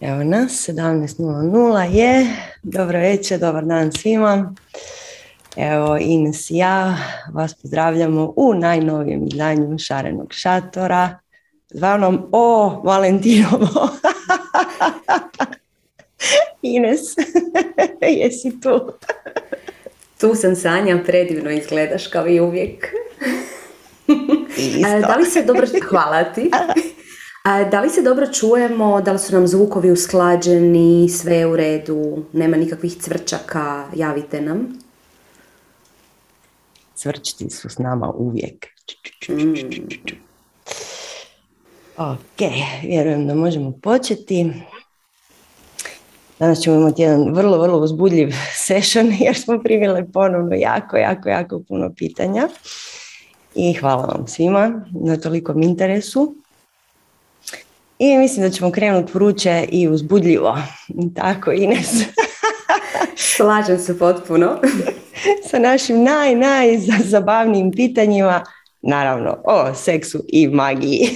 Evo 0.00 0.24
nas, 0.24 0.68
17.00 0.68 1.80
je. 1.92 2.26
Dobro 2.62 2.98
večer, 2.98 3.38
dobar 3.38 3.64
dan 3.64 3.92
svima. 3.92 4.54
Evo 5.56 5.98
Ines 6.00 6.50
i 6.50 6.56
ja 6.56 6.96
vas 7.32 7.54
pozdravljamo 7.54 8.32
u 8.36 8.54
najnovijem 8.54 9.26
izdanju 9.26 9.78
Šarenog 9.78 10.32
šatora, 10.32 11.18
zvanom 11.68 12.28
O 12.32 12.80
Valentinovo. 12.84 13.88
Ines, 16.62 17.00
jesi 18.20 18.60
tu? 18.60 18.92
Tu 20.20 20.34
sam 20.34 20.56
Sanja, 20.56 21.02
predivno 21.06 21.50
izgledaš 21.50 22.06
kao 22.06 22.28
i 22.28 22.40
uvijek. 22.40 22.94
Isto. 24.56 25.00
Da 25.00 25.16
li 25.16 25.30
se 25.30 25.42
dobro... 25.42 25.66
Hvala 25.88 26.24
ti. 26.24 26.50
Da 27.44 27.80
li 27.80 27.90
se 27.90 28.02
dobro 28.02 28.26
čujemo, 28.26 29.00
da 29.00 29.12
li 29.12 29.18
su 29.18 29.34
nam 29.34 29.46
zvukovi 29.46 29.90
usklađeni, 29.90 31.08
sve 31.08 31.36
je 31.36 31.46
u 31.46 31.56
redu, 31.56 32.24
nema 32.32 32.56
nikakvih 32.56 32.96
cvrčaka, 32.96 33.86
javite 33.94 34.40
nam. 34.40 34.78
Cvrčti 36.94 37.50
su 37.50 37.68
s 37.68 37.78
nama 37.78 38.12
uvijek. 38.12 38.66
Mm. 39.28 39.54
Ok, 41.96 42.50
vjerujem 42.82 43.26
da 43.26 43.34
možemo 43.34 43.72
početi. 43.82 44.52
Danas 46.38 46.60
ćemo 46.60 46.76
imati 46.76 47.02
jedan 47.02 47.34
vrlo, 47.34 47.58
vrlo 47.58 47.78
uzbudljiv 47.78 48.32
session 48.66 49.12
jer 49.20 49.36
smo 49.36 49.60
primile 49.62 50.12
ponovno 50.12 50.54
jako, 50.54 50.96
jako, 50.96 51.28
jako 51.28 51.62
puno 51.68 51.90
pitanja. 51.96 52.48
I 53.54 53.72
hvala 53.72 54.06
vam 54.06 54.26
svima 54.26 54.84
na 54.90 55.16
tolikom 55.16 55.62
interesu. 55.62 56.34
I 58.00 58.18
mislim 58.18 58.46
da 58.46 58.50
ćemo 58.50 58.70
krenuti 58.72 59.12
vruće 59.14 59.64
i 59.68 59.88
uzbudljivo. 59.88 60.58
Tako, 61.14 61.52
Ines. 61.52 61.88
Slažem 63.36 63.78
se 63.78 63.98
potpuno. 63.98 64.60
Sa 65.50 65.58
našim 65.58 66.02
naj, 66.02 66.34
najzabavnijim 66.34 67.72
pitanjima, 67.72 68.44
naravno, 68.82 69.42
o 69.44 69.74
seksu 69.74 70.24
i 70.28 70.48
magiji. 70.48 71.08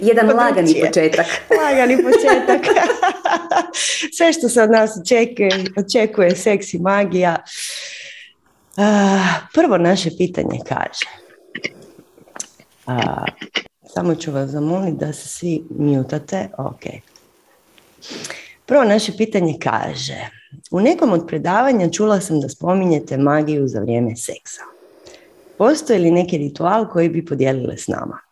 Jedan 0.00 0.26
lagani 0.26 0.74
početak. 0.86 1.26
Lagani 1.62 1.96
početak. 2.02 2.60
Sve 4.12 4.32
što 4.32 4.48
se 4.48 4.62
od 4.62 4.70
nas 4.70 4.90
očekuje, 5.02 5.64
očekuje 5.76 6.36
seks 6.36 6.74
i 6.74 6.78
magija. 6.78 7.36
prvo 9.54 9.78
naše 9.78 10.10
pitanje 10.18 10.58
kaže. 10.68 11.06
Samo 13.94 14.14
ću 14.14 14.32
vas 14.32 14.50
zamoliti 14.50 14.96
da 14.96 15.12
se 15.12 15.28
svi 15.28 15.64
mutate. 15.78 16.48
Ok. 16.58 16.82
Prvo 18.66 18.84
naše 18.84 19.12
pitanje 19.16 19.54
kaže, 19.62 20.26
u 20.70 20.80
nekom 20.80 21.12
od 21.12 21.26
predavanja 21.26 21.90
čula 21.90 22.20
sam 22.20 22.40
da 22.40 22.48
spominjete 22.48 23.16
magiju 23.16 23.68
za 23.68 23.80
vrijeme 23.80 24.16
seksa. 24.16 24.62
Postoji 25.58 25.98
li 25.98 26.10
neki 26.10 26.38
ritual 26.38 26.88
koji 26.88 27.08
bi 27.08 27.26
podijelile 27.26 27.76
s 27.76 27.88
nama? 27.88 28.18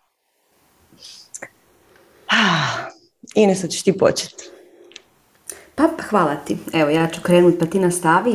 Ah, 2.29 2.91
Ines, 3.35 3.69
ćeš 3.69 3.83
ti 3.83 3.99
početi. 3.99 4.45
Pa, 5.75 5.89
hvala 6.11 6.37
ti. 6.37 6.57
Evo, 6.73 6.91
ja 6.91 7.09
ću 7.09 7.21
krenuti 7.23 7.59
pa 7.59 7.67
ti 7.67 7.79
nastavi. 7.79 8.35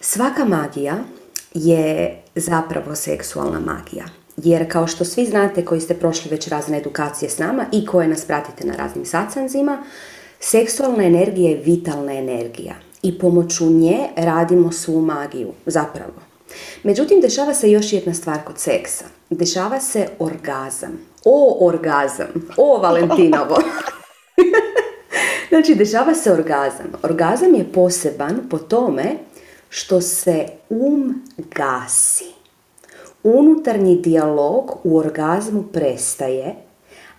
svaka 0.00 0.44
magija 0.44 0.96
je 1.54 2.22
zapravo 2.34 2.94
seksualna 2.94 3.60
magija. 3.60 4.04
Jer 4.44 4.72
kao 4.72 4.86
što 4.86 5.04
svi 5.04 5.26
znate 5.26 5.64
koji 5.64 5.80
ste 5.80 5.94
prošli 5.94 6.30
već 6.30 6.48
razne 6.48 6.78
edukacije 6.78 7.30
s 7.30 7.38
nama 7.38 7.66
i 7.72 7.86
koje 7.86 8.08
nas 8.08 8.24
pratite 8.24 8.66
na 8.66 8.76
raznim 8.76 9.04
sacanzima, 9.06 9.82
seksualna 10.40 11.04
energija 11.04 11.50
je 11.50 11.62
vitalna 11.64 12.12
energija 12.12 12.74
i 13.02 13.18
pomoću 13.18 13.70
nje 13.70 13.98
radimo 14.16 14.72
svu 14.72 15.00
magiju, 15.00 15.52
zapravo. 15.66 16.12
Međutim, 16.82 17.20
dešava 17.20 17.54
se 17.54 17.70
još 17.70 17.92
jedna 17.92 18.14
stvar 18.14 18.38
kod 18.44 18.58
seksa. 18.58 19.04
Dešava 19.30 19.80
se 19.80 20.08
orgazam. 20.18 20.98
O, 21.24 21.66
orgazam. 21.66 22.50
O, 22.56 22.78
Valentinovo. 22.78 23.56
znači, 25.50 25.74
dešava 25.74 26.14
se 26.14 26.32
orgazam. 26.32 26.92
Orgazam 27.02 27.54
je 27.54 27.72
poseban 27.72 28.40
po 28.50 28.58
tome 28.58 29.16
što 29.68 30.00
se 30.00 30.46
um 30.70 31.22
gasi 31.54 32.37
unutarnji 33.36 33.96
dijalog 33.96 34.76
u 34.84 34.96
orgazmu 34.96 35.62
prestaje, 35.62 36.54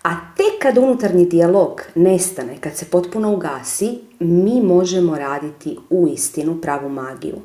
a 0.03 0.09
tek 0.37 0.61
kad 0.61 0.77
unutarnji 0.77 1.25
dijalog 1.25 1.81
nestane, 1.95 2.57
kad 2.59 2.75
se 2.75 2.85
potpuno 2.85 3.33
ugasi, 3.33 3.99
mi 4.19 4.61
možemo 4.61 5.17
raditi 5.17 5.77
u 5.89 6.07
istinu 6.07 6.61
pravu 6.61 6.89
magiju. 6.89 7.35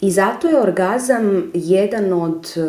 I 0.00 0.10
zato 0.10 0.48
je 0.48 0.60
orgazam 0.60 1.50
jedan 1.54 2.12
od 2.12 2.46
e, 2.56 2.60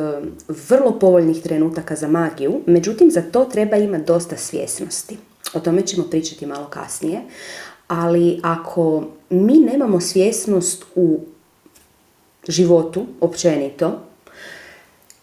vrlo 0.70 1.00
povoljnih 1.00 1.42
trenutaka 1.42 1.96
za 1.96 2.08
magiju, 2.08 2.62
međutim 2.66 3.12
za 3.12 3.22
to 3.22 3.46
treba 3.46 3.78
imati 3.78 4.04
dosta 4.06 4.38
svjesnosti. 4.38 5.18
O 5.54 5.60
tome 5.60 5.82
ćemo 5.82 6.08
pričati 6.12 6.46
malo 6.46 6.68
kasnije, 6.70 7.22
ali 7.88 8.40
ako 8.44 9.04
mi 9.30 9.54
nemamo 9.60 10.00
svjesnost 10.00 10.86
u 10.96 11.20
životu 12.48 13.06
općenito, 13.22 14.00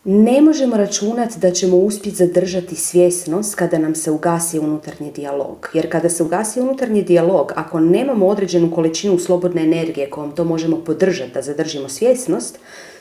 ne 0.09 0.41
možemo 0.41 0.77
računati 0.77 1.39
da 1.39 1.51
ćemo 1.51 1.77
uspjeti 1.77 2.17
zadržati 2.17 2.77
svjesnost 2.77 3.55
kada 3.55 3.79
nam 3.79 3.95
se 3.95 4.11
ugasi 4.11 4.59
unutarnji 4.59 5.13
dijalog. 5.13 5.71
Jer 5.75 5.91
kada 5.93 6.09
se 6.09 6.23
ugasi 6.23 6.61
unutarnji 6.61 7.03
dijalog, 7.03 7.53
ako 7.57 7.81
nemamo 7.81 8.27
određenu 8.27 8.71
količinu 8.75 9.19
slobodne 9.19 9.63
energije 9.63 10.11
kojom 10.11 10.35
to 10.37 10.45
možemo 10.45 10.85
podržati 10.85 11.33
da 11.35 11.43
zadržimo 11.43 11.89
svjesnost, 11.89 12.59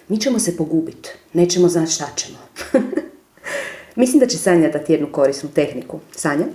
mi 0.07 0.19
ćemo 0.19 0.39
se 0.39 0.57
pogubiti. 0.57 1.09
Nećemo 1.33 1.67
znati 1.67 1.91
šta 1.91 2.05
ćemo. 2.15 2.37
Mislim 3.95 4.19
da 4.19 4.27
će 4.27 4.37
Sanja 4.37 4.69
dati 4.69 4.93
jednu 4.93 5.07
korisnu 5.11 5.49
tehniku. 5.55 5.99
Sanja? 6.11 6.45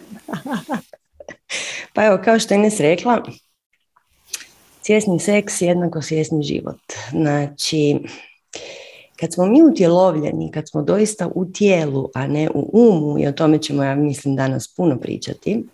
pa 1.95 2.05
evo, 2.05 2.19
kao 2.25 2.39
što 2.39 2.55
je 2.55 2.59
Ines 2.59 2.81
rekla, 2.81 3.23
svjesni 4.83 5.21
seks 5.21 5.61
jednako 5.61 6.03
svjesni 6.03 6.43
život. 6.43 6.81
Znači, 7.11 7.99
kad 9.21 9.33
smo 9.33 9.47
mi 9.47 9.63
utjelovljeni, 9.63 10.51
kad 10.51 10.69
smo 10.69 10.83
doista 10.83 11.29
u 11.35 11.45
tijelu, 11.45 12.09
a 12.15 12.27
ne 12.27 12.51
u 12.55 12.71
umu, 12.73 13.19
i 13.19 13.27
o 13.27 13.33
tome 13.33 13.59
ćemo, 13.59 13.85
ja 13.85 13.95
mislim, 13.95 14.37
danas 14.37 14.75
puno 14.77 14.99
pričati, 14.99 15.65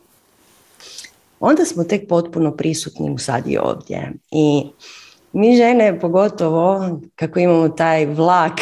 onda 1.41 1.65
smo 1.65 1.85
tek 1.85 2.09
potpuno 2.09 2.57
prisutni 2.57 3.11
u 3.11 3.19
sad 3.19 3.47
i 3.47 3.59
ovdje. 3.59 4.13
I 4.31 4.67
mi 5.33 5.57
žene, 5.57 6.01
pogotovo 6.01 6.99
kako 7.15 7.39
imamo 7.39 7.69
taj 7.69 8.07
vlak 8.07 8.53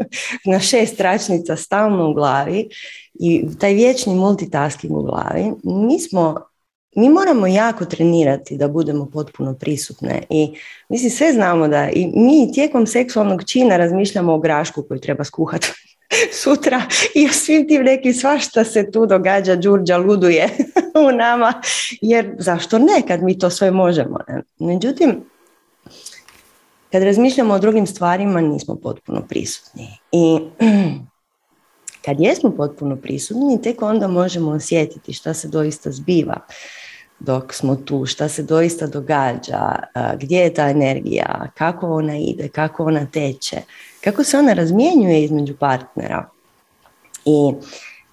na 0.52 0.60
šest 0.60 0.96
tračnica 0.96 1.56
stalno 1.56 2.10
u 2.10 2.14
glavi 2.14 2.68
i 3.14 3.44
taj 3.58 3.74
vječni 3.74 4.14
multitasking 4.14 4.96
u 4.96 5.02
glavi, 5.02 5.52
mi 5.64 6.00
smo 6.00 6.48
mi 6.96 7.08
moramo 7.08 7.46
jako 7.46 7.84
trenirati 7.84 8.56
da 8.56 8.68
budemo 8.68 9.06
potpuno 9.06 9.54
prisutne 9.54 10.22
i 10.30 10.54
mislim 10.88 11.10
sve 11.10 11.32
znamo 11.32 11.68
da 11.68 11.90
i 11.90 12.06
mi 12.06 12.52
tijekom 12.52 12.86
seksualnog 12.86 13.44
čina 13.44 13.76
razmišljamo 13.76 14.34
o 14.34 14.38
grašku 14.38 14.82
koju 14.82 15.00
treba 15.00 15.24
skuhati 15.24 15.72
sutra 16.42 16.82
i 17.14 17.26
o 17.26 17.32
svim 17.32 17.68
tim 17.68 17.82
nekim 17.82 18.14
svašta 18.14 18.64
se 18.64 18.90
tu 18.90 19.06
događa, 19.06 19.56
đurđa 19.56 19.96
luduje 19.96 20.48
u 21.08 21.12
nama, 21.12 21.62
jer 22.00 22.34
zašto 22.38 22.78
ne 22.78 23.02
kad 23.08 23.22
mi 23.22 23.38
to 23.38 23.50
sve 23.50 23.70
možemo. 23.70 24.18
Ne? 24.28 24.42
Međutim, 24.58 25.24
kad 26.92 27.02
razmišljamo 27.02 27.54
o 27.54 27.58
drugim 27.58 27.86
stvarima 27.86 28.40
nismo 28.40 28.76
potpuno 28.76 29.22
prisutni 29.28 29.88
i 30.12 30.38
kad 32.04 32.20
jesmo 32.20 32.50
potpuno 32.50 32.96
prisutni, 32.96 33.62
tek 33.62 33.82
onda 33.82 34.08
možemo 34.08 34.50
osjetiti 34.50 35.12
šta 35.12 35.34
se 35.34 35.48
doista 35.48 35.90
zbiva 35.90 36.40
dok 37.20 37.54
smo 37.54 37.76
tu, 37.76 38.06
šta 38.06 38.28
se 38.28 38.42
doista 38.42 38.86
događa, 38.86 39.76
gdje 40.16 40.38
je 40.38 40.54
ta 40.54 40.70
energija, 40.70 41.50
kako 41.54 41.94
ona 41.94 42.16
ide, 42.16 42.48
kako 42.48 42.84
ona 42.84 43.06
teče, 43.06 43.56
kako 44.04 44.24
se 44.24 44.38
ona 44.38 44.52
razmjenjuje 44.52 45.24
između 45.24 45.56
partnera. 45.56 46.28
I 47.24 47.52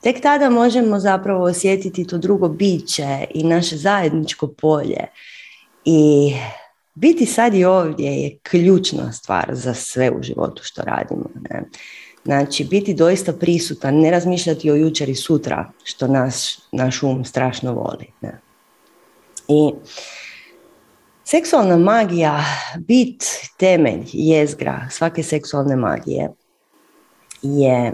tek 0.01 0.21
tada 0.21 0.49
možemo 0.49 0.99
zapravo 0.99 1.43
osjetiti 1.43 2.07
to 2.07 2.17
drugo 2.17 2.47
biće 2.47 3.25
i 3.33 3.43
naše 3.43 3.77
zajedničko 3.77 4.47
polje. 4.47 5.07
I 5.85 6.33
biti 6.95 7.25
sad 7.25 7.53
i 7.53 7.65
ovdje 7.65 8.11
je 8.11 8.37
ključna 8.43 9.11
stvar 9.11 9.49
za 9.51 9.73
sve 9.73 10.11
u 10.11 10.23
životu 10.23 10.63
što 10.63 10.81
radimo. 10.81 11.29
Ne? 11.49 11.63
Znači, 12.25 12.63
biti 12.63 12.93
doista 12.93 13.33
prisutan, 13.33 13.95
ne 13.95 14.11
razmišljati 14.11 14.71
o 14.71 14.75
jučer 14.75 15.09
i 15.09 15.15
sutra, 15.15 15.71
što 15.83 16.07
naš, 16.07 16.33
naš 16.71 17.03
um 17.03 17.25
strašno 17.25 17.73
voli. 17.73 18.07
Ne? 18.21 18.44
I 19.47 19.71
seksualna 21.23 21.77
magija, 21.77 22.43
bit, 22.77 23.23
temelj, 23.57 24.03
jezgra 24.13 24.87
svake 24.91 25.23
seksualne 25.23 25.75
magije 25.75 26.31
je 27.41 27.93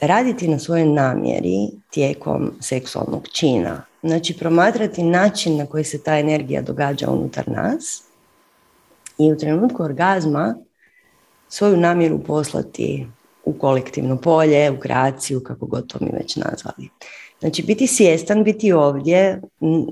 raditi 0.00 0.48
na 0.48 0.58
svojoj 0.58 0.86
namjeri 0.86 1.68
tijekom 1.90 2.52
seksualnog 2.60 3.28
čina. 3.32 3.84
Znači 4.02 4.38
promatrati 4.38 5.02
način 5.02 5.56
na 5.56 5.66
koji 5.66 5.84
se 5.84 6.02
ta 6.02 6.18
energija 6.18 6.62
događa 6.62 7.10
unutar 7.10 7.48
nas 7.48 8.02
i 9.18 9.32
u 9.32 9.38
trenutku 9.38 9.82
orgazma 9.82 10.54
svoju 11.48 11.76
namjeru 11.76 12.18
poslati 12.18 13.06
u 13.44 13.58
kolektivno 13.58 14.16
polje, 14.16 14.70
u 14.70 14.80
kreaciju, 14.80 15.40
kako 15.40 15.66
god 15.66 15.86
to 15.86 15.98
mi 16.00 16.10
već 16.12 16.36
nazvali. 16.36 16.88
Znači 17.44 17.62
biti 17.62 17.86
svjestan, 17.86 18.44
biti 18.44 18.72
ovdje, 18.72 19.40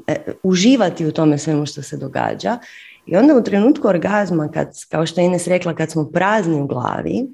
e, 0.07 0.17
uživati 0.43 1.07
u 1.07 1.13
tome 1.13 1.39
svemu 1.39 1.67
što 1.67 1.83
se 1.83 1.97
događa 1.97 2.59
i 3.07 3.17
onda 3.17 3.37
u 3.37 3.43
trenutku 3.43 3.89
orgazma, 3.89 4.49
kad, 4.49 4.69
kao 4.89 5.07
što 5.07 5.21
je 5.21 5.27
Ines 5.27 5.47
rekla, 5.47 5.75
kad 5.75 5.91
smo 5.91 6.11
prazni 6.13 6.61
u 6.61 6.67
glavi, 6.67 7.27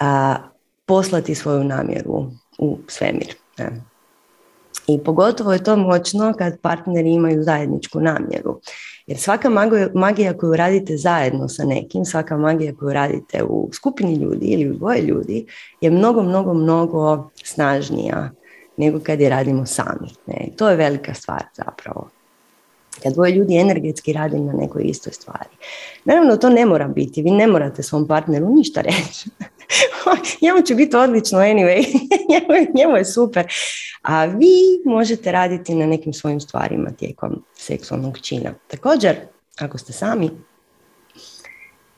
a, 0.00 0.36
poslati 0.86 1.34
svoju 1.34 1.64
namjeru 1.64 2.26
u 2.58 2.78
svemir. 2.88 3.34
Ne? 3.58 3.82
I 4.86 4.98
pogotovo 5.04 5.52
je 5.52 5.64
to 5.64 5.76
moćno 5.76 6.34
kad 6.38 6.60
partneri 6.60 7.10
imaju 7.10 7.42
zajedničku 7.42 8.00
namjeru. 8.00 8.60
Jer 9.06 9.18
svaka 9.18 9.50
magija 9.94 10.36
koju 10.36 10.56
radite 10.56 10.96
zajedno 10.96 11.48
sa 11.48 11.64
nekim, 11.64 12.04
svaka 12.04 12.36
magija 12.36 12.74
koju 12.74 12.92
radite 12.92 13.42
u 13.42 13.70
skupini 13.72 14.14
ljudi 14.14 14.46
ili 14.46 14.70
u 14.70 14.74
dvoje 14.74 15.02
ljudi 15.02 15.46
je 15.80 15.90
mnogo, 15.90 16.22
mnogo, 16.22 16.54
mnogo 16.54 17.30
snažnija 17.44 18.30
nego 18.76 19.00
kad 19.00 19.20
je 19.20 19.28
radimo 19.28 19.66
sami. 19.66 20.08
Ne? 20.26 20.48
To 20.56 20.70
je 20.70 20.76
velika 20.76 21.14
stvar 21.14 21.44
zapravo. 21.54 22.08
Kad 23.02 23.12
dvoje 23.12 23.32
ljudi 23.32 23.56
energetski 23.56 24.12
rade 24.12 24.38
na 24.38 24.52
nekoj 24.52 24.82
istoj 24.84 25.12
stvari. 25.12 25.50
Naravno, 26.04 26.36
to 26.36 26.48
ne 26.48 26.66
mora 26.66 26.88
biti. 26.88 27.22
Vi 27.22 27.30
ne 27.30 27.46
morate 27.46 27.82
svom 27.82 28.08
partneru 28.08 28.54
ništa 28.54 28.80
reći. 28.80 29.30
njemu 30.42 30.62
će 30.62 30.74
biti 30.74 30.96
odlično 30.96 31.38
anyway. 31.38 31.84
njemu, 32.74 32.96
je 32.96 33.04
super. 33.04 33.46
A 34.02 34.24
vi 34.24 34.54
možete 34.84 35.32
raditi 35.32 35.74
na 35.74 35.86
nekim 35.86 36.12
svojim 36.12 36.40
stvarima 36.40 36.90
tijekom 36.90 37.44
seksualnog 37.54 38.18
čina. 38.18 38.54
Također, 38.68 39.16
ako 39.58 39.78
ste 39.78 39.92
sami, 39.92 40.30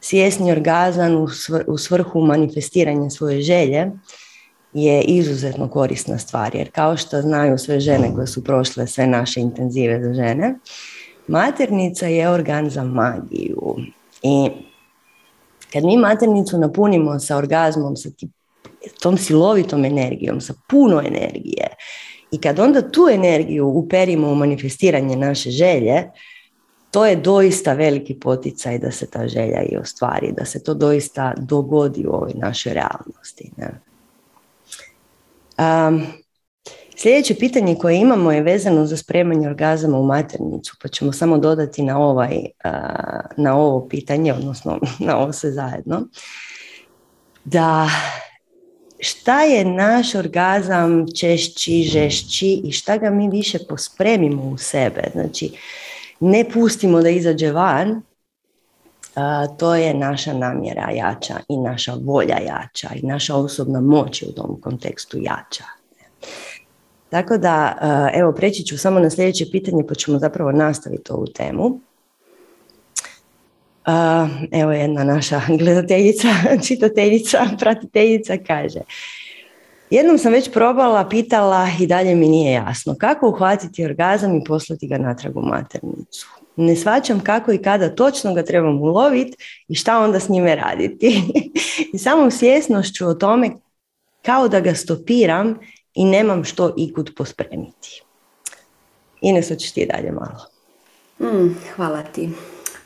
svjesni 0.00 0.52
orgazan 0.52 1.26
u 1.66 1.78
svrhu 1.78 2.20
manifestiranja 2.20 3.10
svoje 3.10 3.40
želje, 3.40 3.90
je 4.74 5.02
izuzetno 5.02 5.68
korisna 5.68 6.18
stvar, 6.18 6.54
jer 6.54 6.70
kao 6.70 6.96
što 6.96 7.22
znaju 7.22 7.58
sve 7.58 7.80
žene 7.80 8.14
koje 8.14 8.26
su 8.26 8.44
prošle 8.44 8.86
sve 8.86 9.06
naše 9.06 9.40
intenzive 9.40 10.00
za 10.02 10.14
žene, 10.14 10.54
maternica 11.26 12.06
je 12.06 12.30
organ 12.30 12.70
za 12.70 12.84
magiju. 12.84 13.76
I 14.22 14.50
kad 15.72 15.84
mi 15.84 15.96
maternicu 15.96 16.58
napunimo 16.58 17.18
sa 17.18 17.36
orgazmom, 17.36 17.96
sa 17.96 18.08
tom 19.02 19.16
silovitom 19.16 19.84
energijom, 19.84 20.40
sa 20.40 20.54
puno 20.68 21.00
energije, 21.00 21.66
i 22.30 22.38
kad 22.38 22.58
onda 22.58 22.90
tu 22.90 23.08
energiju 23.12 23.66
uperimo 23.66 24.28
u 24.28 24.34
manifestiranje 24.34 25.16
naše 25.16 25.50
želje, 25.50 26.10
to 26.90 27.06
je 27.06 27.16
doista 27.16 27.72
veliki 27.72 28.14
poticaj 28.14 28.78
da 28.78 28.90
se 28.90 29.10
ta 29.10 29.28
želja 29.28 29.62
i 29.62 29.76
ostvari, 29.76 30.32
da 30.32 30.44
se 30.44 30.62
to 30.62 30.74
doista 30.74 31.34
dogodi 31.36 32.06
u 32.06 32.10
ovoj 32.10 32.32
našoj 32.34 32.74
realnosti. 32.74 33.50
Ne? 33.56 33.80
Um, 35.58 36.06
sljedeće 36.96 37.34
pitanje 37.34 37.74
koje 37.74 37.96
imamo 37.96 38.32
je 38.32 38.42
vezano 38.42 38.86
za 38.86 38.96
spremanje 38.96 39.48
orgazama 39.48 39.98
u 39.98 40.06
maternicu, 40.06 40.76
pa 40.82 40.88
ćemo 40.88 41.12
samo 41.12 41.38
dodati 41.38 41.82
na, 41.82 41.98
ovaj, 41.98 42.38
na 43.36 43.56
ovo 43.56 43.88
pitanje, 43.88 44.32
odnosno 44.32 44.80
na 45.06 45.18
ovo 45.18 45.32
sve 45.32 45.50
zajedno, 45.52 46.08
da 47.44 47.88
šta 48.98 49.42
je 49.42 49.64
naš 49.64 50.14
orgazam 50.14 51.06
češći, 51.16 51.82
žešći 51.82 52.60
i 52.64 52.72
šta 52.72 52.96
ga 52.96 53.10
mi 53.10 53.28
više 53.30 53.58
pospremimo 53.68 54.42
u 54.42 54.58
sebe. 54.58 55.02
Znači, 55.12 55.50
ne 56.20 56.44
pustimo 56.50 57.02
da 57.02 57.08
izađe 57.08 57.52
van, 57.52 58.02
to 59.58 59.74
je 59.74 59.94
naša 59.94 60.32
namjera 60.32 60.90
jača 60.90 61.34
i 61.48 61.56
naša 61.56 61.94
volja 62.04 62.38
jača 62.38 62.88
i 62.94 63.06
naša 63.06 63.36
osobna 63.36 63.80
moć 63.80 64.22
u 64.22 64.32
tom 64.32 64.60
kontekstu 64.60 65.18
jača. 65.20 65.64
Tako 67.08 67.38
da, 67.38 67.78
evo, 68.14 68.32
preći 68.32 68.62
ću 68.62 68.78
samo 68.78 69.00
na 69.00 69.10
sljedeće 69.10 69.44
pitanje 69.52 69.84
pa 69.88 69.94
ćemo 69.94 70.18
zapravo 70.18 70.52
nastaviti 70.52 71.12
ovu 71.12 71.26
temu. 71.26 71.80
Evo 74.52 74.72
jedna 74.72 75.04
naša 75.04 75.40
gledateljica, 75.58 76.28
čitateljica, 76.68 77.46
pratiteljica 77.58 78.36
kaže 78.46 78.80
Jednom 79.90 80.18
sam 80.18 80.32
već 80.32 80.52
probala, 80.52 81.08
pitala 81.08 81.68
i 81.80 81.86
dalje 81.86 82.14
mi 82.14 82.28
nije 82.28 82.52
jasno 82.52 82.94
kako 82.98 83.28
uhvatiti 83.28 83.84
orgazam 83.84 84.36
i 84.36 84.44
poslati 84.44 84.86
ga 84.86 84.98
natrag 84.98 85.36
u 85.36 85.42
maternicu 85.42 86.43
ne 86.56 86.76
svačam 86.76 87.20
kako 87.20 87.52
i 87.52 87.62
kada 87.62 87.94
točno 87.94 88.34
ga 88.34 88.42
trebam 88.42 88.82
uloviti 88.82 89.64
i 89.68 89.74
šta 89.74 89.98
onda 89.98 90.20
s 90.20 90.28
njime 90.28 90.54
raditi. 90.56 91.22
I 91.94 91.98
samom 91.98 92.30
svjesnošću 92.30 93.06
o 93.06 93.14
tome 93.14 93.50
kao 94.22 94.48
da 94.48 94.60
ga 94.60 94.74
stopiram 94.74 95.58
i 95.94 96.04
nemam 96.04 96.44
što 96.44 96.74
ikud 96.76 97.10
pospremiti. 97.16 98.02
Ines, 99.20 99.48
hoćeš 99.48 99.72
ti 99.72 99.88
dalje 99.92 100.12
malo. 100.12 100.46
Mm, 101.20 101.56
hvala 101.76 102.02
ti. 102.02 102.30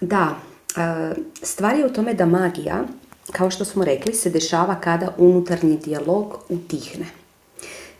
Da, 0.00 0.36
e, 0.76 1.14
stvar 1.42 1.78
je 1.78 1.86
u 1.86 1.92
tome 1.92 2.14
da 2.14 2.26
magija, 2.26 2.84
kao 3.32 3.50
što 3.50 3.64
smo 3.64 3.84
rekli, 3.84 4.14
se 4.14 4.30
dešava 4.30 4.80
kada 4.80 5.14
unutarnji 5.18 5.76
dijalog 5.76 6.38
utihne. 6.48 7.06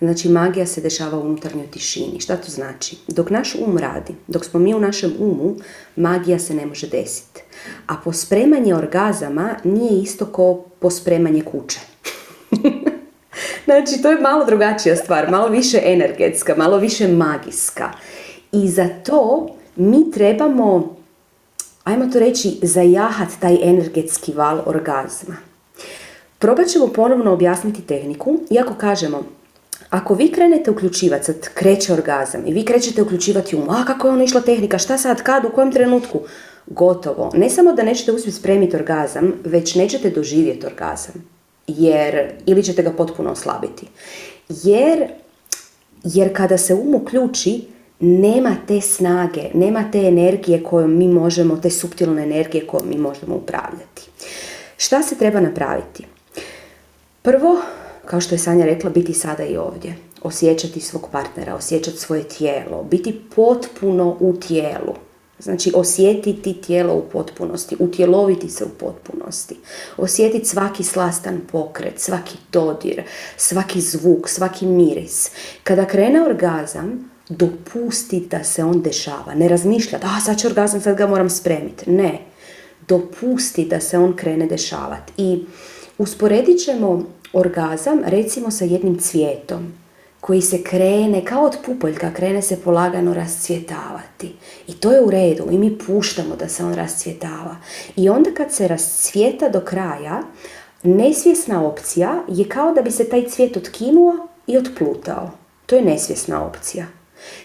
Znači 0.01 0.29
magija 0.29 0.67
se 0.67 0.81
dešava 0.81 1.19
u 1.19 1.23
unutarnjoj 1.23 1.67
tišini. 1.67 2.21
Šta 2.21 2.37
to 2.37 2.51
znači? 2.51 2.97
Dok 3.09 3.31
naš 3.31 3.55
um 3.55 3.79
radi, 3.79 4.15
dok 4.27 4.45
smo 4.45 4.61
mi 4.61 4.75
u 4.75 4.81
našem 4.81 5.13
umu, 5.19 5.57
magija 5.97 6.39
se 6.39 6.55
ne 6.55 6.67
može 6.67 6.87
desiti. 6.87 7.43
A 7.87 7.95
pospremanje 8.05 8.75
orgazama 8.75 9.55
nije 9.65 10.03
isto 10.03 10.27
kao 10.27 10.65
pospremanje 10.79 11.43
kuće. 11.43 11.81
znači 13.65 14.03
to 14.03 14.11
je 14.11 14.21
malo 14.21 14.45
drugačija 14.45 14.97
stvar, 14.97 15.31
malo 15.31 15.49
više 15.49 15.81
energetska, 15.85 16.55
malo 16.57 16.77
više 16.77 17.09
magijska. 17.09 17.93
I 18.53 18.69
za 18.69 18.89
to 19.07 19.49
mi 19.77 20.11
trebamo, 20.11 20.97
ajmo 21.85 22.07
to 22.13 22.19
reći, 22.19 22.59
zajahat 22.63 23.29
taj 23.41 23.59
energetski 23.63 24.33
val 24.33 24.63
orgazma. 24.67 25.37
Probat 26.39 26.67
ćemo 26.67 26.89
ponovno 26.89 27.33
objasniti 27.33 27.83
tehniku, 27.83 28.39
iako 28.51 28.75
kažemo, 28.75 29.23
ako 29.91 30.15
vi 30.15 30.33
krenete 30.33 30.71
uključivati, 30.71 31.25
sad 31.25 31.49
kreće 31.55 31.93
orgazam 31.93 32.47
i 32.47 32.53
vi 32.53 32.65
krećete 32.65 33.03
uključivati 33.03 33.57
um, 33.57 33.71
a 33.71 33.85
kako 33.85 34.07
je 34.07 34.13
ono 34.13 34.25
išla 34.25 34.41
tehnika, 34.41 34.79
šta 34.79 34.99
sad, 34.99 35.23
kad, 35.23 35.45
u 35.45 35.51
kojem 35.51 35.73
trenutku, 35.73 36.21
gotovo. 36.67 37.31
Ne 37.35 37.51
samo 37.51 37.73
da 37.73 37.83
nećete 37.83 38.13
uspjeti 38.13 38.39
spremiti 38.39 38.77
orgazam, 38.77 39.33
već 39.45 39.75
nećete 39.75 40.11
doživjeti 40.11 40.67
orgazam. 40.67 41.15
Jer, 41.67 42.31
ili 42.47 42.63
ćete 42.63 42.83
ga 42.83 42.93
potpuno 42.93 43.31
oslabiti. 43.31 43.87
Jer, 44.49 45.09
jer 46.05 46.37
kada 46.37 46.59
se 46.59 46.75
um 46.75 46.95
uključi, 46.95 47.63
nema 48.01 48.57
te 48.69 48.81
snage, 48.81 49.43
nema 49.55 49.91
te 49.93 49.99
energije 49.99 50.63
kojom 50.63 50.99
mi 50.99 51.09
možemo, 51.09 51.57
te 51.57 51.71
suptilne 51.71 52.23
energije 52.23 52.67
kojom 52.67 52.89
mi 52.89 52.99
možemo 52.99 53.37
upravljati. 53.37 54.03
Šta 54.77 55.03
se 55.03 55.19
treba 55.19 55.41
napraviti? 55.41 56.05
Prvo, 57.23 57.61
kao 58.09 58.21
što 58.21 58.35
je 58.35 58.39
Sanja 58.39 58.65
rekla, 58.65 58.91
biti 58.91 59.15
sada 59.15 59.45
i 59.45 59.57
ovdje. 59.57 59.97
Osjećati 60.23 60.81
svog 60.81 61.09
partnera, 61.13 61.55
osjećati 61.55 61.97
svoje 61.97 62.23
tijelo, 62.23 62.83
biti 62.83 63.21
potpuno 63.37 64.17
u 64.21 64.37
tijelu. 64.37 64.95
Znači 65.39 65.73
osjetiti 65.75 66.61
tijelo 66.61 66.95
u 66.95 67.03
potpunosti, 67.13 67.77
utjeloviti 67.79 68.49
se 68.49 68.65
u 68.65 68.69
potpunosti. 68.69 69.57
Osjetiti 69.97 70.45
svaki 70.45 70.83
slastan 70.83 71.41
pokret, 71.53 72.01
svaki 72.01 72.37
dodir, 72.53 73.03
svaki 73.37 73.81
zvuk, 73.81 74.29
svaki 74.29 74.67
miris. 74.67 75.31
Kada 75.65 75.87
krene 75.87 76.23
orgazam, 76.23 77.11
dopusti 77.29 78.21
da 78.31 78.45
se 78.45 78.65
on 78.65 78.83
dešava. 78.83 79.35
Ne 79.35 79.49
razmišljati, 79.49 80.07
a 80.07 80.21
sad 80.21 80.39
će 80.39 80.47
orgazam, 80.47 80.81
sad 80.81 80.97
ga 80.97 81.07
moram 81.07 81.31
spremiti. 81.31 81.91
Ne. 81.91 82.19
Dopusti 82.89 83.65
da 83.65 83.81
se 83.81 83.99
on 83.99 84.17
krene 84.17 84.47
dešavati. 84.47 85.13
I 85.17 85.45
usporedit 85.99 86.65
ćemo 86.65 87.18
orgazam 87.33 88.01
recimo 88.05 88.51
sa 88.51 88.65
jednim 88.65 88.99
cvijetom 88.99 89.73
koji 90.21 90.43
se 90.43 90.63
krene 90.63 91.25
kao 91.25 91.45
od 91.45 91.57
pupoljka, 91.67 92.13
krene 92.15 92.43
se 92.43 92.61
polagano 92.61 93.15
rascvjetavati. 93.15 94.35
I 94.67 94.73
to 94.73 94.93
je 94.93 95.03
u 95.03 95.11
redu 95.11 95.45
i 95.51 95.59
mi 95.59 95.79
puštamo 95.79 96.37
da 96.37 96.49
se 96.49 96.65
on 96.65 96.75
rascvjetava. 96.75 97.57
I 97.97 98.09
onda 98.09 98.31
kad 98.37 98.53
se 98.53 98.69
rascvjeta 98.69 99.49
do 99.49 99.61
kraja, 99.61 100.23
nesvjesna 100.83 101.67
opcija 101.67 102.23
je 102.29 102.49
kao 102.49 102.73
da 102.73 102.83
bi 102.83 102.91
se 102.91 103.09
taj 103.09 103.29
cvijet 103.29 103.57
otkinuo 103.57 104.29
i 104.47 104.57
otplutao. 104.57 105.31
To 105.67 105.77
je 105.77 105.83
nesvjesna 105.83 106.47
opcija. 106.47 106.87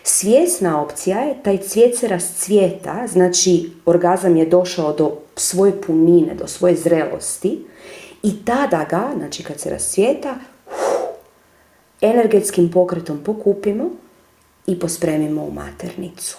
Svjesna 0.04 0.82
opcija 0.82 1.20
je 1.20 1.44
taj 1.44 1.58
cvijet 1.58 1.98
se 1.98 2.08
rascvjeta, 2.08 3.08
znači 3.08 3.72
orgazam 3.86 4.38
je 4.38 4.46
došao 4.46 4.94
do 4.94 5.18
svoje 5.36 5.82
punine, 5.82 6.36
do 6.36 6.48
svoje 6.48 6.76
zrelosti 6.76 7.66
i 8.24 8.46
tada 8.46 8.86
ga, 8.90 9.10
znači 9.18 9.44
kad 9.44 9.60
se 9.60 9.70
rascvijeta, 9.70 10.36
energetskim 12.02 12.72
pokretom 12.72 13.24
pokupimo 13.24 13.90
i 14.68 14.80
pospremimo 14.80 15.44
u 15.44 15.52
maternicu. 15.52 16.38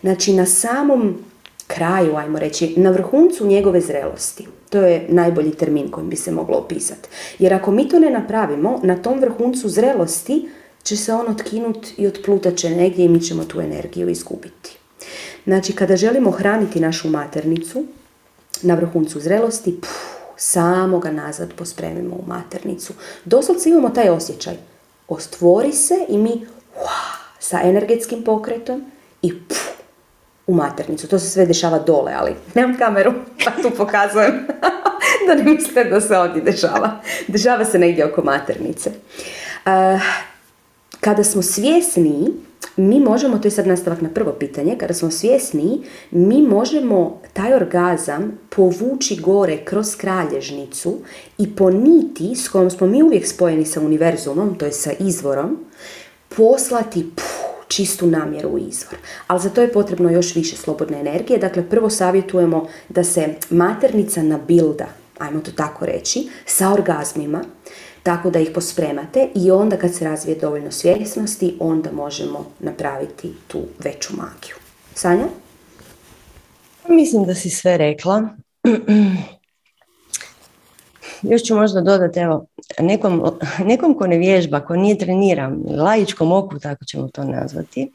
Znači 0.00 0.32
na 0.32 0.46
samom 0.46 1.18
kraju, 1.66 2.16
ajmo 2.16 2.38
reći, 2.38 2.74
na 2.76 2.90
vrhuncu 2.90 3.46
njegove 3.46 3.80
zrelosti. 3.80 4.46
To 4.70 4.80
je 4.80 5.06
najbolji 5.08 5.50
termin 5.50 5.90
kojim 5.90 6.10
bi 6.10 6.16
se 6.16 6.32
moglo 6.32 6.56
opisati. 6.56 7.08
Jer 7.38 7.54
ako 7.54 7.70
mi 7.70 7.88
to 7.88 7.98
ne 7.98 8.10
napravimo, 8.10 8.80
na 8.82 8.96
tom 8.96 9.20
vrhuncu 9.20 9.68
zrelosti 9.68 10.48
će 10.82 10.96
se 10.96 11.12
on 11.12 11.28
otkinut 11.28 11.86
i 11.96 12.06
otplutat 12.06 12.56
će 12.56 12.70
negdje 12.70 13.04
i 13.04 13.08
mi 13.08 13.20
ćemo 13.20 13.44
tu 13.44 13.60
energiju 13.60 14.08
izgubiti. 14.08 14.78
Znači, 15.44 15.72
kada 15.72 15.96
želimo 15.96 16.30
hraniti 16.30 16.80
našu 16.80 17.08
maternicu 17.08 17.84
na 18.62 18.74
vrhuncu 18.74 19.20
zrelosti, 19.20 19.80
puf, 19.80 20.15
samo 20.36 20.98
ga 20.98 21.10
nazad 21.10 21.52
pospremimo 21.52 22.16
u 22.16 22.24
maternicu. 22.26 22.92
Doslovce 23.24 23.68
imamo 23.70 23.90
taj 23.90 24.08
osjećaj. 24.08 24.54
Ostvori 25.08 25.72
se 25.72 25.94
i 26.08 26.18
mi 26.18 26.46
sa 27.38 27.60
energetskim 27.62 28.22
pokretom 28.24 28.84
i 29.22 29.40
puf, 29.48 29.58
u 30.46 30.54
maternicu. 30.54 31.08
To 31.08 31.18
se 31.18 31.30
sve 31.30 31.46
dešava 31.46 31.78
dole, 31.78 32.12
ali 32.16 32.34
nemam 32.54 32.78
kameru, 32.78 33.12
pa 33.44 33.50
tu 33.62 33.70
pokazujem 33.76 34.46
da 35.26 35.34
ne 35.34 35.42
mislite 35.42 35.84
da 35.84 36.00
se 36.00 36.18
ovdje 36.18 36.42
dešava. 36.42 37.00
Dešava 37.26 37.64
se 37.64 37.78
negdje 37.78 38.06
oko 38.06 38.22
maternice. 38.22 38.90
Uh, 39.66 39.72
kada 41.00 41.24
smo 41.24 41.42
svjesni, 41.42 42.32
mi 42.76 43.00
možemo, 43.00 43.38
to 43.38 43.46
je 43.48 43.52
sad 43.52 43.66
nastavak 43.66 44.00
na 44.00 44.08
prvo 44.08 44.32
pitanje, 44.32 44.76
kada 44.78 44.94
smo 44.94 45.10
svjesni, 45.10 45.80
mi 46.10 46.42
možemo 46.42 47.20
taj 47.32 47.54
orgazam 47.54 48.38
povući 48.48 49.16
gore 49.16 49.58
kroz 49.64 49.96
kralježnicu 49.96 50.98
i 51.38 51.56
po 51.56 51.70
niti 51.70 52.34
s 52.34 52.48
kojom 52.48 52.70
smo 52.70 52.86
mi 52.86 53.02
uvijek 53.02 53.26
spojeni 53.26 53.64
sa 53.64 53.80
univerzumom, 53.80 54.58
to 54.58 54.64
je 54.66 54.72
sa 54.72 54.90
izvorom, 54.98 55.58
poslati 56.36 57.10
puh, 57.14 57.46
čistu 57.68 58.06
namjeru 58.06 58.48
u 58.48 58.58
izvor. 58.58 58.96
Ali 59.26 59.40
za 59.40 59.50
to 59.50 59.60
je 59.60 59.72
potrebno 59.72 60.10
još 60.10 60.34
više 60.34 60.56
slobodne 60.56 61.00
energije. 61.00 61.38
Dakle, 61.38 61.68
prvo 61.70 61.90
savjetujemo 61.90 62.68
da 62.88 63.04
se 63.04 63.34
maternica 63.50 64.22
nabilda, 64.22 64.86
ajmo 65.18 65.40
to 65.40 65.50
tako 65.50 65.86
reći, 65.86 66.28
sa 66.46 66.72
orgazmima, 66.72 67.44
tako 68.06 68.30
da 68.30 68.38
ih 68.38 68.50
pospremate 68.54 69.28
i 69.34 69.50
onda 69.50 69.76
kad 69.76 69.94
se 69.94 70.04
razvije 70.04 70.38
dovoljno 70.38 70.70
svjesnosti, 70.70 71.56
onda 71.60 71.92
možemo 71.92 72.46
napraviti 72.60 73.32
tu 73.46 73.62
veću 73.84 74.16
magiju. 74.16 74.54
Sanja? 74.94 75.26
Mislim 76.88 77.24
da 77.24 77.34
si 77.34 77.50
sve 77.50 77.76
rekla. 77.78 78.28
Još 81.22 81.42
ću 81.42 81.54
možda 81.54 81.80
dodati, 81.80 82.20
evo, 82.20 82.46
nekom, 82.80 83.22
nekom 83.64 83.94
ko 83.94 84.06
ne 84.06 84.18
vježba, 84.18 84.60
ko 84.60 84.76
nije 84.76 84.98
treniran, 84.98 85.62
laičkom 85.76 86.32
oku, 86.32 86.58
tako 86.58 86.84
ćemo 86.84 87.08
to 87.08 87.24
nazvati, 87.24 87.92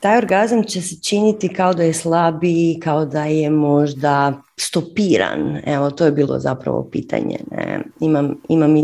taj 0.00 0.18
orgazam 0.18 0.64
će 0.64 0.82
se 0.82 0.96
činiti 1.02 1.48
kao 1.48 1.74
da 1.74 1.82
je 1.82 1.92
slabiji, 1.92 2.80
kao 2.82 3.04
da 3.04 3.24
je 3.24 3.50
možda 3.50 4.42
stopiran. 4.56 5.58
Evo, 5.66 5.90
to 5.90 6.04
je 6.04 6.12
bilo 6.12 6.38
zapravo 6.38 6.88
pitanje. 6.92 7.38
Ne? 7.50 7.80
Imam, 8.00 8.34
imam 8.48 8.76
e, 8.76 8.82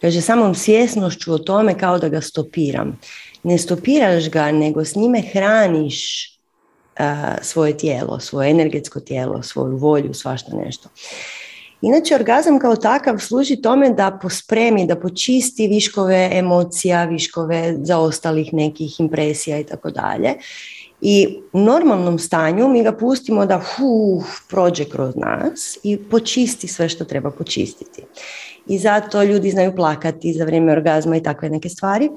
kaže, 0.00 0.20
samom 0.20 0.54
svjesnošću 0.54 1.32
o 1.32 1.38
tome 1.38 1.78
kao 1.78 1.98
da 1.98 2.08
ga 2.08 2.20
stopiram. 2.20 2.98
Ne 3.42 3.58
stopiraš 3.58 4.30
ga, 4.30 4.52
nego 4.52 4.84
s 4.84 4.96
njime 4.96 5.22
hraniš 5.32 6.26
e, 6.26 6.30
svoje 7.42 7.76
tijelo, 7.76 8.20
svoje 8.20 8.50
energetsko 8.50 9.00
tijelo, 9.00 9.42
svoju 9.42 9.76
volju, 9.76 10.14
svašta 10.14 10.56
nešto. 10.56 10.88
Inače, 11.82 12.14
orgazam 12.14 12.58
kao 12.58 12.76
takav 12.76 13.18
služi 13.18 13.56
tome 13.56 13.90
da 13.90 14.18
pospremi, 14.22 14.86
da 14.86 14.96
počisti 14.96 15.68
viškove 15.68 16.30
emocija, 16.32 17.04
viškove 17.04 17.76
zaostalih 17.82 18.54
nekih 18.54 19.00
impresija 19.00 19.58
i 19.58 19.64
tako 19.64 19.90
dalje. 19.90 20.34
I 21.00 21.40
u 21.52 21.60
normalnom 21.60 22.18
stanju 22.18 22.68
mi 22.68 22.82
ga 22.82 22.92
pustimo 22.92 23.46
da 23.46 23.58
hu, 23.58 24.22
prođe 24.48 24.84
kroz 24.84 25.14
nas 25.16 25.78
i 25.82 25.98
počisti 26.10 26.68
sve 26.68 26.88
što 26.88 27.04
treba 27.04 27.30
počistiti. 27.30 28.02
I 28.66 28.78
zato 28.78 29.22
ljudi 29.22 29.50
znaju 29.50 29.76
plakati 29.76 30.32
za 30.32 30.44
vrijeme 30.44 30.72
orgazma 30.72 31.16
i 31.16 31.22
takve 31.22 31.50
neke 31.50 31.68
stvari. 31.68 32.10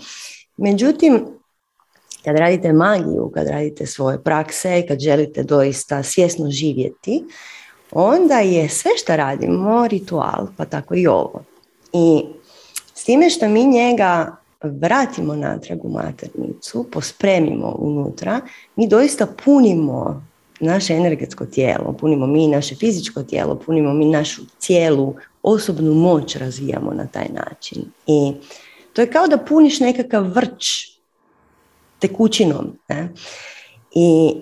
Međutim, 0.57 1.25
kad 2.25 2.37
radite 2.37 2.73
magiju, 2.73 3.31
kad 3.33 3.47
radite 3.47 3.85
svoje 3.85 4.23
prakse, 4.23 4.85
kad 4.87 4.99
želite 4.99 5.43
doista 5.43 6.03
svjesno 6.03 6.51
živjeti, 6.51 7.23
onda 7.95 8.39
je 8.39 8.69
sve 8.69 8.91
što 8.97 9.15
radimo 9.15 9.87
ritual, 9.87 10.47
pa 10.57 10.65
tako 10.65 10.95
i 10.95 11.07
ovo. 11.07 11.43
I 11.93 12.25
s 12.93 13.03
time 13.03 13.29
što 13.29 13.47
mi 13.47 13.65
njega 13.65 14.35
vratimo 14.63 15.35
natrag 15.35 15.85
u 15.85 15.89
maternicu, 15.89 16.85
pospremimo 16.91 17.75
unutra, 17.79 18.41
mi 18.75 18.87
doista 18.87 19.27
punimo 19.45 20.25
naše 20.59 20.93
energetsko 20.93 21.45
tijelo, 21.45 21.95
punimo 21.99 22.27
mi 22.27 22.47
naše 22.47 22.75
fizičko 22.75 23.23
tijelo, 23.23 23.55
punimo 23.55 23.93
mi 23.93 24.05
našu 24.05 24.41
cijelu 24.59 25.15
osobnu 25.43 25.93
moć 25.93 26.35
razvijamo 26.35 26.93
na 26.93 27.07
taj 27.07 27.27
način. 27.33 27.85
I 28.07 28.33
to 28.93 29.01
je 29.01 29.11
kao 29.11 29.27
da 29.27 29.37
puniš 29.37 29.79
nekakav 29.79 30.23
vrč 30.23 30.65
tekućinom. 31.99 32.77
Ne? 32.89 33.09
I 33.95 34.35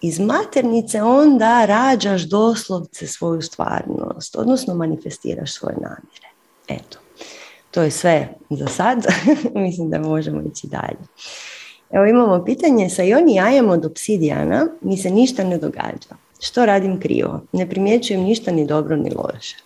iz 0.00 0.20
maternice 0.20 1.02
onda 1.02 1.64
rađaš 1.64 2.22
doslovce 2.22 3.06
svoju 3.06 3.42
stvarnost, 3.42 4.36
odnosno 4.36 4.74
manifestiraš 4.74 5.52
svoje 5.52 5.74
namjere. 5.74 6.28
Eto, 6.68 6.98
to 7.70 7.82
je 7.82 7.90
sve 7.90 8.28
za 8.50 8.66
sad. 8.66 9.06
Mislim 9.54 9.90
da 9.90 9.98
možemo 9.98 10.42
ići 10.42 10.66
dalje. 10.66 11.06
Evo 11.90 12.06
imamo 12.06 12.44
pitanje, 12.44 12.90
sa 12.90 13.02
Joni 13.02 13.34
jajem 13.34 13.70
od 13.70 13.84
obsidijana 13.84 14.66
mi 14.80 14.96
se 14.96 15.10
ništa 15.10 15.44
ne 15.44 15.58
događa. 15.58 16.16
Što 16.40 16.66
radim 16.66 17.00
krivo? 17.00 17.40
Ne 17.52 17.70
primjećujem 17.70 18.22
ništa 18.22 18.52
ni 18.52 18.66
dobro 18.66 18.96
ni 18.96 19.10
loše. 19.14 19.56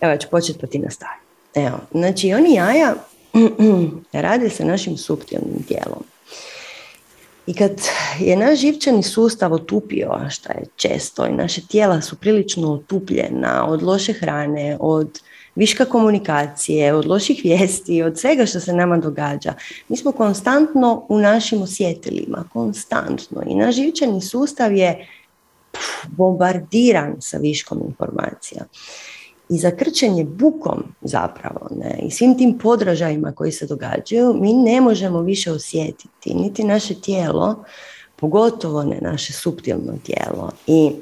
Evo, 0.00 0.12
ja 0.12 0.18
ću 0.18 0.28
početi 0.30 0.58
pa 0.58 0.66
ti 0.66 0.78
nastaviti. 0.78 1.24
Evo, 1.54 1.78
znači 1.92 2.32
oni 2.32 2.54
jaja 2.54 2.94
rade 4.12 4.50
sa 4.50 4.64
našim 4.64 4.96
suptilnim 4.96 5.62
tijelom. 5.68 6.02
I 7.48 7.54
kad 7.54 7.72
je 8.20 8.36
naš 8.36 8.58
živčani 8.58 9.02
sustav 9.02 9.52
otupio, 9.52 10.20
što 10.30 10.52
je 10.52 10.64
često, 10.76 11.26
i 11.26 11.32
naše 11.32 11.66
tijela 11.66 12.00
su 12.00 12.16
prilično 12.16 12.72
otupljena 12.72 13.66
od 13.68 13.82
loše 13.82 14.12
hrane, 14.12 14.76
od 14.80 15.20
viška 15.54 15.84
komunikacije, 15.84 16.94
od 16.94 17.06
loših 17.06 17.40
vijesti, 17.44 18.02
od 18.02 18.18
svega 18.18 18.46
što 18.46 18.60
se 18.60 18.72
nama 18.72 18.98
događa. 18.98 19.54
Mi 19.88 19.96
smo 19.96 20.12
konstantno 20.12 21.06
u 21.08 21.18
našim 21.18 21.62
osjetilima, 21.62 22.44
konstantno. 22.52 23.42
I 23.46 23.54
naš 23.54 23.74
živčani 23.74 24.20
sustav 24.20 24.76
je 24.76 25.08
bombardiran 26.06 27.16
sa 27.20 27.38
viškom 27.38 27.82
informacija 27.88 28.64
i 29.48 29.58
za 29.58 29.70
krčenje 29.70 30.24
bukom 30.24 30.82
zapravo 31.00 31.68
ne, 31.76 31.98
i 32.02 32.10
svim 32.10 32.38
tim 32.38 32.58
podražajima 32.58 33.32
koji 33.32 33.52
se 33.52 33.66
događaju 33.66 34.34
mi 34.34 34.52
ne 34.52 34.80
možemo 34.80 35.20
više 35.20 35.52
osjetiti 35.52 36.34
niti 36.34 36.64
naše 36.64 36.94
tijelo, 36.94 37.64
pogotovo 38.16 38.82
ne 38.82 38.98
naše 39.00 39.32
suptilno 39.32 39.92
tijelo. 40.04 40.50
I 40.66 40.92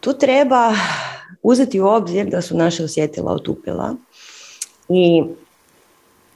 tu 0.00 0.12
treba 0.12 0.72
uzeti 1.42 1.80
u 1.80 1.86
obzir 1.86 2.26
da 2.26 2.42
su 2.42 2.56
naše 2.56 2.84
osjetila 2.84 3.32
otupila 3.32 3.96
i 4.88 5.22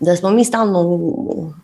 da 0.01 0.17
smo 0.17 0.31
mi 0.31 0.45
stalno 0.45 1.01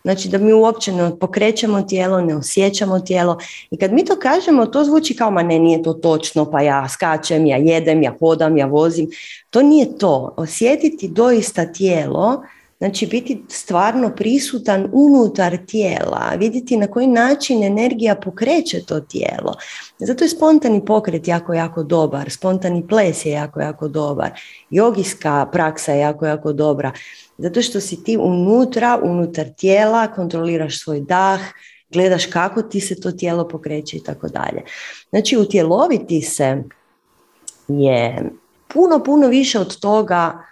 znači 0.03 0.29
da 0.29 0.37
mi 0.37 0.53
uopće 0.53 0.91
ne 0.91 1.19
pokrećemo 1.19 1.81
tijelo, 1.81 2.21
ne 2.21 2.35
osjećamo 2.35 2.99
tijelo 2.99 3.37
i 3.71 3.77
kad 3.77 3.93
mi 3.93 4.05
to 4.05 4.15
kažemo 4.15 4.65
to 4.65 4.83
zvuči 4.83 5.15
kao 5.15 5.31
ma 5.31 5.43
ne, 5.43 5.59
nije 5.59 5.83
to 5.83 5.93
točno, 5.93 6.51
pa 6.51 6.61
ja 6.61 6.89
skačem, 6.89 7.45
ja 7.45 7.57
jedem, 7.57 8.03
ja 8.03 8.13
hodam, 8.19 8.57
ja 8.57 8.65
vozim, 8.65 9.09
to 9.49 9.61
nije 9.61 9.97
to. 9.97 10.33
Osjetiti 10.37 11.07
doista 11.07 11.65
tijelo, 11.65 12.43
znači 12.77 13.05
biti 13.05 13.43
stvarno 13.49 14.09
prisutan 14.15 14.89
unutar 14.93 15.57
tijela, 15.67 16.33
vidjeti 16.37 16.77
na 16.77 16.87
koji 16.87 17.07
način 17.07 17.63
energija 17.63 18.15
pokreće 18.15 18.85
to 18.85 18.99
tijelo. 18.99 19.53
Zato 19.99 20.23
je 20.23 20.29
spontani 20.29 20.85
pokret 20.85 21.27
jako, 21.27 21.53
jako 21.53 21.83
dobar, 21.83 22.29
spontani 22.29 22.87
ples 22.87 23.25
je 23.25 23.31
jako, 23.31 23.61
jako 23.61 23.87
dobar, 23.87 24.31
jogijska 24.69 25.49
praksa 25.51 25.91
je 25.91 25.99
jako, 25.99 26.25
jako 26.25 26.53
dobra. 26.53 26.91
Zato 27.37 27.61
što 27.61 27.79
si 27.79 28.03
ti 28.03 28.17
unutra, 28.17 28.99
unutar 29.03 29.45
tijela, 29.57 30.07
kontroliraš 30.07 30.83
svoj 30.83 31.01
dah, 31.01 31.39
gledaš 31.89 32.25
kako 32.25 32.61
ti 32.61 32.79
se 32.79 32.99
to 32.99 33.11
tijelo 33.11 33.47
pokreće 33.47 33.97
i 33.97 34.03
tako 34.03 34.27
dalje. 34.27 34.61
Znači, 35.09 35.37
utjeloviti 35.37 36.21
se 36.21 36.63
je 37.67 38.29
puno, 38.67 39.03
puno 39.03 39.27
više 39.27 39.59
od 39.59 39.79
toga 39.79 40.43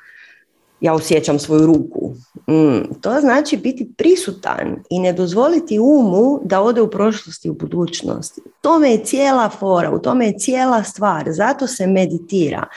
ja 0.82 0.94
osjećam 0.94 1.40
svoju 1.40 1.66
ruku. 1.66 2.14
Mm, 2.50 3.02
to 3.02 3.20
znači 3.20 3.58
biti 3.58 3.94
prisutan 3.98 4.84
i 4.90 5.00
ne 5.00 5.14
dozvoliti 5.14 5.80
umu 5.80 6.40
da 6.44 6.62
ode 6.62 6.82
u 6.82 6.90
prošlosti 6.90 7.48
i 7.48 7.52
u 7.52 7.54
budućnosti. 7.54 8.42
U 8.46 8.50
tome 8.62 8.92
je 8.92 9.06
cijela 9.06 9.50
fora, 9.50 9.92
u 9.92 10.00
tome 10.00 10.26
je 10.26 10.40
cijela 10.40 10.84
stvar, 10.84 11.26
zato 11.28 11.68
se 11.68 11.88
meditira. 11.88 12.68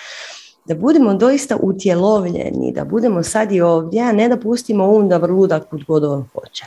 Da 0.69 0.75
budemo 0.75 1.15
doista 1.15 1.57
utjelovljeni, 1.63 2.73
da 2.75 2.85
budemo 2.85 3.23
sad 3.23 3.53
i 3.53 3.61
ovdje, 3.61 4.03
a 4.03 4.13
ne 4.13 4.29
da 4.29 4.37
pustimo 4.37 4.89
um 4.89 5.09
da 5.09 5.17
vrluda 5.17 5.61
kud 5.61 5.85
god 5.85 6.05
on 6.05 6.29
hoće. 6.35 6.65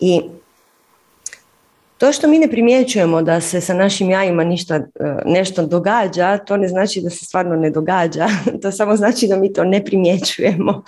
I 0.00 0.22
to 1.98 2.12
što 2.12 2.28
mi 2.28 2.38
ne 2.38 2.50
primjećujemo 2.50 3.22
da 3.22 3.40
se 3.40 3.60
sa 3.60 3.74
našim 3.74 4.10
jajima 4.10 4.44
ništa, 4.44 4.74
e, 4.74 4.82
nešto 5.24 5.66
događa, 5.66 6.38
to 6.38 6.56
ne 6.56 6.68
znači 6.68 7.00
da 7.00 7.10
se 7.10 7.24
stvarno 7.24 7.56
ne 7.56 7.70
događa, 7.70 8.28
to 8.62 8.72
samo 8.72 8.96
znači 8.96 9.26
da 9.28 9.36
mi 9.36 9.52
to 9.52 9.64
ne 9.64 9.84
primjećujemo, 9.84 10.82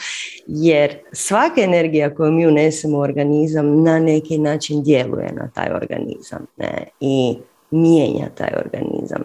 jer 0.47 0.99
svaka 1.13 1.61
energija 1.61 2.15
koju 2.15 2.33
mi 2.33 2.47
unesemo 2.47 2.99
u 2.99 3.01
organizam 3.01 3.83
na 3.83 3.99
neki 3.99 4.39
način 4.39 4.83
djeluje 4.83 5.33
na 5.33 5.51
taj 5.55 5.71
organizam 5.75 6.47
ne? 6.57 6.85
i 7.01 7.37
mijenja 7.71 8.29
taj 8.35 8.51
organizam. 8.65 9.23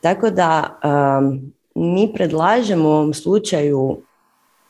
Tako 0.00 0.30
da 0.30 0.78
mi 1.74 2.12
predlažemo 2.14 2.88
u 2.88 2.92
ovom 2.92 3.14
slučaju 3.14 3.98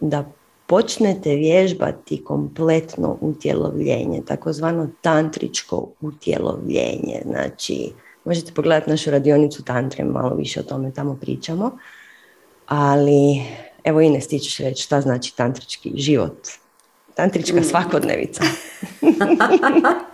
da 0.01 0.25
počnete 0.67 1.35
vježbati 1.35 2.25
kompletno 2.25 3.19
utjelovljenje, 3.21 4.23
takozvano 4.27 4.89
tantričko 5.01 5.89
utjelovljenje. 6.01 7.23
Znači, 7.25 7.93
možete 8.25 8.53
pogledati 8.53 8.91
našu 8.91 9.11
radionicu 9.11 9.65
tantre, 9.65 10.05
malo 10.05 10.35
više 10.35 10.61
o 10.61 10.63
tome 10.63 10.91
tamo 10.91 11.19
pričamo. 11.21 11.79
Ali, 12.67 13.43
evo 13.85 14.01
Ines, 14.01 14.29
ti 14.29 14.39
ćeš 14.39 14.59
reći 14.59 14.83
šta 14.83 15.01
znači 15.01 15.37
tantrički 15.37 15.93
život. 15.97 16.49
Tantrička 17.15 17.61
mm. 17.61 17.65
svakodnevica. 17.65 18.43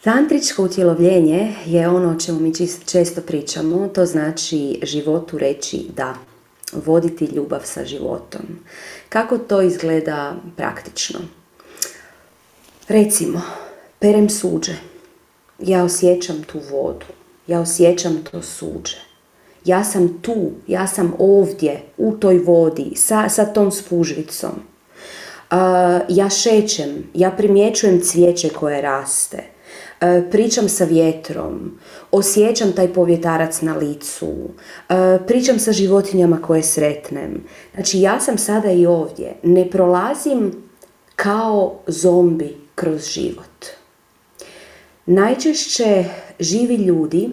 Tantričko 0.00 0.62
utjelovljenje 0.62 1.54
je 1.66 1.88
ono 1.88 2.10
o 2.10 2.20
čemu 2.20 2.40
mi 2.40 2.52
često 2.86 3.20
pričamo, 3.20 3.88
to 3.88 4.06
znači 4.06 4.80
životu 4.82 5.38
reći 5.38 5.86
da 5.96 6.14
voditi 6.72 7.24
ljubav 7.24 7.60
sa 7.64 7.84
životom. 7.84 8.42
Kako 9.08 9.38
to 9.38 9.62
izgleda 9.62 10.36
praktično? 10.56 11.20
Recimo, 12.88 13.42
perem 13.98 14.30
suđe. 14.30 14.74
Ja 15.58 15.84
osjećam 15.84 16.42
tu 16.42 16.60
vodu. 16.70 17.06
Ja 17.46 17.60
osjećam 17.60 18.24
to 18.30 18.42
suđe. 18.42 18.96
Ja 19.64 19.84
sam 19.84 20.18
tu, 20.22 20.50
ja 20.66 20.86
sam 20.86 21.14
ovdje, 21.18 21.82
u 21.96 22.12
toj 22.12 22.38
vodi, 22.38 22.92
sa, 22.96 23.28
sa 23.28 23.44
tom 23.44 23.72
spužvicom. 23.72 24.50
Uh, 24.50 25.56
ja 26.08 26.30
šećem, 26.30 27.10
ja 27.14 27.30
primjećujem 27.30 28.00
cvijeće 28.00 28.48
koje 28.48 28.82
raste. 28.82 29.57
E, 30.00 30.30
pričam 30.30 30.68
sa 30.68 30.84
vjetrom, 30.84 31.78
osjećam 32.10 32.72
taj 32.72 32.92
povjetarac 32.92 33.60
na 33.60 33.76
licu, 33.76 34.34
e, 34.88 35.18
pričam 35.26 35.58
sa 35.58 35.72
životinjama 35.72 36.42
koje 36.42 36.62
sretnem. 36.62 37.44
Znači 37.74 38.00
ja 38.00 38.20
sam 38.20 38.38
sada 38.38 38.70
i 38.72 38.86
ovdje, 38.86 39.34
ne 39.42 39.70
prolazim 39.70 40.52
kao 41.16 41.78
zombi 41.86 42.56
kroz 42.74 43.06
život. 43.06 43.66
Najčešće 45.06 46.04
živi 46.40 46.74
ljudi 46.74 47.30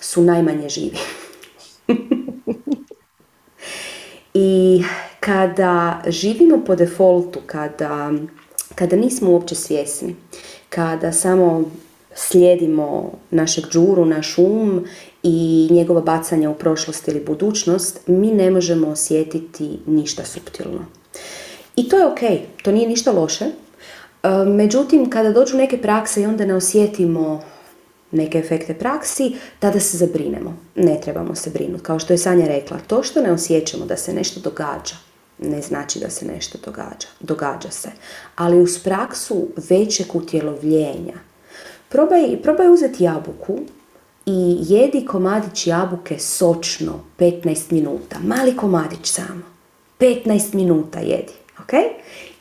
su 0.00 0.22
najmanje 0.22 0.68
živi. 0.68 0.98
I 4.34 4.82
kada 5.20 6.02
živimo 6.06 6.64
po 6.66 6.76
defaultu, 6.76 7.40
kada, 7.46 8.12
kada 8.74 8.96
nismo 8.96 9.30
uopće 9.30 9.54
svjesni, 9.54 10.16
kada 10.68 11.12
samo 11.12 11.64
slijedimo 12.14 13.12
našeg 13.30 13.64
džuru, 13.70 14.04
naš 14.04 14.38
um 14.38 14.84
i 15.22 15.68
njegova 15.70 16.00
bacanja 16.00 16.50
u 16.50 16.54
prošlost 16.54 17.08
ili 17.08 17.24
budućnost, 17.24 18.00
mi 18.06 18.30
ne 18.30 18.50
možemo 18.50 18.88
osjetiti 18.88 19.78
ništa 19.86 20.24
suptilno. 20.24 20.86
I 21.76 21.88
to 21.88 21.98
je 21.98 22.06
ok, 22.06 22.20
to 22.62 22.72
nije 22.72 22.88
ništa 22.88 23.12
loše. 23.12 23.44
E, 23.44 23.50
međutim, 24.46 25.10
kada 25.10 25.32
dođu 25.32 25.56
neke 25.56 25.82
prakse 25.82 26.22
i 26.22 26.26
onda 26.26 26.46
ne 26.46 26.54
osjetimo 26.54 27.42
neke 28.10 28.38
efekte 28.38 28.74
praksi, 28.74 29.36
tada 29.58 29.80
se 29.80 29.96
zabrinemo. 29.96 30.56
Ne 30.74 31.00
trebamo 31.00 31.34
se 31.34 31.50
brinuti. 31.50 31.82
Kao 31.82 31.98
što 31.98 32.12
je 32.12 32.18
Sanja 32.18 32.46
rekla, 32.46 32.78
to 32.86 33.02
što 33.02 33.22
ne 33.22 33.32
osjećamo 33.32 33.86
da 33.86 33.96
se 33.96 34.12
nešto 34.12 34.40
događa, 34.40 34.94
ne 35.38 35.62
znači 35.62 35.98
da 35.98 36.10
se 36.10 36.26
nešto 36.26 36.58
događa. 36.64 37.08
Događa 37.20 37.70
se. 37.70 37.90
Ali 38.36 38.62
uz 38.62 38.78
praksu 38.78 39.48
većeg 39.70 40.06
utjelovljenja. 40.14 41.14
Probaj, 41.88 42.42
probaj 42.42 42.70
uzeti 42.70 43.04
jabuku 43.04 43.58
i 44.26 44.56
jedi 44.60 45.06
komadić 45.06 45.66
jabuke 45.66 46.18
sočno 46.18 47.04
15 47.18 47.72
minuta. 47.72 48.16
Mali 48.24 48.56
komadić 48.56 49.06
samo. 49.06 49.42
15 49.98 50.54
minuta 50.54 51.00
jedi. 51.00 51.32
ok? 51.62 51.72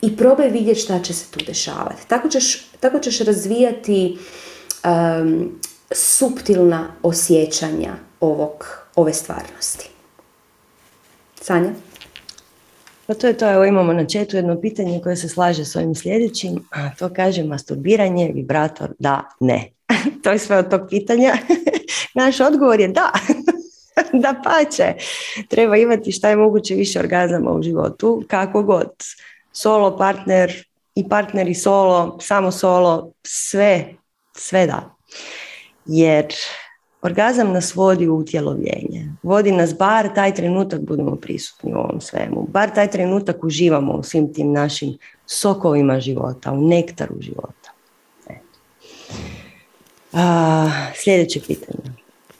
I 0.02 0.18
probaj 0.18 0.50
vidjeti 0.50 0.80
šta 0.80 1.00
će 1.00 1.14
se 1.14 1.26
tu 1.32 1.40
dešavati. 1.46 2.08
Tako 2.08 2.30
ćeš, 2.30 2.68
tako 2.80 3.00
ćeš 3.00 3.20
razvijati 3.20 4.18
um, 4.84 5.60
suptilna 5.92 6.88
osjećanja 7.04 7.96
ovog, 8.20 8.68
ove 8.96 9.14
stvarnosti. 9.14 9.90
Sanja? 11.42 11.70
Pa 13.08 13.14
to 13.14 13.28
je 13.28 13.38
to, 13.38 13.52
evo 13.52 13.66
imamo 13.66 13.94
na 13.94 14.06
četu 14.06 14.36
jedno 14.36 14.62
pitanje 14.62 15.02
koje 15.04 15.16
se 15.16 15.30
slaže 15.30 15.66
s 15.66 15.76
ovim 15.76 15.96
sljedećim, 15.96 16.68
a 16.72 16.96
to 16.96 17.10
kaže 17.14 17.44
masturbiranje, 17.44 18.32
vibrator, 18.34 18.94
da, 19.00 19.30
ne. 19.40 19.72
to 20.24 20.32
je 20.32 20.40
sve 20.40 20.58
od 20.58 20.70
tog 20.70 20.82
pitanja. 20.90 21.34
Naš 22.16 22.40
odgovor 22.40 22.80
je 22.80 22.88
da. 22.88 23.12
da 24.24 24.42
pače. 24.44 24.94
Treba 25.50 25.78
imati 25.78 26.12
šta 26.12 26.30
je 26.30 26.36
moguće 26.36 26.76
više 26.76 27.00
orgazama 27.00 27.52
u 27.52 27.64
životu, 27.64 28.24
kako 28.28 28.64
god. 28.64 28.92
Solo, 29.52 29.98
partner 29.98 30.66
i 30.96 31.10
partner 31.10 31.48
i 31.48 31.56
solo, 31.56 32.18
samo 32.22 32.52
solo, 32.52 33.12
sve, 33.24 33.86
sve 34.38 34.68
da. 34.68 34.96
Jer 35.86 36.26
Orgazam 37.06 37.54
nas 37.54 37.76
vodi 37.76 38.08
u 38.08 38.16
utjelovljenje. 38.16 39.08
Vodi 39.24 39.52
nas 39.52 39.78
bar 39.78 40.14
taj 40.16 40.34
trenutak 40.36 40.82
budemo 40.82 41.16
prisutni 41.16 41.74
u 41.74 41.78
ovom 41.78 42.02
svemu. 42.02 42.48
Bar 42.50 42.74
taj 42.74 42.92
trenutak 42.92 43.44
uživamo 43.44 43.94
u 43.94 44.04
svim 44.04 44.34
tim 44.34 44.52
našim 44.52 44.98
sokovima 45.26 46.00
života, 46.00 46.52
u 46.52 46.62
nektaru 46.62 47.16
života. 47.20 47.72
A, 50.14 50.70
sljedeće 50.96 51.40
pitanje. 51.48 51.96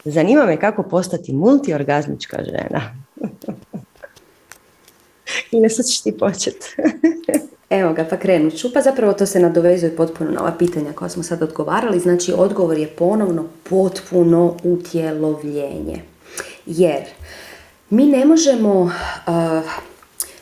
Zanima 0.06 0.46
me 0.46 0.60
kako 0.60 0.84
postati 0.84 1.34
multiorgazmička 1.34 2.44
žena. 2.44 2.82
I 5.52 5.70
sad 5.70 5.86
ćeš 5.86 6.02
ti 6.02 6.18
početi. 6.18 6.66
Evo 7.80 7.94
ga, 7.94 8.06
pa 8.10 8.18
krenut 8.18 8.56
ću. 8.56 8.74
Pa 8.74 8.82
zapravo 8.82 9.14
to 9.14 9.26
se 9.26 9.40
nadovezuje 9.40 9.96
potpuno 9.96 10.32
na 10.32 10.42
ova 10.42 10.52
pitanja 10.52 10.94
koja 10.94 11.10
smo 11.10 11.24
sad 11.24 11.42
odgovarali. 11.42 12.00
Znači, 12.00 12.34
odgovor 12.38 12.78
je 12.78 12.88
ponovno 12.88 13.46
potpuno 13.70 14.58
utjelovljenje. 14.64 16.02
Jer 16.66 17.04
mi 17.90 18.06
ne 18.06 18.26
možemo... 18.26 18.82
Uh, 18.82 18.92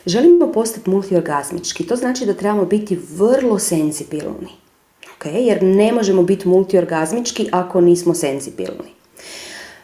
želimo 0.06 0.52
postati 0.52 0.90
multiorgazmički. 0.90 1.86
To 1.86 1.96
znači 1.96 2.26
da 2.26 2.34
trebamo 2.34 2.64
biti 2.64 2.98
vrlo 3.10 3.58
senzibilni. 3.58 4.48
Okay? 5.18 5.36
Jer 5.36 5.62
ne 5.62 5.92
možemo 5.92 6.22
biti 6.22 6.48
multiorgazmički 6.48 7.48
ako 7.52 7.80
nismo 7.80 8.14
senzibilni. 8.14 8.93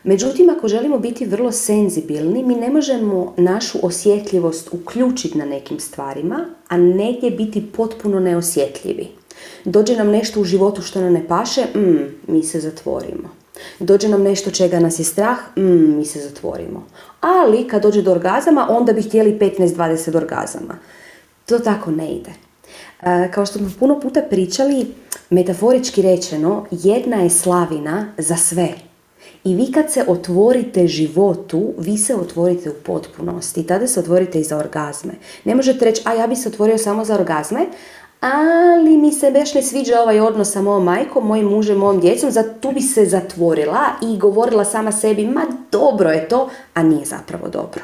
Međutim, 0.04 0.50
ako 0.50 0.68
želimo 0.68 0.98
biti 0.98 1.26
vrlo 1.26 1.52
senzibilni, 1.52 2.42
mi 2.42 2.54
ne 2.54 2.70
možemo 2.70 3.34
našu 3.36 3.78
osjetljivost 3.82 4.68
uključiti 4.72 5.38
na 5.38 5.44
nekim 5.44 5.80
stvarima, 5.80 6.46
a 6.68 6.76
negdje 6.76 7.30
biti 7.30 7.66
potpuno 7.76 8.20
neosjetljivi. 8.20 9.08
Dođe 9.64 9.96
nam 9.96 10.08
nešto 10.10 10.40
u 10.40 10.44
životu 10.44 10.82
što 10.82 11.00
nam 11.00 11.12
ne 11.12 11.28
paše, 11.28 11.64
mm, 11.74 12.32
mi 12.32 12.42
se 12.42 12.60
zatvorimo. 12.60 13.30
Dođe 13.78 14.08
nam 14.08 14.22
nešto 14.22 14.50
čega 14.50 14.80
nas 14.80 14.98
je 14.98 15.04
strah, 15.04 15.38
mm, 15.56 15.96
mi 15.96 16.04
se 16.04 16.20
zatvorimo. 16.20 16.86
Ali 17.20 17.68
kad 17.68 17.82
dođe 17.82 18.02
do 18.02 18.12
orgazama, 18.12 18.66
onda 18.70 18.92
bi 18.92 19.02
htjeli 19.02 19.38
15-20 19.38 20.16
orgazama. 20.16 20.78
To 21.46 21.58
tako 21.58 21.90
ne 21.90 22.12
ide. 22.12 22.30
E, 23.02 23.30
kao 23.34 23.46
što 23.46 23.58
smo 23.58 23.70
puno 23.78 24.00
puta 24.00 24.22
pričali, 24.30 24.86
metaforički 25.30 26.02
rečeno, 26.02 26.66
jedna 26.70 27.16
je 27.16 27.30
slavina 27.30 28.12
za 28.18 28.36
sve. 28.36 28.89
I 29.44 29.54
vi 29.54 29.72
kad 29.72 29.92
se 29.92 30.04
otvorite 30.08 30.86
životu, 30.86 31.72
vi 31.78 31.98
se 31.98 32.14
otvorite 32.14 32.70
u 32.70 32.74
potpunosti. 32.84 33.66
Tada 33.66 33.86
se 33.86 34.00
otvorite 34.00 34.40
i 34.40 34.44
za 34.44 34.56
orgazme. 34.56 35.12
Ne 35.44 35.54
možete 35.54 35.84
reći, 35.84 36.02
a 36.04 36.12
ja 36.12 36.26
bi 36.26 36.36
se 36.36 36.48
otvorio 36.48 36.78
samo 36.78 37.04
za 37.04 37.14
orgazme, 37.14 37.66
ali 38.20 38.96
mi 38.96 39.12
se 39.12 39.30
baš 39.30 39.54
ne 39.54 39.62
sviđa 39.62 40.00
ovaj 40.00 40.20
odnos 40.20 40.52
sa 40.52 40.62
mojom 40.62 40.84
majkom, 40.84 41.26
mojim 41.26 41.46
mužem, 41.46 41.78
mojom 41.78 42.00
djecom, 42.00 42.30
za 42.30 42.44
tu 42.60 42.72
bi 42.72 42.80
se 42.80 43.04
zatvorila 43.04 43.80
i 44.02 44.18
govorila 44.18 44.64
sama 44.64 44.92
sebi, 44.92 45.26
ma 45.26 45.46
dobro 45.72 46.10
je 46.10 46.28
to, 46.28 46.48
a 46.74 46.82
nije 46.82 47.04
zapravo 47.04 47.48
dobro. 47.48 47.82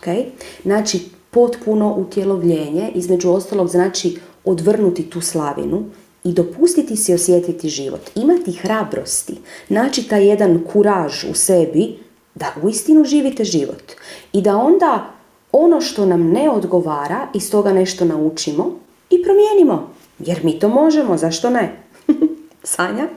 Okay? 0.00 0.24
Znači, 0.62 1.08
potpuno 1.30 1.94
utjelovljenje, 1.94 2.90
između 2.94 3.30
ostalog 3.30 3.68
znači 3.68 4.18
odvrnuti 4.44 5.10
tu 5.10 5.20
slavinu 5.20 5.84
i 6.28 6.32
dopustiti 6.32 6.96
si 6.96 7.14
osjetiti 7.14 7.68
život, 7.68 8.10
imati 8.14 8.52
hrabrosti, 8.52 9.34
naći 9.68 10.08
taj 10.08 10.28
jedan 10.28 10.64
kuraž 10.72 11.24
u 11.24 11.34
sebi 11.34 11.98
Da 12.34 12.54
uistinu 12.62 13.04
živite 13.04 13.44
život. 13.44 13.92
I 14.32 14.42
da 14.42 14.56
onda 14.56 15.10
ono 15.52 15.80
što 15.80 16.06
nam 16.06 16.30
ne 16.30 16.50
odgovara, 16.50 17.28
iz 17.34 17.50
toga 17.50 17.72
nešto 17.72 18.04
naučimo 18.04 18.78
i 19.10 19.22
promijenimo. 19.22 19.94
Jer 20.18 20.44
mi 20.44 20.58
to 20.58 20.68
možemo, 20.68 21.16
zašto 21.16 21.50
ne? 21.50 21.72
Sanja? 22.62 23.08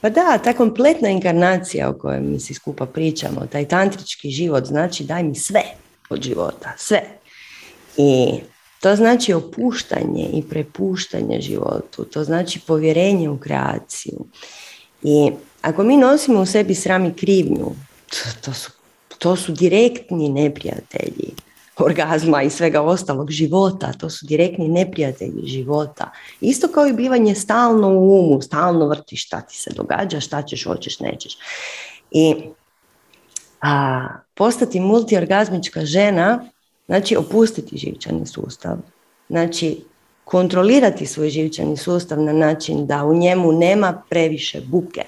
Pa 0.00 0.10
da, 0.10 0.38
ta 0.38 0.52
kompletna 0.52 1.08
inkarnacija 1.08 1.90
o 1.90 1.98
kojoj 1.98 2.20
mi 2.20 2.40
svi 2.40 2.54
skupa 2.54 2.86
pričamo, 2.86 3.46
taj 3.52 3.68
tantrički 3.68 4.30
život 4.30 4.64
znači 4.64 5.04
daj 5.04 5.22
mi 5.22 5.34
sve 5.34 5.62
od 6.10 6.22
života, 6.22 6.72
sve. 6.76 7.02
I 7.96 8.40
to 8.84 8.96
znači 8.96 9.32
opuštanje 9.32 10.28
i 10.32 10.42
prepuštanje 10.42 11.40
životu, 11.40 12.04
to 12.04 12.24
znači 12.24 12.60
povjerenje 12.66 13.30
u 13.30 13.38
kreaciju. 13.38 14.24
I 15.02 15.30
ako 15.62 15.82
mi 15.82 15.96
nosimo 15.96 16.40
u 16.40 16.46
sebi 16.46 16.74
sram 16.74 17.04
i 17.04 17.14
krivnju, 17.14 17.70
to, 18.44 18.52
su, 18.52 18.70
to 19.18 19.36
su 19.36 19.52
direktni 19.52 20.28
neprijatelji 20.28 21.32
orgazma 21.76 22.42
i 22.42 22.50
svega 22.50 22.82
ostalog 22.82 23.30
života, 23.30 23.92
to 23.92 24.10
su 24.10 24.26
direktni 24.26 24.68
neprijatelji 24.68 25.46
života. 25.46 26.10
Isto 26.40 26.68
kao 26.68 26.86
i 26.86 26.92
bivanje 26.92 27.34
stalno 27.34 27.88
u 27.88 28.20
umu, 28.20 28.42
stalno 28.42 28.88
vrtiš 28.88 29.26
šta 29.26 29.40
ti 29.40 29.56
se 29.56 29.70
događa, 29.76 30.20
šta 30.20 30.42
ćeš, 30.42 30.64
hoćeš, 30.64 31.00
nećeš. 31.00 31.38
I 32.10 32.34
a, 33.60 34.06
postati 34.34 34.80
multiorgazmička 34.80 35.84
žena 35.84 36.53
znači 36.86 37.16
opustiti 37.16 37.78
živčani 37.78 38.26
sustav, 38.26 38.76
znači 39.28 39.84
kontrolirati 40.24 41.06
svoj 41.06 41.28
živčani 41.28 41.76
sustav 41.76 42.20
na 42.20 42.32
način 42.32 42.86
da 42.86 43.04
u 43.04 43.14
njemu 43.14 43.52
nema 43.52 44.02
previše 44.10 44.60
buke. 44.60 45.02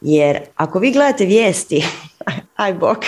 Jer 0.00 0.40
ako 0.56 0.78
vi 0.78 0.92
gledate 0.92 1.24
vijesti, 1.24 1.84
aj 2.56 2.74
bok, 2.74 2.98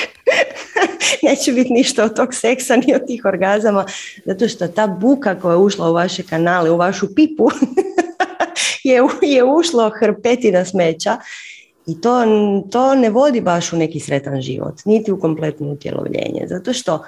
neće 1.23 1.53
biti 1.53 1.73
ništa 1.73 2.05
od 2.05 2.17
tog 2.17 2.35
seksa 2.35 2.77
ni 2.77 2.95
od 2.95 3.07
tih 3.07 3.25
orgazama, 3.25 3.85
zato 4.25 4.49
što 4.49 4.69
ta 4.69 4.87
buka 4.87 5.41
koja 5.41 5.53
je 5.53 5.59
ušla 5.59 5.91
u 5.91 5.95
vaše 5.95 6.23
kanale, 6.23 6.71
u 6.71 6.77
vašu 6.77 7.15
pipu, 7.15 7.49
je, 8.85 9.03
je 9.23 9.45
ušlo 9.45 9.91
hrpetina 10.01 10.65
smeća 10.65 11.17
i 11.87 12.01
to, 12.01 12.25
to 12.71 12.95
ne 12.95 13.11
vodi 13.11 13.41
baš 13.41 13.73
u 13.73 13.77
neki 13.77 14.01
sretan 14.01 14.41
život, 14.41 14.75
niti 14.85 15.13
u 15.13 15.21
kompletno 15.21 15.69
utjelovljenje, 15.69 16.47
zato 16.49 16.73
što 16.73 17.05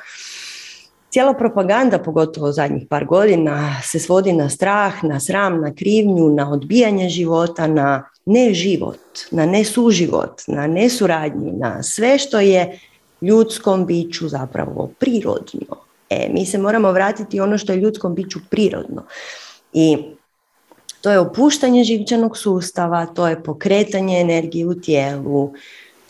cijela 1.10 1.34
propaganda, 1.34 1.98
pogotovo 1.98 2.52
zadnjih 2.52 2.86
par 2.88 3.04
godina, 3.04 3.80
se 3.84 3.98
svodi 3.98 4.32
na 4.32 4.48
strah, 4.48 5.04
na 5.04 5.20
sram, 5.20 5.60
na 5.60 5.74
krivnju, 5.74 6.28
na 6.30 6.52
odbijanje 6.52 7.08
života, 7.08 7.66
na 7.66 8.10
neživot, 8.24 9.00
na 9.30 9.46
nesuživot, 9.46 10.42
na 10.46 10.66
nesuradnju, 10.66 11.52
na 11.58 11.82
sve 11.82 12.18
što 12.18 12.40
je 12.40 12.78
ljudskom 13.20 13.86
biću 13.86 14.28
zapravo 14.28 14.90
prirodno. 14.98 15.76
E, 16.10 16.28
mi 16.32 16.46
se 16.46 16.58
moramo 16.58 16.92
vratiti 16.92 17.40
ono 17.40 17.58
što 17.58 17.72
je 17.72 17.80
ljudskom 17.80 18.14
biću 18.14 18.38
prirodno. 18.50 19.02
I 19.72 19.96
to 21.00 21.10
je 21.10 21.18
opuštanje 21.18 21.84
živčanog 21.84 22.36
sustava, 22.36 23.06
to 23.06 23.28
je 23.28 23.42
pokretanje 23.42 24.20
energije 24.20 24.66
u 24.66 24.74
tijelu, 24.74 25.52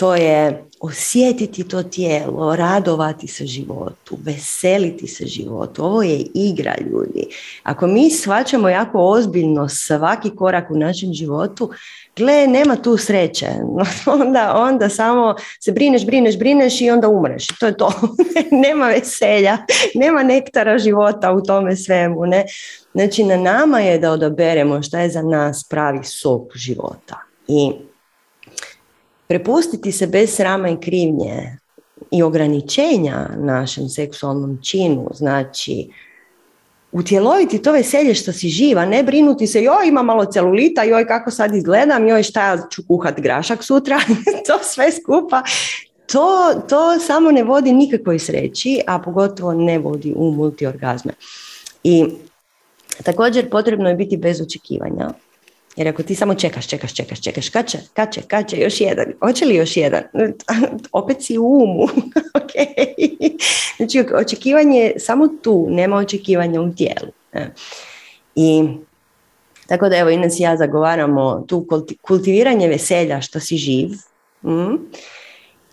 to 0.00 0.14
je 0.14 0.64
osjetiti 0.80 1.68
to 1.68 1.82
tijelo, 1.82 2.56
radovati 2.56 3.26
se 3.26 3.46
životu, 3.46 4.18
veseliti 4.24 5.06
se 5.06 5.26
životu. 5.26 5.84
Ovo 5.84 6.02
je 6.02 6.26
igra 6.34 6.74
ljudi. 6.90 7.26
Ako 7.62 7.86
mi 7.86 8.10
shvaćamo 8.10 8.68
jako 8.68 8.98
ozbiljno 8.98 9.68
svaki 9.68 10.30
korak 10.36 10.70
u 10.70 10.76
našem 10.76 11.12
životu, 11.12 11.70
gle, 12.16 12.46
nema 12.46 12.76
tu 12.76 12.96
sreće. 12.96 13.46
onda, 14.20 14.54
onda 14.56 14.88
samo 14.88 15.34
se 15.60 15.72
brineš, 15.72 16.06
brineš, 16.06 16.38
brineš 16.38 16.80
i 16.80 16.90
onda 16.90 17.08
umreš. 17.08 17.46
To 17.46 17.66
je 17.66 17.76
to. 17.76 17.92
nema 18.66 18.86
veselja, 18.86 19.58
nema 19.94 20.22
nektara 20.22 20.78
života 20.78 21.32
u 21.32 21.42
tome 21.42 21.76
svemu. 21.76 22.26
Ne? 22.26 22.44
Znači, 22.92 23.24
na 23.24 23.36
nama 23.36 23.80
je 23.80 23.98
da 23.98 24.12
odaberemo 24.12 24.82
šta 24.82 25.00
je 25.00 25.10
za 25.10 25.22
nas 25.22 25.64
pravi 25.68 26.04
sok 26.04 26.56
života. 26.56 27.16
I 27.48 27.89
prepustiti 29.30 29.92
se 29.92 30.06
bez 30.06 30.34
srama 30.36 30.68
i 30.68 30.80
krivnje 30.80 31.56
i 32.10 32.22
ograničenja 32.22 33.28
našem 33.36 33.88
seksualnom 33.88 34.58
činu, 34.62 35.08
znači 35.14 35.88
utjeloviti 36.92 37.62
to 37.62 37.72
veselje 37.72 38.14
što 38.14 38.32
si 38.32 38.48
živa, 38.48 38.86
ne 38.86 39.02
brinuti 39.02 39.46
se 39.46 39.62
joj 39.62 39.88
ima 39.88 40.02
malo 40.02 40.24
celulita, 40.24 40.82
joj 40.82 41.06
kako 41.06 41.30
sad 41.30 41.54
izgledam, 41.54 42.08
joj 42.08 42.22
šta 42.22 42.46
ja 42.46 42.68
ću 42.70 42.82
kuhat 42.88 43.20
grašak 43.20 43.64
sutra, 43.64 44.00
to 44.46 44.58
sve 44.62 44.92
skupa, 44.92 45.42
to, 46.12 46.54
to 46.68 46.98
samo 46.98 47.30
ne 47.30 47.44
vodi 47.44 47.72
nikakvoj 47.72 48.18
sreći, 48.18 48.80
a 48.86 48.98
pogotovo 48.98 49.54
ne 49.54 49.78
vodi 49.78 50.14
u 50.16 50.30
multiorgazme. 50.30 51.12
I 51.84 52.04
također 53.02 53.50
potrebno 53.50 53.88
je 53.88 53.94
biti 53.94 54.16
bez 54.16 54.40
očekivanja, 54.40 55.10
jer 55.76 55.88
ako 55.88 56.02
ti 56.02 56.14
samo 56.14 56.34
čekaš, 56.34 56.68
čekaš, 56.68 56.94
čekaš, 56.94 57.22
čekaš, 57.22 57.50
će, 58.12 58.22
kad 58.28 58.48
će, 58.48 58.60
još 58.60 58.80
jedan, 58.80 59.06
hoće 59.20 59.44
li 59.44 59.54
još 59.54 59.76
jedan, 59.76 60.02
opet 60.92 61.16
si 61.20 61.38
u 61.38 61.44
umu. 61.44 61.86
okay. 62.40 62.74
Znači, 63.76 64.04
očekivanje 64.14 64.78
je 64.78 64.98
samo 64.98 65.28
tu, 65.42 65.66
nema 65.70 65.96
očekivanja 65.96 66.60
u 66.60 66.74
tijelu. 66.74 67.12
I 68.34 68.64
tako 69.66 69.88
da 69.88 69.96
evo, 69.96 70.10
Ines 70.10 70.40
i 70.40 70.42
ja 70.42 70.56
zagovaramo 70.56 71.44
tu 71.46 71.66
kultiviranje 72.02 72.68
veselja 72.68 73.20
što 73.20 73.40
si 73.40 73.56
živ. 73.56 73.88
Mm, 74.42 74.74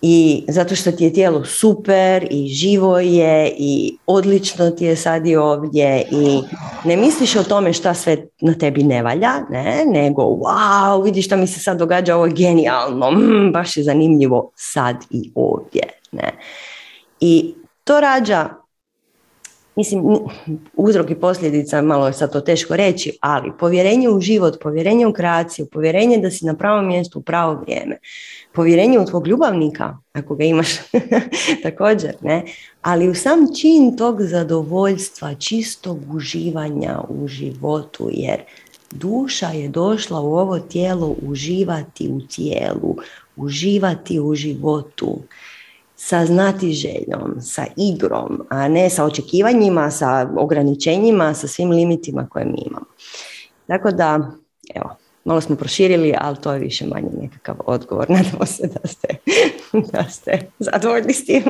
i 0.01 0.43
zato 0.47 0.75
što 0.75 0.91
ti 0.91 1.03
je 1.03 1.13
tijelo 1.13 1.45
super 1.45 2.27
i 2.31 2.47
živo 2.47 2.99
je 2.99 3.55
i 3.57 3.97
odlično 4.05 4.69
ti 4.69 4.85
je 4.85 4.95
sad 4.95 5.27
i 5.27 5.35
ovdje 5.35 6.07
i 6.11 6.41
ne 6.85 6.97
misliš 6.97 7.35
o 7.35 7.43
tome 7.43 7.73
šta 7.73 7.93
sve 7.93 8.17
na 8.41 8.53
tebi 8.53 8.83
ne 8.83 9.03
valja, 9.03 9.33
ne, 9.49 9.83
nego 9.87 10.21
wow, 10.21 11.03
vidiš 11.03 11.25
šta 11.25 11.35
mi 11.35 11.47
se 11.47 11.59
sad 11.59 11.77
događa, 11.77 12.15
ovo 12.15 12.25
je 12.25 12.33
genijalno, 12.33 13.11
mm, 13.11 13.51
baš 13.53 13.77
je 13.77 13.83
zanimljivo 13.83 14.51
sad 14.55 14.95
i 15.09 15.31
ovdje. 15.35 15.83
Ne. 16.11 16.31
I 17.19 17.55
to 17.83 17.99
rađa 17.99 18.49
Mislim, 19.77 20.03
uzrok 20.75 21.09
i 21.09 21.15
posljedica, 21.15 21.81
malo 21.81 22.07
je 22.07 22.13
sad 22.13 22.31
to 22.31 22.41
teško 22.41 22.75
reći, 22.75 23.17
ali 23.21 23.51
povjerenje 23.59 24.09
u 24.09 24.21
život, 24.21 24.57
povjerenje 24.61 25.07
u 25.07 25.13
kreaciju, 25.13 25.65
povjerenje 25.71 26.17
da 26.17 26.31
si 26.31 26.45
na 26.45 26.55
pravom 26.55 26.87
mjestu 26.87 27.19
u 27.19 27.21
pravo 27.21 27.61
vrijeme, 27.61 27.97
povjerenje 28.53 28.99
u 28.99 29.05
tvog 29.05 29.27
ljubavnika, 29.27 29.97
ako 30.13 30.35
ga 30.35 30.43
imaš 30.43 30.67
također, 31.63 32.15
ne? 32.21 32.43
ali 32.81 33.09
u 33.09 33.15
sam 33.15 33.39
čin 33.61 33.97
tog 33.97 34.21
zadovoljstva, 34.21 35.35
čistog 35.35 35.99
uživanja 36.13 36.99
u 37.09 37.27
životu, 37.27 38.09
jer 38.11 38.41
duša 38.91 39.47
je 39.47 39.69
došla 39.69 40.21
u 40.21 40.33
ovo 40.35 40.59
tijelo 40.59 41.15
uživati 41.21 42.09
u 42.09 42.21
tijelu, 42.27 42.95
uživati 43.35 44.19
u 44.19 44.35
životu 44.35 45.19
sa 45.97 46.25
znatiželjom, 46.25 47.41
sa 47.41 47.65
igrom, 47.75 48.45
a 48.49 48.67
ne 48.67 48.89
sa 48.89 49.05
očekivanjima, 49.05 49.91
sa 49.91 50.29
ograničenjima, 50.37 51.33
sa 51.33 51.47
svim 51.47 51.69
limitima 51.71 52.27
koje 52.29 52.45
mi 52.45 52.63
imamo. 52.65 52.85
Tako 53.67 53.91
da, 53.91 54.31
evo, 54.75 54.95
malo 55.23 55.41
smo 55.41 55.55
proširili, 55.55 56.13
ali 56.17 56.37
to 56.41 56.53
je 56.53 56.59
više 56.59 56.85
manje 56.85 57.09
nekakav 57.21 57.55
odgovor. 57.65 58.09
Nadamo 58.17 58.45
se 58.45 58.67
da 58.67 58.87
ste, 58.87 59.07
da 59.91 60.03
ste 60.03 60.39
zadovoljni 60.59 61.13
s 61.13 61.25
tim. 61.25 61.43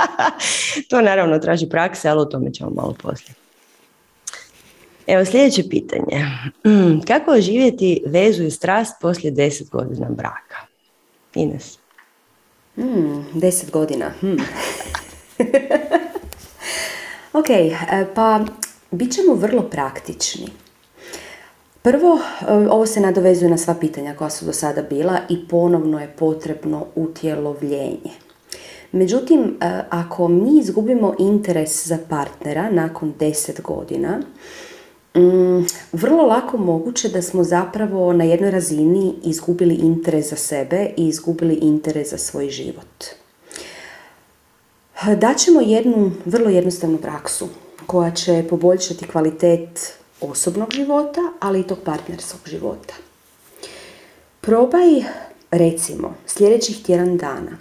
to 0.90 1.00
naravno 1.00 1.38
traži 1.38 1.68
prakse, 1.68 2.08
ali 2.08 2.20
o 2.20 2.24
tome 2.24 2.52
ćemo 2.52 2.70
malo 2.70 2.94
poslije. 3.02 3.34
Evo 5.06 5.24
sljedeće 5.24 5.62
pitanje. 5.70 6.26
Kako 7.08 7.30
oživjeti 7.30 8.02
vezu 8.06 8.42
i 8.42 8.50
strast 8.50 8.94
poslije 9.00 9.30
deset 9.30 9.70
godina 9.70 10.06
braka? 10.10 10.56
Ines. 11.34 11.83
Hmm, 12.76 13.24
deset 13.34 13.70
godina. 13.70 14.12
Hmm. 14.20 14.36
ok, 17.40 17.50
e, 17.50 18.06
pa 18.14 18.44
bit 18.90 19.12
ćemo 19.12 19.34
vrlo 19.34 19.62
praktični. 19.62 20.48
Prvo, 21.82 22.18
e, 22.48 22.52
ovo 22.52 22.86
se 22.86 23.00
nadovezuje 23.00 23.50
na 23.50 23.58
sva 23.58 23.74
pitanja 23.74 24.14
koja 24.14 24.30
su 24.30 24.44
do 24.44 24.52
sada 24.52 24.82
bila 24.82 25.18
i 25.28 25.48
ponovno 25.48 26.00
je 26.00 26.14
potrebno 26.18 26.86
utjelovljenje. 26.94 28.12
Međutim, 28.92 29.56
e, 29.60 29.80
ako 29.90 30.28
mi 30.28 30.58
izgubimo 30.58 31.14
interes 31.18 31.86
za 31.86 31.98
partnera 32.08 32.70
nakon 32.70 33.14
deset 33.18 33.62
godina, 33.62 34.20
Mm, 35.16 35.66
vrlo 35.92 36.22
lako 36.22 36.56
moguće 36.56 37.08
da 37.08 37.22
smo 37.22 37.44
zapravo 37.44 38.12
na 38.12 38.24
jednoj 38.24 38.50
razini 38.50 39.14
izgubili 39.22 39.74
interes 39.74 40.30
za 40.30 40.36
sebe 40.36 40.90
i 40.96 41.08
izgubili 41.08 41.54
interes 41.54 42.10
za 42.10 42.18
svoj 42.18 42.48
život. 42.50 43.04
Daćemo 45.16 45.60
jednu 45.60 46.10
vrlo 46.24 46.50
jednostavnu 46.50 46.98
praksu 46.98 47.48
koja 47.86 48.10
će 48.10 48.44
poboljšati 48.50 49.08
kvalitet 49.08 49.92
osobnog 50.20 50.72
života, 50.72 51.20
ali 51.40 51.60
i 51.60 51.66
tog 51.66 51.78
partnerskog 51.84 52.40
života. 52.46 52.94
Probaj, 54.40 55.02
recimo, 55.50 56.14
sljedećih 56.26 56.82
tjedan 56.84 57.16
dana 57.16 57.58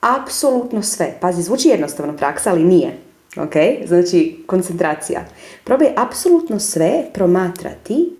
apsolutno 0.00 0.82
sve. 0.82 1.18
Pazi, 1.20 1.42
zvuči 1.42 1.68
jednostavno 1.68 2.16
praksa, 2.16 2.50
ali 2.50 2.64
nije. 2.64 2.98
Ok? 3.36 3.86
Znači, 3.86 4.42
koncentracija. 4.46 5.24
Probaj 5.64 5.92
apsolutno 5.96 6.60
sve 6.60 7.04
promatrati 7.14 8.16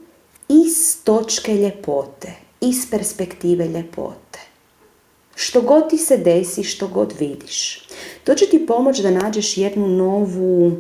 iz 0.49 1.05
točke 1.05 1.55
ljepote, 1.55 2.33
iz 2.61 2.91
perspektive 2.91 3.69
ljepote. 3.69 4.39
Što 5.35 5.61
god 5.61 5.91
ti 5.91 5.99
se 5.99 6.17
desi, 6.17 6.65
što 6.65 6.89
god 6.89 7.13
vidiš. 7.21 7.89
To 8.25 8.35
će 8.35 8.47
ti 8.47 8.67
pomoći 8.67 9.03
da 9.03 9.11
nađeš 9.11 9.57
jednu 9.57 9.89
novu, 9.89 10.77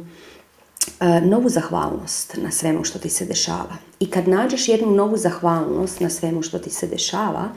novu 1.22 1.48
zahvalnost 1.48 2.36
na 2.36 2.50
svemu 2.50 2.84
što 2.84 2.98
ti 2.98 3.08
se 3.08 3.24
dešava. 3.24 3.76
I 4.00 4.10
kad 4.10 4.28
nađeš 4.28 4.68
jednu 4.68 4.90
novu 4.90 5.16
zahvalnost 5.16 6.00
na 6.00 6.10
svemu 6.10 6.42
što 6.42 6.58
ti 6.58 6.70
se 6.70 6.86
dešava, 6.86 7.48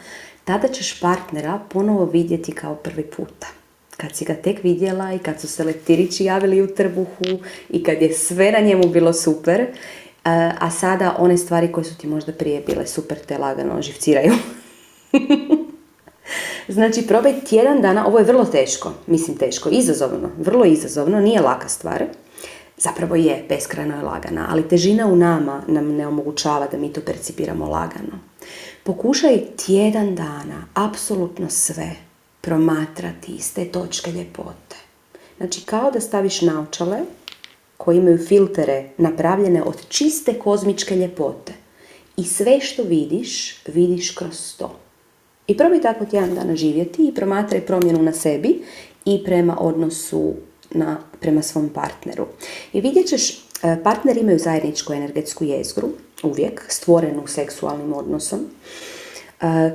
tada 0.45 0.67
ćeš 0.67 0.99
partnera 0.99 1.59
ponovo 1.69 2.05
vidjeti 2.05 2.51
kao 2.51 2.75
prvi 2.75 3.03
puta. 3.03 3.47
Kad 4.01 4.15
si 4.15 4.25
ga 4.25 4.33
tek 4.33 4.63
vidjela 4.63 5.13
i 5.13 5.19
kad 5.19 5.41
su 5.41 5.47
se 5.47 5.63
leptirići 5.63 6.25
javili 6.25 6.61
u 6.61 6.75
trbuhu 6.75 7.39
i 7.69 7.83
kad 7.83 8.01
je 8.01 8.13
sve 8.13 8.51
na 8.51 8.59
njemu 8.59 8.87
bilo 8.87 9.13
super, 9.13 9.61
e, 9.61 9.69
a 10.59 10.71
sada 10.71 11.15
one 11.19 11.37
stvari 11.37 11.71
koje 11.71 11.83
su 11.83 11.97
ti 11.97 12.07
možda 12.07 12.31
prije 12.31 12.61
bile 12.61 12.87
super 12.87 13.17
te 13.17 13.37
lagano 13.37 13.81
živciraju. 13.81 14.33
Znači, 16.67 17.07
probaj 17.07 17.33
tjedan 17.49 17.81
dana, 17.81 18.07
ovo 18.07 18.19
je 18.19 18.25
vrlo 18.25 18.45
teško, 18.45 18.93
mislim 19.07 19.37
teško, 19.37 19.69
izazovno, 19.71 20.29
vrlo 20.37 20.65
izazovno, 20.65 21.19
nije 21.19 21.41
laka 21.41 21.67
stvar. 21.69 22.03
Zapravo 22.77 23.15
je, 23.15 23.45
beskrajno 23.49 23.95
je 23.95 24.03
lagana, 24.03 24.47
ali 24.49 24.67
težina 24.67 25.07
u 25.07 25.15
nama 25.15 25.61
nam 25.67 25.95
ne 25.95 26.07
omogućava 26.07 26.67
da 26.71 26.77
mi 26.77 26.93
to 26.93 27.01
percipiramo 27.01 27.69
lagano. 27.69 28.19
Pokušaj 28.83 29.41
tjedan 29.65 30.15
dana, 30.15 30.65
apsolutno 30.73 31.49
sve, 31.49 31.95
promatrati 32.41 33.31
iz 33.31 33.53
te 33.53 33.65
točke 33.65 34.11
ljepote. 34.11 34.75
Znači, 35.37 35.61
kao 35.65 35.91
da 35.91 35.99
staviš 35.99 36.41
naočale 36.41 36.99
koji 37.77 37.97
imaju 37.97 38.17
filtere 38.17 38.89
napravljene 38.97 39.63
od 39.63 39.87
čiste 39.89 40.33
kozmičke 40.33 40.95
ljepote. 40.95 41.53
I 42.17 42.23
sve 42.23 42.59
što 42.61 42.83
vidiš, 42.83 43.63
vidiš 43.67 44.11
kroz 44.11 44.55
to. 44.57 44.79
I 45.47 45.57
probaj 45.57 45.81
tako 45.81 46.05
tjedan 46.05 46.35
dana 46.35 46.55
živjeti 46.55 47.07
i 47.07 47.15
promatraj 47.15 47.61
promjenu 47.61 48.03
na 48.03 48.13
sebi 48.13 48.61
i 49.05 49.23
prema 49.23 49.57
odnosu 49.59 50.33
na, 50.71 50.97
prema 51.19 51.41
svom 51.41 51.69
partneru. 51.69 52.25
I 52.73 52.81
vidjet 52.81 53.07
ćeš, 53.07 53.29
e, 53.31 53.83
partneri 53.83 54.19
imaju 54.19 54.39
zajedničku 54.39 54.93
energetsku 54.93 55.43
jezgru, 55.43 55.89
uvijek, 56.23 56.65
stvorenu 56.67 57.27
seksualnim 57.27 57.93
odnosom. 57.93 58.39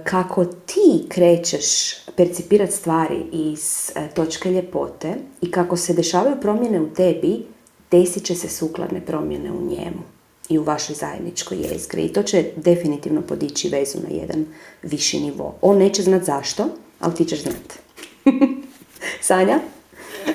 Kako 0.04 0.44
ti 0.44 1.04
krećeš 1.08 1.94
percipirati 2.16 2.72
stvari 2.72 3.22
iz 3.32 3.92
e, 3.94 4.08
točke 4.14 4.50
ljepote 4.50 5.14
i 5.40 5.50
kako 5.50 5.76
se 5.76 5.92
dešavaju 5.92 6.36
promjene 6.40 6.80
u 6.80 6.94
tebi, 6.94 7.46
desit 7.90 8.24
će 8.24 8.34
se 8.34 8.48
sukladne 8.48 9.00
promjene 9.00 9.52
u 9.52 9.66
njemu 9.66 10.02
i 10.48 10.58
u 10.58 10.62
vašoj 10.62 10.94
zajedničkoj 10.94 11.58
jezgri. 11.58 12.02
I 12.02 12.12
to 12.12 12.22
će 12.22 12.44
definitivno 12.56 13.22
podići 13.22 13.68
vezu 13.68 13.98
na 13.98 14.16
jedan 14.16 14.46
viši 14.82 15.20
nivo. 15.20 15.54
On 15.62 15.78
neće 15.78 16.02
znat 16.02 16.22
zašto, 16.22 16.68
ali 17.00 17.14
ti 17.14 17.24
ćeš 17.24 17.42
znat. 17.42 17.78
Sanja? 19.20 19.60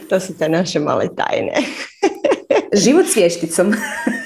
To 0.09 0.19
su 0.19 0.37
te 0.37 0.49
naše 0.49 0.79
male 0.79 1.07
tajne. 1.15 1.53
Život 2.73 3.05
s 3.07 3.15
vješticom. 3.15 3.73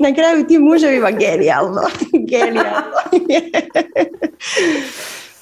Na 0.00 0.14
kraju 0.14 0.46
ti 0.46 0.58
muževima 0.58 1.10
genijalno. 1.10 1.80
Genijalno. 2.30 2.98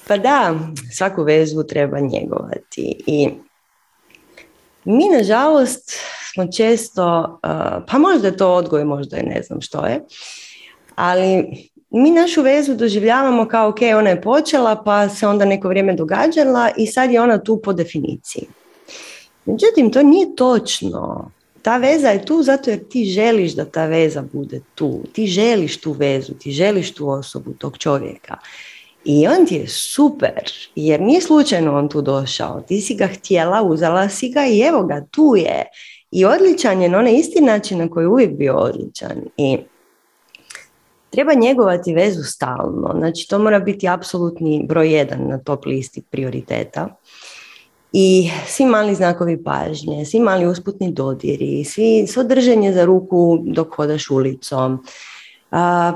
pa 0.07 0.17
da, 0.17 0.55
svaku 0.93 1.23
vezu 1.23 1.63
treba 1.63 1.99
njegovati. 1.99 3.03
I 3.07 3.29
mi, 4.85 5.09
nažalost, 5.09 5.99
smo 6.33 6.47
često, 6.57 7.39
pa 7.87 7.97
možda 7.97 8.27
je 8.27 8.37
to 8.37 8.53
odgoj, 8.53 8.83
možda 8.85 9.17
je 9.17 9.23
ne 9.23 9.41
znam 9.41 9.61
što 9.61 9.85
je, 9.85 10.01
ali 10.95 11.45
mi 11.89 12.11
našu 12.11 12.41
vezu 12.41 12.75
doživljavamo 12.75 13.47
kao 13.47 13.69
ok, 13.69 13.79
ona 13.97 14.09
je 14.09 14.21
počela 14.21 14.83
pa 14.85 15.09
se 15.09 15.27
onda 15.27 15.45
neko 15.45 15.67
vrijeme 15.67 15.93
događala 15.93 16.69
i 16.77 16.87
sad 16.87 17.11
je 17.11 17.21
ona 17.21 17.43
tu 17.43 17.61
po 17.63 17.73
definiciji. 17.73 18.47
Međutim, 19.45 19.91
to 19.91 20.03
nije 20.03 20.35
točno. 20.35 21.31
Ta 21.61 21.77
veza 21.77 22.09
je 22.09 22.25
tu 22.25 22.43
zato 22.43 22.69
jer 22.69 22.87
ti 22.89 23.05
želiš 23.05 23.55
da 23.55 23.65
ta 23.65 23.85
veza 23.85 24.23
bude 24.33 24.61
tu. 24.75 25.03
Ti 25.13 25.27
želiš 25.27 25.81
tu 25.81 25.91
vezu, 25.91 26.33
ti 26.33 26.51
želiš 26.51 26.93
tu 26.93 27.09
osobu, 27.09 27.53
tog 27.53 27.77
čovjeka. 27.77 28.37
I 29.05 29.27
on 29.27 29.45
ti 29.45 29.55
je 29.55 29.67
super, 29.67 30.51
jer 30.75 31.01
nije 31.01 31.21
slučajno 31.21 31.77
on 31.77 31.89
tu 31.89 32.01
došao. 32.01 32.61
Ti 32.61 32.81
si 32.81 32.95
ga 32.95 33.07
htjela, 33.07 33.63
uzela 33.63 34.09
si 34.09 34.29
ga 34.29 34.45
i 34.45 34.59
evo 34.59 34.83
ga, 34.83 35.05
tu 35.11 35.33
je. 35.37 35.65
I 36.11 36.25
odličan 36.25 36.81
je 36.81 36.89
na 36.89 36.97
onaj 36.97 37.13
isti 37.13 37.41
način 37.41 37.77
na 37.77 37.89
koji 37.89 38.03
je 38.03 38.07
uvijek 38.07 38.31
bio 38.31 38.55
odličan. 38.55 39.17
I 39.37 39.57
treba 41.09 41.33
njegovati 41.33 41.93
vezu 41.93 42.23
stalno. 42.23 42.93
Znači, 42.97 43.27
to 43.29 43.39
mora 43.39 43.59
biti 43.59 43.87
apsolutni 43.87 44.65
broj 44.67 44.97
jedan 44.97 45.27
na 45.27 45.37
top 45.37 45.65
listi 45.65 46.03
prioriteta. 46.11 46.95
I 47.93 48.31
svi 48.47 48.65
mali 48.65 48.95
znakovi 48.95 49.43
pažnje, 49.43 50.05
svi 50.05 50.19
mali 50.19 50.47
usputni 50.47 50.91
dodiri, 50.91 51.63
svi, 51.65 52.07
svo 52.07 52.23
držanje 52.23 52.73
za 52.73 52.85
ruku 52.85 53.39
dok 53.43 53.75
hodaš 53.75 54.09
ulicom. 54.09 54.83
A, 55.51 55.91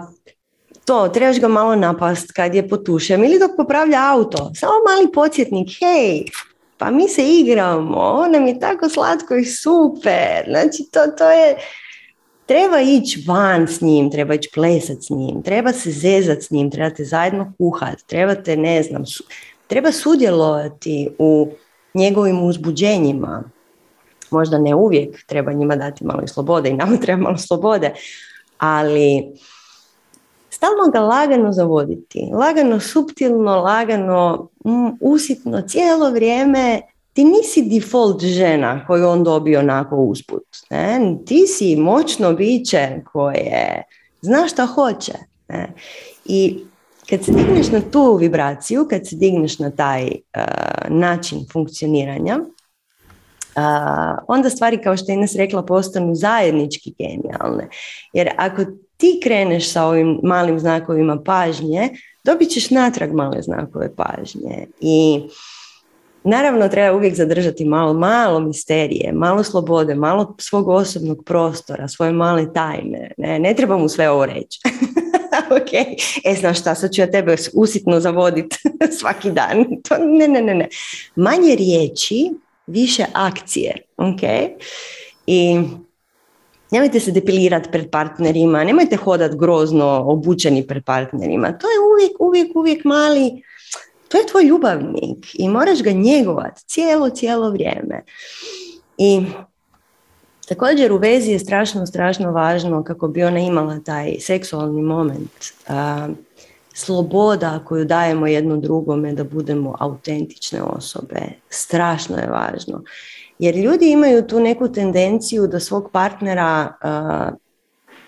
to, 0.86 1.10
trebaš 1.10 1.40
ga 1.40 1.48
malo 1.48 1.76
napast 1.76 2.32
kad 2.32 2.56
je 2.56 2.70
potušen 2.70 3.26
ili 3.26 3.40
dok 3.40 3.52
popravlja 3.58 4.12
auto. 4.12 4.52
Samo 4.56 4.74
mali 4.90 5.12
podsjetnik, 5.14 5.70
hej, 5.80 6.26
pa 6.78 6.92
mi 6.92 7.10
se 7.10 7.24
igramo, 7.28 8.00
on 8.00 8.32
nam 8.32 8.48
je 8.48 8.60
tako 8.60 8.90
slatko 8.90 9.36
i 9.36 9.46
super. 9.46 10.46
Znači, 10.48 10.90
to, 10.92 11.00
to 11.18 11.32
je, 11.32 11.56
treba 12.46 12.82
ići 12.82 13.24
van 13.28 13.68
s 13.68 13.82
njim, 13.82 14.12
treba 14.12 14.34
ići 14.34 14.50
plesat 14.54 14.98
s 15.02 15.10
njim, 15.10 15.44
treba 15.44 15.74
se 15.74 15.92
zezat 15.92 16.42
s 16.42 16.50
njim, 16.52 16.72
trebate 16.72 17.04
zajedno 17.04 17.54
kuhat, 17.58 17.98
trebate, 18.06 18.58
ne 18.58 18.84
znam, 18.84 19.04
treba 19.68 19.92
sudjelovati 19.92 21.10
u 21.20 21.52
njegovim 21.96 22.44
uzbuđenjima. 22.44 23.44
Možda 24.32 24.58
ne 24.58 24.76
uvijek, 24.76 25.26
treba 25.26 25.54
njima 25.54 25.76
dati 25.76 26.06
malo 26.06 26.22
i 26.24 26.28
slobode 26.28 26.70
i 26.70 26.74
nama 26.74 26.98
treba 27.04 27.22
malo 27.22 27.38
slobode, 27.38 27.94
ali 28.58 29.24
stalno 30.50 30.92
ga 30.94 31.00
lagano 31.00 31.52
zavoditi, 31.52 32.30
lagano, 32.34 32.80
suptilno, 32.80 33.62
lagano, 33.62 34.50
mm, 34.66 34.98
usitno, 35.02 35.62
cijelo 35.62 36.12
vrijeme 36.12 36.82
ti 37.16 37.24
nisi 37.24 37.62
default 37.62 38.24
žena 38.24 38.86
koju 38.88 39.08
on 39.08 39.24
dobio 39.24 39.60
onako 39.60 39.96
usput. 39.96 40.44
Ne? 40.70 41.18
Ti 41.26 41.48
si 41.48 41.76
moćno 41.76 42.34
biće 42.34 43.02
koje 43.12 43.84
zna 44.22 44.48
šta 44.48 44.66
hoće. 44.66 45.14
Ne? 45.48 45.74
I 46.26 46.66
kad 47.10 47.24
se 47.24 47.32
digneš 47.32 47.72
na 47.72 47.82
tu 47.92 48.16
vibraciju, 48.16 48.88
kad 48.90 49.08
se 49.08 49.16
digneš 49.16 49.60
na 49.60 49.72
taj 49.72 50.04
uh, 50.04 50.42
način 50.90 51.46
funkcioniranja, 51.52 52.40
uh, 52.40 54.24
onda 54.28 54.50
stvari 54.50 54.78
kao 54.84 54.98
što 54.98 55.12
je 55.12 55.16
Ines 55.16 55.36
rekla 55.36 55.66
postanu 55.66 56.16
zajednički 56.16 56.94
genijalne. 56.98 57.70
Jer 58.14 58.30
ako 58.38 58.66
ti 58.98 59.20
kreneš 59.24 59.72
sa 59.72 59.86
ovim 59.86 60.20
malim 60.24 60.60
znakovima 60.60 61.22
pažnje, 61.26 61.90
dobit 62.24 62.50
ćeš 62.50 62.70
natrag 62.70 63.14
male 63.14 63.42
znakove 63.42 63.96
pažnje. 63.96 64.68
I 64.80 65.24
naravno 66.24 66.68
treba 66.68 66.96
uvijek 66.98 67.16
zadržati 67.16 67.66
malo, 67.66 67.94
malo 67.94 68.40
misterije, 68.40 69.12
malo 69.14 69.44
slobode, 69.44 69.96
malo 69.96 70.36
svog 70.40 70.68
osobnog 70.68 71.24
prostora, 71.26 71.88
svoje 71.88 72.12
male 72.12 72.54
tajne. 72.54 73.12
Ne, 73.18 73.40
ne 73.40 73.54
treba 73.54 73.78
mu 73.78 73.90
sve 73.90 74.10
ovo 74.10 74.26
reći. 74.26 74.60
ok, 75.62 75.74
e 76.24 76.36
znaš 76.40 76.60
šta, 76.60 76.76
sad 76.76 76.92
ću 76.92 77.02
ja 77.02 77.12
tebe 77.12 77.36
usitno 77.54 78.00
zavoditi 78.00 78.58
svaki 79.00 79.32
dan. 79.32 79.66
To, 79.90 79.96
ne, 79.98 80.28
ne, 80.28 80.42
ne, 80.42 80.56
ne. 80.56 80.68
Manje 81.16 81.56
riječi, 81.56 82.32
više 82.68 83.06
akcije. 83.14 83.76
Ok? 83.98 84.22
I 85.28 85.60
Nemojte 86.72 87.00
se 87.00 87.12
depilirati 87.12 87.70
pred 87.72 87.90
partnerima, 87.90 88.64
nemojte 88.64 88.96
hodati 88.96 89.38
grozno 89.38 90.04
obučeni 90.08 90.68
pred 90.68 90.84
partnerima. 90.84 91.58
To 91.58 91.68
je 91.68 91.80
uvijek, 91.80 92.20
uvijek, 92.20 92.56
uvijek 92.56 92.86
mali, 92.86 93.44
to 94.08 94.18
je 94.18 94.28
tvoj 94.28 94.44
ljubavnik 94.44 95.26
i 95.34 95.50
moraš 95.50 95.84
ga 95.84 95.92
njegovati 95.92 96.62
cijelo, 96.66 97.10
cijelo 97.10 97.50
vrijeme. 97.50 98.04
I 98.98 99.22
također 100.48 100.92
u 100.92 100.98
vezi 100.98 101.32
je 101.32 101.40
strašno, 101.40 101.86
strašno 101.86 102.32
važno 102.32 102.84
kako 102.84 103.08
bi 103.08 103.24
ona 103.24 103.40
imala 103.40 103.80
taj 103.80 104.16
seksualni 104.20 104.82
moment. 104.82 105.32
sloboda 106.76 107.60
koju 107.66 107.86
dajemo 107.86 108.28
jedno 108.28 108.58
drugome 108.58 109.14
da 109.14 109.24
budemo 109.24 109.76
autentične 109.80 110.62
osobe. 110.62 111.22
Strašno 111.50 112.18
je 112.18 112.30
važno. 112.30 112.84
Jer 113.40 113.56
ljudi 113.56 113.92
imaju 113.92 114.28
tu 114.28 114.40
neku 114.40 114.68
tendenciju 114.68 115.48
da 115.48 115.60
svog 115.60 115.90
partnera 115.92 116.74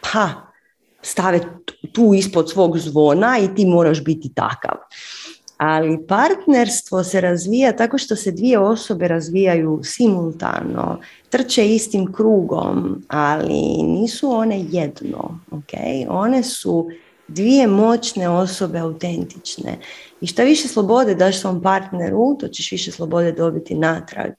pa 0.02 0.30
stave 1.02 1.39
tu 1.93 2.13
ispod 2.13 2.52
svog 2.52 2.78
zvona 2.78 3.38
i 3.39 3.56
ti 3.56 3.65
moraš 3.65 4.04
biti 4.04 4.32
takav. 4.36 4.78
Ali 5.58 6.08
partnerstvo 6.08 7.04
se 7.04 7.22
razvija 7.22 7.76
tako 7.76 7.98
što 7.98 8.15
se 8.15 8.32
dvije 8.32 8.60
osobe 8.60 9.08
razvijaju 9.08 9.80
simultano, 9.84 11.00
trče 11.30 11.76
istim 11.76 12.13
krugom, 12.13 13.04
ali 13.08 13.84
nisu 13.84 14.32
one 14.32 14.65
jedno. 14.72 15.39
Okay? 15.52 16.06
One 16.10 16.43
su 16.43 16.89
dvije 17.28 17.67
moćne 17.67 18.30
osobe 18.30 18.80
autentične. 18.80 19.80
I 20.22 20.28
što 20.28 20.43
više 20.43 20.67
slobode 20.67 21.15
daš 21.15 21.39
svom 21.39 21.62
partneru, 21.62 22.38
to 22.39 22.48
ćeš 22.48 22.72
više 22.72 22.91
slobode 22.91 23.32
dobiti 23.32 23.76
natrag. 23.76 24.32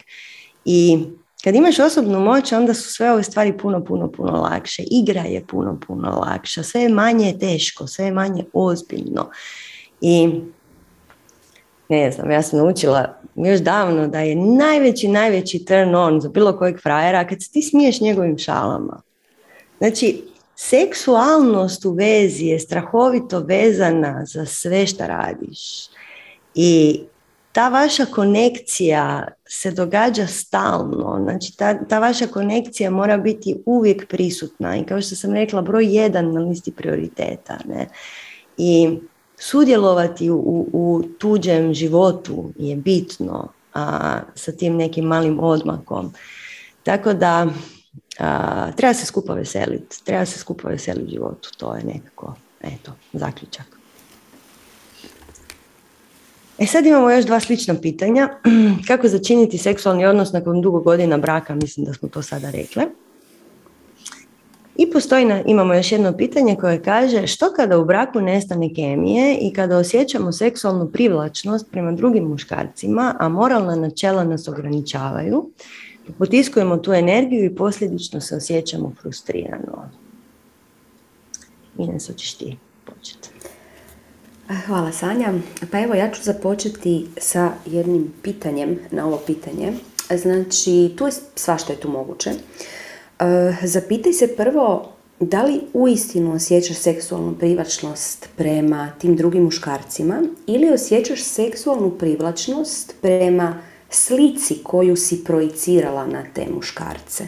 I 0.65 0.99
kad 1.45 1.55
imaš 1.55 1.79
osobnu 1.79 2.21
moć, 2.21 2.53
onda 2.53 2.75
su 2.75 2.93
sve 2.93 3.13
ove 3.13 3.23
stvari 3.23 3.59
puno, 3.59 3.85
puno, 3.85 4.13
puno 4.13 4.33
lakše. 4.33 4.83
Igra 4.91 5.23
je 5.23 5.47
puno, 5.47 5.81
puno 5.87 6.11
lakša. 6.11 6.63
Sve 6.63 6.81
je 6.81 6.89
manje 6.89 7.37
teško, 7.41 7.87
sve 7.87 8.05
je 8.05 8.13
manje 8.13 8.45
ozbiljno. 8.53 9.31
I 10.01 10.41
ne 11.89 12.11
znam, 12.11 12.31
ja 12.31 12.43
sam 12.43 12.59
naučila 12.59 13.19
još 13.35 13.61
davno 13.61 14.09
da 14.09 14.21
je 14.21 14.37
najveći, 14.37 15.09
najveći 15.09 15.65
turn 15.65 15.95
on 15.95 16.21
za 16.21 16.29
bilo 16.29 16.59
kojeg 16.59 16.83
frajera 16.83 17.27
kad 17.27 17.43
se 17.43 17.51
ti 17.51 17.63
smiješ 17.63 18.01
njegovim 18.01 18.39
šalama. 18.39 19.03
Znači, 19.79 20.25
seksualnost 20.57 21.85
u 21.85 21.93
vezi 21.93 22.47
je 22.47 22.59
strahovito 22.59 23.41
vezana 23.41 24.25
za 24.27 24.47
sve 24.47 24.87
što 24.87 25.07
radiš. 25.07 25.89
I 26.55 27.01
ta 27.53 27.69
vaša 27.69 28.07
konekcija 28.07 29.29
se 29.49 29.71
događa 29.71 30.27
stalno, 30.27 31.21
znači 31.23 31.57
ta, 31.57 31.85
ta 31.85 31.99
vaša 31.99 32.27
konekcija 32.27 32.91
mora 32.91 33.17
biti 33.17 33.57
uvijek 33.67 34.09
prisutna 34.09 34.77
i 34.77 34.85
kao 34.85 35.01
što 35.01 35.17
sam 35.17 35.35
rekla 35.35 35.63
broj 35.63 35.97
jedan 35.97 36.33
na 36.33 36.41
listi 36.41 36.73
prioriteta. 36.73 37.59
Ne? 37.69 37.87
I 38.57 38.99
sudjelovati 39.39 40.31
u, 40.31 40.67
u 40.73 41.03
tuđem 41.19 41.75
životu 41.75 42.51
je 42.57 42.77
bitno 42.77 43.49
a, 43.75 44.21
sa 44.35 44.53
tim 44.53 44.77
nekim 44.77 45.05
malim 45.05 45.41
odmakom. 45.41 46.13
Tako 46.83 47.13
da 47.13 47.47
a, 48.19 48.73
treba 48.73 48.95
se 48.95 49.07
skupo 49.07 49.35
veseliti, 49.35 50.05
treba 50.05 50.25
se 50.25 50.39
skupo 50.39 50.69
veseliti 50.69 51.11
životu, 51.11 51.51
to 51.59 51.77
je 51.77 51.85
nekako, 51.85 52.35
eto, 52.61 52.93
zaključak. 53.13 53.79
E 56.59 56.67
sad 56.67 56.87
imamo 56.87 57.11
još 57.11 57.25
dva 57.25 57.41
slična 57.41 57.75
pitanja. 57.83 58.29
Kako 58.89 59.09
začiniti 59.09 59.59
seksualni 59.59 60.07
odnos 60.07 60.33
nakon 60.33 60.63
dugo 60.63 60.81
godina 60.81 61.19
braka, 61.19 61.55
mislim 61.55 61.87
da 61.87 61.95
smo 61.95 62.09
to 62.09 62.23
sada 62.23 62.51
rekle. 62.51 62.87
I 64.79 64.91
postoji, 64.91 65.25
na, 65.25 65.43
imamo 65.47 65.75
još 65.75 65.93
jedno 65.93 66.17
pitanje 66.17 66.57
koje 66.57 66.83
kaže 66.83 67.27
što 67.27 67.53
kada 67.53 67.79
u 67.79 67.85
braku 67.85 68.21
nestane 68.21 68.75
kemije 68.75 69.39
i 69.41 69.53
kada 69.53 69.77
osjećamo 69.77 70.33
seksualnu 70.33 70.91
privlačnost 70.93 71.71
prema 71.71 71.93
drugim 71.93 72.25
muškarcima, 72.25 73.15
a 73.19 73.29
moralna 73.29 73.77
načela 73.77 74.25
nas 74.25 74.49
ograničavaju, 74.49 75.51
potiskujemo 76.19 76.77
tu 76.77 76.93
energiju 76.93 77.45
i 77.45 77.55
posljedično 77.55 78.21
se 78.21 78.37
osjećamo 78.37 78.93
frustrirano. 79.01 79.91
Ines, 81.79 82.07
hoćeš 82.07 82.35
ti 82.35 82.57
početi. 82.85 83.29
Hvala 84.67 84.93
Sanja. 84.93 85.33
Pa 85.71 85.81
evo 85.81 85.95
ja 85.95 86.11
ću 86.11 86.23
započeti 86.23 87.07
sa 87.17 87.53
jednim 87.67 88.13
pitanjem 88.23 88.79
na 88.91 89.07
ovo 89.07 89.21
pitanje. 89.27 89.73
Znači, 90.17 90.95
tu 90.97 91.07
je 91.07 91.13
svašta 91.35 91.73
je 91.73 91.81
tu 91.81 91.91
moguće. 91.91 92.31
Eh, 93.21 93.57
zapitaj 93.63 94.13
se 94.13 94.37
prvo 94.37 94.89
da 95.21 95.43
li 95.43 95.61
uistinu 95.73 96.35
osjećaš 96.35 96.77
seksualnu 96.77 97.35
privlačnost 97.35 98.29
prema 98.37 98.91
tim 98.99 99.17
drugim 99.17 99.43
muškarcima 99.43 100.23
ili 100.47 100.71
osjećaš 100.71 101.23
seksualnu 101.23 101.91
privlačnost 101.91 102.95
prema 103.01 103.59
slici 103.91 104.59
koju 104.63 104.97
si 104.97 105.25
projicirala 105.25 106.07
na 106.07 106.23
te 106.35 106.47
muškarce, 106.55 107.25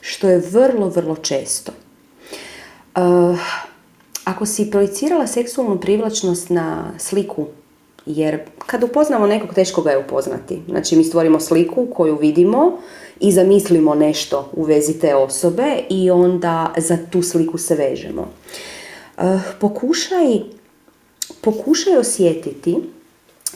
što 0.00 0.28
je 0.28 0.42
vrlo, 0.50 0.88
vrlo 0.88 1.16
često. 1.16 1.72
Uh, 2.96 3.38
ako 4.24 4.46
si 4.46 4.70
projicirala 4.70 5.26
seksualnu 5.26 5.80
privlačnost 5.80 6.50
na 6.50 6.92
sliku, 6.98 7.46
jer 8.06 8.40
kad 8.66 8.82
upoznamo 8.82 9.26
nekog, 9.26 9.54
teško 9.54 9.82
ga 9.82 9.90
je 9.90 9.98
upoznati. 9.98 10.60
Znači, 10.68 10.96
mi 10.96 11.04
stvorimo 11.04 11.40
sliku 11.40 11.86
koju 11.94 12.18
vidimo 12.18 12.78
i 13.20 13.32
zamislimo 13.32 13.94
nešto 13.94 14.50
u 14.52 14.64
vezi 14.64 14.98
te 14.98 15.14
osobe 15.14 15.76
i 15.90 16.10
onda 16.10 16.74
za 16.76 16.98
tu 17.10 17.22
sliku 17.22 17.58
se 17.58 17.74
vežemo. 17.74 18.28
Uh, 19.16 19.40
pokušaj, 19.60 20.40
pokušaj 21.40 21.96
osjetiti, 21.96 22.76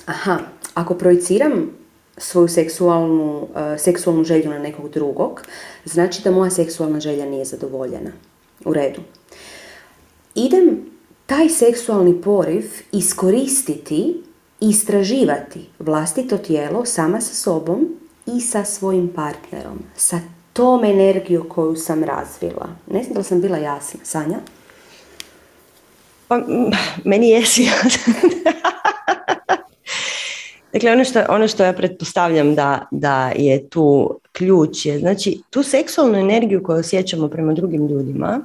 aha, 0.07 0.39
ako 0.75 0.95
projiciram 0.95 1.71
svoju 2.17 2.49
seksualnu, 2.49 3.43
uh, 3.43 3.49
seksualnu 3.79 4.25
želju 4.25 4.51
na 4.51 4.59
nekog 4.59 4.91
drugog, 4.91 5.43
znači 5.85 6.23
da 6.23 6.31
moja 6.31 6.51
seksualna 6.51 7.01
želja 7.01 7.27
nije 7.27 7.45
zadovoljena. 7.45 8.11
U 8.65 8.73
redu. 8.73 9.01
Idem 10.35 10.87
taj 11.27 11.49
seksualni 11.49 12.23
poriv 12.23 12.65
iskoristiti 12.93 14.23
istraživati 14.61 15.67
vlastito 15.79 16.39
tijelo 16.39 16.85
sama 16.85 17.21
sa 17.21 17.35
sobom 17.35 17.97
i 18.27 18.41
sa 18.41 18.65
svojim 18.65 19.09
partnerom, 19.09 19.83
sa 19.97 20.21
tom 20.53 20.85
energijom 20.85 21.49
koju 21.49 21.77
sam 21.77 22.05
razvila. 22.05 22.69
Ne 22.91 23.03
znam 23.03 23.15
da 23.15 23.23
sam 23.23 23.41
bila 23.41 23.59
jasna. 23.59 24.01
Sanja? 24.03 24.39
Pa, 26.29 26.41
meni 27.05 27.29
jesi 27.29 27.69
Dakle, 30.73 30.93
ono 30.93 31.05
što, 31.05 31.23
ono 31.29 31.49
što 31.49 31.65
ja 31.65 31.73
pretpostavljam 31.73 32.55
da, 32.55 32.87
da 32.91 33.33
je 33.37 33.69
tu 33.69 34.19
ključ 34.33 34.87
je, 34.87 34.99
znači, 34.99 35.41
tu 35.51 35.63
seksualnu 35.63 36.19
energiju 36.19 36.63
koju 36.63 36.79
osjećamo 36.79 37.29
prema 37.29 37.53
drugim 37.53 37.87
ljudima, 37.89 38.41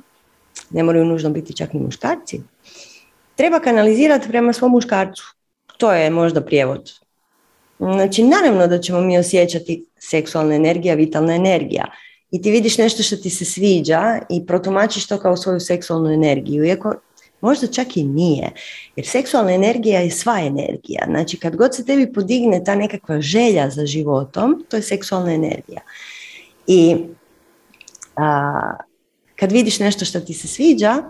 ne 0.70 0.84
moraju 0.84 1.06
nužno 1.06 1.30
biti 1.30 1.56
čak 1.56 1.74
ni 1.74 1.80
muškarci, 1.80 2.41
treba 3.36 3.60
kanalizirati 3.60 4.28
prema 4.28 4.54
svom 4.54 4.72
muškarcu. 4.72 5.24
To 5.78 5.94
je 5.94 6.10
možda 6.10 6.41
prijevod 6.41 6.91
Znači, 7.82 8.24
naravno 8.24 8.67
da 8.67 8.80
ćemo 8.80 9.02
mi 9.02 9.17
osjećati 9.17 9.86
seksualna 10.00 10.56
energija, 10.56 10.96
vitalna 10.96 11.36
energija. 11.36 11.86
I 12.32 12.41
ti 12.41 12.52
vidiš 12.52 12.78
nešto 12.78 13.04
što 13.04 13.15
ti 13.15 13.30
se 13.30 13.46
sviđa 13.46 14.20
i 14.30 14.46
protumačiš 14.46 15.08
to 15.08 15.17
kao 15.17 15.38
svoju 15.38 15.60
seksualnu 15.60 16.12
energiju. 16.12 16.63
Iako 16.63 16.94
možda 17.41 17.67
čak 17.67 17.98
i 17.98 18.04
nije. 18.04 18.52
Jer 18.96 19.08
seksualna 19.08 19.54
energija 19.54 20.00
je 20.00 20.12
sva 20.12 20.39
energija. 20.39 21.06
Znači, 21.08 21.38
kad 21.38 21.56
god 21.56 21.76
se 21.76 21.86
tebi 21.86 22.13
podigne 22.13 22.63
ta 22.63 22.76
nekakva 22.76 23.22
želja 23.22 23.70
za 23.70 23.86
životom, 23.86 24.65
to 24.70 24.78
je 24.78 24.82
seksualna 24.82 25.34
energija. 25.34 25.82
I 26.67 26.96
a, 28.15 28.76
kad 29.36 29.52
vidiš 29.52 29.80
nešto 29.80 30.06
što 30.06 30.20
ti 30.20 30.34
se 30.34 30.48
sviđa, 30.48 31.04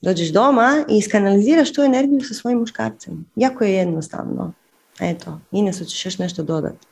dođeš 0.00 0.28
doma 0.28 0.84
i 0.90 0.98
iskanaliziraš 0.98 1.72
tu 1.72 1.82
energiju 1.82 2.20
sa 2.20 2.34
svojim 2.34 2.58
muškarcem. 2.58 3.26
Jako 3.36 3.64
je 3.64 3.72
jednostavno. 3.72 4.52
Eto, 5.00 5.40
Ines, 5.52 5.78
hoćeš 5.78 6.04
još 6.04 6.18
nešto 6.18 6.42
dodati? 6.42 6.86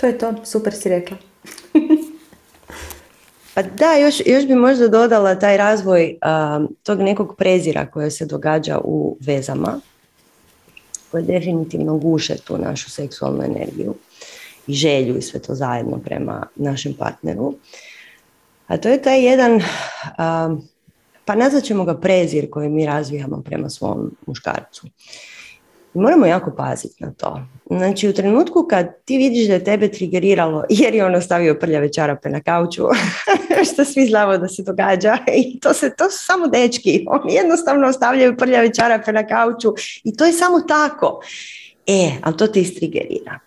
To 0.00 0.06
je 0.06 0.18
to, 0.18 0.34
super 0.44 0.74
si 0.74 0.88
rekla. 0.88 1.16
pa 3.54 3.62
da, 3.62 3.94
još, 3.94 4.22
još 4.26 4.46
bi 4.46 4.54
možda 4.54 4.88
dodala 4.88 5.38
taj 5.38 5.56
razvoj 5.56 6.18
tog 6.82 7.00
nekog 7.00 7.34
prezira 7.38 7.86
koje 7.86 8.10
se 8.10 8.26
događa 8.26 8.78
u 8.84 9.16
vezama, 9.20 9.80
koje 11.10 11.22
definitivno 11.22 11.98
guše 11.98 12.36
tu 12.36 12.58
našu 12.58 12.90
seksualnu 12.90 13.42
energiju 13.42 13.94
i 14.66 14.74
želju 14.74 15.16
i 15.18 15.22
sve 15.22 15.40
to 15.40 15.54
zajedno 15.54 15.98
prema 15.98 16.46
našem 16.56 16.94
partneru. 16.94 17.54
A 18.66 18.76
to 18.76 18.88
je 18.88 19.02
taj 19.02 19.24
jedan, 19.24 19.60
pa 21.24 21.34
nazvat 21.34 21.64
ćemo 21.64 21.84
ga 21.84 22.00
prezir 22.00 22.50
koji 22.50 22.68
mi 22.68 22.86
razvijamo 22.86 23.42
prema 23.44 23.70
svom 23.70 24.16
muškarcu. 24.26 24.86
Moramo 25.94 26.26
jako 26.26 26.54
paziti 26.56 27.04
na 27.04 27.12
to. 27.12 27.40
Znači 27.70 28.08
u 28.08 28.12
trenutku 28.12 28.66
kad 28.70 28.86
ti 29.04 29.16
vidiš 29.18 29.46
da 29.46 29.54
je 29.54 29.64
tebe 29.64 29.88
trigeriralo 29.88 30.64
jer 30.68 30.94
je 30.94 31.04
on 31.04 31.14
ostavio 31.14 31.54
prljave 31.54 31.92
čarape 31.92 32.28
na 32.28 32.40
kauču, 32.40 32.82
što 33.72 33.84
svi 33.84 34.06
znamo 34.06 34.38
da 34.38 34.48
se 34.48 34.62
događa 34.62 35.18
i 35.44 35.60
to, 35.60 35.74
se, 35.74 35.94
to 35.96 36.10
su 36.10 36.24
samo 36.26 36.46
dečki, 36.46 37.04
oni 37.08 37.34
jednostavno 37.34 37.88
ostavljaju 37.88 38.36
prljave 38.36 38.74
čarape 38.74 39.12
na 39.12 39.26
kauču 39.26 39.74
i 40.04 40.16
to 40.16 40.24
je 40.24 40.32
samo 40.32 40.60
tako. 40.60 41.20
E, 41.86 42.10
ali 42.22 42.36
to 42.36 42.46
te 42.46 42.60
istrigerira. 42.60 43.38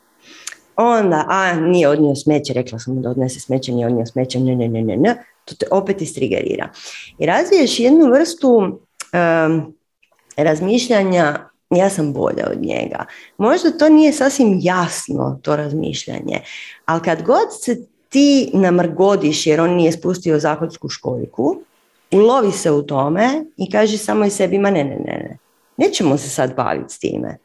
Onda, 0.75 1.25
a 1.27 1.53
nije 1.53 1.87
odnio 1.87 2.15
smeće, 2.15 2.53
rekla 2.53 2.79
sam 2.79 2.95
mu 2.95 3.01
da 3.01 3.09
odnese 3.09 3.39
smeće, 3.39 3.71
nije 3.71 3.87
odnio 3.87 4.05
smeće, 4.05 4.39
ne, 4.39 4.55
ne, 4.55 4.67
ne, 4.67 4.81
ne, 4.81 4.97
ne, 4.97 5.23
to 5.45 5.55
te 5.55 5.65
opet 5.71 6.01
istrigerira. 6.01 6.69
I 7.19 7.25
razviješ 7.25 7.79
jednu 7.79 8.11
vrstu 8.11 8.49
um, 8.57 9.75
razmišljanja 10.37 11.49
ja 11.75 11.89
sam 11.89 12.13
bolja 12.13 12.47
od 12.51 12.61
njega. 12.61 13.05
Možda 13.37 13.71
to 13.71 13.89
nije 13.89 14.13
sasvim 14.13 14.59
jasno, 14.61 15.39
to 15.41 15.55
razmišljanje, 15.55 16.41
ali 16.85 17.01
kad 17.01 17.23
god 17.23 17.47
se 17.61 17.85
ti 18.09 18.49
namrgodiš 18.53 19.47
jer 19.47 19.61
on 19.61 19.75
nije 19.75 19.91
spustio 19.91 20.39
zahodsku 20.39 20.89
školjku, 20.89 21.61
ulovi 22.11 22.51
se 22.51 22.71
u 22.71 22.81
tome 22.81 23.45
i 23.57 23.71
kaži 23.71 23.97
samo 23.97 24.25
i 24.25 24.29
sebi, 24.29 24.59
ma 24.59 24.71
ne, 24.71 24.83
ne, 24.83 24.95
ne, 24.95 25.17
ne, 25.17 25.37
nećemo 25.77 26.17
se 26.17 26.29
sad 26.29 26.55
baviti 26.55 26.93
s 26.93 26.99
time. 26.99 27.37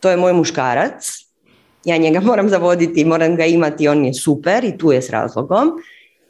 to 0.00 0.10
je 0.10 0.16
moj 0.16 0.32
muškarac, 0.32 1.26
ja 1.84 1.96
njega 1.96 2.20
moram 2.20 2.48
zavoditi, 2.48 3.04
moram 3.04 3.36
ga 3.36 3.44
imati, 3.44 3.88
on 3.88 4.04
je 4.04 4.14
super 4.14 4.64
i 4.64 4.78
tu 4.78 4.92
je 4.92 5.02
s 5.02 5.10
razlogom. 5.10 5.70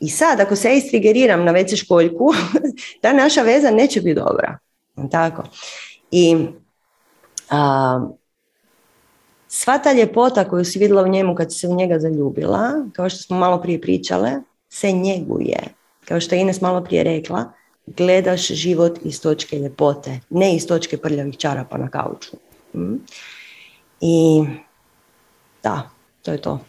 I 0.01 0.09
sad, 0.09 0.40
ako 0.40 0.57
se 0.57 0.68
ja 0.68 0.74
istrigeriram 0.74 1.44
na 1.44 1.53
WC 1.53 1.76
školjku, 1.76 2.32
ta 3.03 3.12
naša 3.12 3.42
veza 3.42 3.70
neće 3.70 4.01
biti 4.01 4.14
dobra. 4.14 4.59
Tako. 5.11 5.42
I 6.11 6.36
a, 7.51 8.09
sva 9.49 9.78
ta 9.78 9.92
ljepota 9.92 10.49
koju 10.49 10.64
si 10.64 10.78
vidjela 10.78 11.03
u 11.03 11.09
njemu 11.09 11.34
kad 11.34 11.53
si 11.53 11.59
se 11.59 11.68
u 11.68 11.74
njega 11.74 11.99
zaljubila, 11.99 12.72
kao 12.92 13.09
što 13.09 13.22
smo 13.22 13.38
malo 13.38 13.62
prije 13.62 13.80
pričale, 13.80 14.32
se 14.68 14.92
njeguje. 14.92 15.59
Kao 16.05 16.20
što 16.20 16.34
je 16.34 16.40
Ines 16.40 16.61
malo 16.61 16.84
prije 16.84 17.05
rekla, 17.05 17.53
gledaš 17.86 18.49
život 18.49 18.99
iz 19.05 19.22
točke 19.22 19.59
ljepote, 19.59 20.20
ne 20.30 20.57
iz 20.57 20.66
točke 20.66 20.97
prljavih 20.97 21.36
čarapa 21.36 21.78
na 21.78 21.90
kauču. 21.90 22.36
Mm. 22.74 22.94
I 24.01 24.44
da, 25.62 25.90
to 26.22 26.32
je 26.32 26.38
to. 26.38 26.61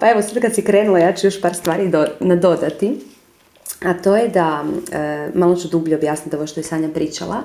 pa 0.00 0.10
evo, 0.10 0.22
sad 0.22 0.40
kad 0.40 0.54
si 0.54 0.64
krenula, 0.64 0.98
ja 0.98 1.14
ću 1.14 1.26
još 1.26 1.40
par 1.40 1.54
stvari 1.54 1.88
do, 1.88 2.06
nadodati. 2.20 3.09
A 3.82 3.94
to 3.94 4.16
je 4.16 4.28
da, 4.28 4.64
e, 4.92 5.30
malo 5.34 5.56
ću 5.56 5.68
dublje 5.68 5.96
objasniti 5.96 6.36
ovo 6.36 6.46
što 6.46 6.60
je 6.60 6.64
Sanja 6.64 6.88
pričala, 6.88 7.42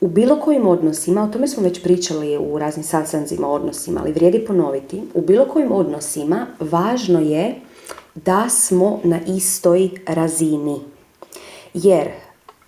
u 0.00 0.08
bilo 0.08 0.40
kojim 0.40 0.66
odnosima, 0.66 1.24
o 1.24 1.28
tome 1.28 1.48
smo 1.48 1.62
već 1.62 1.82
pričali 1.82 2.38
u 2.38 2.58
raznim 2.58 2.84
sastanzima 2.84 3.48
odnosima, 3.48 4.00
ali 4.00 4.12
vrijedi 4.12 4.44
ponoviti, 4.46 5.02
u 5.14 5.20
bilo 5.20 5.44
kojim 5.44 5.72
odnosima 5.72 6.46
važno 6.60 7.20
je 7.20 7.54
da 8.14 8.48
smo 8.48 9.00
na 9.04 9.20
istoj 9.26 9.90
razini. 10.06 10.80
Jer 11.74 12.08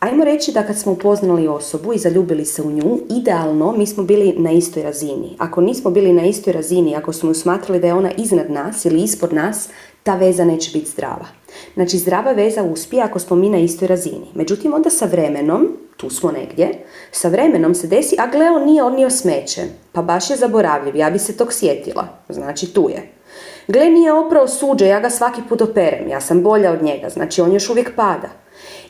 Ajmo 0.01 0.25
reći 0.25 0.53
da 0.53 0.63
kad 0.63 0.79
smo 0.79 0.93
upoznali 0.93 1.49
osobu 1.49 1.93
i 1.93 1.99
zaljubili 1.99 2.45
se 2.45 2.63
u 2.63 2.71
nju, 2.71 2.99
idealno 3.11 3.73
mi 3.73 3.87
smo 3.87 4.03
bili 4.03 4.35
na 4.39 4.53
istoj 4.53 4.83
razini. 4.83 5.37
Ako 5.39 5.61
nismo 5.61 5.91
bili 5.91 6.13
na 6.13 6.25
istoj 6.25 6.53
razini, 6.53 6.97
ako 6.97 7.13
smo 7.13 7.35
smatrali 7.35 7.81
da 7.81 7.87
je 7.87 7.95
ona 7.95 8.11
iznad 8.17 8.51
nas 8.51 8.85
ili 8.85 9.03
ispod 9.03 9.33
nas, 9.33 9.69
ta 10.03 10.17
veza 10.17 10.45
neće 10.45 10.71
biti 10.79 10.91
zdrava. 10.91 11.27
Znači 11.75 11.99
zdrava 11.99 12.33
veza 12.33 12.63
uspije 12.63 13.03
ako 13.03 13.19
smo 13.19 13.37
mi 13.37 13.49
na 13.49 13.59
istoj 13.59 13.89
razini. 13.89 14.27
Međutim, 14.35 14.75
onda 14.75 14.91
sa 14.91 15.07
vremenom, 15.07 15.77
tu 15.97 16.11
smo 16.11 16.31
negdje, 16.31 16.85
sa 17.11 17.29
vremenom 17.29 17.75
se 17.75 17.87
desi, 17.87 18.17
a 18.19 18.27
gle, 18.27 18.51
on 18.51 18.65
nije 18.65 18.83
odnio 18.83 19.11
smeće, 19.11 19.63
pa 19.93 20.03
baš 20.03 20.31
je 20.31 20.37
zaboravljiv, 20.37 20.97
ja 20.97 21.11
bi 21.11 21.19
se 21.19 21.37
tog 21.37 21.53
sjetila, 21.53 22.09
znači 22.29 22.75
tu 22.75 22.91
je. 22.91 23.13
Gle, 23.69 23.91
nije 23.91 24.13
oprao 24.13 24.49
suđe, 24.49 24.87
ja 24.87 25.01
ga 25.01 25.11
svaki 25.11 25.41
put 25.49 25.63
operem, 25.63 26.09
ja 26.09 26.21
sam 26.21 26.43
bolja 26.43 26.73
od 26.73 26.83
njega, 26.83 27.09
znači 27.09 27.41
on 27.41 27.53
još 27.53 27.71
uvijek 27.71 27.97
pada. 27.97 28.29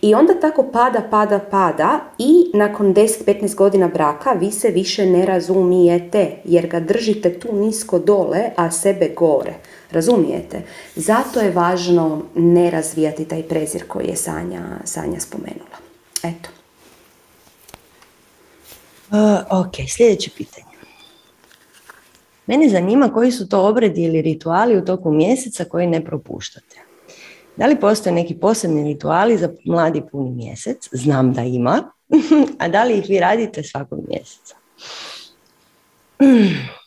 I 0.01 0.15
onda 0.15 0.41
tako 0.41 0.63
pada, 0.63 1.01
pada, 1.11 1.39
pada 1.51 2.01
i 2.19 2.51
nakon 2.55 2.95
10-15 2.95 3.55
godina 3.55 3.89
braka 3.89 4.33
vi 4.33 4.51
se 4.51 4.69
više 4.69 5.07
ne 5.07 5.27
razumijete 5.27 6.31
jer 6.45 6.67
ga 6.67 6.81
držite 6.81 7.39
tu 7.39 7.49
nisko 7.53 7.99
dole, 7.99 8.41
a 8.57 8.71
sebe 8.71 9.09
gore. 9.17 9.55
Razumijete? 9.97 10.63
Zato 10.97 11.41
je 11.41 11.51
važno 11.51 12.23
ne 12.35 12.71
razvijati 12.71 13.25
taj 13.25 13.43
prezir 13.43 13.89
koji 13.89 14.07
je 14.07 14.17
Sanja, 14.17 14.63
Sanja 14.85 15.21
spomenula. 15.21 15.79
Eto. 16.23 16.49
Uh, 19.11 19.67
ok, 19.67 19.75
sljedeće 19.89 20.31
pitanje. 20.37 20.77
Mene 22.47 22.69
zanima 22.69 23.13
koji 23.13 23.33
su 23.33 23.49
to 23.49 23.69
obredi 23.69 24.03
ili 24.03 24.23
rituali 24.23 24.79
u 24.79 24.85
toku 24.85 25.11
mjeseca 25.11 25.65
koji 25.65 25.87
ne 25.87 26.05
propuštate. 26.05 26.77
Da 27.57 27.67
li 27.67 27.81
postoje 27.81 28.15
neki 28.15 28.35
posebni 28.35 28.85
rituali 28.85 29.39
za 29.39 29.51
mladi 29.65 30.03
puni 30.13 30.31
mjesec? 30.31 30.89
Znam 30.93 31.33
da 31.33 31.43
ima. 31.43 31.93
A 32.59 32.69
da 32.69 32.85
li 32.85 32.99
ih 32.99 33.05
vi 33.09 33.21
radite 33.21 33.63
svakog 33.63 34.01
mjeseca? 34.09 34.57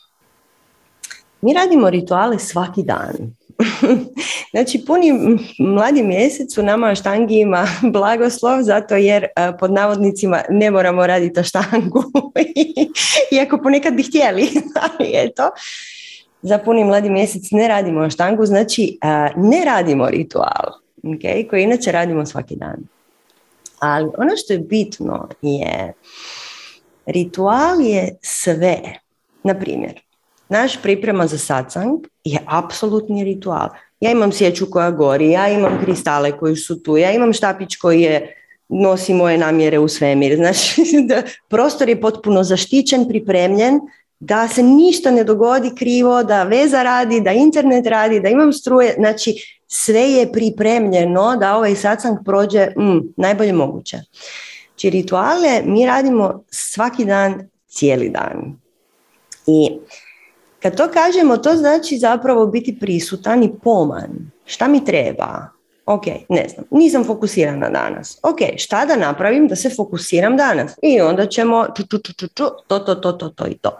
Mi 1.42 1.52
radimo 1.52 1.90
rituale 1.90 2.38
svaki 2.38 2.82
dan. 2.82 3.14
Znači, 4.50 4.84
puni 4.86 5.12
mladi 5.58 6.02
mjesec 6.02 6.58
u 6.58 6.62
nama 6.62 6.94
štangi 6.94 7.40
ima 7.40 7.66
blagoslov, 7.92 8.62
zato 8.62 8.96
jer 8.96 9.24
e, 9.24 9.28
pod 9.58 9.72
navodnicima 9.72 10.42
ne 10.48 10.70
moramo 10.70 11.06
raditi 11.06 11.44
štangu, 11.44 12.02
iako 13.36 13.58
ponekad 13.58 13.94
bi 13.94 14.02
htjeli, 14.02 14.48
ali 14.74 15.10
eto 15.14 15.50
za 16.42 16.58
puni 16.58 16.84
mladi 16.84 17.10
mjesec 17.10 17.50
ne 17.50 17.68
radimo 17.68 18.10
štangu, 18.10 18.46
znači 18.46 18.98
ne 19.36 19.64
radimo 19.64 20.10
ritual, 20.10 20.72
okay, 21.02 21.50
koji 21.50 21.62
inače 21.62 21.92
radimo 21.92 22.26
svaki 22.26 22.56
dan. 22.56 22.76
Ali 23.78 24.10
ono 24.18 24.36
što 24.36 24.52
je 24.52 24.58
bitno 24.58 25.28
je, 25.42 25.92
ritual 27.06 27.80
je 27.80 28.16
sve. 28.22 28.78
Na 29.42 29.54
primjer, 29.54 30.00
naš 30.50 30.82
priprema 30.82 31.26
za 31.26 31.38
satsang 31.38 32.06
je 32.24 32.38
apsolutni 32.46 33.24
ritual. 33.24 33.68
Ja 34.00 34.10
imam 34.10 34.32
sjeću 34.32 34.66
koja 34.70 34.90
gori, 34.90 35.30
ja 35.30 35.48
imam 35.48 35.80
kristale 35.84 36.32
koji 36.38 36.56
su 36.56 36.82
tu, 36.82 36.96
ja 36.96 37.12
imam 37.12 37.32
štapić 37.32 37.76
koji 37.76 38.00
je 38.00 38.34
nosi 38.68 39.14
moje 39.14 39.38
namjere 39.38 39.78
u 39.78 39.88
svemir. 39.88 40.36
Znači, 40.40 40.82
da 41.06 41.22
prostor 41.48 41.88
je 41.88 42.00
potpuno 42.00 42.44
zaštićen, 42.44 43.08
pripremljen, 43.08 43.80
da 44.20 44.48
se 44.48 44.62
ništa 44.62 45.10
ne 45.10 45.24
dogodi 45.24 45.70
krivo, 45.78 46.22
da 46.24 46.42
veza 46.42 46.82
radi, 46.82 47.20
da 47.20 47.32
internet 47.32 47.86
radi, 47.86 48.20
da 48.20 48.28
imam 48.28 48.52
struje, 48.52 48.94
znači 48.98 49.34
sve 49.66 50.00
je 50.00 50.32
pripremljeno 50.32 51.36
da 51.36 51.56
ovaj 51.56 51.74
satsang 51.74 52.18
prođe 52.24 52.66
mm, 52.66 52.98
najbolje 53.16 53.52
moguće. 53.52 53.98
Znači 54.68 54.90
rituale 54.90 55.62
mi 55.64 55.86
radimo 55.86 56.44
svaki 56.50 57.04
dan, 57.04 57.48
cijeli 57.68 58.08
dan. 58.08 58.56
I 59.46 59.70
kad 60.62 60.76
to 60.76 60.88
kažemo, 60.88 61.36
to 61.36 61.56
znači 61.56 61.98
zapravo 61.98 62.46
biti 62.46 62.78
prisutan 62.80 63.42
i 63.42 63.52
poman. 63.62 64.30
Šta 64.44 64.68
mi 64.68 64.84
treba? 64.84 65.48
Ok, 65.86 66.06
ne 66.28 66.48
znam, 66.48 66.64
nisam 66.70 67.04
fokusirana 67.04 67.70
danas. 67.70 68.18
Ok, 68.22 68.38
šta 68.56 68.86
da 68.86 68.96
napravim 68.96 69.48
da 69.48 69.56
se 69.56 69.70
fokusiram 69.70 70.36
danas? 70.36 70.72
I 70.82 71.00
onda 71.00 71.26
ćemo 71.26 71.66
ču, 71.76 71.82
ču, 71.88 72.12
ču, 72.12 72.26
to, 72.34 72.78
to, 72.78 72.94
to, 72.94 73.12
to, 73.12 73.28
to 73.28 73.46
i 73.46 73.54
to. 73.54 73.78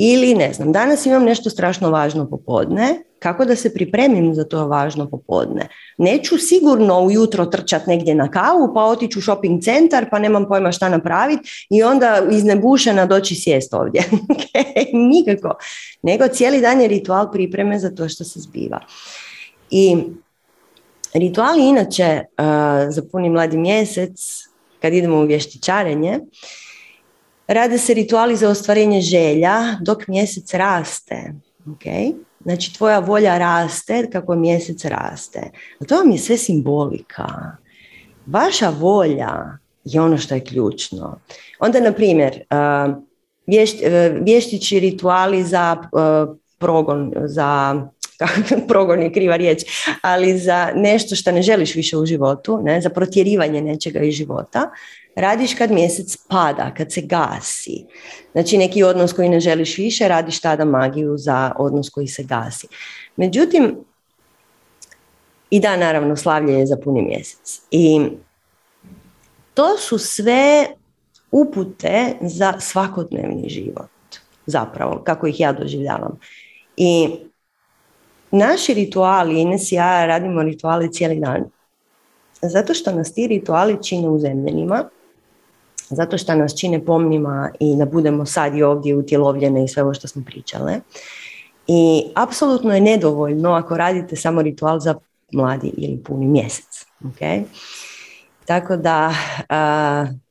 Ili 0.00 0.34
ne 0.34 0.52
znam, 0.52 0.72
danas 0.72 1.06
imam 1.06 1.24
nešto 1.24 1.50
strašno 1.50 1.90
važno 1.90 2.28
popodne, 2.30 3.02
kako 3.18 3.44
da 3.44 3.56
se 3.56 3.74
pripremim 3.74 4.34
za 4.34 4.44
to 4.44 4.66
važno 4.66 5.10
popodne. 5.10 5.68
Neću 5.96 6.38
sigurno 6.38 7.00
ujutro 7.00 7.46
trčat 7.46 7.86
negdje 7.86 8.14
na 8.14 8.30
kavu, 8.30 8.70
pa 8.74 8.84
otići 8.84 9.18
u 9.18 9.22
shopping 9.22 9.62
centar, 9.62 10.06
pa 10.10 10.18
nemam 10.18 10.48
pojma 10.48 10.72
šta 10.72 10.88
napraviti 10.88 11.66
i 11.70 11.82
onda 11.82 12.22
iznebušena 12.30 13.06
doći 13.06 13.34
sjest 13.34 13.74
ovdje. 13.74 14.04
Nikako. 15.12 15.54
Nego 16.02 16.28
cijeli 16.28 16.60
dan 16.60 16.80
je 16.80 16.88
ritual 16.88 17.32
pripreme 17.32 17.78
za 17.78 17.90
to 17.90 18.08
što 18.08 18.24
se 18.24 18.40
zbiva. 18.40 18.80
I 19.70 19.96
Rituali 21.14 21.68
inače 21.68 22.20
uh, 22.38 22.44
za 22.94 23.02
puni 23.12 23.30
mladi 23.30 23.56
mjesec, 23.56 24.20
kad 24.80 24.92
idemo 24.92 25.16
u 25.16 25.26
vještičarenje, 25.26 26.20
rade 27.48 27.78
se 27.78 27.94
rituali 27.94 28.36
za 28.36 28.48
ostvarenje 28.48 29.00
želja 29.00 29.78
dok 29.80 30.08
mjesec 30.08 30.54
raste. 30.54 31.32
Okay? 31.66 32.14
Znači 32.42 32.74
tvoja 32.74 32.98
volja 32.98 33.38
raste 33.38 34.08
kako 34.12 34.36
mjesec 34.36 34.84
raste. 34.84 35.50
A 35.80 35.84
to 35.84 35.96
vam 35.96 36.10
je 36.10 36.18
sve 36.18 36.36
simbolika. 36.36 37.26
Vaša 38.26 38.70
volja 38.70 39.58
je 39.84 40.00
ono 40.00 40.18
što 40.18 40.34
je 40.34 40.44
ključno. 40.44 41.20
Onda, 41.60 41.80
na 41.80 41.92
primjer, 41.92 42.42
uh, 42.50 42.94
vještići 44.20 44.80
rituali 44.80 45.44
za 45.44 45.76
uh, 45.92 46.36
progon, 46.58 47.12
za 47.24 47.82
progon 48.68 49.02
je 49.02 49.12
kriva 49.12 49.36
riječ, 49.36 49.62
ali 50.02 50.38
za 50.38 50.72
nešto 50.74 51.16
što 51.16 51.32
ne 51.32 51.42
želiš 51.42 51.74
više 51.74 51.96
u 51.96 52.06
životu, 52.06 52.60
ne, 52.62 52.80
za 52.80 52.90
protjerivanje 52.90 53.62
nečega 53.62 54.00
iz 54.00 54.14
života, 54.14 54.70
radiš 55.20 55.54
kad 55.54 55.70
mjesec 55.70 56.16
pada, 56.28 56.74
kad 56.76 56.92
se 56.92 57.00
gasi. 57.00 57.84
Znači 58.32 58.58
neki 58.58 58.82
odnos 58.82 59.12
koji 59.12 59.28
ne 59.28 59.40
želiš 59.40 59.78
više, 59.78 60.08
radiš 60.08 60.40
tada 60.40 60.64
magiju 60.64 61.16
za 61.16 61.52
odnos 61.58 61.90
koji 61.90 62.06
se 62.06 62.22
gasi. 62.22 62.66
Međutim, 63.16 63.76
i 65.50 65.60
da, 65.60 65.76
naravno, 65.76 66.16
slavlje 66.16 66.52
je 66.52 66.66
za 66.66 66.76
puni 66.76 67.02
mjesec. 67.02 67.60
I 67.70 68.00
to 69.54 69.78
su 69.78 69.98
sve 69.98 70.66
upute 71.30 72.14
za 72.20 72.54
svakodnevni 72.60 73.48
život, 73.48 73.90
zapravo, 74.46 75.02
kako 75.04 75.26
ih 75.26 75.40
ja 75.40 75.52
doživljavam. 75.52 76.18
I 76.76 77.08
Naši 78.30 78.74
rituali, 78.74 79.40
Ines 79.40 79.72
i 79.72 79.74
ja 79.74 80.06
radimo 80.06 80.42
rituali 80.42 80.92
cijeli 80.92 81.20
dan, 81.20 81.44
zato 82.42 82.74
što 82.74 82.92
nas 82.92 83.14
ti 83.14 83.26
rituali 83.26 83.82
čine 83.82 84.08
uzemljenima, 84.08 84.88
zato 85.90 86.18
što 86.18 86.34
nas 86.34 86.58
čine 86.58 86.84
pomnima 86.84 87.50
i 87.60 87.76
da 87.76 87.86
budemo 87.86 88.26
sad 88.26 88.54
i 88.54 88.62
ovdje 88.62 88.96
utjelovljene 88.96 89.64
i 89.64 89.68
sve 89.68 89.82
ovo 89.82 89.94
što 89.94 90.08
smo 90.08 90.22
pričale. 90.26 90.80
I 91.66 92.04
apsolutno 92.14 92.74
je 92.74 92.80
nedovoljno 92.80 93.52
ako 93.52 93.76
radite 93.76 94.16
samo 94.16 94.42
ritual 94.42 94.80
za 94.80 94.94
mladi 95.32 95.72
ili 95.76 96.02
puni 96.04 96.26
mjesec. 96.26 96.86
Okay? 97.02 97.42
Tako 98.44 98.76
da 98.76 99.12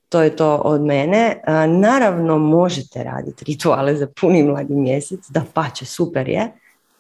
to 0.10 0.22
je 0.22 0.36
to 0.36 0.56
od 0.56 0.82
mene. 0.82 1.42
Naravno 1.68 2.38
možete 2.38 3.04
raditi 3.04 3.46
rituale 3.46 3.96
za 3.96 4.08
puni 4.22 4.44
mladi 4.44 4.74
mjesec, 4.74 5.20
da 5.30 5.44
pače, 5.54 5.86
super 5.86 6.30
je, 6.30 6.52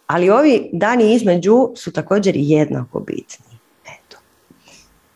ali 0.07 0.29
ovi 0.29 0.69
dani 0.73 1.13
između 1.13 1.71
su 1.75 1.91
također 1.91 2.33
jednako 2.37 2.99
bitni. 2.99 3.57
Eto. 3.85 4.17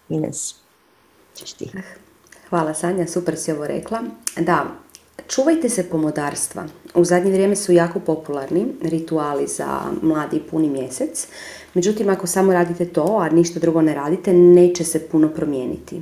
Ines, 0.09 0.55
ćeš 1.35 1.53
ti. 1.53 1.71
Hvala 2.51 2.73
Sanja, 2.73 3.07
super 3.07 3.37
si 3.37 3.51
ovo 3.51 3.67
rekla. 3.67 3.99
Da, 4.37 4.65
čuvajte 5.27 5.69
se 5.69 5.89
pomodarstva. 5.89 6.63
U 6.95 7.05
zadnje 7.05 7.31
vrijeme 7.31 7.55
su 7.55 7.71
jako 7.71 7.99
popularni 7.99 8.65
rituali 8.81 9.47
za 9.47 9.79
mladi 10.01 10.41
puni 10.51 10.69
mjesec. 10.69 11.27
Međutim, 11.73 12.09
ako 12.09 12.27
samo 12.27 12.53
radite 12.53 12.85
to, 12.85 13.17
a 13.21 13.29
ništa 13.29 13.59
drugo 13.59 13.81
ne 13.81 13.93
radite, 13.93 14.33
neće 14.33 14.83
se 14.83 14.99
puno 14.99 15.29
promijeniti. 15.29 16.01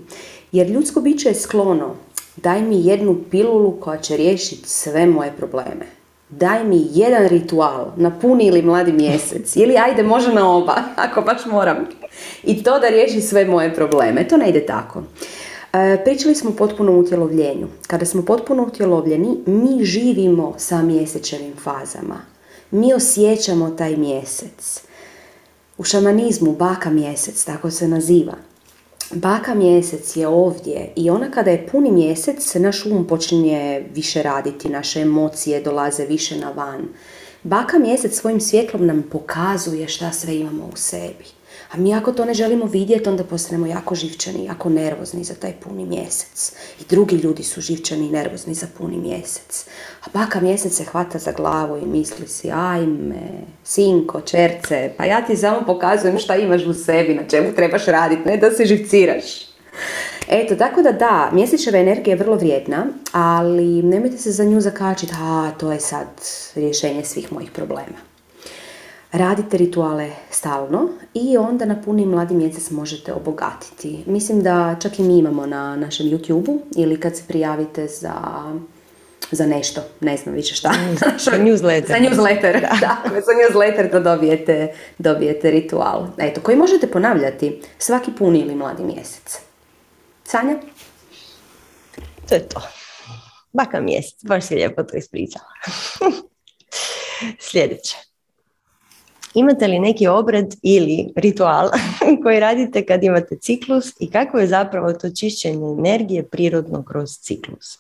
Jer 0.52 0.70
ljudsko 0.70 1.02
biće 1.02 1.30
je 1.30 1.36
sklono. 1.36 1.96
Daj 2.36 2.62
mi 2.62 2.86
jednu 2.86 3.18
pilulu 3.32 3.72
koja 3.80 3.98
će 3.98 4.18
riješiti 4.18 4.70
sve 4.70 5.06
moje 5.06 5.34
probleme. 5.38 5.86
Daj 6.30 6.64
mi 6.64 6.88
jedan 6.92 7.28
ritual 7.28 7.92
na 7.98 8.20
puni 8.20 8.46
ili 8.46 8.62
mladi 8.62 8.92
mjesec. 8.92 9.56
Ili 9.56 9.78
ajde, 9.78 10.04
može 10.04 10.34
na 10.34 10.56
oba, 10.56 10.76
ako 11.06 11.22
baš 11.22 11.46
moram. 11.46 11.78
I 12.44 12.64
to 12.64 12.80
da 12.80 12.88
riješi 12.88 13.22
sve 13.22 13.46
moje 13.46 13.76
probleme. 13.76 14.28
To 14.28 14.38
ne 14.38 14.50
ide 14.50 14.66
tako. 14.66 15.04
E, 15.74 16.04
pričali 16.04 16.36
smo 16.36 16.50
o 16.50 16.54
potpunom 16.54 16.98
utjelovljenju. 16.98 17.68
Kada 17.88 18.06
smo 18.06 18.26
potpuno 18.26 18.64
utjelovljeni, 18.64 19.38
mi 19.46 19.86
živimo 19.86 20.54
sa 20.58 20.82
mjesečevim 20.82 21.54
fazama. 21.64 22.22
Mi 22.72 22.94
osjećamo 22.94 23.70
taj 23.70 23.98
mjesec. 23.98 24.82
U 25.78 25.84
šamanizmu 25.84 26.52
baka 26.52 26.90
mjesec, 26.90 27.44
tako 27.44 27.72
se 27.72 27.88
naziva. 27.88 28.34
Baka 29.14 29.56
mjesec 29.56 30.16
je 30.16 30.28
ovdje 30.28 30.94
i 30.96 31.10
ona 31.10 31.32
kada 31.32 31.52
je 31.52 31.68
puni 31.68 31.92
mjesec, 31.92 32.56
naš 32.56 32.86
um 32.86 33.08
počinje 33.08 33.86
više 33.94 34.24
raditi, 34.24 34.70
naše 34.70 35.02
emocije 35.02 35.62
dolaze 35.62 36.06
više 36.06 36.38
na 36.38 36.52
van. 36.52 36.88
Baka 37.44 37.80
mjesec 37.80 38.16
svojim 38.20 38.42
svjetlom 38.42 38.86
nam 38.86 39.04
pokazuje 39.12 39.88
šta 39.88 40.12
sve 40.12 40.36
imamo 40.36 40.70
u 40.74 40.76
sebi. 40.76 41.39
A 41.72 41.78
mi 41.78 41.94
ako 41.94 42.12
to 42.12 42.26
ne 42.26 42.34
želimo 42.34 42.66
vidjeti, 42.66 43.10
onda 43.10 43.24
postanemo 43.24 43.66
jako 43.66 43.96
živčani, 43.96 44.46
jako 44.46 44.70
nervozni 44.70 45.24
za 45.24 45.34
taj 45.34 45.54
puni 45.64 45.86
mjesec. 45.86 46.54
I 46.82 46.84
drugi 46.90 47.16
ljudi 47.16 47.44
su 47.44 47.62
živčani 47.62 48.08
i 48.08 48.12
nervozni 48.12 48.54
za 48.54 48.68
puni 48.78 48.98
mjesec. 48.98 49.66
A 50.04 50.08
baka 50.14 50.40
mjesec 50.40 50.74
se 50.74 50.84
hvata 50.84 51.20
za 51.20 51.32
glavu 51.32 51.78
i 51.78 51.86
misli 51.86 52.28
si, 52.28 52.52
ajme, 52.52 53.22
sinko, 53.64 54.22
čerce, 54.22 54.92
pa 54.98 55.06
ja 55.06 55.26
ti 55.26 55.38
samo 55.38 55.66
pokazujem 55.66 56.20
šta 56.20 56.36
imaš 56.36 56.66
u 56.66 56.74
sebi, 56.74 57.14
na 57.14 57.24
čemu 57.28 57.56
trebaš 57.56 57.86
raditi, 57.86 58.30
ne 58.30 58.38
da 58.38 58.52
se 58.52 58.66
živciraš. 58.66 59.50
Eto, 60.28 60.56
tako 60.56 60.82
da 60.82 60.92
da, 60.92 61.30
mjesečeva 61.34 61.78
energija 61.78 62.14
je 62.14 62.20
vrlo 62.20 62.36
vrijedna, 62.36 62.86
ali 63.12 63.84
nemojte 63.84 64.18
se 64.18 64.32
za 64.32 64.44
nju 64.44 64.62
zakačiti, 64.62 65.14
a 65.22 65.52
to 65.60 65.72
je 65.72 65.80
sad 65.80 66.08
rješenje 66.56 67.04
svih 67.04 67.34
mojih 67.34 67.52
problema 67.52 68.09
radite 69.12 69.58
rituale 69.58 70.12
stalno 70.30 70.90
i 71.14 71.38
onda 71.38 71.66
na 71.66 71.82
puni 71.82 72.06
mladi 72.06 72.34
mjesec 72.34 72.72
možete 72.72 73.14
obogatiti. 73.14 74.04
Mislim 74.06 74.44
da 74.44 74.76
čak 74.82 75.00
i 75.00 75.04
mi 75.04 75.18
imamo 75.18 75.46
na 75.46 75.76
našem 75.76 76.08
YouTube-u 76.08 76.60
ili 76.76 77.00
kad 77.00 77.18
se 77.18 77.24
prijavite 77.28 77.88
za 77.88 78.14
za 79.32 79.46
nešto, 79.46 79.82
ne 80.00 80.18
znam 80.18 80.36
više 80.36 80.56
šta. 80.56 80.74
Za 81.26 81.32
newsletter. 81.32 81.88
za 81.88 81.96
newsletter, 81.96 82.62
da. 82.62 82.98
za 83.28 83.32
newsletter 83.32 83.92
da 83.92 84.00
dobijete, 84.00 84.74
dobijete 84.98 85.52
ritual. 85.52 86.08
Eto, 86.18 86.42
koji 86.42 86.58
možete 86.58 86.88
ponavljati 86.88 87.62
svaki 87.78 88.12
puni 88.18 88.40
ili 88.40 88.56
mladi 88.56 88.84
mjesec. 88.84 89.40
Sanja? 90.24 90.58
To 92.30 92.36
je 92.36 92.48
to. 92.48 92.62
Baka 93.54 93.82
mjesec, 93.82 94.24
baš 94.24 94.46
si 94.46 94.56
lijepo 94.56 94.84
to 94.84 94.98
ispričala. 94.98 95.46
Sljedeće. 97.50 98.09
Imate 99.34 99.68
li 99.68 99.80
neki 99.80 100.08
obred 100.08 100.56
ili 100.62 101.14
ritual 101.16 101.70
koji 102.24 102.40
radite 102.40 102.86
kad 102.86 103.04
imate 103.04 103.38
ciklus 103.38 103.94
i 104.00 104.12
kako 104.12 104.40
je 104.40 104.48
zapravo 104.48 104.94
to 104.94 105.10
čišćenje 105.10 105.68
energije 105.78 106.24
prirodno 106.24 106.84
kroz 106.84 107.10
ciklus? 107.10 107.80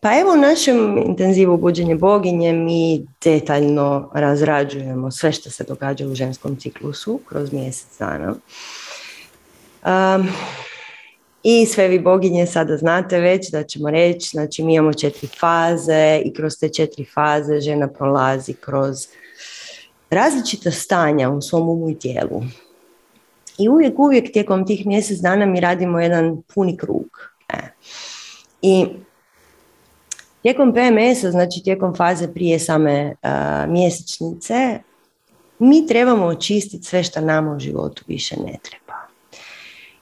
Pa 0.00 0.20
evo 0.20 0.32
u 0.32 0.40
našem 0.40 0.98
intenzivu 1.06 1.56
buđenje 1.56 1.94
boginje 1.94 2.52
mi 2.52 3.06
detaljno 3.24 4.10
razrađujemo 4.14 5.10
sve 5.10 5.32
što 5.32 5.50
se 5.50 5.64
događa 5.64 6.06
u 6.06 6.14
ženskom 6.14 6.56
ciklusu 6.56 7.20
kroz 7.28 7.52
mjesec 7.52 7.98
dana. 7.98 8.34
I 11.50 11.66
sve 11.66 11.88
vi 11.88 11.98
boginje 11.98 12.46
sada 12.46 12.76
znate 12.76 13.20
već 13.20 13.50
da 13.50 13.62
ćemo 13.62 13.90
reći, 13.90 14.28
znači 14.28 14.62
mi 14.62 14.74
imamo 14.74 14.92
četiri 14.92 15.28
faze 15.40 16.22
i 16.24 16.32
kroz 16.32 16.52
te 16.60 16.68
četiri 16.68 17.04
faze 17.04 17.60
žena 17.60 17.88
prolazi 17.88 18.54
kroz 18.54 19.06
različita 20.10 20.70
stanja 20.70 21.30
u 21.30 21.40
svom 21.40 21.68
umu 21.68 21.90
i 21.90 21.98
tijelu. 21.98 22.42
I 23.58 23.68
uvijek, 23.68 23.98
uvijek 23.98 24.32
tijekom 24.32 24.66
tih 24.66 24.86
mjesec 24.86 25.18
dana 25.18 25.46
mi 25.46 25.60
radimo 25.60 26.00
jedan 26.00 26.42
puni 26.54 26.76
krug. 26.76 27.06
E. 27.48 27.58
I 28.62 28.86
tijekom 30.42 30.74
PMS-a, 30.74 31.30
znači 31.30 31.62
tijekom 31.64 31.94
faze 31.94 32.32
prije 32.34 32.58
same 32.58 33.14
mjesečnice, 33.68 34.78
mi 35.58 35.86
trebamo 35.86 36.26
očistiti 36.26 36.84
sve 36.84 37.02
što 37.02 37.20
nama 37.20 37.56
u 37.56 37.58
životu 37.58 38.04
više 38.06 38.36
ne 38.36 38.58
treba. 38.62 38.87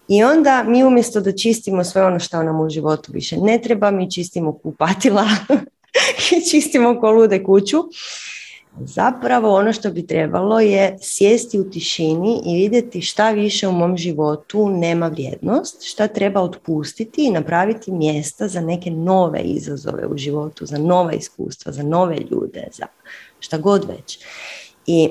I 0.09 0.25
onda 0.25 0.65
mi 0.67 0.85
umjesto 0.85 1.21
da 1.21 1.33
čistimo 1.33 1.85
sve 1.85 2.05
ono 2.05 2.19
što 2.19 2.43
nam 2.43 2.61
u 2.61 2.71
životu 2.71 3.13
više 3.13 3.37
ne 3.37 3.59
treba, 3.63 3.91
mi 3.91 4.11
čistimo 4.11 4.53
kupatila 4.53 5.29
i 6.37 6.51
čistimo 6.51 7.01
kolude 7.01 7.45
kuću. 7.45 7.77
Zapravo 8.81 9.55
ono 9.55 9.73
što 9.73 9.91
bi 9.91 10.07
trebalo 10.07 10.61
je 10.61 10.97
sjesti 11.01 11.61
u 11.61 11.71
tišini 11.71 12.43
i 12.45 12.57
vidjeti 12.57 13.01
šta 13.01 13.31
više 13.31 13.69
u 13.69 13.73
mom 13.73 13.97
životu 13.97 14.69
nema 14.69 15.09
vrijednost, 15.09 15.83
šta 15.83 16.09
treba 16.09 16.41
otpustiti 16.41 17.27
i 17.27 17.31
napraviti 17.31 17.93
mjesta 17.93 18.49
za 18.49 18.61
neke 18.61 18.91
nove 18.91 19.41
izazove 19.41 20.07
u 20.07 20.17
životu, 20.17 20.67
za 20.67 20.79
nova 20.79 21.13
iskustva, 21.13 21.73
za 21.73 21.83
nove 21.83 22.17
ljude, 22.31 22.69
za 22.73 22.87
šta 23.41 23.59
god 23.59 23.85
već. 23.89 24.19
I 24.87 25.11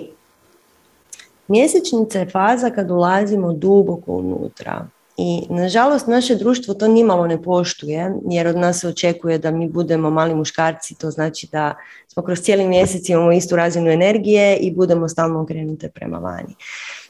Mjesečnica 1.47 2.19
je 2.19 2.29
faza 2.29 2.69
kad 2.69 2.91
ulazimo 2.91 3.53
duboko 3.53 4.11
unutra. 4.11 4.87
I 5.17 5.41
nažalost 5.49 6.07
naše 6.07 6.35
društvo 6.35 6.73
to 6.73 6.87
nimalo 6.87 7.27
ne 7.27 7.43
poštuje 7.43 8.13
jer 8.29 8.47
od 8.47 8.57
nas 8.57 8.79
se 8.79 8.87
očekuje 8.87 9.37
da 9.37 9.51
mi 9.51 9.69
budemo 9.69 10.09
mali 10.09 10.35
muškarci, 10.35 10.95
to 10.95 11.11
znači 11.11 11.47
da 11.51 11.75
smo 12.07 12.23
kroz 12.23 12.41
cijeli 12.41 12.67
mjesec 12.67 13.09
imamo 13.09 13.31
istu 13.31 13.55
razinu 13.55 13.91
energije 13.91 14.57
i 14.57 14.71
budemo 14.75 15.09
stalno 15.09 15.41
okrenute 15.41 15.89
prema 15.89 16.17
vani. 16.17 16.55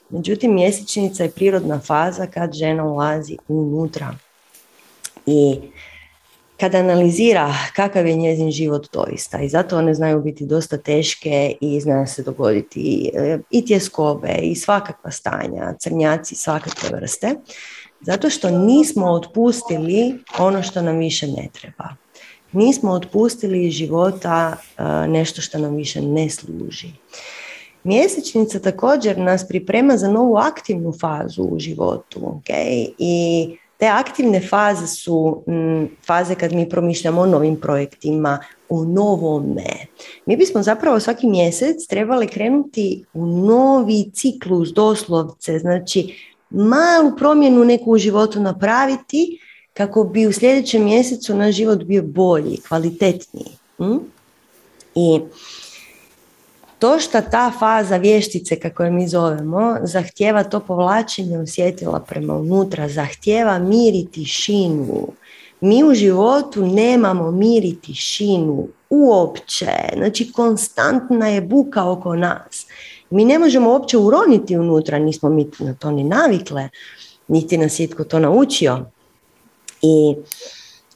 Međutim, 0.10 0.54
mjesečnica 0.54 1.24
je 1.24 1.32
prirodna 1.32 1.80
faza 1.80 2.28
kad 2.28 2.54
žena 2.54 2.84
ulazi 2.84 3.38
unutra. 3.48 4.16
I 5.26 5.60
kada 6.60 6.78
analizira 6.78 7.54
kakav 7.76 8.08
je 8.08 8.16
njezin 8.16 8.52
život 8.52 8.88
doista 8.94 9.40
i 9.40 9.50
zato 9.50 9.78
one 9.78 9.94
znaju 9.94 10.22
biti 10.22 10.46
dosta 10.46 10.78
teške 10.78 11.56
i 11.62 11.80
zna 11.80 12.08
se 12.08 12.24
dogoditi 12.24 13.12
i 13.52 13.66
tjeskobe 13.66 14.34
i 14.42 14.56
svakakva 14.56 15.12
stanja, 15.12 15.74
crnjaci 15.80 16.36
svakakve 16.36 16.90
vrste, 16.98 17.36
zato 18.02 18.30
što 18.30 18.50
nismo 18.50 19.06
otpustili 19.06 20.20
ono 20.40 20.64
što 20.64 20.82
nam 20.82 20.98
više 20.98 21.28
ne 21.28 21.48
treba. 21.54 21.90
Nismo 22.52 22.92
otpustili 22.92 23.66
iz 23.66 23.74
života 23.74 24.58
nešto 25.08 25.42
što 25.42 25.60
nam 25.60 25.76
više 25.76 26.02
ne 26.02 26.30
služi. 26.30 26.88
Mjesečnica 27.84 28.60
također 28.60 29.18
nas 29.18 29.48
priprema 29.48 29.98
za 29.98 30.12
novu 30.12 30.38
aktivnu 30.38 30.94
fazu 31.02 31.44
u 31.44 31.60
životu. 31.60 32.20
Okay? 32.20 32.90
I 32.98 33.58
te 33.78 33.88
aktivne 33.88 34.42
faze 34.42 34.88
su 34.88 35.44
mm, 35.48 35.86
faze 36.06 36.36
kad 36.36 36.54
mi 36.54 36.70
promišljamo 36.70 37.22
o 37.22 37.26
novim 37.26 37.60
projektima, 37.60 38.40
o 38.70 38.86
novome. 38.86 39.88
Mi 40.26 40.38
bismo 40.38 40.64
zapravo 40.64 41.00
svaki 41.00 41.28
mjesec 41.28 41.88
trebali 41.88 42.28
krenuti 42.28 43.06
u 43.14 43.26
novi 43.26 44.12
ciklus 44.14 44.70
doslovce, 44.70 45.60
znači 45.60 46.16
malu 46.50 47.12
promjenu 47.18 47.66
neku 47.66 47.92
u 47.92 47.98
životu 47.98 48.40
napraviti 48.40 49.40
kako 49.74 50.04
bi 50.04 50.28
u 50.28 50.34
sljedećem 50.34 50.84
mjesecu 50.84 51.36
naš 51.36 51.56
život 51.56 51.84
bio 51.84 52.04
bolji, 52.04 52.58
kvalitetniji. 52.68 53.52
Hm? 53.78 53.98
I 54.96 55.20
to 56.80 57.00
što 57.00 57.22
ta 57.22 57.52
faza 57.60 57.98
vještice, 57.98 58.60
kako 58.60 58.84
je 58.84 58.92
mi 58.92 59.08
zovemo, 59.08 59.78
zahtjeva 59.84 60.44
to 60.44 60.60
povlačenje 60.60 61.38
osjetila 61.40 62.00
prema 62.00 62.34
unutra, 62.34 62.90
zahtjeva 62.90 63.60
mir 63.60 63.96
i 63.96 64.08
tišinu. 64.12 65.08
Mi 65.62 65.84
u 65.84 65.94
životu 65.94 66.66
nemamo 66.66 67.32
mir 67.32 67.66
i 67.66 67.76
tišinu 67.82 68.68
uopće, 68.90 69.72
znači 69.98 70.32
konstantna 70.32 71.28
je 71.28 71.42
buka 71.42 71.92
oko 71.92 72.16
nas. 72.16 72.66
Mi 73.10 73.26
ne 73.26 73.40
možemo 73.40 73.72
uopće 73.72 73.98
uroniti 73.98 74.58
unutra, 74.58 75.00
nismo 75.00 75.30
mi 75.30 75.48
na 75.60 75.74
to 75.74 75.92
ni 75.92 76.04
navikle, 76.04 76.70
niti 77.28 77.58
nas 77.58 77.80
itko 77.80 78.04
to 78.04 78.20
naučio. 78.20 78.86
I 79.82 80.16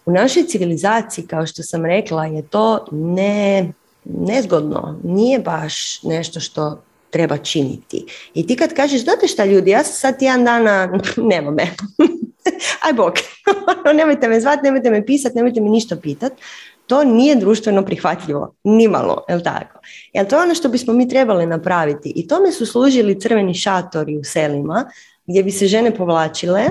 u 0.05 0.11
našoj 0.11 0.43
civilizaciji, 0.43 1.27
kao 1.27 1.47
što 1.47 1.63
sam 1.63 1.86
rekla, 1.86 2.25
je 2.25 2.41
to 2.41 2.86
ne, 2.91 3.71
nezgodno, 4.18 4.99
nije 5.03 5.39
baš 5.39 6.03
nešto 6.03 6.39
što 6.39 6.82
treba 7.10 7.38
činiti. 7.38 8.05
I 8.34 8.47
ti 8.47 8.55
kad 8.55 8.74
kažeš, 8.74 9.03
znate 9.03 9.28
šta 9.28 9.45
ljudi, 9.45 9.72
ja 9.72 9.84
sad 9.84 10.22
jedan 10.22 10.45
dana, 10.45 10.99
nema 11.32 11.51
me, 11.51 11.64
aj 12.86 12.93
bok, 12.93 13.14
nemojte 13.97 14.28
me 14.28 14.41
zvati, 14.41 14.64
nemojte 14.64 14.89
me 14.91 15.05
pisati, 15.05 15.36
nemojte 15.36 15.62
me 15.62 15.70
ništa 15.70 15.95
pitati, 15.95 16.41
to 16.88 17.03
nije 17.03 17.36
društveno 17.36 17.86
prihvatljivo, 17.86 18.53
nimalo, 18.64 19.24
jel 19.30 19.41
tako? 19.43 19.80
Jel 20.14 20.26
to 20.26 20.36
je 20.36 20.41
ono 20.41 20.55
što 20.55 20.70
bismo 20.70 20.93
mi 20.93 21.10
trebali 21.10 21.45
napraviti 21.45 22.14
i 22.16 22.28
tome 22.28 22.51
su 22.51 22.66
služili 22.66 23.20
crveni 23.20 23.53
šatori 23.53 24.18
u 24.18 24.24
selima, 24.24 24.91
gdje 25.26 25.43
bi 25.43 25.51
se 25.51 25.68
žene 25.68 25.95
povlačile, 25.95 26.66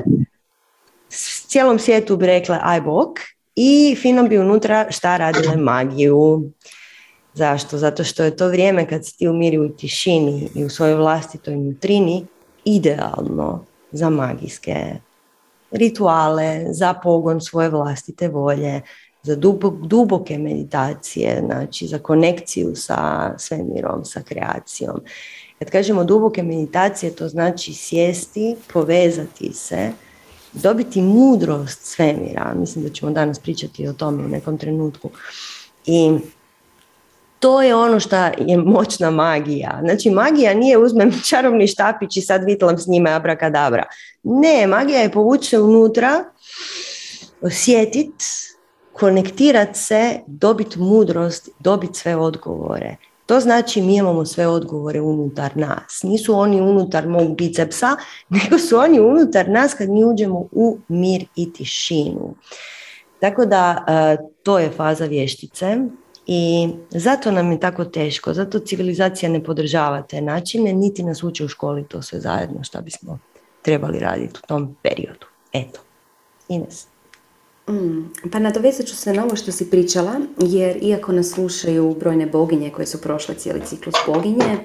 s 1.08 1.46
cijelom 1.46 1.78
svijetu 1.78 2.16
bi 2.16 2.26
rekle 2.26 2.58
aj 2.62 2.80
bok 2.80 3.18
i 3.56 3.96
fino 4.02 4.22
bi 4.22 4.38
unutra 4.38 4.86
šta 4.90 5.16
radile 5.16 5.56
magiju. 5.56 6.42
Zašto? 7.34 7.78
Zato 7.78 8.04
što 8.04 8.22
je 8.22 8.36
to 8.36 8.48
vrijeme 8.48 8.88
kad 8.88 9.06
si 9.06 9.18
ti 9.18 9.28
u 9.28 9.68
tišini 9.76 10.48
i 10.54 10.64
u 10.64 10.70
svojoj 10.70 10.94
vlastitoj 10.94 11.56
nutrini 11.56 12.26
idealno 12.64 13.64
za 13.92 14.10
magijske 14.10 14.94
rituale, 15.70 16.64
za 16.70 16.94
pogon 16.94 17.40
svoje 17.40 17.68
vlastite 17.68 18.28
volje, 18.28 18.82
za 19.22 19.36
duboke 19.82 20.38
meditacije, 20.38 21.42
znači 21.46 21.86
za 21.86 21.98
konekciju 21.98 22.76
sa 22.76 23.32
svemirom, 23.38 24.04
sa 24.04 24.22
kreacijom. 24.22 25.00
Kad 25.58 25.70
kažemo 25.70 26.04
duboke 26.04 26.42
meditacije, 26.42 27.16
to 27.16 27.28
znači 27.28 27.74
sjesti, 27.74 28.56
povezati 28.72 29.52
se, 29.52 29.92
dobiti 30.52 31.02
mudrost 31.02 31.80
svemira. 31.84 32.54
Mislim 32.54 32.84
da 32.84 32.90
ćemo 32.90 33.12
danas 33.12 33.38
pričati 33.38 33.88
o 33.88 33.92
tome 33.92 34.24
u 34.24 34.28
nekom 34.28 34.58
trenutku. 34.58 35.10
I 35.86 36.18
to 37.38 37.62
je 37.62 37.74
ono 37.74 38.00
što 38.00 38.16
je 38.16 38.56
moćna 38.56 39.10
magija. 39.10 39.78
Znači 39.82 40.10
magija 40.10 40.54
nije 40.54 40.78
uzmem 40.78 41.12
čarobni 41.28 41.66
štapić 41.66 42.16
i 42.16 42.20
sad 42.20 42.44
vitlam 42.44 42.78
s 42.78 42.86
njima 42.86 43.10
abrakadabra. 43.10 43.84
Ne, 44.22 44.66
magija 44.66 45.00
je 45.00 45.12
povući 45.12 45.48
se 45.48 45.60
unutra, 45.60 46.24
osjetit, 47.42 48.22
konektirat 48.92 49.76
se, 49.76 50.20
dobiti 50.26 50.78
mudrost, 50.78 51.48
dobiti 51.58 51.98
sve 51.98 52.16
odgovore. 52.16 52.96
To 53.26 53.40
znači 53.40 53.82
mi 53.82 53.96
imamo 53.96 54.24
sve 54.24 54.46
odgovore 54.46 55.00
unutar 55.00 55.56
nas. 55.56 56.00
Nisu 56.02 56.34
oni 56.34 56.60
unutar 56.60 57.08
mog 57.08 57.36
bicepsa, 57.36 57.96
nego 58.42 58.58
su 58.58 58.76
oni 58.76 59.00
unutar 59.00 59.48
nas 59.48 59.74
kad 59.74 59.88
mi 59.88 60.04
uđemo 60.04 60.48
u 60.52 60.78
mir 60.88 61.24
i 61.36 61.52
tišinu. 61.52 62.34
Tako 63.20 63.46
da 63.46 63.84
e, 63.88 64.16
to 64.42 64.58
je 64.58 64.70
faza 64.70 65.04
vještice 65.04 65.76
i 66.30 66.68
zato 66.90 67.30
nam 67.30 67.52
je 67.52 67.60
tako 67.60 67.84
teško, 67.84 68.34
zato 68.34 68.58
civilizacija 68.58 69.28
ne 69.28 69.44
podržava 69.44 70.02
te 70.02 70.20
načine, 70.20 70.72
niti 70.72 71.02
nas 71.02 71.22
uče 71.22 71.44
u 71.44 71.48
školi 71.48 71.84
to 71.88 72.02
sve 72.02 72.20
zajedno 72.20 72.64
što 72.64 72.80
bismo 72.80 73.18
trebali 73.62 73.98
raditi 73.98 74.40
u 74.44 74.46
tom 74.46 74.76
periodu. 74.82 75.26
Eto, 75.52 75.80
Ines. 76.48 76.86
Mm, 77.68 78.12
pa 78.32 78.38
nadovezat 78.38 78.86
ću 78.86 78.96
se 78.96 79.12
na 79.12 79.24
ovo 79.24 79.36
što 79.36 79.52
si 79.52 79.70
pričala, 79.70 80.20
jer 80.38 80.78
iako 80.82 81.12
nas 81.12 81.30
slušaju 81.30 81.96
brojne 82.00 82.26
boginje 82.26 82.70
koje 82.70 82.86
su 82.86 83.00
prošle 83.00 83.34
cijeli 83.34 83.60
ciklus 83.66 83.94
boginje, 84.06 84.58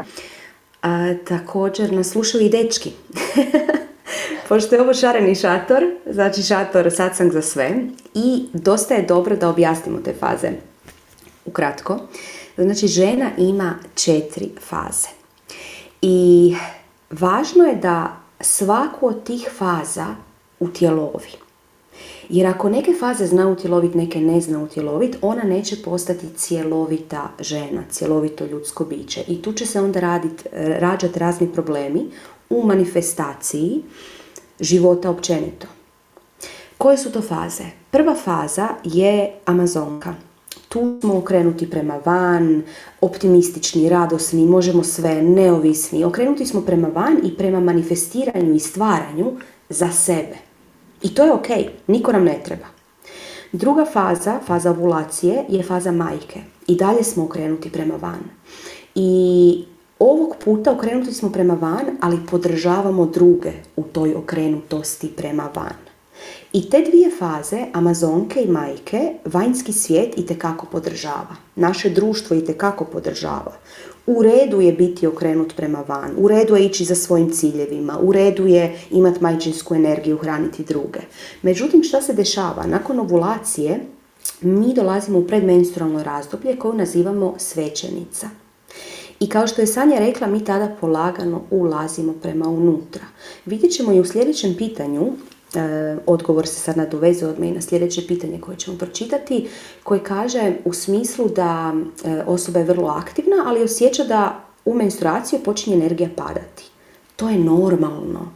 a, 0.82 1.14
također 1.28 1.94
nas 1.94 2.10
slušaju 2.10 2.46
i 2.46 2.50
dečki. 2.50 2.92
Pošto 4.50 4.76
je 4.76 4.82
ovo 4.82 4.94
šareni 4.94 5.36
šator, 5.36 5.84
znači 6.12 6.44
šator 6.44 6.92
satsang 6.92 7.32
za 7.32 7.42
sve 7.42 7.76
i 8.14 8.46
dosta 8.54 8.94
je 8.94 9.06
dobro 9.06 9.36
da 9.36 9.50
objasnimo 9.50 10.00
te 10.00 10.14
faze. 10.20 10.52
Ukratko, 11.46 12.00
znači 12.58 12.88
žena 12.88 13.32
ima 13.38 13.76
četiri 13.96 14.50
faze 14.70 15.08
i 16.02 16.56
važno 17.10 17.64
je 17.64 17.76
da 17.76 18.18
svaku 18.40 19.08
od 19.08 19.24
tih 19.24 19.50
faza 19.58 20.08
utjelovi. 20.60 21.32
Jer 22.30 22.48
ako 22.48 22.70
neke 22.70 22.94
faze 23.00 23.26
zna 23.26 23.48
utjelovit, 23.48 23.94
neke 23.94 24.22
ne 24.22 24.42
zna 24.42 24.64
utjelovit, 24.64 25.18
ona 25.22 25.44
neće 25.44 25.84
postati 25.84 26.28
cjelovita 26.38 27.30
žena, 27.40 27.84
cjelovito 27.92 28.46
ljudsko 28.46 28.86
biće. 28.86 29.24
I 29.28 29.42
tu 29.42 29.54
će 29.54 29.66
se 29.66 29.82
onda 29.82 30.00
radit, 30.00 30.48
rađati 30.54 31.20
razni 31.20 31.54
problemi 31.54 32.06
u 32.50 32.64
manifestaciji 32.66 33.84
života 34.60 35.10
općenito. 35.10 35.68
Koje 36.78 36.98
su 36.98 37.12
to 37.12 37.22
faze? 37.22 37.64
Prva 37.92 38.16
faza 38.16 38.68
je 38.84 39.34
Amazonka. 39.46 40.14
Tu 40.74 40.98
smo 41.02 41.18
okrenuti 41.18 41.70
prema 41.70 42.00
van, 42.06 42.64
optimistični, 43.02 43.90
radosni, 43.90 44.46
možemo 44.46 44.84
sve, 44.84 45.22
neovisni. 45.22 46.04
Okrenuti 46.04 46.46
smo 46.46 46.62
prema 46.62 46.88
van 46.88 47.18
i 47.24 47.38
prema 47.38 47.60
manifestiranju 47.60 48.56
i 48.56 48.60
stvaranju 48.60 49.32
za 49.70 49.92
sebe. 49.92 50.38
I 51.02 51.16
to 51.16 51.24
je 51.24 51.32
ok, 51.32 51.48
niko 51.88 52.12
nam 52.12 52.24
ne 52.24 52.40
treba. 52.46 52.66
Druga 53.52 53.86
faza, 53.86 54.40
faza 54.46 54.72
ovulacije, 54.72 55.46
je 55.50 55.64
faza 55.64 55.92
majke. 55.92 56.40
I 56.68 56.76
dalje 56.76 57.04
smo 57.04 57.24
okrenuti 57.24 57.72
prema 57.72 57.96
van. 58.02 58.24
I 58.96 59.66
ovog 60.00 60.36
puta 60.44 60.72
okrenuti 60.72 61.14
smo 61.14 61.32
prema 61.32 61.54
van, 61.54 61.86
ali 62.02 62.26
podržavamo 62.32 63.06
druge 63.06 63.52
u 63.76 63.84
toj 63.84 64.16
okrenutosti 64.16 65.08
prema 65.08 65.50
van. 65.56 65.83
I 66.54 66.70
te 66.70 66.82
dvije 66.82 67.12
faze, 67.20 67.66
Amazonke 67.74 68.42
i 68.42 68.48
majke, 68.48 69.14
vanjski 69.26 69.74
svijet 69.74 70.18
i 70.18 70.38
kako 70.38 70.66
podržava. 70.66 71.36
Naše 71.56 71.90
društvo 71.90 72.36
i 72.36 72.54
kako 72.58 72.86
podržava. 72.86 73.54
U 74.08 74.24
redu 74.24 74.62
je 74.62 74.74
biti 74.74 75.08
okrenut 75.08 75.56
prema 75.56 75.84
van, 75.88 76.12
u 76.18 76.28
redu 76.28 76.56
je 76.56 76.66
ići 76.66 76.86
za 76.86 76.96
svojim 76.96 77.32
ciljevima, 77.32 78.00
u 78.02 78.12
redu 78.12 78.48
je 78.48 78.80
imati 78.92 79.24
majčinsku 79.24 79.76
energiju, 79.76 80.18
hraniti 80.18 80.64
druge. 80.64 81.00
Međutim, 81.42 81.84
šta 81.84 82.02
se 82.02 82.14
dešava? 82.14 82.66
Nakon 82.68 83.00
ovulacije 83.00 83.80
mi 84.42 84.74
dolazimo 84.74 85.20
u 85.20 85.28
predmenstrualno 85.28 86.04
razdoblje 86.04 86.56
koje 86.56 86.78
nazivamo 86.78 87.36
svećenica. 87.38 88.30
I 89.20 89.30
kao 89.30 89.48
što 89.48 89.62
je 89.62 89.68
Sanja 89.68 90.00
rekla, 90.00 90.28
mi 90.28 90.46
tada 90.46 90.76
polagano 90.82 91.42
ulazimo 91.52 92.14
prema 92.22 92.48
unutra. 92.48 93.06
Vidjet 93.46 93.72
ćemo 93.72 93.94
i 93.94 94.00
u 94.00 94.06
sljedećem 94.06 94.56
pitanju 94.58 95.12
odgovor 96.06 96.48
se 96.48 96.60
sad 96.60 96.78
nadovezuje 96.78 97.32
od 97.32 97.40
i 97.40 97.52
na 97.52 97.62
sljedeće 97.62 98.08
pitanje 98.08 98.42
koje 98.42 98.58
ćemo 98.58 98.78
pročitati, 98.78 99.48
koje 99.84 100.04
kaže 100.04 100.54
u 100.66 100.74
smislu 100.74 101.30
da 101.30 101.74
e, 102.06 102.24
osoba 102.28 102.60
je 102.60 102.66
vrlo 102.66 102.88
aktivna, 102.90 103.44
ali 103.46 103.64
osjeća 103.64 104.04
da 104.04 104.46
u 104.66 104.74
menstruaciju 104.74 105.40
počinje 105.40 105.76
energija 105.76 106.10
padati. 106.16 106.64
To 107.16 107.30
je 107.30 107.40
normalno. 107.40 108.32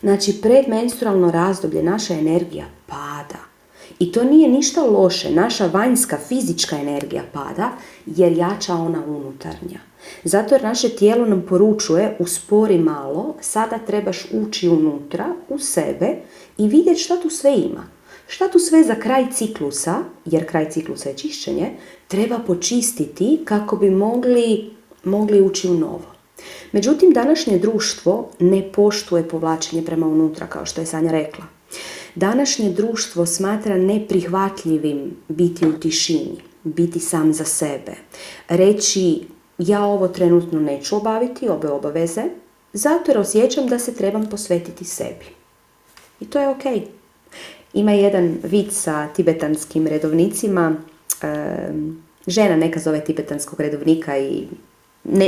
Znači, 0.00 0.40
predmenstrualno 0.42 1.30
razdoblje 1.30 1.82
naša 1.82 2.14
energija 2.14 2.64
pada. 2.86 3.52
I 3.98 4.12
to 4.12 4.24
nije 4.24 4.48
ništa 4.48 4.82
loše, 4.84 5.30
naša 5.30 5.66
vanjska 5.66 6.18
fizička 6.28 6.76
energija 6.78 7.22
pada 7.32 7.70
jer 8.06 8.32
jača 8.32 8.74
ona 8.74 9.02
unutarnja. 9.06 9.78
Zato 10.24 10.54
jer 10.54 10.62
naše 10.62 10.88
tijelo 10.88 11.26
nam 11.26 11.42
poručuje, 11.48 12.16
uspori 12.18 12.78
malo, 12.78 13.34
sada 13.40 13.78
trebaš 13.78 14.26
ući 14.32 14.68
unutra, 14.68 15.26
u 15.48 15.58
sebe 15.58 16.16
i 16.62 16.68
vidjeti 16.68 17.00
šta 17.00 17.20
tu 17.22 17.30
sve 17.30 17.54
ima. 17.56 17.86
Šta 18.28 18.48
tu 18.48 18.58
sve 18.58 18.82
za 18.82 18.94
kraj 18.94 19.26
ciklusa, 19.32 19.94
jer 20.24 20.48
kraj 20.48 20.70
ciklusa 20.70 21.08
je 21.08 21.16
čišćenje, 21.16 21.70
treba 22.08 22.38
počistiti 22.38 23.40
kako 23.44 23.76
bi 23.76 23.90
mogli, 23.90 24.70
mogli 25.04 25.40
ući 25.40 25.68
u 25.68 25.74
novo. 25.74 26.12
Međutim, 26.72 27.10
današnje 27.10 27.58
društvo 27.58 28.30
ne 28.38 28.72
poštuje 28.72 29.28
povlačenje 29.28 29.84
prema 29.84 30.06
unutra, 30.06 30.46
kao 30.46 30.66
što 30.66 30.80
je 30.80 30.86
Sanja 30.86 31.10
rekla. 31.10 31.44
Današnje 32.14 32.70
društvo 32.70 33.26
smatra 33.26 33.76
neprihvatljivim 33.76 35.16
biti 35.28 35.66
u 35.66 35.72
tišini, 35.72 36.36
biti 36.64 37.00
sam 37.00 37.32
za 37.32 37.44
sebe. 37.44 37.92
Reći, 38.48 39.20
ja 39.58 39.84
ovo 39.84 40.08
trenutno 40.08 40.60
neću 40.60 40.96
obaviti, 40.96 41.48
ove 41.48 41.68
obaveze, 41.68 42.22
zato 42.72 43.10
jer 43.10 43.18
osjećam 43.18 43.66
da 43.66 43.78
se 43.78 43.94
trebam 43.94 44.26
posvetiti 44.26 44.84
sebi. 44.84 45.41
I 46.22 46.24
to 46.24 46.40
je 46.40 46.48
ok. 46.48 46.64
Ima 47.74 47.92
jedan 47.92 48.36
vid 48.42 48.72
sa 48.72 49.08
tibetanskim 49.16 49.86
redovnicima. 49.86 50.76
žena 52.26 52.56
neka 52.56 52.80
zove 52.80 53.00
tibetanskog 53.04 53.60
redovnika 53.60 54.18
i 54.18 54.46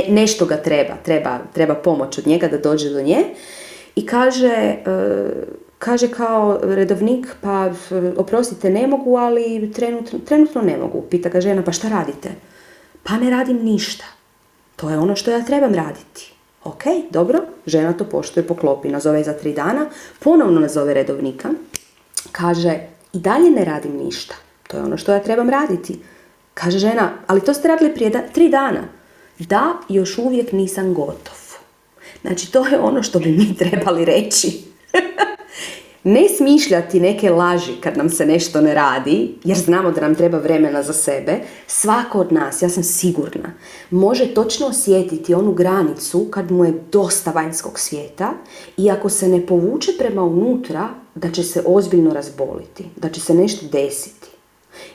nešto 0.09 0.45
ga 0.45 0.57
treba, 0.57 0.95
treba, 1.03 1.39
treba 1.53 1.75
pomoć 1.75 2.17
od 2.17 2.27
njega 2.27 2.47
da 2.47 2.57
dođe 2.57 2.89
do 2.89 3.01
nje. 3.01 3.23
I 3.95 4.05
kaže, 4.05 4.47
e, 4.47 4.79
kaže 5.79 6.07
kao 6.07 6.59
redovnik, 6.63 7.27
pa 7.41 7.71
oprostite 8.17 8.69
ne 8.69 8.87
mogu, 8.87 9.15
ali 9.15 9.71
trenutno, 9.75 10.19
trenutno 10.19 10.61
ne 10.61 10.77
mogu. 10.77 11.01
Pita 11.09 11.29
ga 11.29 11.41
žena, 11.41 11.63
pa 11.63 11.71
šta 11.71 11.89
radite? 11.89 12.29
Pa 13.03 13.17
ne 13.17 13.29
radim 13.29 13.57
ništa. 13.63 14.05
To 14.75 14.89
je 14.89 14.97
ono 14.97 15.15
što 15.15 15.31
ja 15.31 15.45
trebam 15.45 15.73
raditi. 15.73 16.34
Ok, 16.65 16.83
dobro, 17.09 17.39
žena 17.65 17.93
to 17.93 18.05
poštuje, 18.05 18.47
poklopi, 18.47 18.89
nazove 18.89 19.23
za 19.23 19.33
tri 19.33 19.53
dana, 19.53 19.85
ponovno 20.19 20.59
nazove 20.59 20.93
redovnika, 20.93 21.49
kaže 22.31 22.79
i 23.13 23.19
dalje 23.19 23.51
ne 23.51 23.65
radim 23.65 23.97
ništa. 23.97 24.35
To 24.67 24.77
je 24.77 24.83
ono 24.83 24.97
što 24.97 25.11
ja 25.11 25.19
trebam 25.19 25.49
raditi. 25.49 25.99
Kaže 26.53 26.79
žena, 26.79 27.11
ali 27.27 27.41
to 27.41 27.53
ste 27.53 27.67
radili 27.67 27.93
prije 27.93 28.31
tri 28.33 28.49
dana. 28.49 28.83
Da, 29.39 29.73
još 29.89 30.17
uvijek 30.17 30.51
nisam 30.51 30.93
gotov. 30.93 31.37
Znači, 32.21 32.51
to 32.51 32.67
je 32.67 32.79
ono 32.79 33.03
što 33.03 33.19
bi 33.19 33.31
mi 33.31 33.55
trebali 33.69 34.05
reći. 34.05 34.63
Ne 36.05 36.29
smišljati 36.37 36.99
neke 36.99 37.29
laži 37.29 37.71
kad 37.81 37.97
nam 37.97 38.09
se 38.09 38.25
nešto 38.25 38.61
ne 38.61 38.73
radi, 38.73 39.35
jer 39.43 39.57
znamo 39.57 39.91
da 39.91 40.01
nam 40.01 40.15
treba 40.15 40.37
vremena 40.37 40.83
za 40.83 40.93
sebe, 40.93 41.39
svako 41.67 42.19
od 42.19 42.31
nas, 42.31 42.61
ja 42.61 42.69
sam 42.69 42.83
sigurna, 42.83 43.53
može 43.91 44.33
točno 44.33 44.67
osjetiti 44.67 45.33
onu 45.33 45.51
granicu 45.53 46.27
kad 46.31 46.51
mu 46.51 46.65
je 46.65 46.83
dosta 46.91 47.31
vanjskog 47.31 47.79
svijeta 47.79 48.33
i 48.77 48.91
ako 48.91 49.09
se 49.09 49.27
ne 49.27 49.45
povuče 49.45 49.91
prema 49.99 50.23
unutra, 50.23 50.89
da 51.15 51.31
će 51.31 51.43
se 51.43 51.63
ozbiljno 51.65 52.13
razboliti, 52.13 52.85
da 52.95 53.09
će 53.09 53.21
se 53.21 53.33
nešto 53.33 53.65
desiti. 53.71 54.27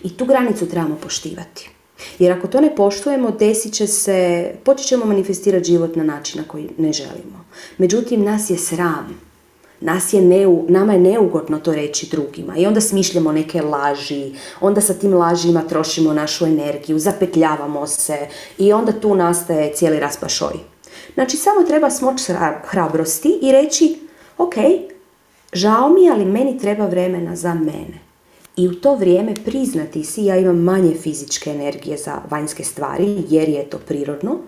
I 0.03 0.17
tu 0.17 0.25
granicu 0.25 0.69
trebamo 0.69 0.97
poštivati. 1.03 1.71
Jer 2.19 2.33
ako 2.33 2.49
to 2.49 2.61
ne 2.61 2.77
poštujemo, 2.77 3.31
desit 3.31 3.73
će 3.73 3.87
se, 3.87 4.51
počet 4.65 4.87
ćemo 4.87 5.05
manifestirati 5.05 5.65
život 5.65 5.97
na 5.97 6.05
način 6.05 6.41
na 6.41 6.49
koji 6.49 6.71
ne 6.79 6.93
želimo. 6.93 7.45
Međutim, 7.79 8.25
nas 8.25 8.51
je 8.51 8.59
sram 8.59 9.30
nas 9.81 10.13
je 10.13 10.23
neu, 10.23 10.65
nama 10.69 10.93
je 10.93 10.99
neugodno 10.99 11.59
to 11.59 11.73
reći 11.73 12.09
drugima 12.11 12.57
i 12.57 12.67
onda 12.67 12.81
smišljamo 12.81 13.33
neke 13.33 13.63
laži, 13.63 14.33
onda 14.61 14.81
sa 14.81 14.95
tim 14.95 15.15
lažima 15.15 15.63
trošimo 15.63 16.13
našu 16.13 16.47
energiju, 16.47 16.99
zapetljavamo 16.99 17.87
se 17.87 18.19
i 18.59 18.73
onda 18.73 18.93
tu 18.93 19.15
nastaje 19.15 19.73
cijeli 19.75 20.01
raspašoj. 20.01 20.55
Znači 21.15 21.37
samo 21.37 21.63
treba 21.67 21.91
smoć 21.91 22.21
hrabrosti 22.65 23.39
i 23.43 23.53
reći 23.53 23.99
ok, 24.39 24.55
žao 25.53 25.89
mi 25.89 26.11
ali 26.11 26.25
meni 26.25 26.59
treba 26.59 26.87
vremena 26.87 27.37
za 27.37 27.55
mene. 27.55 28.11
I 28.57 28.69
u 28.69 28.75
to 28.75 28.95
vrijeme 28.95 29.35
priznati 29.45 30.05
si 30.05 30.25
ja 30.25 30.37
imam 30.37 30.59
manje 30.59 30.95
fizičke 30.95 31.51
energije 31.51 31.97
za 31.97 32.23
vanjske 32.31 32.65
stvari 32.65 33.25
jer 33.29 33.49
je 33.49 33.71
to 33.71 33.79
prirodno 33.79 34.39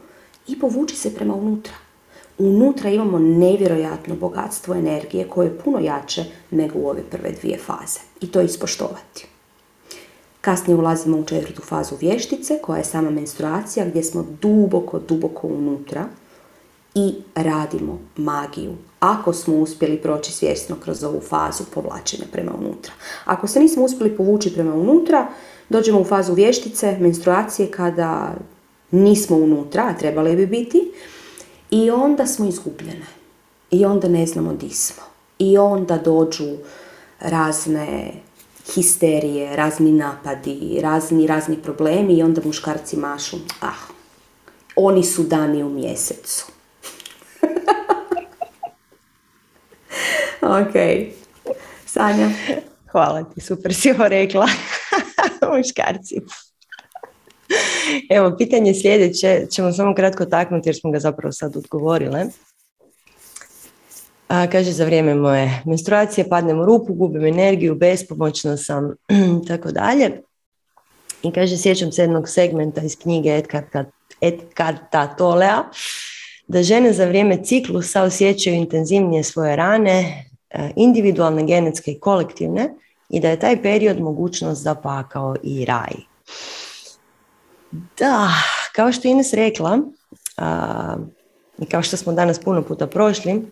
i 0.49 0.59
povući 0.59 0.97
se 0.97 1.15
prema 1.15 1.35
unutra 1.35 1.82
unutra 2.47 2.91
imamo 2.91 3.19
nevjerojatno 3.19 4.17
bogatstvo 4.17 4.75
energije 4.75 5.29
koje 5.29 5.47
je 5.47 5.59
puno 5.59 5.79
jače 5.79 6.25
nego 6.51 6.79
u 6.79 6.89
ove 6.89 7.03
prve 7.11 7.33
dvije 7.33 7.59
faze. 7.59 8.01
I 8.21 8.31
to 8.31 8.41
ispoštovati. 8.41 9.27
Kasnije 10.41 10.77
ulazimo 10.77 11.19
u 11.19 11.25
četvrtu 11.25 11.63
fazu 11.63 11.95
vještice 12.01 12.59
koja 12.63 12.79
je 12.79 12.85
sama 12.85 13.11
menstruacija 13.11 13.87
gdje 13.87 14.03
smo 14.03 14.27
duboko, 14.41 14.99
duboko 14.99 15.47
unutra 15.47 16.05
i 16.95 17.15
radimo 17.35 17.99
magiju. 18.17 18.73
Ako 19.01 19.33
smo 19.33 19.57
uspjeli 19.57 19.97
proći 19.97 20.33
svjesno 20.33 20.77
kroz 20.85 21.05
ovu 21.05 21.21
fazu 21.21 21.65
povlačenja 21.75 22.25
prema 22.33 22.53
unutra. 22.61 22.93
Ako 23.25 23.47
se 23.47 23.61
nismo 23.61 23.85
uspjeli 23.85 24.17
povući 24.17 24.55
prema 24.55 24.75
unutra, 24.75 25.27
dođemo 25.69 26.01
u 26.01 26.05
fazu 26.05 26.35
vještice, 26.35 26.97
menstruacije 27.01 27.71
kada 27.71 28.35
nismo 28.91 29.37
unutra, 29.37 29.83
a 29.83 29.99
trebali 29.99 30.37
bi 30.37 30.47
biti, 30.47 30.93
i 31.73 31.91
onda 31.91 32.27
smo 32.27 32.49
izgubljene. 32.49 33.07
I 33.71 33.85
onda 33.85 34.09
ne 34.09 34.27
znamo 34.27 34.55
di 34.55 34.71
smo. 34.71 35.03
I 35.39 35.59
onda 35.59 35.99
dođu 35.99 36.57
razne 37.21 38.13
histerije, 38.75 39.57
razni 39.57 39.93
napadi, 39.93 40.79
razni, 40.83 41.27
razni 41.27 41.63
problemi 41.63 42.15
i 42.15 42.23
onda 42.23 42.41
muškarci 42.45 42.97
mašu, 42.97 43.37
ah, 43.61 43.75
oni 44.77 45.05
su 45.05 45.23
dani 45.23 45.63
u 45.63 45.69
mjesecu. 45.69 46.47
ok. 50.61 50.75
Sanja? 51.87 52.31
Hvala 52.91 53.25
ti, 53.25 53.41
super 53.41 53.75
si 53.75 53.91
ovo 53.91 54.09
rekla. 54.09 54.47
muškarci. 55.57 56.21
Evo, 58.17 58.37
pitanje 58.39 58.75
sljedeće 58.75 59.47
ćemo 59.51 59.73
samo 59.73 59.95
kratko 59.95 60.25
taknuti 60.25 60.69
jer 60.69 60.77
smo 60.77 60.91
ga 60.91 60.99
zapravo 60.99 61.33
sad 61.33 61.57
odgovorile. 61.57 62.25
A, 64.29 64.47
kaže, 64.47 64.73
za 64.73 64.85
vrijeme 64.85 65.15
moje 65.15 65.63
menstruacije 65.67 66.29
padnem 66.29 66.61
u 66.61 66.65
rupu, 66.65 66.95
gubim 66.95 67.27
energiju, 67.27 67.75
bespomoćna 67.75 68.57
sam, 68.57 68.95
tako 69.49 69.73
dalje. 69.73 70.21
I 71.23 71.33
kaže, 71.33 71.57
sjećam 71.57 71.93
se 71.93 72.03
jednog 72.03 72.29
segmenta 72.29 72.81
iz 72.81 72.99
knjige 72.99 73.43
Edkarta 74.21 75.15
Tolea, 75.19 75.63
da 76.49 76.63
žene 76.63 76.93
za 76.93 77.05
vrijeme 77.05 77.45
ciklusa 77.45 78.03
osjećaju 78.03 78.57
intenzivnije 78.57 79.23
svoje 79.23 79.57
rane, 79.57 80.25
e, 80.51 80.71
individualne, 80.77 81.45
genetske 81.47 81.91
i 81.91 82.01
kolektivne, 82.01 82.75
i 83.09 83.21
da 83.21 83.29
je 83.29 83.41
taj 83.41 83.63
period 83.63 84.01
mogućnost 84.01 84.63
za 84.63 84.75
pakao 84.75 85.37
i 85.43 85.65
raj. 85.65 85.93
Da, 87.73 88.29
kao 88.75 88.93
što 88.93 89.09
je 89.09 89.13
Ines 89.13 89.33
rekla, 89.33 89.79
i 91.59 91.67
kao 91.67 91.83
što 91.83 91.97
smo 91.97 92.13
danas 92.13 92.39
puno 92.39 92.63
puta 92.63 92.87
prošli, 92.87 93.43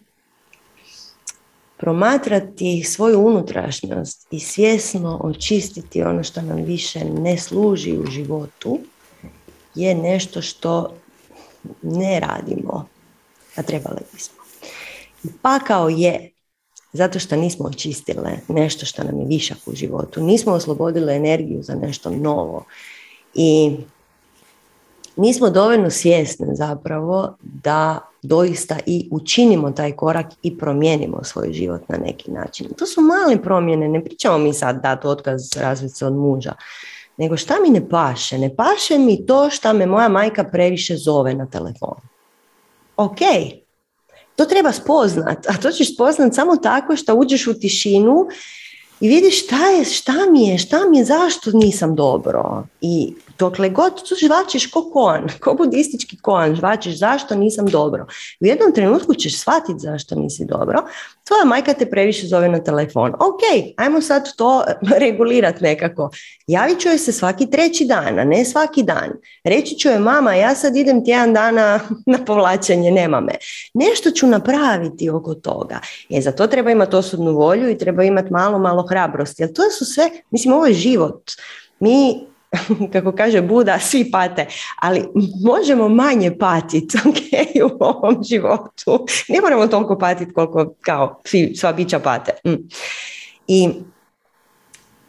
promatrati 1.76 2.84
svoju 2.84 3.20
unutrašnjost 3.20 4.26
i 4.30 4.40
svjesno 4.40 5.20
očistiti 5.24 6.02
ono 6.02 6.24
što 6.24 6.42
nam 6.42 6.62
više 6.62 7.04
ne 7.04 7.38
služi 7.38 7.98
u 7.98 8.06
životu 8.06 8.78
je 9.74 9.94
nešto 9.94 10.42
što 10.42 10.94
ne 11.82 12.20
radimo, 12.20 12.88
a 13.56 13.62
trebali 13.62 14.00
bismo. 14.12 14.36
Pakao 15.42 15.88
je 15.88 16.30
zato 16.92 17.18
što 17.18 17.36
nismo 17.36 17.64
očistile 17.64 18.30
nešto 18.48 18.86
što 18.86 19.04
nam 19.04 19.20
je 19.20 19.26
višak 19.26 19.58
u 19.66 19.74
životu. 19.74 20.22
Nismo 20.22 20.52
oslobodile 20.52 21.16
energiju 21.16 21.62
za 21.62 21.74
nešto 21.74 22.10
novo. 22.10 22.64
I 23.34 23.76
nismo 25.16 25.50
dovoljno 25.50 25.90
svjesni 25.90 26.46
zapravo 26.52 27.36
da 27.42 27.98
doista 28.22 28.76
i 28.86 29.08
učinimo 29.10 29.70
taj 29.70 29.92
korak 29.92 30.26
i 30.42 30.58
promijenimo 30.58 31.24
svoj 31.24 31.52
život 31.52 31.88
na 31.88 31.98
neki 31.98 32.30
način. 32.30 32.66
To 32.78 32.86
su 32.86 33.00
male 33.00 33.42
promjene, 33.42 33.88
ne 33.88 34.04
pričamo 34.04 34.38
mi 34.38 34.54
sad 34.54 34.82
dati 34.82 35.06
otkaz 35.06 35.56
razviti 35.56 35.94
se 35.94 36.06
od 36.06 36.12
muža, 36.12 36.52
nego 37.16 37.36
šta 37.36 37.54
mi 37.62 37.70
ne 37.70 37.88
paše? 37.88 38.38
Ne 38.38 38.56
paše 38.56 38.98
mi 38.98 39.26
to 39.26 39.50
šta 39.50 39.72
me 39.72 39.86
moja 39.86 40.08
majka 40.08 40.44
previše 40.44 40.96
zove 40.96 41.34
na 41.34 41.46
telefon. 41.46 41.96
Ok, 42.96 43.18
to 44.36 44.44
treba 44.44 44.72
spoznat, 44.72 45.46
a 45.48 45.56
to 45.62 45.70
ćeš 45.70 45.94
spoznat 45.94 46.34
samo 46.34 46.56
tako 46.56 46.96
što 46.96 47.14
uđeš 47.14 47.46
u 47.46 47.54
tišinu 47.54 48.26
i 49.00 49.08
vidiš 49.08 49.44
šta 49.44 49.66
je, 49.66 49.84
šta 49.84 50.14
mi 50.30 50.48
je, 50.48 50.58
šta 50.58 50.80
mi 50.90 50.98
je, 50.98 51.04
zašto 51.04 51.50
nisam 51.54 51.94
dobro. 51.94 52.64
I 52.80 53.14
dokle 53.40 53.68
god 53.68 54.08
tu 54.08 54.14
žvačiš 54.14 54.66
ko 54.70 54.90
koan, 54.92 55.28
ko 55.42 55.54
budistički 55.54 56.16
koan, 56.16 56.54
žvačiš 56.54 56.98
zašto 56.98 57.34
nisam 57.34 57.66
dobro. 57.66 58.06
U 58.40 58.46
jednom 58.46 58.72
trenutku 58.72 59.14
ćeš 59.14 59.40
shvatiti 59.40 59.78
zašto 59.78 60.14
nisi 60.14 60.44
dobro. 60.44 60.82
Tvoja 61.24 61.44
majka 61.44 61.74
te 61.74 61.90
previše 61.90 62.26
zove 62.26 62.48
na 62.48 62.64
telefon. 62.64 63.14
Ok, 63.14 63.72
ajmo 63.76 64.00
sad 64.00 64.36
to 64.36 64.64
regulirati 65.02 65.62
nekako. 65.62 66.10
Javit 66.46 66.80
ću 66.80 66.88
joj 66.88 66.98
se 66.98 67.12
svaki 67.12 67.50
treći 67.50 67.84
dan, 67.84 68.18
a 68.18 68.24
ne 68.24 68.44
svaki 68.44 68.82
dan. 68.82 69.10
Reći 69.44 69.74
ću 69.74 69.88
joj, 69.88 69.98
mama, 69.98 70.34
ja 70.34 70.54
sad 70.54 70.76
idem 70.76 71.04
tjedan 71.04 71.34
dana 71.34 71.80
na 72.12 72.24
povlačenje, 72.24 72.90
nema 72.90 73.20
me. 73.20 73.34
Nešto 73.74 74.10
ću 74.10 74.26
napraviti 74.26 75.10
oko 75.10 75.34
toga. 75.34 75.80
E, 76.10 76.20
za 76.20 76.32
to 76.32 76.46
treba 76.46 76.70
imati 76.70 76.96
osobnu 76.96 77.32
volju 77.32 77.70
i 77.70 77.78
treba 77.78 78.04
imati 78.04 78.32
malo, 78.32 78.58
malo 78.58 78.86
hrabrosti. 78.86 79.42
Jer 79.42 79.52
to 79.52 79.62
su 79.78 79.84
sve, 79.84 80.10
mislim, 80.30 80.54
ovo 80.54 80.66
je 80.66 80.74
život. 80.74 81.30
Mi 81.80 82.30
kako 82.92 83.12
kaže 83.12 83.42
Buda, 83.42 83.78
svi 83.78 84.10
pate, 84.10 84.46
ali 84.82 85.04
možemo 85.44 85.88
manje 85.88 86.38
patiti 86.38 86.98
okay, 87.04 87.62
u 87.62 87.76
ovom 87.80 88.24
životu. 88.24 89.06
Ne 89.28 89.40
moramo 89.40 89.66
toliko 89.66 89.98
patiti 89.98 90.32
koliko 90.32 90.74
kao 90.80 91.20
svi, 91.24 91.52
sva 91.56 91.72
bića 91.72 91.98
pate. 91.98 92.32
Mm. 92.46 92.68
I 93.48 93.68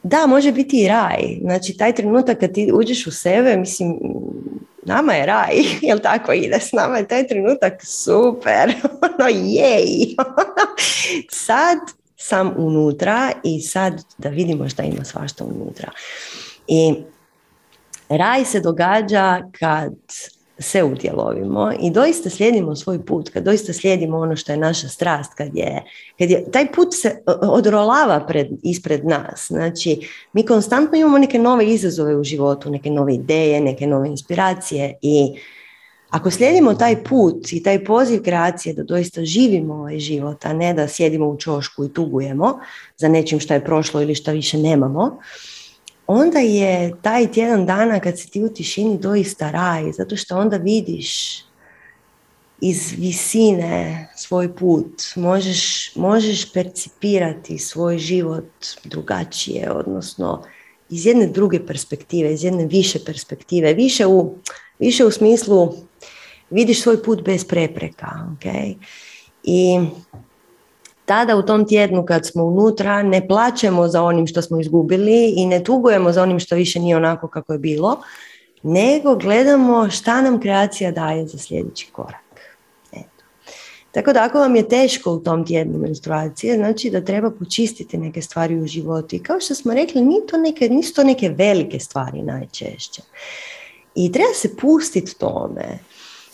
da, 0.03 0.27
može 0.27 0.51
biti 0.51 0.83
i 0.83 0.87
raj. 0.87 1.37
Znači, 1.41 1.77
taj 1.77 1.95
trenutak 1.95 2.39
kad 2.39 2.53
ti 2.53 2.71
uđeš 2.73 3.07
u 3.07 3.11
sebe, 3.11 3.57
mislim, 3.57 3.99
nama 4.83 5.13
je 5.13 5.25
raj, 5.25 5.55
jel 5.87 5.99
tako 5.99 6.33
ide 6.33 6.59
s 6.59 6.71
nama 6.71 6.97
je 6.97 7.07
taj 7.07 7.27
trenutak 7.27 7.85
super, 7.85 8.73
ono 9.01 9.29
jej. 9.29 10.15
sad 11.29 11.77
sam 12.17 12.53
unutra 12.57 13.31
i 13.43 13.61
sad 13.61 14.03
da 14.17 14.29
vidimo 14.29 14.69
šta 14.69 14.83
ima 14.83 15.03
svašta 15.03 15.43
unutra. 15.43 15.91
I 16.67 16.95
Raj 18.17 18.45
se 18.45 18.59
događa 18.59 19.41
kad 19.59 19.93
se 20.59 20.83
udjelovimo 20.83 21.71
i 21.79 21.89
doista 21.89 22.29
slijedimo 22.29 22.75
svoj 22.75 23.05
put, 23.05 23.29
kad 23.29 23.43
doista 23.43 23.73
slijedimo 23.73 24.17
ono 24.17 24.35
što 24.35 24.51
je 24.51 24.57
naša 24.57 24.87
strast, 24.87 25.33
kad 25.33 25.55
je, 25.55 25.83
kad 26.19 26.29
je 26.29 26.51
taj 26.51 26.71
put 26.71 26.87
se 26.91 27.23
odrolava 27.41 28.25
pred, 28.27 28.47
ispred 28.63 29.05
nas. 29.05 29.45
Znači, 29.47 29.99
mi 30.33 30.45
konstantno 30.45 30.97
imamo 30.97 31.17
neke 31.17 31.39
nove 31.39 31.65
izazove 31.65 32.15
u 32.15 32.23
životu, 32.23 32.69
neke 32.69 32.89
nove 32.89 33.13
ideje, 33.13 33.61
neke 33.61 33.87
nove 33.87 34.07
inspiracije 34.07 34.97
i 35.01 35.33
Ako 36.11 36.31
slijedimo 36.31 36.73
taj 36.73 37.03
put 37.03 37.53
i 37.53 37.63
taj 37.63 37.83
poziv 37.83 38.23
kreacije 38.23 38.73
da 38.73 38.83
doista 38.83 39.25
živimo 39.25 39.73
ovaj 39.73 39.99
život, 39.99 40.45
a 40.45 40.53
ne 40.53 40.73
da 40.73 40.87
sjedimo 40.87 41.25
u 41.29 41.37
čošku 41.37 41.85
i 41.85 41.93
tugujemo 41.93 42.59
za 42.97 43.07
nečim 43.07 43.39
što 43.39 43.53
je 43.53 43.63
prošlo 43.65 44.01
ili 44.01 44.15
što 44.15 44.31
više 44.31 44.57
nemamo, 44.57 45.19
onda 46.07 46.39
je 46.39 46.93
taj 47.01 47.31
tjedan 47.31 47.65
dana 47.65 47.99
kad 47.99 48.19
si 48.19 48.29
ti 48.31 48.43
u 48.43 48.49
tišini 48.49 48.97
doista 48.97 49.51
raj, 49.51 49.91
zato 49.91 50.15
što 50.15 50.37
onda 50.37 50.57
vidiš 50.57 51.41
iz 52.61 52.93
visine 52.97 54.07
svoj 54.15 54.55
put, 54.55 55.01
možeš, 55.15 55.95
možeš 55.95 56.53
percipirati 56.53 57.57
svoj 57.57 57.97
život 57.97 58.49
drugačije, 58.83 59.71
odnosno 59.71 60.43
iz 60.89 61.05
jedne 61.05 61.27
druge 61.27 61.65
perspektive, 61.65 62.33
iz 62.33 62.43
jedne 62.43 62.65
više 62.65 62.99
perspektive, 63.05 63.73
više 63.73 64.05
u, 64.05 64.35
više 64.79 65.05
u 65.05 65.11
smislu 65.11 65.73
vidiš 66.49 66.81
svoj 66.81 67.03
put 67.03 67.25
bez 67.25 67.45
prepreka. 67.45 68.09
Okay? 68.35 68.75
I 69.43 69.79
tada 71.11 71.35
u 71.35 71.41
tom 71.41 71.67
tjednu 71.67 72.05
kad 72.05 72.27
smo 72.27 72.43
unutra 72.43 73.03
ne 73.03 73.27
plaćemo 73.27 73.87
za 73.87 74.03
onim 74.03 74.27
što 74.27 74.41
smo 74.41 74.59
izgubili 74.59 75.33
i 75.37 75.45
ne 75.45 75.63
tugujemo 75.63 76.11
za 76.11 76.23
onim 76.23 76.39
što 76.39 76.55
više 76.55 76.79
nije 76.79 76.95
onako 76.97 77.27
kako 77.27 77.53
je 77.53 77.59
bilo, 77.59 78.01
nego 78.63 79.15
gledamo 79.15 79.89
šta 79.89 80.21
nam 80.21 80.39
kreacija 80.41 80.91
daje 80.91 81.27
za 81.27 81.37
sljedeći 81.37 81.87
korak. 81.91 82.39
Eto. 82.93 83.23
Tako 83.91 84.13
da 84.13 84.23
ako 84.23 84.39
vam 84.39 84.55
je 84.55 84.69
teško 84.69 85.11
u 85.11 85.19
tom 85.19 85.45
tjednu 85.45 85.79
menstruacije, 85.79 86.55
znači 86.55 86.89
da 86.89 87.03
treba 87.05 87.31
počistiti 87.31 87.97
neke 87.97 88.21
stvari 88.21 88.59
u 88.59 88.67
životu. 88.67 89.15
I 89.15 89.23
kao 89.23 89.39
što 89.39 89.55
smo 89.55 89.73
rekli, 89.73 90.01
nije 90.01 90.27
to 90.27 90.37
neke, 90.37 90.69
nisu 90.69 90.93
to 90.93 91.03
neke 91.03 91.29
velike 91.29 91.79
stvari 91.79 92.21
najčešće. 92.21 93.01
I 93.95 94.11
treba 94.11 94.33
se 94.33 94.55
pustiti 94.57 95.17
tome. 95.17 95.79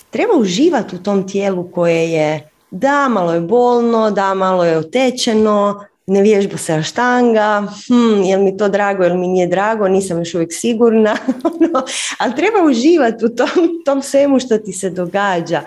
Treba 0.09 0.33
uživati 0.35 0.95
u 0.95 1.03
tom 1.03 1.27
tijelu 1.27 1.71
koje 1.71 2.11
je 2.11 2.49
da, 2.71 3.07
malo 3.09 3.33
je 3.33 3.41
bolno, 3.41 4.11
da, 4.11 4.33
malo 4.33 4.65
je 4.65 4.77
otečeno, 4.77 5.85
ne 6.07 6.21
vježba 6.21 6.57
se 6.57 6.83
štanga, 6.83 7.67
hm, 7.87 8.21
li 8.21 8.37
mi 8.37 8.57
to 8.57 8.69
drago 8.69 9.05
ili 9.05 9.17
mi 9.17 9.27
nije 9.27 9.47
drago, 9.47 9.87
nisam 9.87 10.19
još 10.19 10.33
uvijek 10.33 10.53
sigurna, 10.53 11.17
ono, 11.43 11.83
ali 12.17 12.35
treba 12.35 12.63
uživati 12.69 13.25
u 13.25 13.29
tom, 13.29 13.49
tom 13.85 14.01
svemu 14.01 14.39
što 14.39 14.57
ti 14.57 14.73
se 14.73 14.89
događa. 14.89 15.61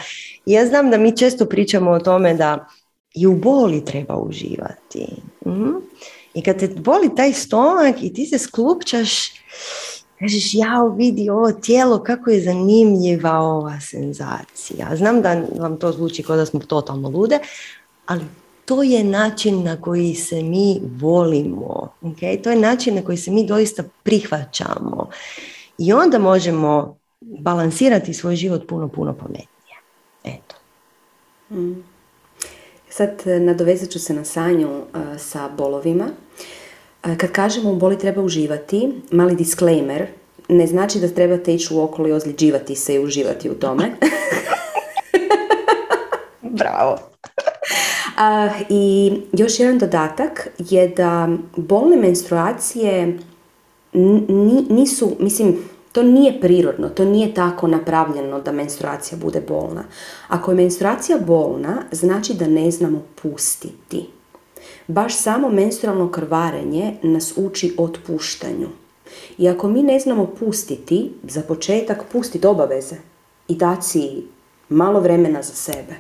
Ja 0.46 0.66
znam 0.66 0.90
da 0.90 0.98
mi 0.98 1.16
često 1.16 1.44
pričamo 1.44 1.90
o 1.90 1.98
tome 1.98 2.34
da 2.34 2.66
i 3.14 3.26
u 3.26 3.34
boli 3.34 3.84
treba 3.84 4.16
uživati. 4.16 5.06
Hm? 5.44 5.76
I 6.34 6.42
kad 6.42 6.58
te 6.58 6.68
boli 6.68 7.14
taj 7.16 7.32
stomak 7.32 8.02
i 8.02 8.14
ti 8.14 8.26
se 8.26 8.38
sklupčaš, 8.38 9.32
kažeš 10.20 10.54
ja 10.54 10.84
vidi 10.96 11.30
ovo 11.30 11.52
tijelo 11.52 12.02
kako 12.02 12.30
je 12.30 12.40
zanimljiva 12.40 13.38
ova 13.38 13.80
senzacija. 13.80 14.96
Znam 14.96 15.22
da 15.22 15.42
vam 15.58 15.78
to 15.78 15.92
zvuči 15.92 16.22
kao 16.22 16.36
da 16.36 16.46
smo 16.46 16.60
totalno 16.60 17.08
lude, 17.08 17.38
ali 18.06 18.24
to 18.64 18.82
je 18.82 19.04
način 19.04 19.62
na 19.64 19.80
koji 19.80 20.14
se 20.14 20.42
mi 20.42 20.80
volimo. 21.00 21.88
Okay? 22.02 22.42
To 22.42 22.50
je 22.50 22.56
način 22.56 22.94
na 22.94 23.02
koji 23.02 23.18
se 23.18 23.30
mi 23.30 23.46
doista 23.46 23.82
prihvaćamo. 24.02 25.08
I 25.78 25.92
onda 25.92 26.18
možemo 26.18 26.96
balansirati 27.20 28.14
svoj 28.14 28.36
život 28.36 28.68
puno, 28.68 28.88
puno 28.88 29.14
pametnije. 29.14 29.76
Eto. 30.24 30.54
Mm. 31.50 31.84
Sad 32.88 33.10
nadovezat 33.40 33.90
ću 33.90 33.98
se 33.98 34.14
na 34.14 34.24
sanju 34.24 34.68
uh, 34.78 34.84
sa 35.18 35.48
bolovima. 35.56 36.06
Kad 37.00 37.32
kažemo 37.32 37.70
u 37.70 37.76
boli 37.76 37.98
treba 37.98 38.22
uživati, 38.22 38.92
mali 39.10 39.36
disclaimer, 39.36 40.06
ne 40.48 40.66
znači 40.66 40.98
da 40.98 41.08
trebate 41.08 41.54
ići 41.54 41.74
u 41.74 41.82
okolo 41.82 42.08
i 42.08 42.12
ozljeđivati 42.12 42.74
se 42.74 42.94
i 42.94 43.04
uživati 43.04 43.50
u 43.50 43.54
tome. 43.54 43.90
Bravo. 46.60 46.98
I 48.68 49.12
još 49.32 49.60
jedan 49.60 49.78
dodatak 49.78 50.48
je 50.58 50.88
da 50.88 51.28
bolne 51.56 51.96
menstruacije 51.96 53.18
nisu, 54.70 55.16
mislim, 55.18 55.58
to 55.92 56.02
nije 56.02 56.40
prirodno, 56.40 56.88
to 56.88 57.04
nije 57.04 57.34
tako 57.34 57.66
napravljeno 57.66 58.40
da 58.40 58.52
menstruacija 58.52 59.18
bude 59.18 59.40
bolna. 59.48 59.84
Ako 60.28 60.50
je 60.50 60.54
menstruacija 60.54 61.18
bolna, 61.18 61.82
znači 61.92 62.34
da 62.34 62.46
ne 62.46 62.70
znamo 62.70 63.02
pustiti. 63.22 64.06
Baš 64.90 65.16
samo 65.16 65.48
menstrualno 65.48 66.10
krvarenje 66.10 66.94
nas 67.02 67.32
uči 67.36 67.74
otpuštanju. 67.78 68.68
I 69.38 69.48
ako 69.48 69.68
mi 69.68 69.82
ne 69.82 70.00
znamo 70.00 70.26
pustiti, 70.26 71.12
za 71.22 71.42
početak 71.42 72.04
pustiti 72.12 72.46
obaveze 72.46 72.96
i 73.48 73.54
dati 73.54 73.86
si 73.86 74.22
malo 74.68 75.00
vremena 75.00 75.42
za 75.42 75.54
sebe, 75.54 75.94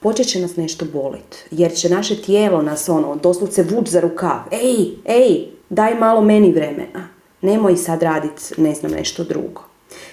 počet 0.00 0.26
će 0.26 0.40
nas 0.40 0.56
nešto 0.56 0.84
boliti. 0.92 1.36
Jer 1.50 1.74
će 1.74 1.88
naše 1.88 2.22
tijelo 2.22 2.62
nas 2.62 2.88
ono, 2.88 3.16
doslovce 3.16 3.62
vuč 3.62 3.88
za 3.88 4.00
rukav. 4.00 4.40
Ej, 4.50 4.88
ej, 5.04 5.46
daj 5.70 5.94
malo 5.94 6.20
meni 6.20 6.52
vremena. 6.52 7.08
Nemoj 7.42 7.76
sad 7.76 8.02
raditi 8.02 8.42
ne 8.56 8.74
znam 8.74 8.92
nešto 8.92 9.24
drugo. 9.24 9.62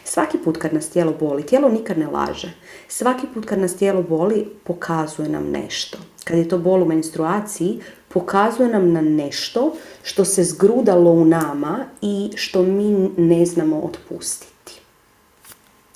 Svaki 0.03 0.37
put 0.37 0.57
kad 0.57 0.73
nas 0.73 0.89
tijelo 0.89 1.13
boli, 1.19 1.45
tijelo 1.45 1.69
nikad 1.69 1.97
ne 1.97 2.07
laže. 2.07 2.53
Svaki 2.87 3.27
put 3.33 3.45
kad 3.45 3.59
nas 3.59 3.75
tijelo 3.75 4.03
boli, 4.03 4.45
pokazuje 4.63 5.29
nam 5.29 5.51
nešto. 5.51 5.97
Kad 6.23 6.37
je 6.37 6.49
to 6.49 6.57
bol 6.57 6.81
u 6.83 6.85
menstruaciji, 6.85 7.79
pokazuje 8.07 8.69
nam 8.69 8.91
na 8.91 9.01
nešto 9.01 9.75
što 10.03 10.25
se 10.25 10.43
zgrudalo 10.43 11.11
u 11.11 11.25
nama 11.25 11.85
i 12.01 12.31
što 12.35 12.63
mi 12.63 13.09
ne 13.17 13.45
znamo 13.45 13.79
otpustiti. 13.79 14.81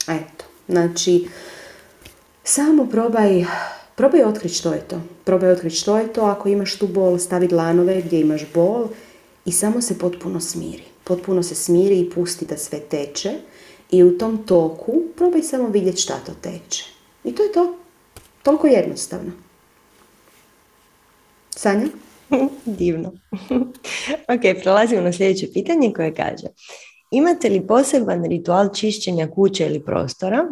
Eto, 0.07 0.45
znači, 0.67 1.27
samo 2.43 2.85
probaj, 2.85 3.45
probaj 3.95 4.23
otkriti 4.23 4.55
što 4.55 4.73
je 4.73 4.79
to. 4.79 5.01
Probaj 5.23 5.51
otkriti 5.51 5.75
što 5.75 5.97
je 5.97 6.13
to, 6.13 6.21
ako 6.21 6.49
imaš 6.49 6.77
tu 6.77 6.87
bol, 6.87 7.17
stavi 7.17 7.47
dlanove 7.47 8.01
gdje 8.01 8.19
imaš 8.19 8.41
bol 8.53 8.87
i 9.45 9.51
samo 9.51 9.81
se 9.81 9.99
potpuno 9.99 10.39
smiri. 10.39 10.83
Potpuno 11.03 11.43
se 11.43 11.55
smiri 11.55 11.99
i 11.99 12.09
pusti 12.09 12.45
da 12.45 12.57
sve 12.57 12.79
teče 12.79 13.33
i 13.91 14.03
u 14.03 14.17
tom 14.17 14.45
toku 14.45 14.93
probaj 15.15 15.41
samo 15.41 15.67
vidjeti 15.67 16.01
šta 16.01 16.13
to 16.25 16.31
teče. 16.41 16.85
I 17.23 17.35
to 17.35 17.43
je 17.43 17.51
to. 17.51 17.75
Toliko 18.43 18.67
jednostavno. 18.67 19.46
Sanja? 21.57 21.87
Divno. 22.79 23.11
ok, 24.33 24.61
prelazimo 24.61 25.01
na 25.01 25.13
sljedeće 25.13 25.47
pitanje 25.53 25.93
koje 25.95 26.13
kaže 26.13 26.47
Imate 27.11 27.49
li 27.49 27.67
poseban 27.67 28.25
ritual 28.25 28.69
čišćenja 28.73 29.27
kuće 29.27 29.65
ili 29.65 29.79
prostora? 29.85 30.47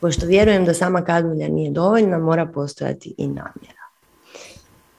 Pošto 0.00 0.26
vjerujem 0.26 0.64
da 0.64 0.74
sama 0.74 1.04
kadulja 1.04 1.48
nije 1.48 1.70
dovoljna, 1.70 2.18
mora 2.18 2.46
postojati 2.46 3.14
i 3.18 3.26
namjera. 3.26 3.86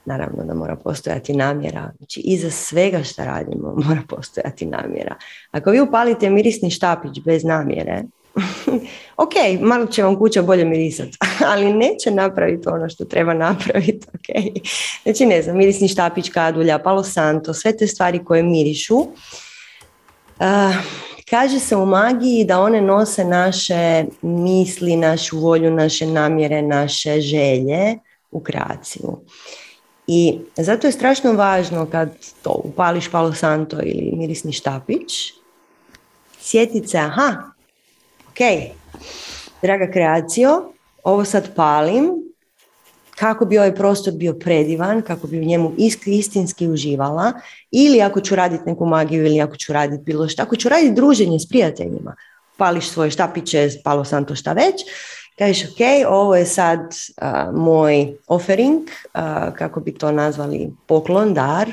Naravno 0.04 0.44
da 0.44 0.54
mora 0.54 0.76
postojati 0.76 1.36
namjera. 1.36 1.92
Znači, 1.98 2.20
iza 2.20 2.50
svega 2.50 3.02
što 3.02 3.24
radimo 3.24 3.74
mora 3.86 4.02
postojati 4.08 4.66
namjera. 4.66 5.16
Ako 5.50 5.70
vi 5.70 5.80
upalite 5.80 6.30
mirisni 6.30 6.70
štapić 6.70 7.20
bez 7.24 7.44
namjere, 7.44 8.02
ok, 9.24 9.32
malo 9.60 9.86
će 9.86 10.02
vam 10.02 10.18
kuća 10.18 10.42
bolje 10.42 10.64
mirisati, 10.64 11.18
ali 11.52 11.72
neće 11.72 12.10
napraviti 12.10 12.68
ono 12.68 12.88
što 12.88 13.04
treba 13.04 13.34
napraviti. 13.34 14.06
ok. 14.08 14.54
Znači, 15.02 15.26
ne 15.26 15.42
znam, 15.42 15.56
mirisni 15.56 15.88
štapić, 15.88 16.30
kadulja, 16.30 16.78
palo 16.78 17.04
santo, 17.04 17.54
sve 17.54 17.76
te 17.76 17.86
stvari 17.86 18.24
koje 18.24 18.42
mirišu. 18.42 18.96
Uh, 18.96 20.74
kaže 21.30 21.58
se 21.58 21.76
u 21.76 21.86
magiji 21.86 22.44
da 22.44 22.60
one 22.60 22.80
nose 22.80 23.24
naše 23.24 24.04
misli, 24.22 24.96
našu 24.96 25.38
volju, 25.38 25.70
naše 25.70 26.06
namjere, 26.06 26.62
naše 26.62 27.20
želje 27.20 27.98
u 28.30 28.40
kreaciju. 28.40 29.18
I 30.06 30.38
zato 30.56 30.86
je 30.86 30.92
strašno 30.92 31.32
važno 31.32 31.86
kad 31.86 32.10
to 32.42 32.60
upališ 32.64 33.10
palo 33.10 33.32
santo 33.32 33.76
ili 33.82 34.12
mirisni 34.16 34.52
štapić, 34.52 35.32
sjetit 36.40 36.90
se, 36.90 36.98
aha, 36.98 37.42
ok, 38.38 38.70
draga 39.62 39.90
kreacijo, 39.92 40.72
ovo 41.04 41.24
sad 41.24 41.54
palim, 41.54 42.10
kako 43.18 43.44
bi 43.44 43.58
ovaj 43.58 43.74
prostor 43.74 44.12
bio 44.12 44.34
predivan, 44.34 45.02
kako 45.02 45.26
bi 45.26 45.40
u 45.40 45.44
njemu 45.44 45.72
istinski 46.06 46.68
uživala, 46.68 47.32
ili 47.70 48.02
ako 48.02 48.20
ću 48.20 48.36
raditi 48.36 48.62
neku 48.66 48.86
magiju, 48.86 49.26
ili 49.26 49.40
ako 49.40 49.56
ću 49.56 49.72
raditi 49.72 50.02
bilo 50.02 50.28
što, 50.28 50.42
ako 50.42 50.56
ću 50.56 50.68
raditi 50.68 50.94
druženje 50.94 51.38
s 51.38 51.48
prijateljima, 51.48 52.16
pališ 52.56 52.88
svoje 52.88 53.10
štapiće, 53.10 53.68
palo 53.84 54.04
sam 54.04 54.24
to 54.24 54.34
šta 54.34 54.52
već, 54.52 54.74
kažeš 55.38 55.64
ok, 55.64 56.08
ovo 56.08 56.36
je 56.36 56.46
sad 56.46 56.80
moj 57.52 58.16
offering, 58.26 58.88
kako 59.54 59.80
bi 59.80 59.94
to 59.94 60.12
nazvali 60.12 60.70
poklon, 60.86 61.34
dar, 61.34 61.72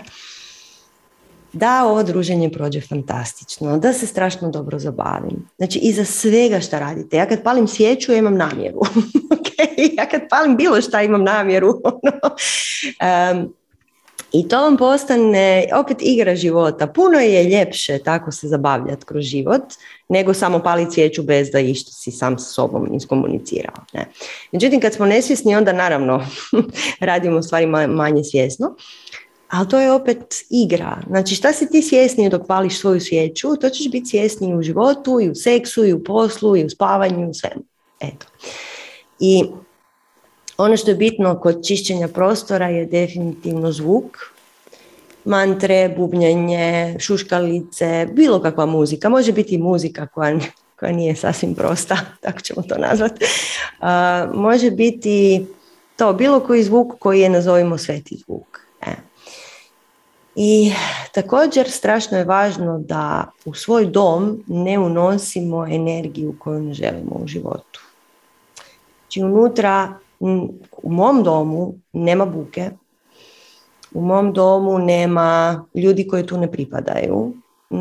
da 1.56 1.86
ovo 1.86 2.03
druženje 2.03 2.49
prođe 2.49 2.82
fantastično, 2.82 3.78
da 3.78 3.93
se 3.93 4.08
strašno 4.08 4.49
dobro 4.49 4.80
zabavim. 4.80 5.49
Znači, 5.58 5.80
iza 5.80 6.06
svega 6.06 6.60
što 6.60 6.80
radite. 6.80 7.18
Ja 7.18 7.26
kad 7.26 7.43
palim 7.43 7.68
svijeću, 7.68 8.12
ja 8.12 8.18
imam 8.18 8.38
namjeru. 8.38 8.80
okay? 9.36 9.97
Ja 9.97 10.10
kad 10.10 10.22
palim 10.30 10.58
bilo 10.58 10.82
šta, 10.82 11.01
imam 11.01 11.24
namjeru. 11.24 11.70
um, 13.32 13.53
I 14.32 14.47
to 14.47 14.62
vam 14.62 14.78
postane 14.78 15.68
opet 15.76 15.97
igra 16.01 16.36
života. 16.36 16.88
Puno 16.88 17.20
je 17.20 17.43
ljepše 17.43 17.99
tako 17.99 18.32
se 18.32 18.47
zabavljati 18.47 19.06
kroz 19.06 19.24
život, 19.24 19.62
nego 20.10 20.34
samo 20.34 20.60
pali 20.60 20.91
cvijeću 20.91 21.24
bez 21.24 21.51
da 21.51 21.60
išta 21.60 21.91
si 21.91 22.12
sam 22.12 22.39
sa 22.39 22.45
sobom 22.45 22.93
iskomunicirao. 22.95 23.76
Ne? 23.93 24.06
Međutim, 24.51 24.82
kad 24.82 24.93
smo 24.93 25.06
nesvjesni, 25.06 25.56
onda 25.56 25.74
naravno 25.74 26.28
radimo 26.99 27.41
stvari 27.41 27.66
manje 27.88 28.24
svjesno. 28.24 28.76
Ali 29.50 29.70
to 29.70 29.80
je 29.80 29.91
opet 29.91 30.36
igra. 30.50 30.98
Znači 31.08 31.36
šta 31.36 31.54
si 31.54 31.70
ti 31.70 31.82
svjesniji 31.82 32.30
dok 32.30 32.48
pališ 32.48 32.80
svoju 32.80 33.02
svijeću, 33.02 33.56
to 33.56 33.70
ćeš 33.70 33.91
biti 33.91 34.10
svjesniji 34.10 34.56
u 34.56 34.62
životu, 34.62 35.20
i 35.20 35.30
u 35.30 35.36
seksu, 35.36 35.86
i 35.86 35.93
u 35.93 36.04
poslu, 36.04 36.58
i 36.58 36.66
u 36.66 36.70
spavanju, 36.70 37.28
i 37.28 37.30
u 37.30 37.34
svemu. 37.34 37.64
Eto. 38.00 38.26
I 39.20 39.43
ono 40.58 40.78
što 40.78 40.91
je 40.91 40.96
bitno 40.96 41.39
kod 41.39 41.68
čišćenja 41.68 42.08
prostora 42.08 42.68
je 42.68 42.86
definitivno 42.86 43.72
zvuk, 43.72 44.18
mantre, 45.26 45.93
bubnjanje, 45.98 46.96
šuškalice, 47.00 48.08
bilo 48.14 48.41
kakva 48.41 48.66
muzika. 48.66 49.10
Može 49.10 49.32
biti 49.32 49.58
muzika 49.58 50.08
koja, 50.08 50.39
koja 50.80 50.91
nije 50.91 51.16
sasvim 51.16 51.56
prosta, 51.56 51.98
tako 52.24 52.41
ćemo 52.41 52.62
to 52.62 52.76
nazvati. 52.78 53.26
može 54.34 54.72
biti 54.72 55.46
to 55.96 56.14
bilo 56.14 56.39
koji 56.39 56.64
zvuk 56.64 56.93
koji 57.00 57.20
je 57.20 57.30
nazovimo 57.30 57.78
sveti 57.78 58.18
zvuk. 58.26 58.60
E. 58.82 58.91
I 60.36 60.71
također 61.11 61.71
strašno 61.71 62.17
je 62.17 62.23
važno 62.23 62.79
da 62.79 63.31
u 63.45 63.53
svoj 63.53 63.86
dom 63.86 64.43
ne 64.47 64.79
unosimo 64.79 65.65
energiju 65.65 66.36
koju 66.39 66.59
ne 66.59 66.73
želimo 66.73 67.15
u 67.23 67.27
životu. 67.27 67.81
Znači 69.01 69.23
unutra, 69.23 69.93
u 70.83 70.91
mom 70.91 71.23
domu 71.23 71.73
nema 71.93 72.25
buke, 72.25 72.69
u 73.93 74.01
mom 74.01 74.33
domu 74.33 74.79
nema 74.79 75.65
ljudi 75.75 76.07
koji 76.07 76.25
tu 76.25 76.38
ne 76.38 76.51
pripadaju, 76.51 77.33
u 77.69 77.77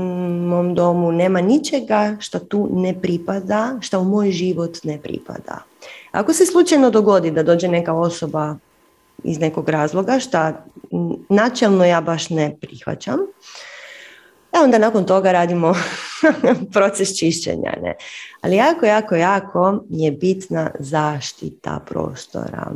mom 0.48 0.74
domu 0.74 1.12
nema 1.12 1.40
ničega 1.40 2.16
što 2.20 2.38
tu 2.38 2.68
ne 2.72 3.00
pripada, 3.00 3.78
što 3.80 4.00
u 4.00 4.04
moj 4.04 4.30
život 4.30 4.78
ne 4.84 4.98
pripada. 5.02 5.62
Ako 6.12 6.32
se 6.32 6.46
slučajno 6.46 6.90
dogodi 6.90 7.30
da 7.30 7.42
dođe 7.42 7.68
neka 7.68 7.92
osoba 7.92 8.56
iz 9.24 9.40
nekog 9.40 9.68
razloga 9.68 10.18
što 10.18 10.52
načelno 11.28 11.84
ja 11.84 12.00
baš 12.00 12.30
ne 12.30 12.56
prihvaćam, 12.60 13.18
a 14.52 14.60
onda 14.64 14.78
nakon 14.78 15.04
toga 15.04 15.32
radimo 15.32 15.74
proces 16.74 17.18
čišćenja. 17.18 17.72
Ne? 17.82 17.94
Ali 18.40 18.56
jako, 18.56 18.86
jako, 18.86 19.14
jako 19.14 19.84
je 19.90 20.10
bitna 20.12 20.70
zaštita 20.78 21.80
prostora. 21.86 22.72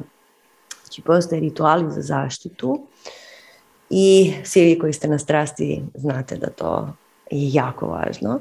Znači 0.85 1.03
postoje 1.03 1.41
rituali 1.41 1.91
za 1.91 2.03
zaštitu 2.03 2.87
i 3.91 4.33
svi 4.45 4.61
vi 4.65 4.79
koji 4.79 4.93
ste 4.93 5.09
na 5.09 5.19
strasti 5.19 5.83
znate 5.95 6.37
da 6.37 6.51
to 6.51 6.89
je 7.31 7.53
jako 7.53 7.87
važno. 7.87 8.41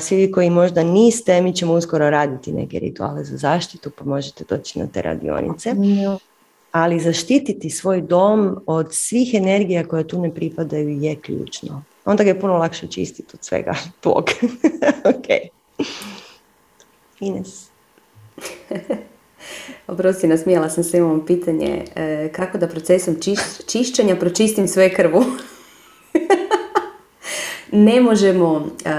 Svi 0.00 0.16
vi 0.16 0.32
koji 0.32 0.50
možda 0.50 0.82
niste, 0.82 1.40
mi 1.40 1.54
ćemo 1.54 1.72
uskoro 1.72 2.10
raditi 2.10 2.52
neke 2.52 2.78
rituale 2.78 3.24
za 3.24 3.36
zaštitu, 3.36 3.90
pa 3.98 4.04
možete 4.04 4.44
doći 4.48 4.78
na 4.78 4.86
te 4.86 5.02
radionice. 5.02 5.74
Ali 6.72 7.00
zaštititi 7.00 7.70
svoj 7.70 8.00
dom 8.00 8.62
od 8.66 8.88
svih 8.90 9.34
energija 9.34 9.88
koje 9.88 10.08
tu 10.08 10.20
ne 10.20 10.34
pripadaju 10.34 10.88
je 10.88 11.16
ključno. 11.16 11.82
Onda 12.04 12.24
ga 12.24 12.30
je 12.30 12.40
puno 12.40 12.56
lakše 12.56 12.86
čistiti 12.86 13.30
od 13.34 13.44
svega 13.44 13.74
tvog. 14.02 14.24
ok. 15.14 15.26
Ines. 17.20 17.68
Oprosti, 19.86 20.26
nasmijala 20.26 20.70
sam 20.70 20.84
se 20.84 20.98
imamo 20.98 21.26
pitanje 21.26 21.84
e, 21.96 22.28
kako 22.32 22.58
da 22.58 22.68
procesom 22.68 23.16
čišćenja 23.66 24.16
pročistim 24.16 24.68
sve 24.68 24.94
krvu. 24.94 25.24
ne 27.72 28.00
možemo, 28.00 28.66
e, 28.84 28.90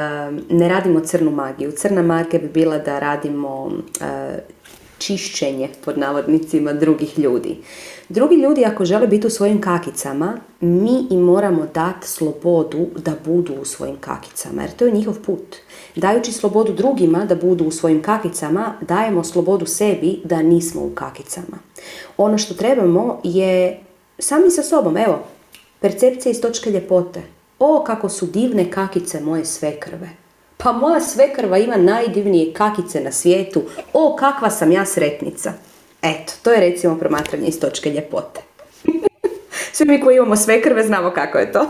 ne 0.49 0.69
radimo 0.69 0.99
crnu 0.99 1.31
magiju. 1.31 1.71
Crna 1.71 2.01
magija 2.01 2.39
bi 2.39 2.47
bila 2.47 2.77
da 2.77 2.99
radimo 2.99 3.71
e, 4.01 4.39
čišćenje 4.99 5.69
pod 5.85 5.97
navodnicima 5.97 6.73
drugih 6.73 7.19
ljudi. 7.19 7.57
Drugi 8.09 8.35
ljudi 8.35 8.65
ako 8.65 8.85
žele 8.85 9.07
biti 9.07 9.27
u 9.27 9.29
svojim 9.29 9.61
kakicama, 9.61 10.37
mi 10.59 11.07
im 11.09 11.19
moramo 11.19 11.67
dati 11.73 12.07
slobodu 12.07 12.87
da 13.05 13.13
budu 13.25 13.53
u 13.61 13.65
svojim 13.65 13.97
kakicama, 13.99 14.61
jer 14.61 14.71
to 14.71 14.85
je 14.85 14.91
njihov 14.91 15.15
put. 15.25 15.55
Dajući 15.95 16.31
slobodu 16.31 16.73
drugima 16.73 17.25
da 17.25 17.35
budu 17.35 17.65
u 17.65 17.71
svojim 17.71 18.01
kakicama, 18.01 18.73
dajemo 18.81 19.23
slobodu 19.23 19.65
sebi 19.65 20.21
da 20.23 20.41
nismo 20.41 20.81
u 20.81 20.89
kakicama. 20.89 21.57
Ono 22.17 22.37
što 22.37 22.53
trebamo 22.53 23.21
je 23.23 23.79
sami 24.19 24.51
sa 24.51 24.63
sobom, 24.63 24.97
evo, 24.97 25.19
percepcija 25.79 26.31
iz 26.31 26.41
točke 26.41 26.71
ljepote. 26.71 27.21
O, 27.59 27.83
kako 27.87 28.09
su 28.09 28.25
divne 28.25 28.71
kakice 28.71 29.19
moje 29.19 29.45
svekrve. 29.45 30.09
Pa 30.63 30.71
moja 30.71 30.99
svekrva 30.99 31.57
ima 31.57 31.77
najdivnije 31.77 32.53
kakice 32.53 33.01
na 33.01 33.11
svijetu. 33.11 33.63
O, 33.93 34.15
kakva 34.15 34.49
sam 34.49 34.71
ja 34.71 34.85
sretnica. 34.85 35.53
Eto, 36.01 36.33
to 36.43 36.51
je 36.51 36.59
recimo 36.59 36.97
promatranje 36.97 37.47
iz 37.47 37.59
točke 37.59 37.89
ljepote. 37.89 38.41
Svi 39.73 39.85
mi 39.85 40.01
koji 40.01 40.15
imamo 40.15 40.35
svekrve 40.35 40.83
znamo 40.83 41.11
kako 41.11 41.37
je 41.37 41.51
to. 41.51 41.65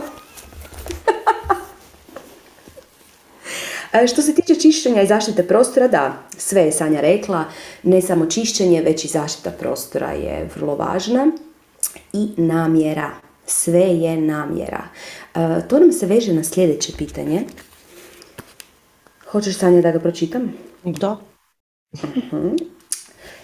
E, 3.92 4.06
što 4.06 4.22
se 4.22 4.34
tiče 4.34 4.54
čišćenja 4.54 5.02
i 5.02 5.06
zaštite 5.06 5.46
prostora, 5.46 5.88
da, 5.88 6.22
sve 6.36 6.62
je 6.62 6.72
Sanja 6.72 7.00
rekla, 7.00 7.44
ne 7.82 8.02
samo 8.02 8.26
čišćenje, 8.26 8.82
već 8.82 9.04
i 9.04 9.08
zaštita 9.08 9.50
prostora 9.50 10.10
je 10.10 10.48
vrlo 10.54 10.76
važna 10.76 11.26
i 12.12 12.28
namjera. 12.36 13.10
Sve 13.46 13.80
je 13.80 14.16
namjera. 14.16 14.82
E, 15.34 15.68
to 15.68 15.78
nam 15.78 15.92
se 15.92 16.06
veže 16.06 16.32
na 16.32 16.44
sljedeće 16.44 16.92
pitanje. 16.98 17.44
Hoćeš 19.30 19.58
Sanja 19.58 19.80
da 19.80 19.90
ga 19.90 19.98
pročitam? 19.98 20.52
Da. 20.84 21.16
Mhm. 22.04 22.48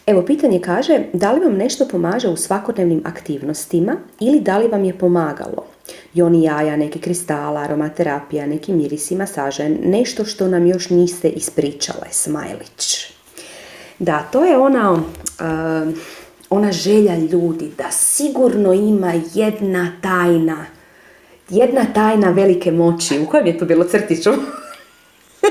Evo, 0.06 0.22
pitanje 0.22 0.60
kaže, 0.60 1.00
da 1.12 1.32
li 1.32 1.40
vam 1.40 1.56
nešto 1.56 1.88
pomaže 1.90 2.28
u 2.28 2.36
svakodnevnim 2.36 3.02
aktivnostima 3.04 3.96
ili 4.20 4.40
da 4.40 4.58
li 4.58 4.68
vam 4.68 4.84
je 4.84 4.98
pomagalo? 4.98 5.66
Joni 6.14 6.42
jaja, 6.42 6.76
neki 6.76 6.98
kristala, 6.98 7.60
aromaterapija, 7.60 8.46
neki 8.46 8.72
mirisi, 8.72 9.16
masaže, 9.16 9.68
nešto 9.68 10.24
što 10.24 10.48
nam 10.48 10.66
još 10.66 10.90
niste 10.90 11.28
ispričale, 11.28 12.06
smajlić. 12.10 13.12
Da, 13.98 14.28
to 14.32 14.44
je 14.44 14.58
ona, 14.58 14.92
uh, 14.92 15.00
ona 16.50 16.72
želja 16.72 17.16
ljudi 17.18 17.70
da 17.78 17.90
sigurno 17.90 18.72
ima 18.72 19.12
jedna 19.34 19.92
tajna, 20.02 20.66
jedna 21.48 21.84
tajna 21.94 22.30
velike 22.30 22.72
moći. 22.72 23.18
U 23.18 23.26
kojem 23.26 23.46
je 23.46 23.58
to 23.58 23.64
bilo 23.64 23.84
crtiću? 23.84 24.30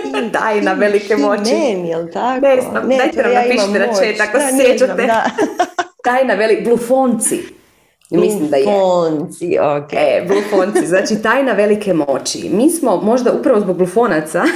tajna 0.39 0.73
velike 0.73 1.17
moći. 1.17 1.53
Ne, 1.53 1.89
jel 1.89 2.07
tako? 2.13 2.47
Ne 2.47 2.61
znam, 2.61 2.87
ne, 2.87 2.97
dajte 2.97 3.23
nam 3.23 3.31
ja 3.31 3.41
napišite 3.41 3.79
na 3.87 3.93
chat 3.93 4.29
ako 4.29 4.39
se 4.39 4.65
sjećate. 4.65 5.07
tajna 6.03 6.33
velike, 6.33 6.61
blufonci. 6.61 7.39
Mislim 8.09 8.49
da 8.49 8.57
je. 8.57 8.63
Blufonci, 8.63 9.57
ok. 9.59 9.93
E, 9.93 10.25
blufonci, 10.27 10.87
znači 10.87 11.21
tajna 11.21 11.51
velike 11.51 11.93
moći. 11.93 12.49
Mi 12.49 12.69
smo 12.69 12.97
možda 12.97 13.31
upravo 13.31 13.59
zbog 13.59 13.77
blufonaca 13.77 14.43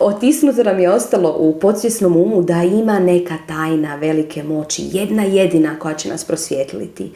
otisnuto 0.00 0.62
nam 0.62 0.78
je 0.78 0.90
ostalo 0.90 1.36
u 1.38 1.58
podsvjesnom 1.58 2.16
umu 2.16 2.42
da 2.42 2.62
ima 2.62 2.98
neka 2.98 3.34
tajna 3.48 3.96
velike 3.96 4.42
moći, 4.42 4.82
jedna 4.92 5.22
jedina 5.22 5.78
koja 5.78 5.94
će 5.94 6.08
nas 6.08 6.24
prosvjetliti. 6.24 7.12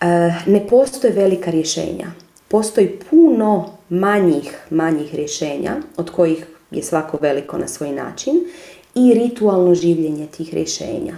E, 0.00 0.06
ne 0.46 0.66
postoje 0.70 1.12
velika 1.12 1.50
rješenja. 1.50 2.06
Postoji 2.48 2.98
puno 3.10 3.77
manjih, 3.88 4.56
manjih 4.70 5.14
rješenja, 5.14 5.76
od 5.96 6.10
kojih 6.10 6.46
je 6.70 6.82
svako 6.82 7.18
veliko 7.20 7.58
na 7.58 7.68
svoj 7.68 7.92
način 7.92 8.34
i 8.94 9.14
ritualno 9.14 9.74
življenje 9.74 10.26
tih 10.36 10.54
rješenja. 10.54 11.14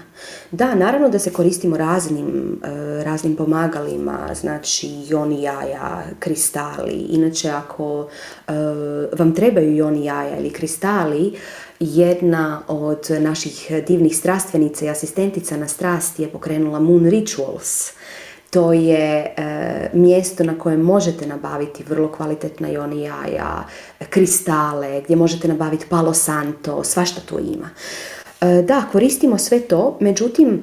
Da, 0.51 0.75
naravno 0.75 1.09
da 1.09 1.19
se 1.19 1.33
koristimo 1.33 1.77
raznim, 1.77 2.61
e, 2.65 3.05
raznim 3.05 3.37
pomagalima, 3.37 4.19
znači 4.35 4.89
joni 5.09 5.43
jaja, 5.43 6.03
kristali. 6.19 6.93
Inače, 6.93 7.51
ako 7.51 8.09
e, 8.09 8.53
vam 9.19 9.35
trebaju 9.35 9.77
joni 9.77 10.05
jaja 10.05 10.39
ili 10.39 10.51
kristali, 10.51 11.33
jedna 11.81 12.63
od 12.69 13.09
naših 13.21 13.73
divnih 13.87 14.17
strastvenica 14.17 14.85
i 14.85 14.91
asistentica 14.91 15.57
na 15.57 15.69
strasti 15.69 16.23
je 16.23 16.29
pokrenula 16.29 16.81
Moon 16.81 17.07
Rituals 17.07 17.93
to 18.51 18.73
je 18.73 19.35
e, 19.37 19.91
mjesto 19.93 20.45
na 20.45 20.59
kojem 20.59 20.81
možete 20.81 21.27
nabaviti 21.27 21.85
vrlo 21.89 22.09
kvalitetna 22.13 22.69
joni 22.69 23.03
jaja, 23.03 23.65
kristale, 24.11 25.01
gdje 25.01 25.17
možete 25.17 25.49
nabaviti 25.49 25.87
palo 25.89 26.15
santo, 26.15 26.85
svašta 26.85 27.21
tu 27.21 27.39
ima. 27.39 27.71
E, 28.41 28.63
da, 28.63 28.85
koristimo 28.93 29.39
sve 29.39 29.61
to, 29.61 29.97
međutim, 30.01 30.63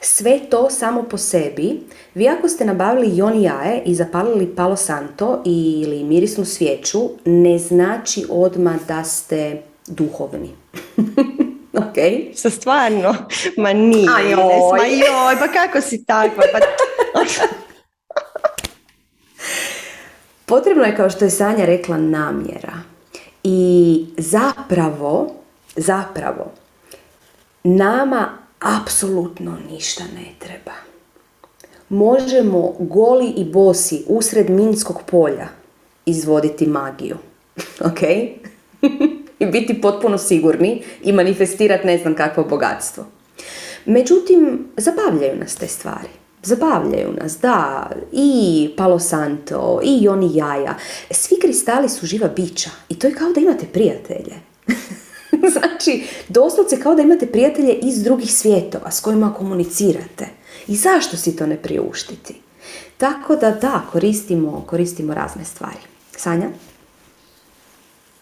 sve 0.00 0.40
to 0.50 0.70
samo 0.70 1.02
po 1.02 1.18
sebi, 1.18 1.80
vi 2.14 2.28
ako 2.28 2.48
ste 2.48 2.64
nabavili 2.64 3.16
joni 3.16 3.42
jaje 3.42 3.82
i 3.84 3.94
zapalili 3.94 4.54
palo 4.56 4.76
santo 4.76 5.42
ili 5.44 6.04
mirisnu 6.04 6.44
svijeću, 6.44 7.00
ne 7.24 7.58
znači 7.58 8.24
odmah 8.30 8.76
da 8.88 9.04
ste 9.04 9.62
duhovni. 9.86 10.50
ok. 11.76 11.96
Sa 12.34 12.50
stvarno? 12.50 13.14
Ma 13.56 13.72
nije. 13.72 14.08
Aj, 14.16 14.30
joj. 14.30 14.78
Ma 14.78 14.86
joj, 14.86 15.36
pa 15.38 15.48
kako 15.52 15.80
si 15.80 16.04
takva? 16.04 16.42
Pa... 16.52 16.58
Potrebno 20.46 20.84
je, 20.84 20.96
kao 20.96 21.10
što 21.10 21.24
je 21.24 21.30
Sanja 21.30 21.64
rekla, 21.64 21.96
namjera. 21.96 22.74
I 23.42 24.06
zapravo, 24.18 25.34
zapravo, 25.76 26.52
nama 27.64 28.28
apsolutno 28.60 29.58
ništa 29.70 30.04
ne 30.14 30.26
treba. 30.38 30.72
Možemo 31.88 32.74
goli 32.78 33.26
i 33.26 33.44
bosi 33.44 34.04
usred 34.06 34.50
Minskog 34.50 35.02
polja 35.06 35.48
izvoditi 36.06 36.66
magiju. 36.66 37.16
Ok? 37.80 38.00
I 39.38 39.46
biti 39.46 39.80
potpuno 39.80 40.18
sigurni 40.18 40.82
i 41.02 41.12
manifestirati 41.12 41.86
ne 41.86 41.98
znam 41.98 42.14
kakvo 42.14 42.44
bogatstvo. 42.44 43.04
Međutim, 43.84 44.66
zabavljaju 44.76 45.36
nas 45.38 45.54
te 45.54 45.66
stvari. 45.66 46.08
Zabavljaju 46.42 47.12
nas, 47.20 47.38
da, 47.38 47.90
i 48.12 48.70
Palo 48.76 48.98
Santo, 48.98 49.80
i 49.84 50.08
oni 50.08 50.36
jaja. 50.36 50.74
Svi 51.10 51.36
kristali 51.40 51.88
su 51.88 52.06
živa 52.06 52.28
bića 52.28 52.70
i 52.88 52.98
to 52.98 53.06
je 53.06 53.14
kao 53.14 53.32
da 53.32 53.40
imate 53.40 53.66
prijatelje. 53.66 54.34
znači, 55.54 56.04
doslovce 56.28 56.80
kao 56.80 56.94
da 56.94 57.02
imate 57.02 57.26
prijatelje 57.26 57.72
iz 57.72 58.02
drugih 58.02 58.34
svjetova 58.34 58.90
s 58.90 59.00
kojima 59.00 59.34
komunicirate. 59.34 60.26
I 60.66 60.76
zašto 60.76 61.16
si 61.16 61.36
to 61.36 61.46
ne 61.46 61.56
priuštiti? 61.56 62.34
Tako 62.96 63.36
da 63.36 63.50
da, 63.50 63.82
koristimo, 63.92 64.64
koristimo 64.66 65.14
razne 65.14 65.44
stvari. 65.44 65.80
Sanja? 66.16 66.48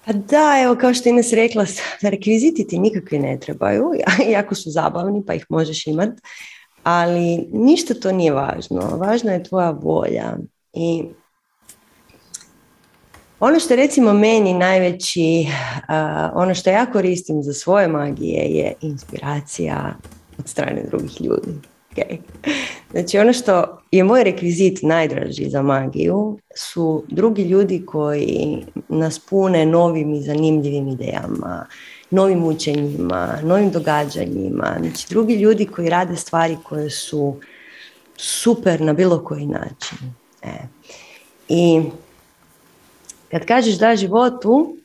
Pa 0.07 0.13
da, 0.13 0.61
evo 0.65 0.77
kao 0.81 0.95
što 0.95 1.09
Ines 1.09 1.33
rekla, 1.33 1.67
rekviziti 2.03 2.67
ti 2.67 2.79
nikakvi 2.79 3.19
ne 3.19 3.41
trebaju, 3.41 3.91
jako 4.37 4.55
su 4.55 4.71
zabavni 4.71 5.23
pa 5.27 5.35
ih 5.35 5.47
možeš 5.49 5.87
imat, 5.87 6.11
ali 6.83 7.49
ništa 7.53 7.95
to 7.95 8.13
nije 8.13 8.33
važno. 8.33 8.81
Važna 8.81 9.33
je 9.33 9.45
tvoja 9.45 9.71
volja 9.71 10.37
i 10.73 11.05
ono 13.41 13.61
što 13.61 13.77
recimo 13.77 14.13
meni 14.13 14.55
najveći, 14.55 15.47
ono 16.35 16.55
što 16.55 16.71
ja 16.71 16.87
koristim 16.87 17.43
za 17.43 17.53
svoje 17.53 17.89
magije 17.89 18.43
je 18.45 18.73
inspiracija 18.81 19.95
od 20.39 20.49
strane 20.49 20.83
drugih 20.91 21.21
ljudi. 21.21 21.74
Okay. 21.97 22.19
Znači 22.91 23.19
ono 23.19 23.33
što 23.33 23.79
je 23.91 24.05
moj 24.05 24.25
rekvizit 24.25 24.83
najdraži 24.83 25.49
za 25.51 25.63
magiju 25.63 26.39
su 26.57 27.05
drugi 27.09 27.43
ljudi 27.43 27.87
koji 27.87 28.65
nas 28.89 29.19
pune 29.19 29.67
novim 29.67 30.15
i 30.15 30.23
zanimljivim 30.23 30.89
idejama, 30.89 31.67
novim 32.11 32.45
učenjima, 32.45 33.39
novim 33.43 33.71
događanjima. 33.71 34.77
Znači 34.81 35.07
drugi 35.09 35.35
ljudi 35.35 35.67
koji 35.67 35.89
rade 35.89 36.17
stvari 36.17 36.57
koje 36.63 36.91
su 36.91 37.37
super 38.17 38.81
na 38.81 38.93
bilo 38.93 39.25
koji 39.25 39.47
način. 39.47 39.99
E. 40.43 40.55
I 41.49 41.83
kad 43.31 43.47
kažeš 43.47 43.75
da 43.79 43.97
životu, 43.97 44.77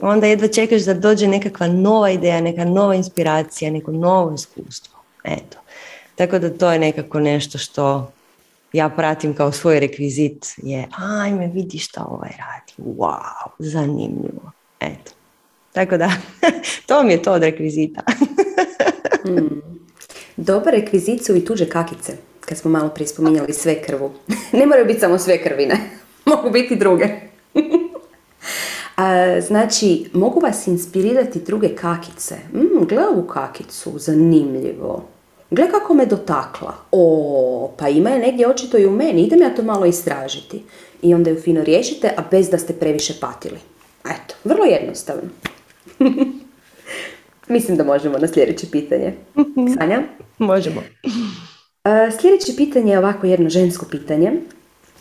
onda 0.00 0.26
jedva 0.26 0.48
čekaš 0.48 0.82
da 0.82 0.94
dođe 0.94 1.28
nekakva 1.28 1.66
nova 1.66 2.10
ideja, 2.10 2.40
neka 2.40 2.64
nova 2.64 2.94
inspiracija, 2.94 3.70
neko 3.70 3.92
novo 3.92 4.34
iskustvo. 4.34 4.98
Eto. 5.24 5.59
Tako 6.20 6.38
da 6.38 6.50
to 6.50 6.72
je 6.72 6.78
nekako 6.78 7.20
nešto 7.20 7.58
što 7.58 8.12
ja 8.72 8.88
pratim 8.88 9.34
kao 9.34 9.52
svoj 9.52 9.80
rekvizit 9.80 10.46
je 10.56 10.88
ajme 10.98 11.50
vidi 11.54 11.78
šta 11.78 12.04
ovaj 12.10 12.30
radi. 12.30 12.90
Wow, 12.98 13.48
zanimljivo. 13.58 14.50
Eto. 14.80 15.12
Tako 15.72 15.96
da, 15.96 16.10
to 16.88 17.02
mi 17.02 17.12
je 17.12 17.22
to 17.22 17.32
od 17.32 17.42
rekvizita. 17.42 18.02
mm. 19.28 19.62
Dobar 20.36 20.74
rekvizit 20.74 21.24
su 21.24 21.36
i 21.36 21.44
tuđe 21.44 21.68
kakice, 21.68 22.12
kad 22.40 22.58
smo 22.58 22.70
malo 22.70 22.88
prije 22.88 23.08
spominjali 23.08 23.52
sve 23.52 23.82
krvu. 23.82 24.12
ne 24.58 24.66
moraju 24.66 24.86
biti 24.86 25.00
samo 25.00 25.18
sve 25.18 25.42
krvine, 25.42 25.76
mogu 26.24 26.50
biti 26.50 26.76
druge. 26.76 27.08
A, 28.96 29.40
znači, 29.40 30.10
mogu 30.12 30.40
vas 30.40 30.66
inspirirati 30.66 31.40
druge 31.46 31.74
kakice. 31.76 32.36
Mm, 32.52 32.84
gle 32.84 33.08
ovu 33.08 33.26
kakicu, 33.26 33.98
zanimljivo. 33.98 35.04
Gle 35.50 35.70
kako 35.70 35.94
me 35.94 36.06
dotakla. 36.06 36.74
O, 36.92 37.72
pa 37.78 37.88
ima 37.88 38.10
je 38.10 38.18
negdje 38.18 38.48
očito 38.48 38.78
i 38.78 38.86
u 38.86 38.90
meni, 38.90 39.22
idem 39.22 39.40
ja 39.40 39.54
to 39.54 39.62
malo 39.62 39.86
istražiti. 39.86 40.62
I 41.02 41.14
onda 41.14 41.30
ju 41.30 41.40
fino 41.40 41.64
riješite, 41.64 42.14
a 42.16 42.22
bez 42.30 42.50
da 42.50 42.58
ste 42.58 42.72
previše 42.72 43.14
patili. 43.20 43.58
Eto, 44.04 44.34
vrlo 44.44 44.64
jednostavno. 44.64 45.22
Mislim 47.48 47.76
da 47.76 47.84
možemo 47.84 48.18
na 48.18 48.28
sljedeće 48.28 48.66
pitanje. 48.70 49.14
Sanja? 49.78 50.02
Možemo. 50.38 50.82
E, 51.84 52.10
sljedeće 52.20 52.56
pitanje 52.56 52.92
je 52.92 52.98
ovako 52.98 53.26
jedno 53.26 53.48
žensko 53.48 53.86
pitanje. 53.90 54.30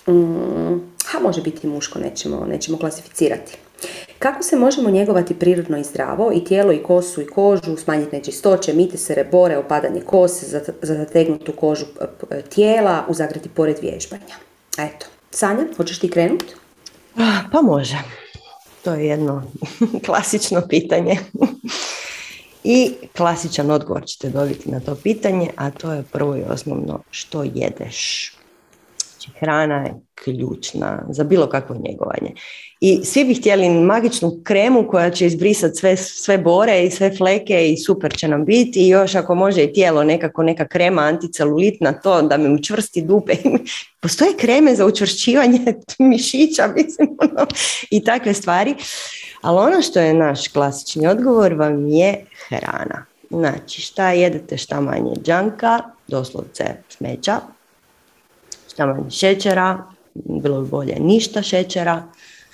Mm, 0.07 0.79
ha, 1.05 1.19
može 1.21 1.41
biti 1.41 1.67
i 1.67 1.69
muško, 1.69 1.99
nećemo, 1.99 2.45
nećemo 2.49 2.77
klasificirati. 2.77 3.57
Kako 4.19 4.43
se 4.43 4.55
možemo 4.55 4.89
njegovati 4.89 5.39
prirodno 5.39 5.77
i 5.77 5.83
zdravo 5.83 6.31
i 6.33 6.43
tijelo 6.43 6.73
i 6.73 6.83
kosu 6.83 7.21
i 7.21 7.27
kožu, 7.27 7.77
smanjiti 7.77 8.15
nečistoće, 8.15 8.73
miti 8.73 8.97
se 8.97 9.15
rebore, 9.15 9.57
opadanje 9.57 10.01
kose, 10.01 10.45
za 10.81 10.95
zategnutu 10.95 11.51
kožu 11.51 11.85
tijela, 12.49 13.05
uzagrati 13.07 13.49
pored 13.49 13.77
vježbanja? 13.81 14.35
Eto. 14.77 15.05
Sanja, 15.31 15.65
hoćeš 15.77 15.99
ti 15.99 16.09
krenuti? 16.09 16.53
Pa 17.51 17.61
može. 17.61 17.97
To 18.83 18.93
je 18.93 19.07
jedno 19.07 19.43
klasično 20.05 20.61
pitanje. 20.69 21.17
I 22.63 22.93
klasičan 23.17 23.71
odgovor 23.71 24.05
ćete 24.05 24.29
dobiti 24.29 24.71
na 24.71 24.79
to 24.79 24.95
pitanje, 24.95 25.49
a 25.55 25.71
to 25.71 25.93
je 25.93 26.03
prvo 26.11 26.35
i 26.35 26.43
osnovno 26.49 26.99
što 27.11 27.43
jedeš. 27.43 28.31
Hrana 29.39 29.75
je 29.75 29.93
ključna 30.23 31.05
za 31.09 31.23
bilo 31.23 31.49
kakvo 31.49 31.75
njegovanje. 31.75 32.33
I 32.81 33.05
svi 33.05 33.23
bi 33.25 33.33
htjeli 33.33 33.69
magičnu 33.69 34.41
kremu 34.43 34.87
koja 34.87 35.11
će 35.11 35.25
izbrisati 35.25 35.75
sve, 35.75 35.97
sve 35.97 36.37
bore 36.37 36.83
i 36.83 36.91
sve 36.91 37.15
fleke 37.17 37.69
i 37.69 37.77
super 37.77 38.17
će 38.17 38.27
nam 38.27 38.45
biti 38.45 38.85
i 38.85 38.87
još 38.87 39.15
ako 39.15 39.35
može 39.35 39.63
i 39.63 39.73
tijelo 39.73 40.03
nekako 40.03 40.43
neka 40.43 40.67
krema 40.67 41.01
anticelulit 41.01 41.81
na 41.81 41.93
to 41.93 42.21
da 42.21 42.37
mi 42.37 42.53
učvrsti 42.53 43.01
dupe. 43.01 43.33
Postoje 44.01 44.37
kreme 44.37 44.75
za 44.75 44.85
učvršćivanje 44.85 45.59
mišića 45.99 46.67
mislim, 46.75 47.09
ono, 47.19 47.47
i 47.91 48.03
takve 48.03 48.33
stvari. 48.33 48.75
Ali 49.41 49.57
ono 49.57 49.81
što 49.81 49.99
je 49.99 50.13
naš 50.13 50.47
klasični 50.47 51.07
odgovor 51.07 51.53
vam 51.53 51.87
je 51.87 52.25
hrana. 52.49 53.05
Znači 53.29 53.81
šta 53.81 54.11
jedete, 54.11 54.57
šta 54.57 54.81
manje 54.81 55.13
džanka, 55.23 55.79
doslovce 56.07 56.63
smeća, 56.89 57.39
šta 58.79 58.85
manje 58.85 59.09
šećera, 59.09 59.83
bilo 60.13 60.61
bi 60.61 60.69
bolje 60.69 60.95
ništa 60.99 61.41
šećera, 61.41 62.03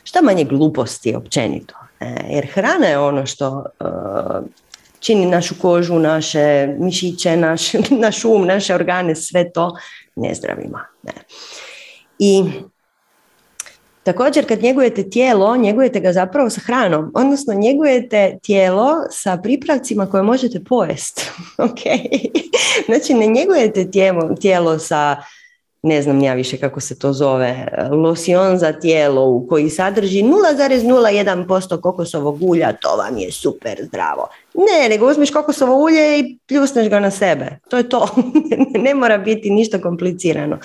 šta 0.03 0.21
manje 0.21 0.43
gluposti 0.43 1.15
općenito. 1.15 1.75
E, 1.99 2.15
jer 2.29 2.47
hrana 2.53 2.87
je 2.87 2.99
ono 2.99 3.25
što 3.25 3.65
e, 3.79 3.85
čini 4.99 5.25
našu 5.25 5.55
kožu, 5.61 5.99
naše 5.99 6.67
mišiće, 6.79 7.37
naš, 7.37 7.73
naš 8.03 8.25
um, 8.25 8.45
naše 8.45 8.75
organe, 8.75 9.15
sve 9.15 9.51
to 9.51 9.75
nezdravima. 10.15 10.85
Ne. 11.03 11.13
I 12.19 12.43
Također 14.03 14.47
kad 14.47 14.63
njegujete 14.63 15.09
tijelo, 15.09 15.57
njegujete 15.57 15.99
ga 15.99 16.13
zapravo 16.13 16.49
sa 16.49 16.61
hranom, 16.61 17.11
odnosno 17.15 17.53
njegujete 17.53 18.37
tijelo 18.43 18.93
sa 19.11 19.37
pripravcima 19.43 20.09
koje 20.09 20.23
možete 20.23 20.63
pojesti. 20.69 21.31
okay. 21.57 22.29
Znači 22.85 23.13
ne 23.13 23.27
njegujete 23.27 23.91
tijelo, 23.91 24.35
tijelo 24.41 24.79
sa 24.79 25.15
ne 25.85 26.01
znam 26.01 26.21
ja 26.21 26.33
više 26.33 26.57
kako 26.57 26.79
se 26.79 26.99
to 26.99 27.13
zove, 27.13 27.67
losion 27.91 28.57
za 28.57 28.73
tijelo 28.73 29.29
u 29.29 29.47
koji 29.47 29.69
sadrži 29.69 30.23
0,01% 30.23 31.81
kokosovog 31.81 32.43
ulja, 32.43 32.73
to 32.73 32.95
vam 32.95 33.17
je 33.17 33.31
super 33.31 33.83
zdravo. 33.83 34.27
Ne, 34.53 34.89
nego 34.89 35.09
uzmeš 35.09 35.31
kokosovo 35.31 35.83
ulje 35.83 36.19
i 36.19 36.37
pljusneš 36.47 36.89
ga 36.89 36.99
na 36.99 37.11
sebe. 37.11 37.59
To 37.69 37.77
je 37.77 37.89
to. 37.89 38.07
ne 38.85 38.95
mora 38.95 39.17
biti 39.17 39.49
ništa 39.49 39.81
komplicirano. 39.81 40.59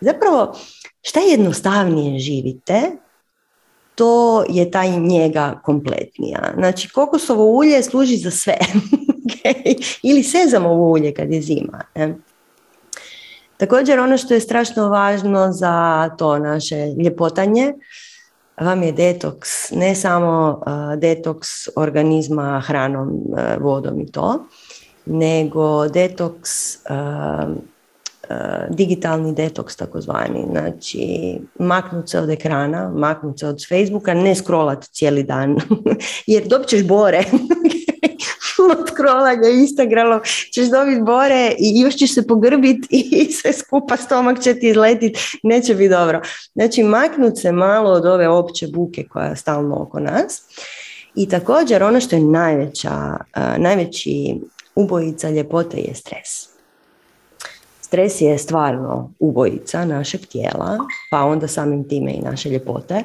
Zapravo, 0.00 0.54
šta 1.02 1.20
jednostavnije 1.20 2.18
živite, 2.18 2.82
to 3.94 4.44
je 4.48 4.70
taj 4.70 4.90
njega 4.90 5.60
kompletnija. 5.64 6.52
Znači, 6.56 6.88
kokosovo 6.88 7.44
ulje 7.44 7.82
služi 7.82 8.16
za 8.16 8.30
sve. 8.30 8.58
Ili 10.02 10.22
sezamovo 10.22 10.90
ulje 10.90 11.14
kad 11.14 11.32
je 11.32 11.40
zima. 11.40 11.84
Ne? 11.94 12.14
Također 13.56 14.00
ono 14.00 14.18
što 14.18 14.34
je 14.34 14.40
strašno 14.40 14.88
važno 14.88 15.52
za 15.52 16.08
to 16.18 16.38
naše 16.38 16.86
ljepotanje 17.04 17.74
vam 18.60 18.82
je 18.82 18.92
detoks, 18.92 19.70
ne 19.70 19.94
samo 19.94 20.62
detoks 20.96 21.48
organizma 21.76 22.62
hranom, 22.66 23.20
vodom 23.60 24.00
i 24.00 24.12
to, 24.12 24.46
nego 25.06 25.88
detoks, 25.88 26.50
digitalni 28.70 29.34
detoks 29.34 29.76
takozvani. 29.76 30.44
Znači, 30.50 31.38
maknut 31.58 32.08
se 32.08 32.20
od 32.20 32.30
ekrana, 32.30 32.92
maknut 32.94 33.38
se 33.38 33.48
od 33.48 33.68
Facebooka, 33.68 34.14
ne 34.14 34.34
scrollat 34.34 34.84
cijeli 34.84 35.22
dan, 35.22 35.56
jer 36.26 36.46
dobit 36.46 36.68
ćeš 36.68 36.86
bore. 36.86 37.24
od 38.70 38.88
scrollanja 38.88 39.48
Instagramom 39.48 40.20
ćeš 40.52 40.66
dobiti 40.66 41.02
bore 41.02 41.52
i 41.58 41.80
još 41.80 41.94
ćeš 41.94 42.14
se 42.14 42.26
pogrbiti 42.26 42.88
i 42.90 43.32
sve 43.42 43.52
skupa 43.52 43.96
stomak 43.96 44.40
će 44.40 44.54
ti 44.54 44.68
izletiti, 44.68 45.38
neće 45.42 45.74
biti 45.74 45.88
dobro. 45.88 46.20
Znači 46.54 46.82
maknut 46.82 47.38
se 47.38 47.52
malo 47.52 47.90
od 47.90 48.06
ove 48.06 48.28
opće 48.28 48.66
buke 48.66 49.04
koja 49.04 49.26
je 49.26 49.36
stalno 49.36 49.82
oko 49.82 50.00
nas. 50.00 50.42
I 51.14 51.28
također 51.28 51.82
ono 51.82 52.00
što 52.00 52.16
je 52.16 52.22
najveća, 52.22 53.16
najveći 53.58 54.40
ubojica 54.74 55.30
ljepote 55.30 55.76
je 55.76 55.94
stres. 55.94 56.48
Stres 57.80 58.20
je 58.20 58.38
stvarno 58.38 59.10
ubojica 59.18 59.84
našeg 59.84 60.20
tijela, 60.26 60.78
pa 61.10 61.20
onda 61.20 61.48
samim 61.48 61.88
time 61.88 62.12
i 62.12 62.20
naše 62.20 62.50
ljepote. 62.50 63.02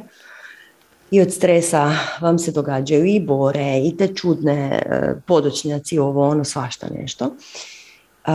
I 1.11 1.21
od 1.21 1.33
stresa 1.33 1.93
vam 2.21 2.39
se 2.39 2.51
događaju 2.51 3.05
i 3.05 3.19
bore, 3.19 3.81
i 3.83 3.97
te 3.97 4.07
čudne 4.15 4.81
e, 4.85 5.13
podočnjaci, 5.27 5.99
ovo 5.99 6.27
ono, 6.27 6.43
svašta 6.43 6.87
nešto. 7.01 7.25
Uh, 8.27 8.33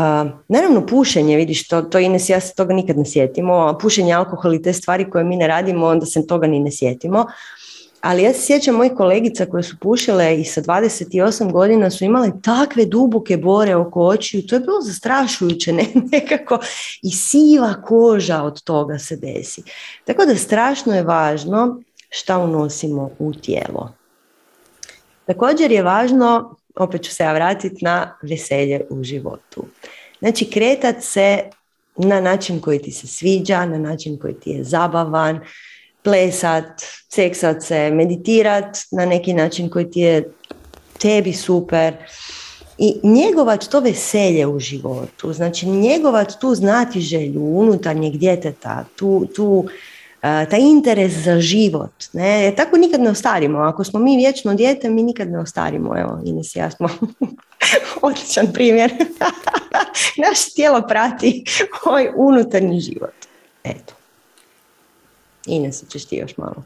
naravno 0.48 0.86
pušenje, 0.86 1.36
vidiš, 1.36 1.68
to, 1.68 1.82
to 1.82 1.98
Ines, 1.98 2.28
ja 2.28 2.40
se 2.40 2.54
toga 2.54 2.74
nikad 2.74 2.98
ne 2.98 3.04
sjetimo, 3.04 3.78
pušenje, 3.80 4.12
alkohol 4.12 4.54
i 4.54 4.62
te 4.62 4.72
stvari 4.72 5.10
koje 5.10 5.24
mi 5.24 5.36
ne 5.36 5.46
radimo, 5.46 5.86
onda 5.86 6.06
se 6.06 6.26
toga 6.26 6.46
ni 6.46 6.60
ne 6.60 6.70
sjetimo. 6.72 7.26
Ali 8.00 8.22
ja 8.22 8.32
se 8.32 8.40
sjećam 8.40 8.74
mojih 8.74 8.92
kolegica 8.96 9.46
koje 9.46 9.62
su 9.62 9.76
pušile 9.80 10.40
i 10.40 10.44
sa 10.44 10.62
28 10.62 11.52
godina 11.52 11.90
su 11.90 12.04
imale 12.04 12.30
takve 12.42 12.84
duboke 12.84 13.36
bore 13.36 13.74
oko 13.74 14.00
očiju, 14.00 14.46
to 14.46 14.54
je 14.54 14.60
bilo 14.60 14.80
zastrašujuće, 14.80 15.72
ne? 15.72 15.84
nekako 16.12 16.58
i 17.02 17.10
siva 17.10 17.74
koža 17.82 18.42
od 18.42 18.62
toga 18.62 18.98
se 18.98 19.16
desi. 19.16 19.62
Tako 20.04 20.26
da 20.26 20.36
strašno 20.36 20.94
je 20.94 21.02
važno 21.02 21.80
šta 22.10 22.38
unosimo 22.38 23.10
u 23.18 23.32
tijelo. 23.32 23.92
Također 25.26 25.72
je 25.72 25.82
važno, 25.82 26.56
opet 26.76 27.02
ću 27.02 27.10
se 27.10 27.22
ja 27.22 27.32
vratiti 27.32 27.84
na 27.84 28.18
veselje 28.22 28.80
u 28.90 29.04
životu. 29.04 29.64
Znači 30.18 30.50
kretat 30.50 30.96
se 31.00 31.42
na 31.96 32.20
način 32.20 32.60
koji 32.60 32.82
ti 32.82 32.90
se 32.90 33.06
sviđa, 33.06 33.66
na 33.66 33.78
način 33.78 34.18
koji 34.18 34.34
ti 34.34 34.50
je 34.50 34.64
zabavan, 34.64 35.40
plesat, 36.02 36.82
seksat 37.08 37.62
se, 37.62 37.90
meditirat 37.90 38.76
na 38.90 39.06
neki 39.06 39.34
način 39.34 39.70
koji 39.70 39.90
ti 39.90 40.00
je 40.00 40.30
tebi 40.98 41.32
super 41.32 41.94
i 42.78 43.00
njegovat 43.02 43.68
to 43.68 43.80
veselje 43.80 44.46
u 44.46 44.58
životu, 44.58 45.32
znači 45.32 45.66
njegovat 45.66 46.32
tu 46.40 46.54
znati 46.54 47.00
želju 47.00 47.42
unutarnjeg 47.42 48.16
djeteta, 48.16 48.84
tu, 48.96 49.26
tu 49.36 49.68
taj 50.50 50.60
interes 50.60 51.12
za 51.12 51.40
život. 51.40 52.04
Ne? 52.12 52.52
Tako 52.56 52.76
nikad 52.76 53.00
ne 53.00 53.10
ostarimo. 53.10 53.58
Ako 53.58 53.84
smo 53.84 54.00
mi 54.00 54.16
vječno 54.16 54.54
dijete, 54.54 54.90
mi 54.90 55.02
nikad 55.02 55.30
ne 55.30 55.38
ostarimo. 55.38 55.98
Evo, 55.98 56.20
Ines 56.24 56.56
i 56.56 56.58
ja 56.58 56.70
smo 56.70 56.88
odličan 58.02 58.46
primjer. 58.52 58.92
Naše 60.28 60.50
tijelo 60.54 60.82
prati 60.88 61.44
ovaj 61.84 62.08
unutarnji 62.16 62.80
život. 62.80 63.14
Eto. 63.64 63.94
Ines, 65.46 65.84
ćeš 65.88 66.04
ti 66.04 66.16
još 66.16 66.36
malo. 66.36 66.62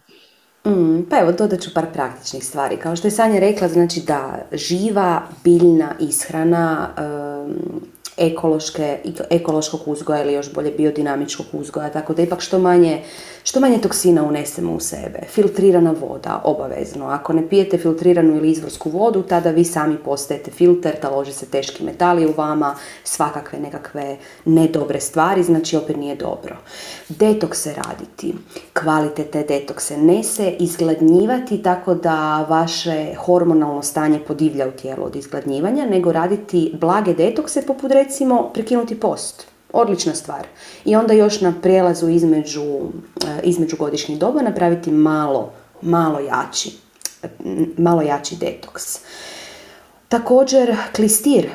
Mm, 0.67 1.03
pa 1.11 1.19
evo, 1.19 1.33
dodat 1.33 1.61
ću 1.61 1.75
par 1.75 1.87
praktičnih 1.93 2.45
stvari. 2.45 2.77
Kao 2.77 2.97
što 2.97 3.07
je 3.07 3.11
Sanja 3.11 3.41
rekla, 3.41 3.69
znači 3.69 4.01
da 4.01 4.39
živa 4.53 5.23
biljna 5.45 5.95
ishrana, 6.01 6.91
ekološke, 8.17 8.99
ekološkog 9.31 9.81
uzgoja 9.87 10.23
ili 10.23 10.33
još 10.33 10.53
bolje 10.53 10.71
biodinamičkog 10.71 11.47
uzgoja, 11.53 11.91
tako 11.91 12.15
da 12.15 12.23
ipak 12.23 12.41
što 12.41 12.59
manje, 12.59 13.03
što 13.45 13.61
manje 13.61 13.79
toksina 13.79 14.25
unesemo 14.25 14.73
u 14.73 14.81
sebe. 14.81 15.19
Filtrirana 15.29 15.95
voda, 16.01 16.41
obavezno. 16.45 17.07
Ako 17.07 17.33
ne 17.33 17.49
pijete 17.49 17.79
filtriranu 17.79 18.37
ili 18.37 18.51
izvorsku 18.51 18.91
vodu, 18.91 19.23
tada 19.23 19.51
vi 19.51 19.65
sami 19.65 19.97
postajete 19.97 20.51
filter, 20.51 21.01
talože 21.01 21.33
se 21.33 21.47
teški 21.47 21.85
metali 21.85 22.27
u 22.27 22.35
vama, 22.37 22.75
svakakve 23.05 23.59
nekakve 23.59 24.17
nedobre 24.45 25.01
stvari, 25.01 25.43
znači 25.43 25.77
opet 25.77 25.97
nije 25.97 26.17
dobro. 26.17 26.57
Detokse 27.09 27.75
raditi, 27.75 28.35
kvalitetne 28.73 29.43
detokse, 29.43 29.97
ne 29.97 30.23
se 30.23 30.51
izgladnjivati 30.59 31.63
tako 31.63 31.95
da 31.95 32.47
vaše 32.49 33.15
hormonalno 33.15 33.83
stanje 33.83 34.19
podivlja 34.19 34.69
u 34.69 34.71
tijelu 34.71 35.05
od 35.05 35.17
izgladnjivanja, 35.17 35.87
nego 35.87 36.13
raditi 36.13 36.73
blage 36.81 37.15
detokse 37.15 37.67
poput 37.67 37.91
recimo 38.03 38.51
prekinuti 38.55 39.01
post. 39.01 39.47
Odlična 39.73 40.15
stvar. 40.15 40.47
I 40.85 40.97
onda 40.97 41.15
još 41.15 41.41
na 41.41 41.55
prijelazu 41.63 42.09
između, 42.09 42.65
eh, 43.27 43.41
između 43.43 43.77
godišnjih 43.77 44.19
doba 44.19 44.43
napraviti 44.43 44.91
malo, 44.91 45.53
malo 45.83 46.21
jači, 46.21 46.73
malo 47.77 48.03
jači 48.03 48.37
detoks. 48.37 48.99
Također 50.09 50.77
klistir. 50.97 51.51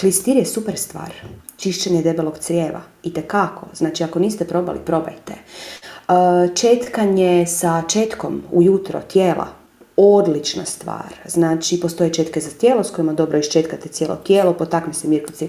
Klistir 0.00 0.36
je 0.36 0.46
super 0.46 0.76
stvar. 0.76 1.12
Čišćenje 1.56 2.02
debelog 2.02 2.38
crijeva. 2.38 2.80
I 3.02 3.12
kako. 3.12 3.66
Znači 3.74 4.04
ako 4.04 4.18
niste 4.18 4.44
probali, 4.44 4.78
probajte. 4.86 5.32
Eh, 5.32 6.54
četkanje 6.54 7.46
sa 7.46 7.82
četkom 7.88 8.42
ujutro 8.52 9.00
tijela 9.00 9.59
odlična 10.00 10.64
stvar. 10.64 11.14
Znači, 11.26 11.80
postoje 11.80 12.12
četke 12.12 12.40
za 12.40 12.50
tijelo 12.50 12.84
s 12.84 12.90
kojima 12.90 13.12
dobro 13.12 13.38
iščetkate 13.38 13.88
cijelo 13.88 14.16
tijelo, 14.16 14.52
potakne 14.52 14.94
se 14.94 15.08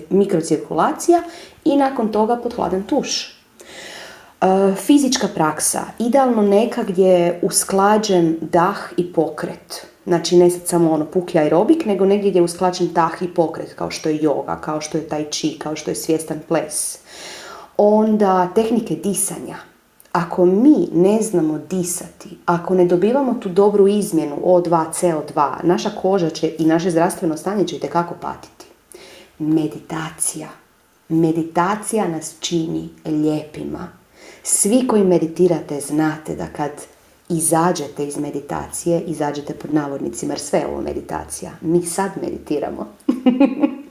mikrocirkulacija 0.09 1.23
i 1.65 1.77
nakon 1.77 2.11
toga 2.11 2.35
pod 2.35 2.53
hladan 2.53 2.83
tuš. 2.83 3.37
E, 4.41 4.75
fizička 4.75 5.27
praksa, 5.35 5.81
idealno 5.99 6.41
neka 6.41 6.83
gdje 6.83 7.07
je 7.07 7.39
usklađen 7.41 8.37
dah 8.41 8.77
i 8.97 9.13
pokret. 9.13 9.85
Znači 10.05 10.37
ne 10.37 10.49
sad 10.49 10.67
samo 10.67 10.91
ono 10.91 11.05
puki 11.05 11.39
aerobik, 11.39 11.85
nego 11.85 12.05
negdje 12.05 12.29
gdje 12.29 12.39
je 12.39 12.43
usklađen 12.43 12.89
dah 12.93 13.21
i 13.21 13.33
pokret, 13.33 13.73
kao 13.73 13.91
što 13.91 14.09
je 14.09 14.19
yoga, 14.19 14.61
kao 14.61 14.81
što 14.81 14.97
je 14.97 15.07
tai 15.07 15.25
chi, 15.31 15.59
kao 15.59 15.75
što 15.75 15.91
je 15.91 15.95
svjestan 15.95 16.39
ples. 16.47 16.97
Onda 17.77 18.49
tehnike 18.55 18.95
disanja, 18.95 19.57
ako 20.11 20.45
mi 20.45 20.87
ne 20.93 21.21
znamo 21.21 21.59
disati, 21.69 22.37
ako 22.45 22.75
ne 22.75 22.85
dobivamo 22.85 23.33
tu 23.33 23.49
dobru 23.49 23.87
izmjenu 23.87 24.35
O2, 24.43 24.85
CO2, 25.01 25.53
naša 25.63 25.89
koža 25.89 26.29
će 26.29 26.55
i 26.59 26.65
naše 26.65 26.91
zdravstveno 26.91 27.37
stanje 27.37 27.67
će 27.67 27.79
kako 27.79 28.15
patiti. 28.21 28.65
Meditacija. 29.39 30.47
Meditacija 31.09 32.07
nas 32.07 32.35
čini 32.39 32.89
lijepima. 33.05 33.87
Svi 34.43 34.87
koji 34.87 35.03
meditirate 35.03 35.79
znate 35.79 36.35
da 36.35 36.47
kad 36.47 36.71
izađete 37.29 38.07
iz 38.07 38.17
meditacije, 38.17 39.01
izađete 39.01 39.53
pod 39.53 39.73
navodnicima, 39.73 40.33
jer 40.33 40.39
sve 40.39 40.59
je 40.59 40.67
ovo 40.67 40.81
meditacija. 40.81 41.51
Mi 41.61 41.83
sad 41.83 42.11
meditiramo. 42.21 42.87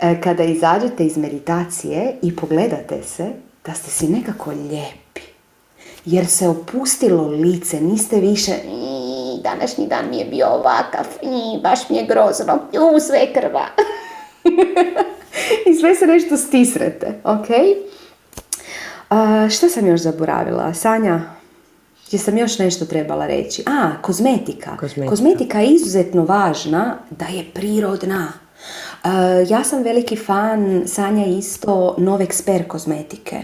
E, 0.00 0.20
kada 0.20 0.44
izađete 0.44 1.06
iz 1.06 1.16
meditacije 1.16 2.18
i 2.22 2.36
pogledate 2.36 3.02
se, 3.02 3.32
da 3.64 3.74
ste 3.74 3.90
si 3.90 4.08
nekako 4.08 4.50
lijepi. 4.50 5.05
Jer 6.06 6.26
se 6.26 6.48
opustilo 6.48 7.28
lice, 7.28 7.80
niste 7.80 8.20
više 8.20 8.52
današnji 9.42 9.86
dan 9.86 10.10
mi 10.10 10.18
je 10.18 10.24
bio 10.24 10.46
ovakav, 10.46 11.06
i, 11.22 11.62
baš 11.62 11.88
mi 11.88 11.96
je 11.96 12.06
grozno, 12.06 12.58
u, 12.94 13.00
sve 13.00 13.32
krva. 13.32 13.66
I 15.70 15.74
sve 15.74 15.94
se 15.94 16.06
nešto 16.06 16.36
stisrete, 16.36 17.20
ok? 17.24 17.46
što 19.50 19.68
sam 19.68 19.86
još 19.86 20.00
zaboravila? 20.00 20.74
Sanja, 20.74 21.20
gdje 22.06 22.18
sam 22.18 22.38
još 22.38 22.58
nešto 22.58 22.84
trebala 22.84 23.26
reći? 23.26 23.62
A, 23.66 23.90
kozmetika. 24.02 24.76
Kozmetika, 24.76 25.10
kozmetika 25.10 25.60
je 25.60 25.66
izuzetno 25.66 26.24
važna 26.24 26.98
da 27.10 27.26
je 27.26 27.44
prirodna. 27.54 28.32
Ja 29.48 29.64
sam 29.64 29.82
veliki 29.82 30.16
fan, 30.16 30.82
Sanja 30.86 31.26
isto, 31.26 31.94
Nove 31.98 32.26
Expert 32.26 32.66
kozmetike, 32.66 33.36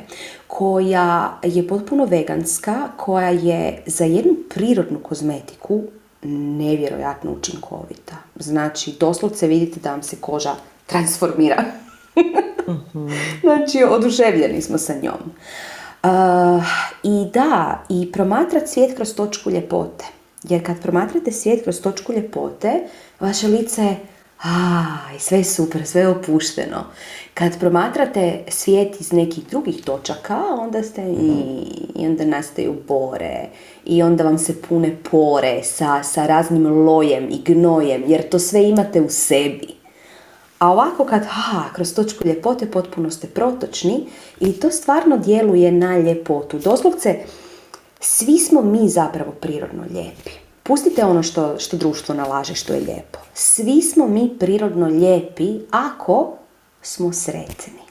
koja 0.54 1.38
je 1.42 1.68
potpuno 1.68 2.04
veganska, 2.04 2.88
koja 2.96 3.28
je 3.28 3.82
za 3.86 4.04
jednu 4.04 4.34
prirodnu 4.54 4.98
kozmetiku 4.98 5.82
nevjerojatno 6.22 7.32
učinkovita. 7.32 8.16
Znači, 8.36 8.94
doslovce 9.00 9.46
vidite 9.46 9.80
da 9.80 9.90
vam 9.90 10.02
se 10.02 10.16
koža 10.20 10.54
transformira. 10.86 11.64
Mhm. 12.68 13.08
Znači, 13.40 13.84
oduševljeni 13.88 14.62
smo 14.62 14.78
sa 14.78 14.94
njom. 15.02 15.32
I 17.02 17.26
da, 17.34 17.82
i 17.88 18.12
promatrati 18.12 18.68
svijet 18.68 18.96
kroz 18.96 19.14
točku 19.14 19.50
ljepote. 19.50 20.04
Jer 20.42 20.66
kad 20.66 20.80
promatrate 20.82 21.32
svijet 21.32 21.62
kroz 21.62 21.80
točku 21.80 22.12
ljepote, 22.12 22.82
vaše 23.20 23.46
lice 23.48 23.96
a, 24.43 24.85
i 25.16 25.19
sve 25.19 25.39
je 25.39 25.44
super, 25.44 25.86
sve 25.86 26.01
je 26.01 26.09
opušteno. 26.09 26.85
Kad 27.35 27.59
promatrate 27.59 28.44
svijet 28.48 29.01
iz 29.01 29.12
nekih 29.12 29.44
drugih 29.51 29.85
točaka, 29.85 30.43
onda 30.60 30.82
ste 30.82 31.02
i, 31.02 31.64
i 31.94 32.06
onda 32.06 32.24
nastaju 32.24 32.74
bore 32.89 33.47
i 33.85 34.02
onda 34.02 34.24
vam 34.24 34.39
se 34.39 34.62
pune 34.62 34.97
pore 35.10 35.62
sa, 35.62 36.02
sa 36.02 36.27
raznim 36.27 36.66
lojem 36.66 37.28
i 37.31 37.43
gnojem, 37.44 38.05
jer 38.06 38.28
to 38.28 38.39
sve 38.39 38.69
imate 38.69 39.01
u 39.01 39.09
sebi. 39.09 39.69
A 40.59 40.73
ovako 40.73 41.05
kad, 41.05 41.23
ha, 41.28 41.62
kroz 41.74 41.94
točku 41.94 42.27
ljepote 42.27 42.70
potpuno 42.70 43.10
ste 43.10 43.27
protočni 43.27 44.06
i 44.40 44.52
to 44.52 44.70
stvarno 44.70 45.19
djeluje 45.19 45.73
na 45.73 45.98
ljepotu. 45.98 46.59
Doslovce, 46.59 47.19
svi 48.01 48.39
smo 48.39 48.62
mi 48.62 48.89
zapravo 48.89 49.31
prirodno 49.31 49.82
lijepi. 49.90 50.41
Pustite 50.62 51.05
ono 51.05 51.22
što, 51.22 51.59
što 51.59 51.76
društvo 51.76 52.14
nalaže 52.14 52.55
što 52.55 52.72
je 52.72 52.80
lijepo. 52.80 53.18
Svi 53.34 53.82
smo 53.82 54.09
mi 54.09 54.39
prirodno 54.39 54.86
lijepi 54.86 55.59
ako 55.70 56.36
smo 56.82 57.12
sretni. 57.12 57.82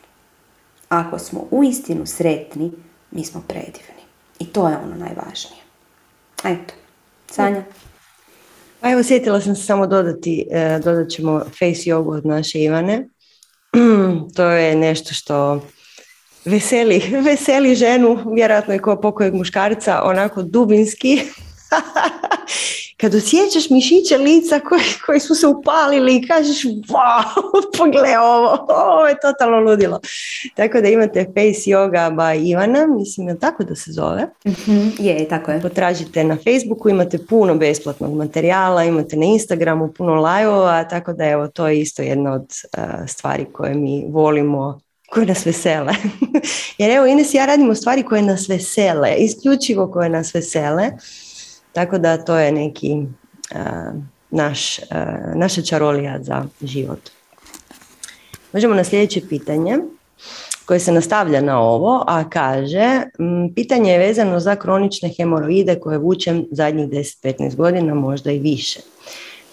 Ako 0.89 1.19
smo 1.19 1.48
uistinu 1.52 2.06
sretni, 2.06 2.72
mi 3.11 3.23
smo 3.23 3.43
predivni. 3.48 4.02
I 4.39 4.45
to 4.45 4.69
je 4.69 4.77
ono 4.77 4.95
najvažnije. 4.95 5.61
Eto, 6.43 6.73
Sanja. 7.31 7.64
Pa 8.80 8.91
evo, 8.91 9.03
sjetila 9.03 9.41
sam 9.41 9.56
se 9.56 9.64
samo 9.64 9.88
dodati, 9.88 10.48
e, 10.52 10.80
dodat 10.84 11.10
ćemo 11.10 11.39
face 11.39 11.81
jogu 11.85 12.11
od 12.11 12.26
naše 12.26 12.60
Ivane. 12.60 13.07
to 14.35 14.43
je 14.43 14.76
nešto 14.76 15.14
što 15.14 15.61
veseli, 16.45 17.02
veseli 17.27 17.76
ženu, 17.76 18.34
vjerojatno 18.35 18.73
i 18.73 18.80
kao 18.80 19.02
pokojeg 19.02 19.34
muškarca, 19.34 20.02
onako 20.03 20.41
dubinski. 20.43 21.22
kad 22.98 23.15
osjećaš 23.15 23.69
mišiće 23.69 24.18
lica 24.18 24.60
koji, 24.60 24.84
koji 25.06 25.19
su 25.19 25.36
se 25.36 25.48
upalili 25.48 26.15
i 26.15 26.28
kažeš 26.28 26.64
wow, 26.64 27.23
pogledaj 27.78 28.18
ovo, 28.18 28.65
ovo 28.69 29.07
je 29.07 29.15
totalno 29.22 29.60
ludilo. 29.60 29.99
Tako 30.56 30.82
da 30.82 30.88
imate 30.88 31.23
Face 31.23 31.69
Yoga 31.69 32.15
by 32.15 32.52
Ivana, 32.52 32.88
mislim 32.88 33.28
je 33.28 33.40
tako 33.40 33.64
da 33.64 33.76
se 33.76 33.91
zove. 33.91 34.28
mm 34.45 34.90
Je, 34.99 35.28
tako 35.28 35.52
je. 35.52 35.61
Potražite 35.61 36.23
na 36.23 36.36
Facebooku, 36.36 36.90
imate 36.90 37.18
puno 37.18 37.56
besplatnog 37.56 38.14
materijala, 38.15 38.84
imate 38.84 39.18
na 39.18 39.26
Instagramu 39.26 39.94
puno 39.94 40.15
lajova, 40.15 40.84
tako 40.84 41.14
da 41.14 41.26
evo 41.26 41.48
to 41.48 41.68
je 41.68 41.80
isto 41.80 42.02
jedna 42.02 42.34
od 42.34 42.48
stvari 43.07 43.45
koje 43.53 43.73
mi 43.73 44.06
volimo 44.10 44.80
koje 45.11 45.26
nas 45.26 45.45
vesele. 45.45 45.94
Jer 46.78 46.91
evo 46.91 47.06
Ines 47.06 47.34
ja 47.34 47.45
radimo 47.45 47.76
stvari 47.76 48.03
koje 48.03 48.22
nas 48.22 48.49
vesele, 48.49 49.15
isključivo 49.18 49.91
koje 49.91 50.10
nas 50.10 50.36
vesele. 50.36 50.91
Tako 51.73 51.98
da 51.98 52.18
to 52.18 52.35
je 52.35 52.52
neki 52.52 52.98
naš, 54.30 54.80
naša 55.35 55.61
čarolija 55.61 56.23
za 56.23 56.45
život. 56.61 57.10
Možemo 58.53 58.76
na 58.76 58.84
sljedeće 58.84 59.22
pitanje 59.30 59.77
koje 60.65 60.80
se 60.80 60.91
nastavlja 60.91 61.41
na 61.41 61.60
ovo, 61.60 62.03
a 62.07 62.30
kaže 62.30 63.02
pitanje 63.56 63.91
je 63.91 63.99
vezano 63.99 64.39
za 64.39 64.56
kronične 64.56 65.10
hemoroide 65.10 65.80
koje 65.80 65.98
vučem 65.98 66.45
zadnjih 66.52 66.89
10-15 66.89 67.56
godina, 67.56 67.93
možda 67.93 68.31
i 68.31 68.39
više. 68.39 68.80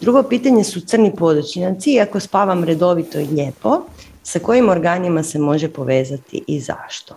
Drugo 0.00 0.22
pitanje 0.22 0.64
su 0.64 0.80
crni 0.80 1.12
podočnjaci, 1.16 1.90
iako 1.90 2.20
spavam 2.20 2.64
redovito 2.64 3.20
i 3.20 3.26
lijepo, 3.26 3.80
sa 4.22 4.38
kojim 4.38 4.68
organima 4.68 5.22
se 5.22 5.38
može 5.38 5.68
povezati 5.68 6.44
i 6.46 6.60
zašto? 6.60 7.14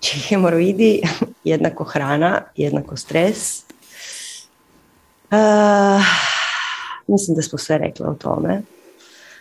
Znači, 0.00 0.18
hemoroidi 0.18 1.02
jednako 1.44 1.84
hrana, 1.84 2.42
jednako 2.56 2.96
stres. 2.96 3.62
Uh, 5.30 6.04
mislim 7.06 7.36
da 7.36 7.42
smo 7.42 7.58
sve 7.58 7.78
rekli 7.78 8.06
o 8.06 8.14
tome. 8.14 8.62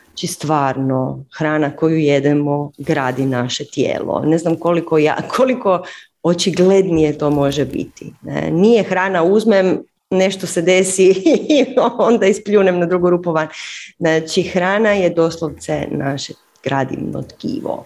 Znači 0.07 0.27
stvarno, 0.27 1.23
hrana 1.38 1.75
koju 1.75 1.97
jedemo 1.97 2.71
gradi 2.77 3.25
naše 3.25 3.65
tijelo. 3.65 4.23
Ne 4.25 4.38
znam 4.38 4.55
koliko, 4.55 4.97
ja, 4.97 5.17
koliko 5.38 5.84
očiglednije 6.23 7.17
to 7.17 7.29
može 7.29 7.65
biti. 7.65 8.13
Ne? 8.21 8.51
Nije 8.51 8.84
hrana 8.84 9.23
uzmem, 9.23 9.84
nešto 10.09 10.47
se 10.47 10.61
desi 10.61 11.05
i 11.49 11.65
onda 11.97 12.25
ispljunem 12.25 12.79
na 12.79 12.85
drugu 12.85 13.09
rupu 13.09 13.31
van. 13.31 13.47
Znači 13.97 14.43
hrana 14.43 14.89
je 14.89 15.09
doslovce 15.09 15.88
naše 15.91 16.34
gradivno 16.63 17.23
tkivo. 17.23 17.85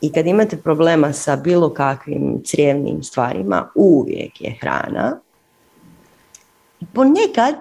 I 0.00 0.12
kad 0.12 0.26
imate 0.26 0.56
problema 0.56 1.12
sa 1.12 1.36
bilo 1.36 1.74
kakvim 1.74 2.42
crijevnim 2.44 3.02
stvarima, 3.02 3.70
uvijek 3.74 4.40
je 4.40 4.56
hrana. 4.60 5.20
Ponekad, 6.92 7.54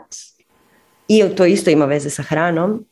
i 1.07 1.23
to 1.37 1.45
isto 1.45 1.69
ima 1.69 1.85
veze 1.85 2.09
sa 2.09 2.23
hranom, 2.23 2.85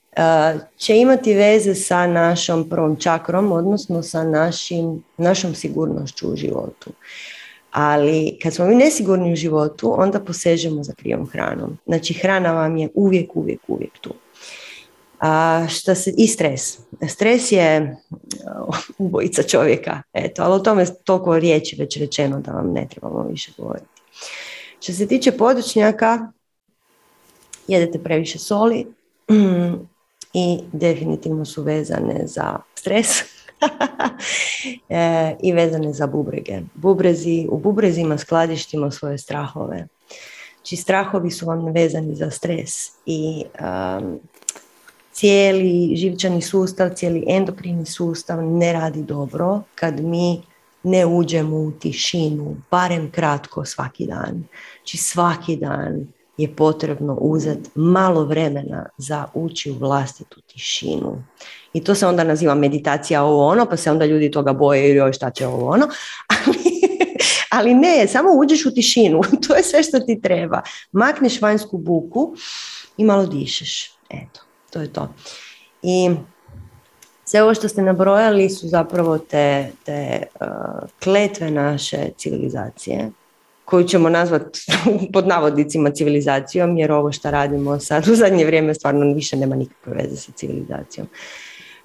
će 0.78 0.98
imati 0.98 1.34
veze 1.34 1.76
sa 1.76 2.08
našom 2.08 2.70
prvom 2.70 2.96
čakrom, 2.96 3.52
odnosno 3.52 4.04
sa 4.04 4.24
našim, 4.24 5.04
našom 5.18 5.56
sigurnošću 5.56 6.34
u 6.34 6.36
životu. 6.36 6.90
Ali 7.72 8.40
kad 8.44 8.54
smo 8.54 8.66
mi 8.66 8.76
nesigurni 8.76 9.34
u 9.34 9.36
životu, 9.36 10.02
onda 10.02 10.20
posežemo 10.20 10.84
za 10.84 10.94
krivom 10.94 11.30
hranom. 11.30 11.78
Znači 11.86 12.14
hrana 12.14 12.54
vam 12.54 12.78
je 12.78 12.90
uvijek, 12.94 13.36
uvijek, 13.36 13.60
uvijek 13.68 14.00
tu. 14.02 14.14
A 15.20 15.66
šta 15.70 15.96
se, 15.96 16.14
I 16.18 16.28
stres. 16.28 16.80
Stres 17.10 17.52
je 17.52 17.98
uh, 18.68 18.78
ubojica 18.98 19.44
čovjeka, 19.44 20.02
eto, 20.14 20.44
ali 20.44 20.54
o 20.54 20.60
tome 20.60 20.82
je 20.82 21.04
toliko 21.04 21.40
riječi 21.40 21.76
već 21.80 21.98
rečeno 21.98 22.40
da 22.40 22.52
vam 22.52 22.72
ne 22.74 22.88
trebamo 22.90 23.24
više 23.24 23.52
govoriti. 23.58 24.02
Što 24.80 24.94
se 24.94 25.08
tiče 25.08 25.32
podočnjaka, 25.32 26.32
jedete 27.68 28.00
previše 28.00 28.40
soli 28.40 28.88
i 30.34 30.60
definitivno 30.72 31.46
su 31.46 31.64
vezane 31.64 32.28
za 32.28 32.58
stres 32.76 33.08
e, 34.90 35.36
i 35.44 35.52
vezane 35.52 35.94
za 35.94 36.08
bubrege. 36.08 36.60
Bubrezi, 36.74 37.48
u 37.50 37.58
bubrezima 37.58 38.18
skladištimo 38.18 38.92
svoje 38.92 39.18
strahove. 39.18 39.88
Či 40.64 40.76
znači, 40.76 40.84
strahovi 40.84 41.32
su 41.32 41.46
vam 41.46 41.66
vezani 41.66 42.16
za 42.16 42.32
stres 42.32 42.72
i 43.06 43.44
cijeli 45.18 45.96
živčani 45.96 46.42
sustav, 46.42 46.90
cijeli 46.96 47.24
endokrini 47.28 47.86
sustav 47.86 48.44
ne 48.44 48.74
radi 48.74 49.04
dobro 49.04 49.62
kad 49.76 50.00
mi 50.00 50.42
ne 50.84 51.06
uđemo 51.06 51.58
u 51.58 51.72
tišinu, 51.72 52.56
barem 52.72 53.12
kratko 53.12 53.66
svaki 53.66 54.06
dan. 54.06 54.44
Znači 54.78 54.98
svaki 54.98 55.56
dan 55.56 56.08
je 56.38 56.56
potrebno 56.56 57.18
uzeti 57.22 57.70
malo 57.76 58.26
vremena 58.26 58.90
za 58.98 59.26
ući 59.34 59.72
u 59.72 59.78
vlastitu 59.78 60.42
tišinu. 60.42 61.24
I 61.74 61.84
to 61.84 61.96
se 61.96 62.08
onda 62.08 62.24
naziva 62.24 62.56
meditacija 62.56 63.24
ovo 63.24 63.48
ono, 63.48 63.66
pa 63.66 63.78
se 63.78 63.92
onda 63.92 64.06
ljudi 64.06 64.32
toga 64.32 64.54
boje 64.54 64.90
ili 64.90 65.14
šta 65.14 65.30
će 65.30 65.48
ovo 65.48 65.70
ono. 65.70 65.88
Ali, 66.46 66.82
ali 67.52 67.74
ne, 67.74 68.08
samo 68.08 68.30
uđeš 68.34 68.66
u 68.66 68.74
tišinu. 68.74 69.22
To 69.48 69.56
je 69.56 69.64
sve 69.64 69.84
što 69.84 70.00
ti 70.00 70.22
treba. 70.22 70.62
Makneš 70.92 71.42
vanjsku 71.42 71.78
buku 71.78 72.36
i 72.98 73.04
malo 73.04 73.26
dišeš. 73.26 73.92
Eto, 74.10 74.47
to 74.70 74.82
je 74.82 74.94
to. 74.94 75.14
I 75.82 76.10
sve 77.26 77.44
ovo 77.44 77.54
što 77.54 77.68
ste 77.68 77.82
nabrojali 77.82 78.50
su 78.50 78.68
zapravo 78.68 79.18
te, 79.18 79.72
te 79.86 80.24
uh, 80.42 80.48
kletve 81.04 81.52
naše 81.52 81.98
civilizacije, 82.18 83.12
koju 83.66 83.84
ćemo 83.84 84.10
nazvati 84.10 84.60
pod 85.14 85.28
navodnicima 85.28 85.92
civilizacijom, 85.92 86.78
jer 86.78 86.92
ovo 86.92 87.12
što 87.12 87.32
radimo 87.32 87.80
sad 87.80 88.08
u 88.08 88.16
zadnje 88.16 88.46
vrijeme 88.46 88.74
stvarno 88.74 89.14
više 89.14 89.38
nema 89.38 89.56
nikakve 89.56 89.94
veze 89.94 90.16
sa 90.16 90.32
civilizacijom. 90.32 91.08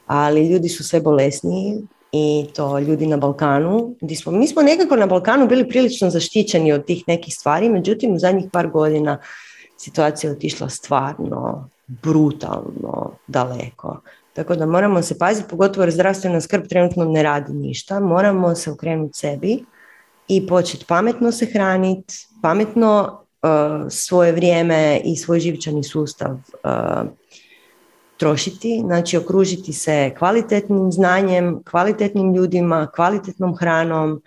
Ali 0.06 0.48
ljudi 0.48 0.68
su 0.68 0.84
sve 0.84 1.00
bolesniji 1.00 1.82
i 2.12 2.46
to 2.54 2.78
ljudi 2.78 3.06
na 3.06 3.16
Balkanu. 3.16 3.94
Smo, 4.22 4.32
mi 4.32 4.48
smo 4.48 4.62
nekako 4.62 4.96
na 4.96 5.06
Balkanu 5.06 5.48
bili 5.48 5.68
prilično 5.68 6.10
zaštićeni 6.10 6.72
od 6.72 6.84
tih 6.84 7.04
nekih 7.06 7.34
stvari, 7.34 7.68
međutim 7.68 8.14
u 8.14 8.18
zadnjih 8.18 8.44
par 8.52 8.68
godina 8.68 9.18
situacija 9.76 10.30
je 10.30 10.36
otišla 10.36 10.68
stvarno 10.68 11.68
brutalno 12.02 13.12
daleko. 13.27 14.01
Tako 14.32 14.55
da 14.55 14.66
moramo 14.66 15.02
se 15.02 15.19
paziti, 15.19 15.48
pogotovo 15.51 15.85
jer 15.85 15.93
zdravstvena 15.93 16.40
skrb 16.40 16.66
trenutno 16.69 17.05
ne 17.05 17.23
radi 17.23 17.52
ništa. 17.52 18.01
Moramo 18.01 18.55
se 18.55 18.70
okrenuti 18.70 19.19
sebi 19.19 19.64
i 20.28 20.47
početi 20.47 20.85
pametno 20.89 21.32
se 21.32 21.47
hraniti, 21.47 22.14
pametno 22.43 23.23
uh, 23.43 23.51
svoje 23.89 24.32
vrijeme 24.32 25.01
i 25.05 25.16
svoj 25.16 25.40
živčani 25.40 25.85
sustav 25.85 26.31
uh, 26.31 27.10
trošiti, 28.16 28.82
znači 28.85 29.16
okružiti 29.16 29.73
se 29.73 30.14
kvalitetnim 30.19 30.93
znanjem, 30.93 31.62
kvalitetnim 31.70 32.35
ljudima, 32.35 32.90
kvalitetnom 32.94 33.56
hranom, 33.56 34.23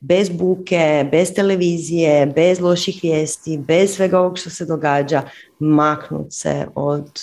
bez 0.00 0.28
buke, 0.28 1.08
bez 1.10 1.34
televizije, 1.34 2.26
bez 2.26 2.60
loših 2.60 3.00
vijesti, 3.02 3.58
bez 3.58 3.94
svega 3.94 4.18
ovog 4.18 4.38
što 4.38 4.50
se 4.50 4.64
događa, 4.64 5.22
maknut 5.58 6.26
se 6.30 6.66
od 6.74 7.20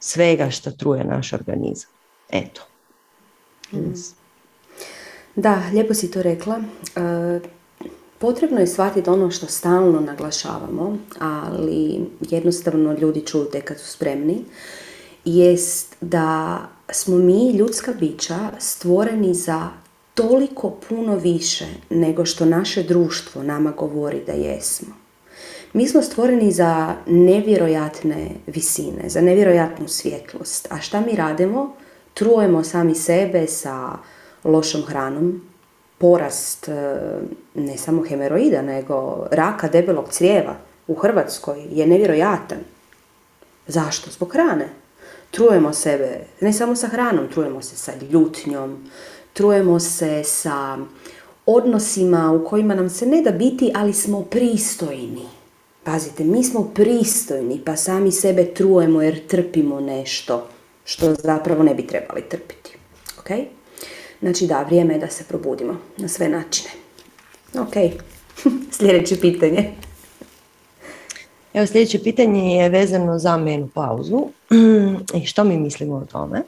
svega 0.00 0.50
što 0.50 0.70
truje 0.70 1.04
naš 1.04 1.32
organizam. 1.32 1.90
Eto. 2.30 2.62
Mm. 3.72 3.94
Da, 5.36 5.62
lijepo 5.72 5.94
si 5.94 6.10
to 6.10 6.22
rekla. 6.22 6.60
E, 6.96 7.40
potrebno 8.18 8.58
je 8.60 8.66
shvatiti 8.66 9.10
ono 9.10 9.30
što 9.30 9.46
stalno 9.46 10.00
naglašavamo, 10.00 10.98
ali 11.18 12.00
jednostavno 12.20 12.92
ljudi 12.92 13.20
čuju 13.26 13.44
te 13.52 13.60
kad 13.60 13.78
su 13.78 13.86
spremni, 13.86 14.44
jest 15.24 15.96
da 16.00 16.58
smo 16.90 17.16
mi, 17.16 17.50
ljudska 17.50 17.92
bića, 18.00 18.50
stvoreni 18.58 19.34
za 19.34 19.68
toliko 20.18 20.70
puno 20.88 21.16
više 21.16 21.66
nego 21.90 22.24
što 22.24 22.44
naše 22.44 22.82
društvo 22.82 23.42
nama 23.42 23.70
govori 23.70 24.22
da 24.26 24.32
jesmo. 24.32 24.94
Mi 25.72 25.88
smo 25.88 26.02
stvoreni 26.02 26.52
za 26.52 26.94
nevjerojatne 27.06 28.30
visine, 28.46 29.08
za 29.08 29.20
nevjerojatnu 29.20 29.88
svjetlost. 29.88 30.68
A 30.70 30.80
šta 30.80 31.00
mi 31.00 31.16
radimo? 31.16 31.74
Trujemo 32.14 32.64
sami 32.64 32.94
sebe 32.94 33.46
sa 33.46 33.98
lošom 34.44 34.82
hranom, 34.82 35.42
porast 35.98 36.68
e, 36.68 37.00
ne 37.54 37.76
samo 37.76 38.02
hemeroida, 38.02 38.62
nego 38.62 39.26
raka 39.30 39.68
debelog 39.68 40.08
crijeva 40.10 40.56
u 40.86 40.94
Hrvatskoj 40.94 41.62
je 41.70 41.86
nevjerojatan. 41.86 42.58
Zašto? 43.66 44.10
Zbog 44.10 44.32
hrane. 44.32 44.68
Trujemo 45.30 45.72
sebe, 45.72 46.20
ne 46.40 46.52
samo 46.52 46.76
sa 46.76 46.86
hranom, 46.86 47.28
trujemo 47.28 47.62
se 47.62 47.76
sa 47.76 47.92
ljutnjom, 48.10 48.90
trujemo 49.38 49.80
se 49.80 50.24
sa 50.24 50.78
odnosima 51.46 52.32
u 52.32 52.44
kojima 52.48 52.74
nam 52.74 52.90
se 52.90 53.06
ne 53.06 53.22
da 53.22 53.30
biti, 53.30 53.72
ali 53.74 53.92
smo 53.92 54.22
pristojni. 54.22 55.26
Pazite, 55.84 56.24
mi 56.24 56.44
smo 56.44 56.70
pristojni, 56.74 57.60
pa 57.64 57.76
sami 57.76 58.12
sebe 58.12 58.44
trujemo 58.54 59.02
jer 59.02 59.26
trpimo 59.26 59.80
nešto 59.80 60.46
što 60.84 61.14
zapravo 61.14 61.62
ne 61.62 61.74
bi 61.74 61.86
trebali 61.86 62.22
trpiti. 62.28 62.76
Ok? 63.18 63.30
Znači 64.20 64.46
da, 64.46 64.62
vrijeme 64.62 64.94
je 64.94 65.00
da 65.00 65.08
se 65.08 65.24
probudimo 65.24 65.76
na 65.96 66.08
sve 66.08 66.28
načine. 66.28 66.70
Ok, 67.54 67.74
sljedeće 68.78 69.20
pitanje. 69.20 69.70
Evo 71.54 71.66
sljedeće 71.66 72.02
pitanje 72.02 72.56
je 72.56 72.68
vezano 72.68 73.18
za 73.18 73.38
pauzu 73.74 74.26
i 75.22 75.26
što 75.26 75.44
mi 75.44 75.58
mislimo 75.58 75.96
o 75.96 76.04
tome. 76.12 76.42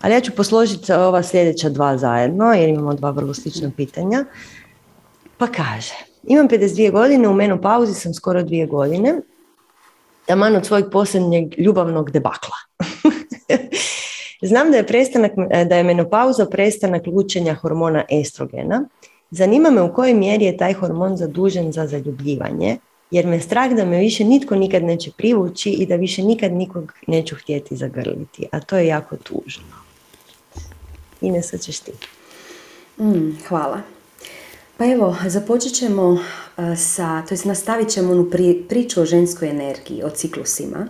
Ali 0.00 0.14
ja 0.14 0.20
ću 0.20 0.32
posložiti 0.36 0.92
ova 0.92 1.22
sljedeća 1.22 1.68
dva 1.68 1.98
zajedno 1.98 2.52
jer 2.52 2.68
imamo 2.68 2.94
dva 2.94 3.10
vrlo 3.10 3.34
slična 3.34 3.70
pitanja. 3.76 4.24
Pa 5.36 5.46
kaže, 5.46 5.94
imam 6.22 6.48
52 6.48 6.90
godine, 6.92 7.28
u 7.28 7.34
menopauzi 7.34 7.94
sam 7.94 8.14
skoro 8.14 8.42
dvije 8.42 8.66
godine, 8.66 9.20
taman 10.26 10.56
od 10.56 10.66
svojeg 10.66 10.84
posljednjeg 10.92 11.58
ljubavnog 11.58 12.10
debakla. 12.10 12.56
Znam 14.42 14.70
da 14.70 14.76
je, 14.76 14.86
prestanak, 14.86 15.32
da 15.68 15.76
je 15.76 15.84
menopauza 15.84 16.46
prestanak 16.46 17.06
lučenja 17.06 17.54
hormona 17.54 18.04
estrogena. 18.10 18.84
Zanima 19.30 19.70
me 19.70 19.82
u 19.82 19.94
kojoj 19.94 20.14
mjeri 20.14 20.44
je 20.44 20.56
taj 20.56 20.72
hormon 20.72 21.16
zadužen 21.16 21.72
za 21.72 21.86
zaljubljivanje, 21.86 22.76
jer 23.10 23.26
me 23.26 23.40
strah 23.40 23.70
da 23.70 23.84
me 23.84 23.98
više 23.98 24.24
nitko 24.24 24.56
nikad 24.56 24.82
neće 24.82 25.10
privući 25.16 25.70
i 25.70 25.86
da 25.86 25.96
više 25.96 26.22
nikad 26.22 26.52
nikog 26.52 26.92
neću 27.06 27.36
htjeti 27.36 27.76
zagrliti, 27.76 28.46
a 28.52 28.60
to 28.60 28.76
je 28.76 28.86
jako 28.86 29.16
tužno. 29.16 29.87
Ines, 31.20 31.54
ćeš 31.60 31.78
ti. 31.78 31.92
Mm, 32.98 33.38
hvala. 33.48 33.82
Pa 34.78 34.86
evo, 34.86 35.16
započet 35.26 35.72
ćemo 35.72 36.18
e, 36.58 36.76
sa, 36.76 37.22
to 37.22 37.34
jest 37.34 37.44
nastavit 37.44 37.88
ćemo 37.88 38.12
onu 38.12 38.30
priču 38.68 39.00
o 39.00 39.04
ženskoj 39.04 39.48
energiji, 39.48 40.02
o 40.02 40.10
ciklusima, 40.10 40.86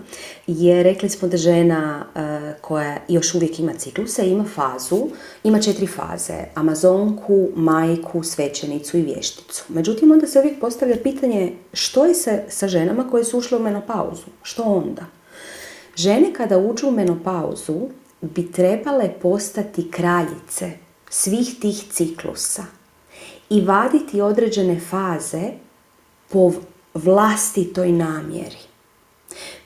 jer 0.46 0.84
rekli 0.84 1.08
smo 1.08 1.28
da 1.28 1.36
žena 1.36 2.04
e, 2.14 2.54
koja 2.60 2.98
još 3.08 3.34
uvijek 3.34 3.58
ima 3.58 3.72
cikluse, 3.72 4.28
ima 4.28 4.44
fazu, 4.44 5.08
ima 5.44 5.60
četiri 5.62 5.86
faze, 5.86 6.44
amazonku, 6.54 7.48
majku, 7.56 8.22
svećenicu 8.22 8.98
i 8.98 9.02
vješticu. 9.02 9.64
Međutim, 9.68 10.12
onda 10.12 10.26
se 10.26 10.38
uvijek 10.38 10.60
postavlja 10.60 10.96
pitanje 11.02 11.52
što 11.72 12.06
je 12.06 12.14
sa, 12.14 12.38
sa 12.48 12.68
ženama 12.68 13.10
koje 13.10 13.24
su 13.24 13.38
ušle 13.38 13.58
u 13.58 13.62
menopauzu? 13.62 14.26
Što 14.42 14.62
onda? 14.62 15.02
Žene 15.96 16.32
kada 16.32 16.58
uđu 16.58 16.88
u 16.88 16.92
menopauzu 16.92 17.88
bi 18.20 18.52
trebale 18.52 19.10
postati 19.22 19.90
kraljice 19.90 20.70
svih 21.10 21.60
tih 21.60 21.84
ciklusa 21.90 22.64
i 23.50 23.60
vaditi 23.60 24.20
određene 24.20 24.80
faze 24.80 25.50
po 26.28 26.52
vlastitoj 26.94 27.92
namjeri. 27.92 28.58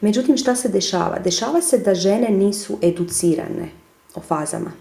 Međutim, 0.00 0.36
šta 0.36 0.56
se 0.56 0.68
dešava? 0.68 1.18
Dešava 1.18 1.60
se 1.60 1.78
da 1.78 1.94
žene 1.94 2.28
nisu 2.28 2.78
educirane 2.82 3.68
o 4.14 4.20
fazama. 4.20 4.72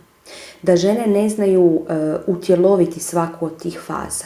Da 0.62 0.76
žene 0.76 1.08
ne 1.08 1.30
znaju 1.30 1.64
uh, 1.64 1.86
utjeloviti 2.28 3.00
svaku 3.00 3.46
od 3.46 3.62
tih 3.62 3.80
faza. 3.80 4.26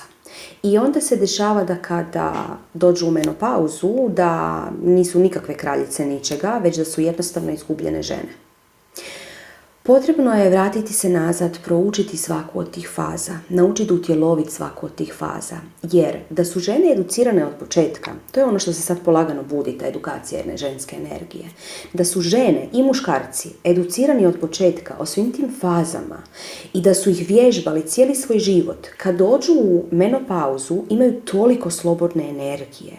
I 0.63 0.77
onda 0.77 1.01
se 1.01 1.15
dešava 1.15 1.63
da 1.63 1.75
kada 1.75 2.57
dođu 2.73 3.07
u 3.07 3.11
menopauzu, 3.11 4.09
da 4.09 4.63
nisu 4.83 5.19
nikakve 5.19 5.57
kraljice 5.57 6.05
ničega, 6.05 6.59
već 6.63 6.77
da 6.77 6.85
su 6.85 7.01
jednostavno 7.01 7.51
izgubljene 7.51 8.01
žene. 8.01 8.44
Potrebno 9.87 10.33
je 10.33 10.49
vratiti 10.49 10.93
se 10.93 11.09
nazad, 11.09 11.57
proučiti 11.65 12.17
svaku 12.17 12.59
od 12.59 12.71
tih 12.71 12.89
faza, 12.95 13.33
naučiti 13.49 13.93
utjeloviti 13.93 14.51
svaku 14.51 14.85
od 14.85 14.95
tih 14.95 15.13
faza. 15.13 15.55
Jer 15.83 16.17
da 16.29 16.45
su 16.45 16.59
žene 16.59 16.91
educirane 16.91 17.45
od 17.45 17.51
početka, 17.59 18.11
to 18.31 18.39
je 18.39 18.45
ono 18.45 18.59
što 18.59 18.73
se 18.73 18.81
sad 18.81 18.97
polagano 19.05 19.43
budi, 19.43 19.77
ta 19.77 19.87
edukacija 19.87 20.39
jedne 20.39 20.57
ženske 20.57 20.95
energije. 20.95 21.45
Da 21.93 22.05
su 22.05 22.21
žene 22.21 22.69
i 22.73 22.83
muškarci 22.83 23.49
educirani 23.63 24.25
od 24.25 24.39
početka 24.41 24.95
o 24.99 25.05
svim 25.05 25.31
tim 25.31 25.53
fazama 25.59 26.23
i 26.73 26.81
da 26.81 26.93
su 26.93 27.09
ih 27.09 27.29
vježbali 27.29 27.87
cijeli 27.87 28.15
svoj 28.15 28.39
život, 28.39 28.87
kad 28.97 29.15
dođu 29.15 29.53
u 29.53 29.85
menopauzu 29.91 30.83
imaju 30.89 31.21
toliko 31.21 31.71
slobodne 31.71 32.29
energije. 32.29 32.97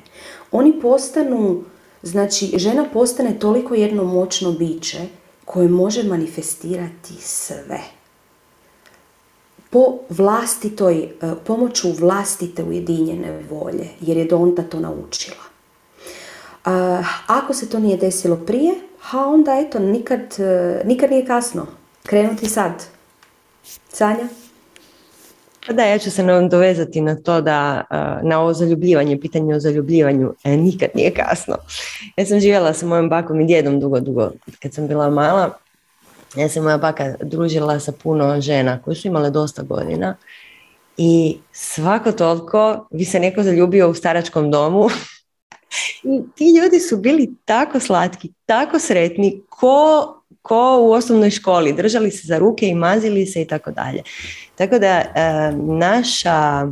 Oni 0.53 0.81
postanu, 0.81 1.63
znači 2.03 2.53
žena 2.57 2.87
postane 2.93 3.39
toliko 3.39 3.75
jedno 3.75 4.05
moćno 4.05 4.53
biće 4.53 4.99
koje 5.47 5.69
može 5.69 6.03
manifestirati 6.03 7.15
sve. 7.21 7.81
Po 9.71 9.99
vlastitoj, 10.09 10.95
e, 11.03 11.09
pomoću 11.47 11.93
vlastite 11.93 12.65
ujedinjene 12.65 13.43
volje, 13.51 13.89
jer 14.01 14.17
je 14.17 14.25
do 14.25 14.39
onda 14.39 14.63
to 14.63 14.81
naučila. 14.81 15.47
Ako 17.27 17.55
se 17.55 17.69
to 17.69 17.79
nije 17.79 17.97
desilo 17.97 18.37
prije, 18.37 18.75
ha 19.01 19.27
onda 19.27 19.59
eto, 19.61 19.79
nikad, 19.79 20.21
e, 20.39 20.83
nikad 20.85 21.11
nije 21.11 21.27
kasno. 21.27 21.67
Krenuti 22.03 22.49
sad. 22.49 22.73
Sanja? 23.89 24.29
Pa 25.67 25.73
da, 25.73 25.85
ja 25.85 25.99
ću 25.99 26.11
se 26.11 26.23
dovezati 26.51 27.01
na 27.01 27.17
to 27.17 27.41
da, 27.41 27.85
na 28.23 28.41
ovo 28.41 28.53
zaljubljivanje, 28.53 29.21
pitanje 29.21 29.55
o 29.55 29.61
zaljubljivanju, 29.61 30.35
e, 30.45 30.57
nikad 30.57 30.89
nije 30.95 31.15
kasno. 31.15 31.57
Ja 32.17 32.27
sam 32.27 32.41
živjela 32.41 32.73
sa 32.73 32.87
mojom 32.87 33.09
bakom 33.09 33.41
i 33.41 33.47
djedom 33.47 33.81
dugo, 33.81 34.01
dugo, 34.01 34.31
kad 34.63 34.75
sam 34.75 34.89
bila 34.89 35.11
mala. 35.11 35.59
Ja 36.37 36.49
se 36.49 36.61
moja 36.61 36.79
baka 36.79 37.15
družila 37.23 37.81
sa 37.81 37.93
puno 37.93 38.41
žena 38.41 38.83
koje 38.83 38.95
su 38.95 39.09
imale 39.09 39.31
dosta 39.31 39.63
godina 39.63 40.17
i 40.97 41.39
svako 41.53 42.13
toliko 42.13 42.89
bi 42.91 43.05
se 43.05 43.21
neko 43.21 43.43
zaljubio 43.43 43.91
u 43.91 43.95
staračkom 43.95 44.51
domu 44.51 44.89
i 46.03 46.23
ti 46.35 46.45
ljudi 46.61 46.81
su 46.81 46.97
bili 46.97 47.35
tako 47.45 47.81
slatki, 47.81 48.33
tako 48.47 48.79
sretni, 48.79 49.43
ko 49.49 50.16
ko 50.47 50.79
u 50.81 50.93
osnovnoj 50.93 51.31
školi, 51.31 51.73
držali 51.73 52.11
se 52.11 52.27
za 52.27 52.39
ruke 52.39 52.69
i 52.69 52.75
mazili 52.75 53.27
se 53.27 53.43
i 53.43 53.47
tako 53.47 53.71
dalje. 53.71 54.03
Tako 54.55 54.79
da 54.79 54.87
e, 54.87 55.11
naša, 55.57 56.69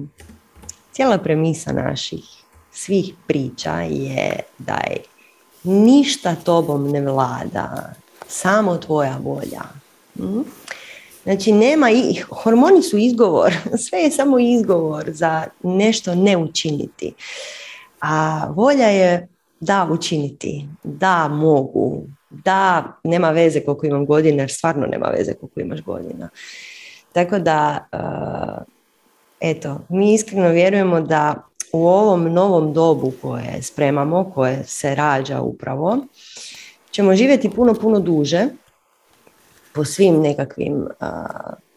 cijela 0.93 1.19
premisa 1.19 1.73
naših 1.73 2.25
svih 2.73 3.15
priča 3.27 3.81
je 3.81 4.41
da 4.59 4.75
je 4.75 4.97
ništa 5.65 6.35
tobom 6.35 6.89
ne 6.91 7.01
vlada, 7.01 7.95
samo 8.29 8.77
tvoja 8.77 9.19
volja. 9.23 9.63
Hm? 10.17 10.41
Znači, 11.25 11.53
nema 11.53 11.91
i, 11.91 12.15
hormoni 12.31 12.83
su 12.83 12.99
izgovor, 12.99 13.55
sve 13.89 13.99
je 13.99 14.11
samo 14.11 14.39
izgovor 14.39 15.05
za 15.13 15.45
nešto 15.63 16.15
ne 16.15 16.37
učiniti. 16.37 17.15
A 18.01 18.47
volja 18.51 18.87
je 18.87 19.29
da 19.61 19.89
učiniti, 19.91 20.69
da 20.83 21.29
mogu, 21.29 22.03
da 22.45 22.93
nema 23.05 23.31
veze 23.31 23.61
koliko 23.61 23.87
imam 23.87 24.07
godina, 24.07 24.43
jer 24.43 24.51
stvarno 24.51 24.87
nema 24.87 25.07
veze 25.07 25.35
koliko 25.35 25.61
imaš 25.61 25.83
godina. 25.83 26.29
Tako 27.13 27.39
da, 27.39 27.89
uh, 27.93 28.63
eto, 29.41 29.81
mi 29.89 30.15
iskreno 30.15 30.49
vjerujemo 30.49 31.01
da 31.01 31.45
u 31.73 31.87
ovom 31.87 32.33
novom 32.33 32.73
dobu 32.73 33.13
koje 33.23 33.63
spremamo, 33.63 34.31
koje 34.35 34.65
se 34.67 34.95
rađa 34.95 35.41
upravo, 35.41 35.99
ćemo 36.91 37.17
živjeti 37.17 37.51
puno, 37.51 37.75
puno 37.75 38.01
duže 38.01 38.47
po 39.73 39.85
svim 39.85 40.21
nekakvim 40.21 40.87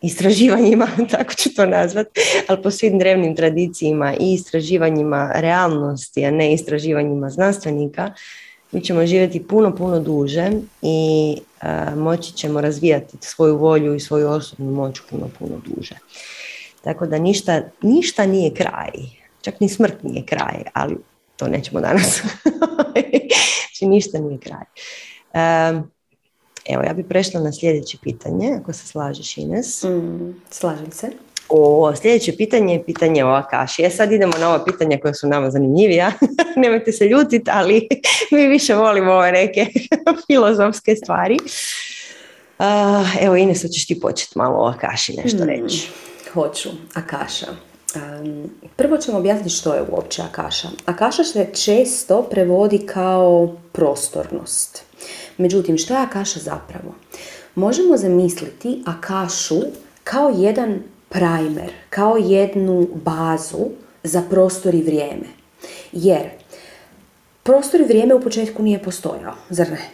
istraživanjima, 0.01 0.87
tako 1.11 1.33
ću 1.33 1.55
to 1.55 1.65
nazvat, 1.65 2.07
ali 2.47 2.61
po 2.63 2.71
svim 2.71 2.99
drevnim 2.99 3.35
tradicijama 3.35 4.13
i 4.13 4.33
istraživanjima 4.33 5.31
realnosti, 5.35 6.25
a 6.25 6.31
ne 6.31 6.53
istraživanjima 6.53 7.29
znanstvenika, 7.29 8.11
mi 8.71 8.81
ćemo 8.81 9.05
živjeti 9.05 9.47
puno, 9.47 9.75
puno 9.75 9.99
duže 9.99 10.51
i 10.81 11.37
moći 11.95 12.33
ćemo 12.33 12.61
razvijati 12.61 13.17
svoju 13.21 13.57
volju 13.57 13.95
i 13.95 13.99
svoju 13.99 14.29
osobnu 14.29 14.71
moć 14.71 14.99
puno, 15.09 15.29
puno 15.39 15.61
duže. 15.65 15.95
Tako 16.81 17.05
da 17.05 17.17
ništa, 17.17 17.61
ništa 17.81 18.25
nije 18.25 18.53
kraj. 18.53 18.91
Čak 19.41 19.59
ni 19.59 19.69
smrt 19.69 20.03
nije 20.03 20.25
kraj, 20.25 20.63
ali 20.73 20.97
to 21.35 21.47
nećemo 21.47 21.81
danas. 21.81 22.21
znači 23.77 23.85
ništa 23.85 24.19
nije 24.19 24.39
kraj. 24.39 24.65
evo, 26.69 26.83
ja 26.83 26.93
bih 26.93 27.05
prešla 27.09 27.41
na 27.41 27.51
sljedeće 27.51 27.97
pitanje, 28.03 28.57
ako 28.61 28.73
se 28.73 28.87
slažeš 28.87 29.37
Ines. 29.37 29.83
Mm, 29.83 30.31
slažem 30.49 30.91
se. 30.91 31.11
O, 31.49 31.93
sljedeće 31.95 32.37
pitanje 32.37 32.73
je 32.73 32.83
pitanje 32.83 33.25
o 33.25 33.27
Akaši. 33.27 33.81
Ja 33.81 33.89
sad 33.89 34.11
idemo 34.11 34.33
na 34.39 34.49
ova 34.49 34.65
pitanja 34.65 34.97
koja 35.01 35.13
su 35.13 35.27
nama 35.27 35.51
zanimljivija. 35.51 36.11
Nemojte 36.63 36.91
se 36.91 37.05
ljutiti, 37.05 37.51
ali 37.53 37.87
mi 38.31 38.47
više 38.47 38.75
volimo 38.75 39.11
ove 39.11 39.31
neke 39.31 39.65
filozofske 40.27 40.95
stvari. 40.95 41.37
Uh, 42.59 42.65
evo 43.21 43.35
Ines, 43.35 43.61
hoćeš 43.61 43.87
ti 43.87 43.99
početi 43.99 44.37
malo 44.37 44.57
o 44.57 44.67
Akaši 44.67 45.13
nešto 45.23 45.37
hmm. 45.37 45.49
reći. 45.49 45.89
hoću. 46.33 46.69
Akaša. 46.93 47.47
prvo 48.75 48.97
ćemo 48.97 49.17
objasniti 49.17 49.49
što 49.49 49.73
je 49.73 49.83
uopće 49.91 50.21
Akaša. 50.21 50.67
Akaša 50.85 51.23
se 51.23 51.47
često 51.65 52.21
prevodi 52.21 52.77
kao 52.77 53.55
prostornost. 53.71 54.83
Međutim, 55.37 55.77
što 55.77 55.93
je 55.93 55.99
Akaša 55.99 56.39
zapravo? 56.39 56.95
Možemo 57.55 57.97
zamisliti 57.97 58.83
Akašu 58.85 59.61
kao 60.03 60.33
jedan 60.35 60.83
primer, 61.09 61.71
kao 61.89 62.17
jednu 62.17 62.87
bazu 63.05 63.65
za 64.03 64.21
prostor 64.29 64.75
i 64.75 64.81
vrijeme. 64.81 65.27
Jer 65.91 66.29
prostor 67.43 67.81
i 67.81 67.85
vrijeme 67.85 68.13
u 68.13 68.21
početku 68.21 68.63
nije 68.63 68.83
postojao, 68.83 69.33
zar 69.49 69.69
ne? 69.69 69.89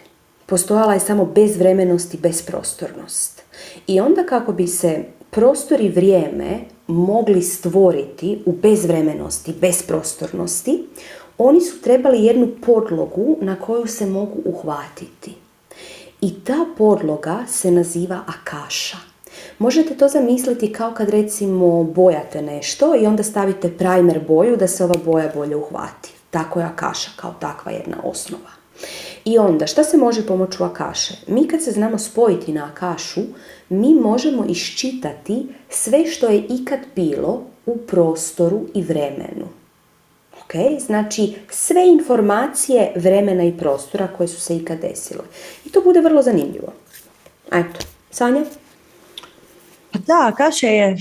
Postojala 0.45 0.93
je 0.93 0.99
samo 0.99 1.25
bezvremenost 1.25 2.13
i 2.13 2.17
bezprostornost. 2.17 3.41
I 3.87 3.99
onda 3.99 4.23
kako 4.23 4.53
bi 4.53 4.67
se 4.67 5.03
prostor 5.29 5.81
i 5.81 5.89
vrijeme 5.89 6.59
mogli 6.87 7.41
stvoriti 7.41 8.39
u 8.45 8.51
bezvremenosti, 8.51 9.53
bezprostornosti, 9.61 10.83
oni 11.37 11.61
su 11.61 11.81
trebali 11.81 12.25
jednu 12.25 12.49
podlogu 12.65 13.37
na 13.41 13.55
koju 13.55 13.87
se 13.87 14.05
mogu 14.05 14.41
uhvatiti. 14.45 15.35
I 16.21 16.33
ta 16.43 16.65
podloga 16.77 17.45
se 17.47 17.71
naziva 17.71 18.23
akaša. 18.27 19.12
Možete 19.59 19.97
to 19.97 20.07
zamisliti 20.07 20.73
kao 20.73 20.91
kad 20.91 21.09
recimo 21.09 21.83
bojate 21.83 22.41
nešto 22.41 22.95
i 23.01 23.05
onda 23.05 23.23
stavite 23.23 23.69
primer 23.77 24.19
boju 24.27 24.57
da 24.57 24.67
se 24.67 24.83
ova 24.83 24.95
boja 25.05 25.31
bolje 25.35 25.55
uhvati. 25.55 26.13
Tako 26.29 26.59
je 26.59 26.65
akaša 26.65 27.11
kao 27.15 27.33
takva 27.39 27.71
jedna 27.71 27.97
osnova. 28.03 28.49
I 29.25 29.37
onda, 29.37 29.67
šta 29.67 29.83
se 29.83 29.97
može 29.97 30.27
pomoću 30.27 30.63
akaše? 30.63 31.13
Mi 31.27 31.47
kad 31.47 31.63
se 31.63 31.71
znamo 31.71 31.99
spojiti 31.99 32.53
na 32.53 32.65
akašu, 32.65 33.21
mi 33.69 33.95
možemo 33.95 34.45
iščitati 34.49 35.47
sve 35.69 36.05
što 36.05 36.27
je 36.27 36.45
ikad 36.49 36.79
bilo 36.95 37.41
u 37.65 37.77
prostoru 37.77 38.61
i 38.73 38.81
vremenu. 38.81 39.47
Ok, 40.43 40.79
znači 40.79 41.35
sve 41.49 41.87
informacije 41.87 42.93
vremena 42.95 43.43
i 43.43 43.57
prostora 43.57 44.07
koje 44.17 44.27
su 44.27 44.41
se 44.41 44.57
ikad 44.57 44.79
desile. 44.79 45.23
I 45.65 45.69
to 45.69 45.81
bude 45.81 46.01
vrlo 46.01 46.21
zanimljivo. 46.21 46.73
Eto, 47.51 47.85
Sanja? 48.11 48.45
Da, 49.93 50.31
Akaša 50.33 50.67
je, 50.67 50.97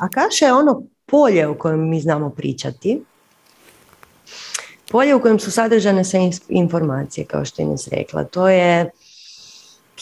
Akaša 0.00 0.46
je 0.46 0.52
ono 0.52 0.82
polje 1.06 1.48
u 1.48 1.58
kojem 1.58 1.88
mi 1.88 2.00
znamo 2.00 2.30
pričati. 2.30 3.02
Polje 4.90 5.14
u 5.14 5.20
kojem 5.22 5.38
su 5.38 5.50
sadržane 5.50 6.04
sve 6.04 6.30
informacije, 6.48 7.24
kao 7.24 7.44
što 7.44 7.62
je 7.62 7.66
Ines 7.66 7.88
rekla. 7.88 8.24
To 8.24 8.48
je 8.48 8.90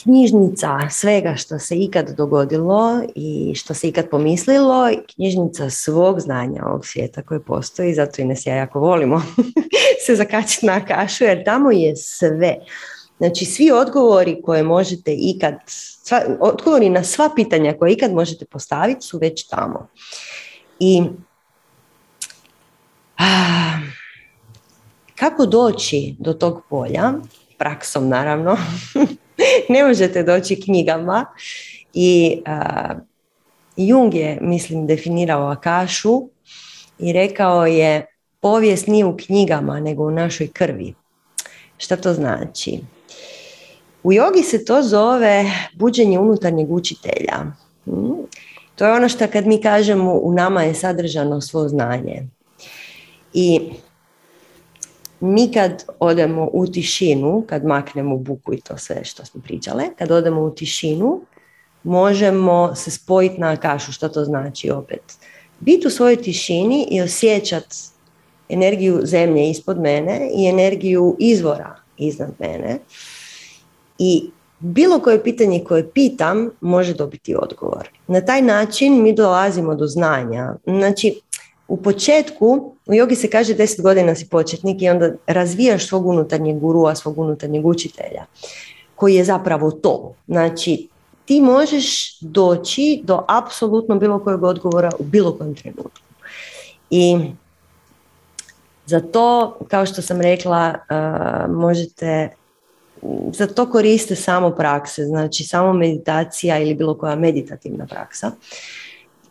knjižnica 0.02 0.78
svega 0.90 1.34
što 1.36 1.58
se 1.58 1.76
ikad 1.76 2.10
dogodilo 2.16 3.02
i 3.14 3.54
što 3.54 3.74
se 3.74 3.88
ikad 3.88 4.08
pomislilo, 4.08 4.90
knjižnica 5.14 5.70
svog 5.70 6.20
znanja 6.20 6.62
ovog 6.66 6.86
svijeta 6.86 7.22
koje 7.22 7.40
postoji, 7.40 7.94
zato 7.94 8.22
i 8.22 8.24
nas 8.24 8.46
ja 8.46 8.54
jako 8.54 8.80
volimo 8.80 9.22
se 10.06 10.16
zakačiti 10.16 10.66
na 10.66 10.84
kašu, 10.86 11.24
jer 11.24 11.44
tamo 11.44 11.70
je 11.70 11.96
sve. 11.96 12.56
Znači, 13.18 13.44
svi 13.44 13.70
odgovori 13.70 14.42
koje 14.42 14.62
možete 14.62 15.14
ikad, 15.14 15.54
sva, 16.10 16.22
odgovori 16.40 16.88
na 16.88 17.04
sva 17.04 17.30
pitanja 17.36 17.74
koje 17.78 17.92
ikad 17.92 18.12
možete 18.12 18.44
postaviti 18.44 19.06
su 19.06 19.18
već 19.18 19.48
tamo. 19.48 19.88
I 20.78 21.02
a, 23.18 23.78
kako 25.14 25.46
doći 25.46 26.14
do 26.18 26.32
tog 26.32 26.62
polja, 26.70 27.12
praksom 27.58 28.08
naravno, 28.08 28.56
ne 29.74 29.84
možete 29.84 30.22
doći 30.22 30.60
knjigama 30.60 31.26
i 31.94 32.42
uh, 32.46 32.96
Jung 33.76 34.14
je, 34.14 34.38
mislim, 34.40 34.86
definirao 34.86 35.50
Akašu 35.50 36.28
i 36.98 37.12
rekao 37.12 37.66
je 37.66 38.06
povijest 38.40 38.86
nije 38.86 39.04
u 39.04 39.16
knjigama, 39.16 39.80
nego 39.80 40.04
u 40.04 40.10
našoj 40.10 40.48
krvi. 40.52 40.94
Šta 41.78 41.96
to 41.96 42.14
znači? 42.14 42.80
U 44.02 44.12
jogi 44.12 44.42
se 44.42 44.64
to 44.64 44.82
zove 44.82 45.44
buđenje 45.74 46.18
unutarnjeg 46.18 46.72
učitelja. 46.72 47.36
Hmm? 47.84 48.16
To 48.74 48.86
je 48.86 48.92
ono 48.92 49.08
što 49.08 49.26
kad 49.26 49.46
mi 49.46 49.60
kažemo 49.60 50.12
u 50.12 50.32
nama 50.32 50.62
je 50.62 50.74
sadržano 50.74 51.40
svo 51.40 51.68
znanje. 51.68 52.26
I 53.32 53.60
mi 55.20 55.52
kad 55.52 55.84
odemo 55.98 56.48
u 56.52 56.66
tišinu, 56.66 57.44
kad 57.48 57.64
maknemo 57.64 58.16
buku 58.16 58.54
i 58.54 58.60
to 58.60 58.78
sve 58.78 59.04
što 59.04 59.24
smo 59.24 59.40
pričale, 59.42 59.84
kad 59.98 60.10
odemo 60.10 60.40
u 60.42 60.50
tišinu, 60.50 61.20
možemo 61.82 62.74
se 62.74 62.90
spojiti 62.90 63.40
na 63.40 63.56
kašu, 63.56 63.92
što 63.92 64.08
to 64.08 64.24
znači 64.24 64.70
opet. 64.70 65.02
Biti 65.60 65.86
u 65.86 65.90
svojoj 65.90 66.16
tišini 66.16 66.86
i 66.90 67.00
osjećati 67.00 67.76
energiju 68.48 69.00
zemlje 69.02 69.50
ispod 69.50 69.80
mene 69.80 70.30
i 70.34 70.46
energiju 70.46 71.16
izvora 71.18 71.76
iznad 71.96 72.30
mene. 72.38 72.78
I 74.02 74.30
bilo 74.58 74.98
koje 74.98 75.22
pitanje 75.22 75.64
koje 75.64 75.90
pitam 75.90 76.50
može 76.60 76.94
dobiti 76.94 77.34
odgovor. 77.36 77.88
Na 78.06 78.20
taj 78.20 78.42
način 78.42 79.02
mi 79.02 79.14
dolazimo 79.14 79.74
do 79.74 79.86
znanja. 79.86 80.54
Znači, 80.64 81.20
u 81.68 81.76
početku, 81.76 82.74
u 82.86 82.94
jogi 82.94 83.16
se 83.16 83.30
kaže 83.30 83.54
10 83.54 83.82
godina 83.82 84.14
si 84.14 84.28
početnik 84.28 84.82
i 84.82 84.88
onda 84.88 85.10
razvijaš 85.26 85.88
svog 85.88 86.06
unutarnjeg 86.06 86.58
gurua, 86.58 86.94
svog 86.94 87.18
unutarnjeg 87.18 87.66
učitelja, 87.66 88.24
koji 88.94 89.14
je 89.14 89.24
zapravo 89.24 89.70
to. 89.70 90.14
Znači, 90.26 90.88
ti 91.24 91.40
možeš 91.40 92.18
doći 92.20 93.00
do 93.04 93.24
apsolutno 93.28 93.96
bilo 93.96 94.18
kojeg 94.18 94.42
odgovora 94.42 94.90
u 94.98 95.04
bilo 95.04 95.32
kojem 95.32 95.54
trenutku. 95.54 96.00
I 96.90 97.18
za 98.86 99.00
to, 99.00 99.58
kao 99.68 99.86
što 99.86 100.02
sam 100.02 100.20
rekla, 100.20 100.74
uh, 100.74 101.54
možete 101.54 102.28
za 103.32 103.46
to 103.46 103.70
koriste 103.70 104.16
samo 104.16 104.50
prakse, 104.50 105.04
znači 105.04 105.44
samo 105.44 105.72
meditacija 105.72 106.58
ili 106.58 106.74
bilo 106.74 106.98
koja 106.98 107.16
meditativna 107.16 107.86
praksa 107.86 108.32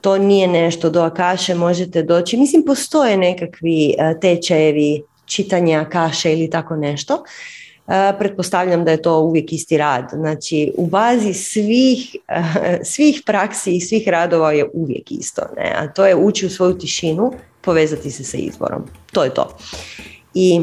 to 0.02 0.18
nije 0.18 0.48
nešto 0.48 0.90
do 0.90 1.02
Akaše 1.02 1.56
možete 1.56 2.04
doći. 2.04 2.38
Mislim, 2.38 2.64
postoje 2.66 3.18
nekakvi 3.18 3.96
e, 3.98 4.20
tečajevi 4.20 5.04
čitanja 5.26 5.80
Akaše 5.80 6.34
ili 6.34 6.50
tako 6.50 6.76
nešto. 6.76 7.24
E, 7.88 8.14
pretpostavljam 8.20 8.86
da 8.86 8.92
je 8.92 9.02
to 9.02 9.20
uvijek 9.20 9.54
isti 9.54 9.78
rad. 9.78 10.10
Znači, 10.14 10.72
u 10.78 10.88
bazi 10.88 11.34
svih, 11.34 12.16
e, 12.28 12.80
svih 12.84 13.22
praksi 13.26 13.76
i 13.76 13.82
svih 13.82 14.08
radova 14.08 14.52
je 14.52 14.70
uvijek 14.74 15.12
isto. 15.12 15.42
Ne? 15.58 15.74
A 15.76 15.94
to 15.94 16.06
je 16.06 16.16
ući 16.16 16.46
u 16.46 16.50
svoju 16.50 16.78
tišinu, 16.78 17.32
povezati 17.62 18.12
se 18.12 18.24
sa 18.24 18.38
izborom. 18.38 18.84
To 19.12 19.24
je 19.24 19.34
to. 19.34 19.58
I 20.34 20.62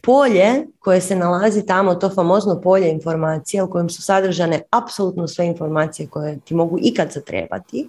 polje 0.00 0.66
koje 0.78 1.00
se 1.00 1.16
nalazi 1.16 1.66
tamo, 1.66 1.94
to 1.94 2.10
famozno 2.10 2.60
polje 2.60 2.90
informacija 2.90 3.64
u 3.64 3.70
kojem 3.70 3.90
su 3.90 4.02
sadržane 4.02 4.62
apsolutno 4.70 5.28
sve 5.28 5.46
informacije 5.46 6.08
koje 6.08 6.38
ti 6.44 6.54
mogu 6.54 6.78
ikad 6.82 7.12
zatrebati. 7.12 7.88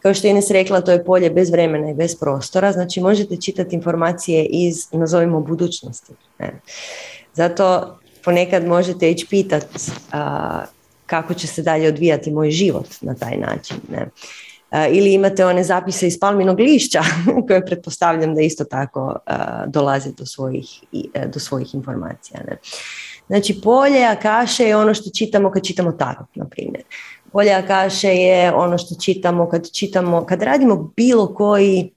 Kao 0.00 0.14
što 0.14 0.26
je 0.26 0.30
Ines 0.30 0.50
rekla, 0.50 0.80
to 0.80 0.92
je 0.92 1.04
polje 1.04 1.30
bez 1.30 1.50
vremena 1.50 1.90
i 1.90 1.94
bez 1.94 2.16
prostora, 2.16 2.72
znači 2.72 3.00
možete 3.00 3.36
čitati 3.36 3.76
informacije 3.76 4.44
iz, 4.44 4.92
nazovimo, 4.92 5.40
budućnosti. 5.40 6.12
Zato 7.34 7.96
ponekad 8.24 8.66
možete 8.66 9.10
ići 9.10 9.26
pitati 9.30 9.90
kako 11.06 11.34
će 11.34 11.46
se 11.46 11.62
dalje 11.62 11.88
odvijati 11.88 12.30
moj 12.30 12.50
život 12.50 12.86
na 13.00 13.14
taj 13.14 13.36
način. 13.36 13.76
Ne 13.90 14.08
ili 14.92 15.12
imate 15.12 15.46
one 15.46 15.64
zapise 15.64 16.06
iz 16.06 16.20
palminog 16.20 16.60
lišća 16.60 17.02
koje 17.46 17.66
pretpostavljam 17.66 18.34
da 18.34 18.40
isto 18.40 18.64
tako 18.64 19.16
dolaze 19.66 20.10
do 20.12 20.26
svojih, 20.26 20.84
e, 21.14 21.26
do 21.26 21.40
svojih 21.40 21.74
informacija. 21.74 22.40
Ne? 22.46 22.56
Znači 23.26 23.60
polje 23.60 24.04
akaše 24.04 24.64
je 24.64 24.76
ono 24.76 24.94
što 24.94 25.10
čitamo 25.10 25.50
kad 25.50 25.66
čitamo 25.66 25.92
tarot, 25.92 26.26
na 26.34 26.44
primjer. 26.44 26.82
Polje 27.32 27.52
akaše 27.52 28.08
je 28.08 28.54
ono 28.54 28.78
što 28.78 28.94
čitamo 29.00 29.48
kad 29.48 29.70
čitamo, 29.70 30.26
kad 30.26 30.42
radimo 30.42 30.92
bilo 30.96 31.34
koji 31.34 31.90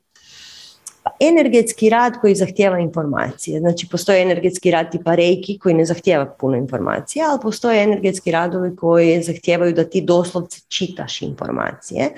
energetski 1.19 1.89
rad 1.89 2.13
koji 2.21 2.35
zahtjeva 2.35 2.79
informacije. 2.79 3.59
Znači 3.59 3.87
postoje 3.91 4.21
energetski 4.21 4.71
rad 4.71 4.91
tipa 4.91 5.15
reiki 5.15 5.59
koji 5.59 5.75
ne 5.75 5.85
zahtjeva 5.85 6.25
puno 6.25 6.57
informacija, 6.57 7.25
ali 7.29 7.39
postoje 7.41 7.83
energetski 7.83 8.31
radovi 8.31 8.75
koji 8.75 9.23
zahtijevaju 9.23 9.73
da 9.73 9.83
ti 9.83 10.01
doslovce 10.01 10.61
čitaš 10.67 11.21
informacije. 11.21 12.11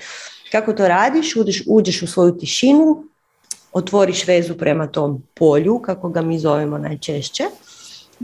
Kako 0.52 0.74
to 0.74 0.88
radiš? 0.88 1.36
Uđeš, 1.36 1.64
uđeš 1.68 2.02
u 2.02 2.08
svoju 2.08 2.38
tišinu, 2.38 3.04
otvoriš 3.74 4.28
vezu 4.28 4.58
prema 4.58 4.88
tom 4.88 5.24
polju, 5.34 5.80
kako 5.80 6.10
ga 6.10 6.22
mi 6.22 6.40
zovemo 6.40 6.78
najčešće, 6.78 7.44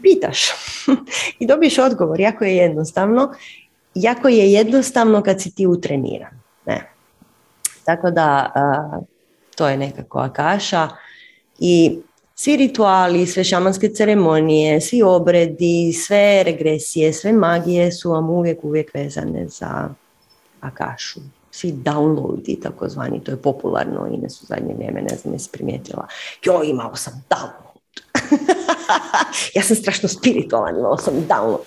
pitaš 0.02 0.48
i 1.40 1.48
dobiješ 1.48 1.78
odgovor. 1.78 2.20
Jako 2.20 2.44
je 2.46 2.56
jednostavno. 2.56 3.34
Jako 3.96 4.28
je 4.30 4.52
jednostavno 4.52 5.22
kad 5.22 5.42
si 5.42 5.56
ti 5.56 5.68
utreniran. 5.68 6.40
Ne. 6.66 6.92
Tako 7.84 8.12
da 8.12 8.52
to 9.56 9.68
je 9.68 9.78
nekako 9.78 10.20
akaša 10.20 10.90
i 11.60 12.00
svi 12.36 12.58
rituali, 12.58 13.28
sve 13.28 13.44
šamanske 13.44 13.90
ceremonije, 13.90 14.82
svi 14.82 15.02
obredi, 15.02 15.94
sve 15.94 16.44
regresije, 16.44 17.14
sve 17.14 17.34
magije 17.34 17.92
su 17.92 18.12
vam 18.12 18.30
uvijek, 18.30 18.64
uvijek 18.64 18.94
vezane 18.94 19.48
za 19.48 19.90
akašu. 20.62 21.20
Svi 21.54 21.72
downloadi 21.72 22.62
takozvani, 22.62 23.24
to 23.24 23.32
je 23.32 23.42
popularno 23.42 24.08
i 24.14 24.18
ne 24.18 24.30
su 24.30 24.46
zadnje 24.46 24.74
vrijeme, 24.76 25.02
ne 25.02 25.16
znam, 25.16 25.34
jesi 25.34 25.50
primijetila. 25.52 26.08
Jo, 26.44 26.62
imao 26.64 26.96
sam 26.96 27.26
download. 27.30 27.74
ja 29.56 29.62
sam 29.62 29.76
strašno 29.76 30.10
spiritualan, 30.10 30.80
imao 30.80 30.98
sam 30.98 31.14
download. 31.14 31.60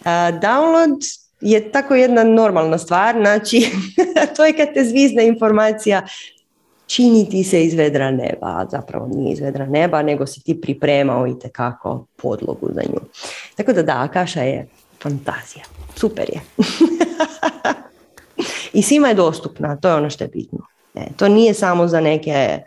Uh, 0.00 0.40
download 0.40 0.98
je 1.40 1.72
tako 1.72 1.94
jedna 1.94 2.24
normalna 2.24 2.78
stvar, 2.78 3.16
znači 3.20 3.70
to 4.36 4.44
je 4.44 4.56
kad 4.56 4.74
te 4.74 4.84
zvizne 4.84 5.26
informacija 5.26 6.06
čini 6.86 7.28
ti 7.30 7.44
se 7.44 7.64
iz 7.64 7.74
vedra 7.74 8.10
neba, 8.10 8.66
zapravo 8.70 9.08
nije 9.08 9.32
iz 9.32 9.40
vedra 9.40 9.66
neba, 9.66 10.02
nego 10.02 10.26
si 10.26 10.42
ti 10.42 10.60
pripremao 10.60 11.26
i 11.26 11.38
tekako 11.38 12.06
podlogu 12.16 12.68
za 12.74 12.82
nju. 12.82 13.00
Tako 13.56 13.72
da 13.72 13.82
da, 13.82 14.02
Akaša 14.02 14.42
je 14.42 14.68
fantazija. 15.02 15.64
Super 15.96 16.30
je. 16.30 16.40
I 18.72 18.82
svima 18.82 19.08
je 19.08 19.14
dostupna, 19.14 19.76
to 19.76 19.88
je 19.88 19.94
ono 19.94 20.10
što 20.10 20.24
je 20.24 20.28
bitno. 20.28 20.58
E, 20.94 21.06
to 21.16 21.28
nije 21.28 21.54
samo 21.54 21.88
za 21.88 22.00
neke 22.00 22.58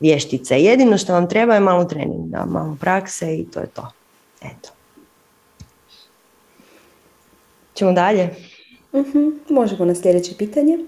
vještice. 0.00 0.60
Jedino 0.60 0.98
što 0.98 1.12
vam 1.12 1.28
treba 1.28 1.54
je 1.54 1.60
malo 1.60 1.84
treninga, 1.84 2.44
malo 2.48 2.76
prakse 2.80 3.36
i 3.36 3.46
to 3.50 3.60
je 3.60 3.66
to. 3.66 3.92
Eto. 4.42 4.68
Ćemo 7.74 7.92
dalje? 7.92 8.34
uh 8.92 9.06
Možemo 9.48 9.84
na 9.84 9.94
sljedeće 9.94 10.36
pitanje. 10.38 10.78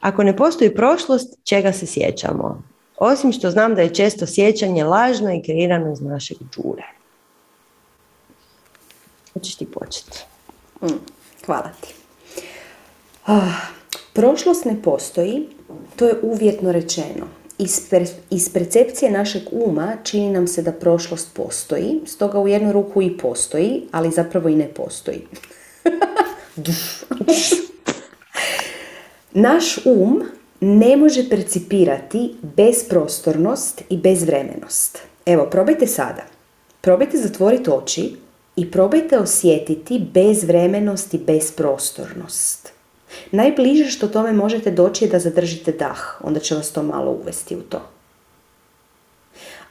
Ako 0.00 0.22
ne 0.22 0.36
postoji 0.36 0.74
prošlost, 0.74 1.38
čega 1.44 1.72
se 1.72 1.86
sjećamo? 1.86 2.62
Osim 2.96 3.32
što 3.32 3.50
znam 3.50 3.74
da 3.74 3.82
je 3.82 3.94
često 3.94 4.26
sjećanje 4.26 4.84
lažno 4.84 5.32
i 5.34 5.42
kreirano 5.42 5.92
iz 5.92 6.00
našeg 6.00 6.36
džure. 6.54 6.84
Hoćeš 9.32 9.54
ti 9.54 9.66
početi? 9.66 10.24
Mm, 10.82 10.98
hvala 11.46 11.70
ti. 11.80 12.03
Ah, 13.26 13.72
prošlost 14.12 14.64
ne 14.64 14.82
postoji, 14.82 15.48
to 15.96 16.06
je 16.06 16.14
uvjetno 16.22 16.72
rečeno. 16.72 17.26
Iz, 17.58 17.80
iz 18.30 18.52
percepcije 18.52 19.10
našeg 19.10 19.42
uma 19.50 19.96
čini 20.02 20.30
nam 20.30 20.46
se 20.46 20.62
da 20.62 20.72
prošlost 20.72 21.34
postoji, 21.34 22.00
stoga 22.06 22.38
u 22.38 22.48
jednu 22.48 22.72
ruku 22.72 23.02
i 23.02 23.18
postoji, 23.18 23.82
ali 23.92 24.10
zapravo 24.10 24.48
i 24.48 24.56
ne 24.56 24.68
postoji. 24.68 25.26
Naš 29.32 29.86
um 29.86 30.22
ne 30.60 30.96
može 30.96 31.28
percipirati 31.28 32.34
bezprostornost 32.42 33.82
i 33.88 33.96
bezvremenost. 33.96 34.98
Evo, 35.26 35.46
probajte 35.50 35.86
sada. 35.86 36.22
Probajte 36.80 37.18
zatvoriti 37.18 37.70
oči 37.70 38.16
i 38.56 38.70
probajte 38.70 39.18
osjetiti 39.18 40.06
bezvremenost 40.14 41.14
i 41.14 41.18
bezprostornost. 41.18 42.73
Najbliže 43.34 43.90
što 43.90 44.08
tome 44.08 44.32
možete 44.32 44.70
doći 44.70 45.04
je 45.04 45.10
da 45.10 45.18
zadržite 45.18 45.72
dah, 45.72 46.20
onda 46.24 46.40
će 46.40 46.54
vas 46.54 46.70
to 46.70 46.82
malo 46.82 47.18
uvesti 47.22 47.56
u 47.56 47.60
to. 47.60 47.80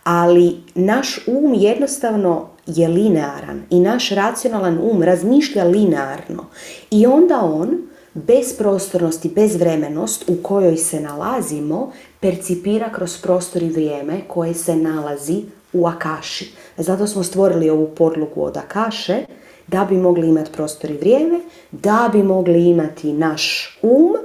Ali 0.03 0.55
naš 0.75 1.27
um 1.27 1.53
jednostavno 1.53 2.49
je 2.67 2.87
linearan 2.87 3.63
i 3.69 3.79
naš 3.79 4.09
racionalan 4.09 4.79
um 4.81 5.03
razmišlja 5.03 5.63
linearno 5.63 6.45
i 6.91 7.05
onda 7.05 7.39
on 7.39 7.69
bezprostornost 8.13 9.25
i 9.25 9.29
bezvremenost 9.29 10.29
u 10.29 10.35
kojoj 10.43 10.77
se 10.77 10.99
nalazimo 10.99 11.91
percipira 12.19 12.89
kroz 12.91 13.17
prostor 13.21 13.63
i 13.63 13.69
vrijeme 13.69 14.21
koje 14.27 14.53
se 14.53 14.75
nalazi 14.75 15.41
u 15.73 15.87
akaši. 15.87 16.51
Zato 16.77 17.07
smo 17.07 17.23
stvorili 17.23 17.69
ovu 17.69 17.87
podlogu 17.95 18.43
od 18.43 18.57
akaše 18.57 19.25
da 19.67 19.85
bi 19.85 19.95
mogli 19.95 20.27
imati 20.27 20.51
prostor 20.51 20.91
i 20.91 20.97
vrijeme, 20.97 21.39
da 21.71 22.09
bi 22.11 22.23
mogli 22.23 22.69
imati 22.69 23.13
naš 23.13 23.77
um 23.81 24.15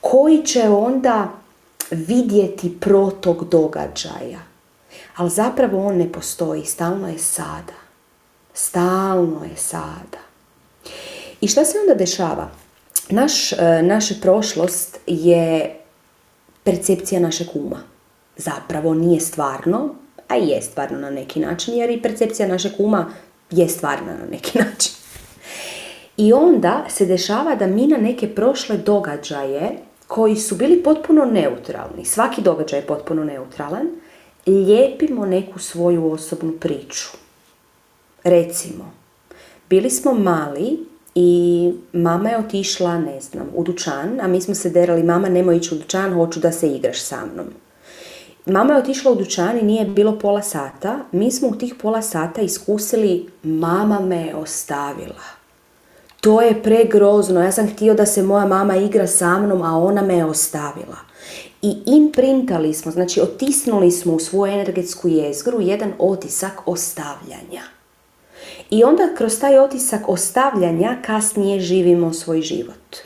koji 0.00 0.42
će 0.42 0.68
onda 0.68 1.28
vidjeti 1.90 2.80
protok 2.80 3.44
događaja. 3.44 4.40
Ali 5.16 5.30
zapravo 5.30 5.86
on 5.86 5.96
ne 5.96 6.12
postoji, 6.12 6.64
stalno 6.64 7.08
je 7.08 7.18
sada. 7.18 7.80
Stalno 8.54 9.44
je 9.44 9.56
sada. 9.56 10.18
I 11.40 11.48
šta 11.48 11.64
se 11.64 11.78
onda 11.78 11.94
dešava? 11.94 12.50
Naš, 13.08 13.52
e, 13.52 13.82
naša 13.82 14.14
prošlost 14.22 14.98
je 15.06 15.76
percepcija 16.64 17.20
našeg 17.20 17.48
uma. 17.54 17.82
Zapravo 18.36 18.94
nije 18.94 19.20
stvarno, 19.20 19.94
a 20.28 20.34
je 20.34 20.62
stvarno 20.62 20.98
na 20.98 21.10
neki 21.10 21.40
način, 21.40 21.74
jer 21.74 21.90
i 21.90 22.02
percepcija 22.02 22.48
našeg 22.48 22.72
uma 22.78 23.12
je 23.50 23.68
stvarna 23.68 24.12
na 24.12 24.26
neki 24.30 24.58
način. 24.64 24.92
I 26.16 26.32
onda 26.32 26.84
se 26.88 27.06
dešava 27.06 27.54
da 27.54 27.66
mi 27.66 27.86
na 27.86 27.96
neke 27.96 28.34
prošle 28.34 28.76
događaje 28.76 29.70
koji 30.06 30.36
su 30.36 30.54
bili 30.54 30.82
potpuno 30.82 31.24
neutralni, 31.24 32.04
svaki 32.04 32.42
događaj 32.42 32.78
je 32.78 32.86
potpuno 32.86 33.24
neutralan, 33.24 33.86
lijepimo 34.46 35.26
neku 35.26 35.58
svoju 35.58 36.12
osobnu 36.12 36.52
priču. 36.52 37.08
Recimo, 38.24 38.92
bili 39.70 39.90
smo 39.90 40.14
mali 40.14 40.78
i 41.14 41.72
mama 41.92 42.28
je 42.28 42.38
otišla, 42.38 42.98
ne 42.98 43.20
znam, 43.20 43.48
u 43.54 43.64
dućan, 43.64 44.20
a 44.20 44.28
mi 44.28 44.40
smo 44.40 44.54
se 44.54 44.70
derali, 44.70 45.02
mama 45.02 45.28
nemoj 45.28 45.56
ići 45.56 45.74
u 45.74 45.78
dućan, 45.78 46.14
hoću 46.14 46.40
da 46.40 46.52
se 46.52 46.68
igraš 46.68 47.02
sa 47.02 47.26
mnom. 47.32 47.46
Mama 48.50 48.72
je 48.72 48.78
otišla 48.78 49.12
u 49.12 49.14
dućan 49.14 49.58
i 49.58 49.62
nije 49.62 49.84
bilo 49.84 50.18
pola 50.18 50.42
sata. 50.42 50.98
Mi 51.12 51.32
smo 51.32 51.48
u 51.48 51.54
tih 51.54 51.74
pola 51.82 52.02
sata 52.02 52.40
iskusili 52.40 53.28
mama 53.42 54.00
me 54.00 54.16
je 54.16 54.34
ostavila. 54.34 55.24
To 56.20 56.40
je 56.40 56.62
pregrozno. 56.62 57.42
Ja 57.42 57.52
sam 57.52 57.68
htio 57.68 57.94
da 57.94 58.06
se 58.06 58.22
moja 58.22 58.46
mama 58.46 58.76
igra 58.76 59.06
sa 59.06 59.38
mnom, 59.38 59.62
a 59.62 59.78
ona 59.78 60.02
me 60.02 60.16
je 60.16 60.24
ostavila. 60.24 60.96
I 61.62 61.76
imprintali 61.86 62.74
smo, 62.74 62.92
znači 62.92 63.20
otisnuli 63.20 63.90
smo 63.90 64.12
u 64.12 64.18
svoju 64.18 64.52
energetsku 64.52 65.08
jezgru 65.08 65.60
jedan 65.60 65.92
otisak 65.98 66.68
ostavljanja. 66.68 67.62
I 68.70 68.84
onda 68.84 69.08
kroz 69.16 69.40
taj 69.40 69.58
otisak 69.58 70.08
ostavljanja 70.08 70.96
kasnije 71.06 71.60
živimo 71.60 72.12
svoj 72.12 72.42
život. 72.42 72.96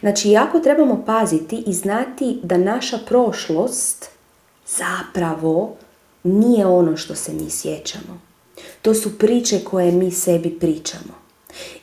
Znači, 0.00 0.30
jako 0.30 0.60
trebamo 0.60 1.02
paziti 1.06 1.62
i 1.66 1.72
znati 1.72 2.38
da 2.42 2.56
naša 2.58 2.98
prošlost 3.06 4.13
zapravo 4.66 5.76
nije 6.22 6.66
ono 6.66 6.96
što 6.96 7.14
se 7.14 7.32
mi 7.32 7.50
sjećamo. 7.50 8.20
To 8.82 8.94
su 8.94 9.18
priče 9.18 9.60
koje 9.64 9.92
mi 9.92 10.10
sebi 10.10 10.58
pričamo. 10.58 11.14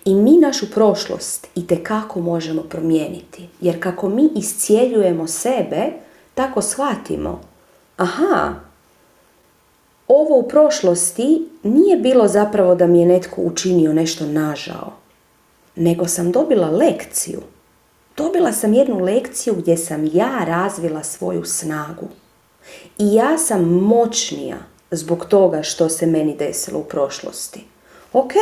I 0.06 0.16
mi 0.16 0.38
našu 0.38 0.72
prošlost 0.72 1.48
i 1.56 1.68
kako 1.84 2.20
možemo 2.20 2.62
promijeniti. 2.62 3.48
Jer 3.62 3.84
kako 3.84 4.10
mi 4.10 4.30
iscijeljujemo 4.36 5.28
sebe, 5.28 5.91
tako 6.34 6.62
shvatimo. 6.62 7.41
Aha, 7.98 8.53
ovo 10.08 10.38
u 10.38 10.48
prošlosti 10.48 11.49
nije 11.64 11.98
bilo 11.98 12.28
zapravo 12.28 12.76
da 12.76 12.88
mi 12.88 12.99
je 12.99 13.06
netko 13.06 13.41
učinio 13.41 13.94
nešto 13.94 14.26
nažao. 14.26 14.94
Nego 15.76 16.08
sam 16.08 16.32
dobila 16.32 16.70
lekciju. 16.70 17.41
Dobila 18.18 18.52
sam 18.52 18.74
jednu 18.74 18.99
lekciju 18.99 19.56
gdje 19.56 19.78
sam 19.78 20.10
ja 20.14 20.44
razvila 20.48 21.03
svoju 21.03 21.45
snagu. 21.45 22.08
I 22.98 23.14
ja 23.14 23.38
sam 23.38 23.64
moćnija 23.64 24.58
zbog 24.92 25.26
toga 25.26 25.64
što 25.64 25.90
se 25.90 26.06
meni 26.06 26.36
desilo 26.38 26.80
u 26.80 26.84
prošlosti. 26.84 27.64
Ok, 28.14 28.34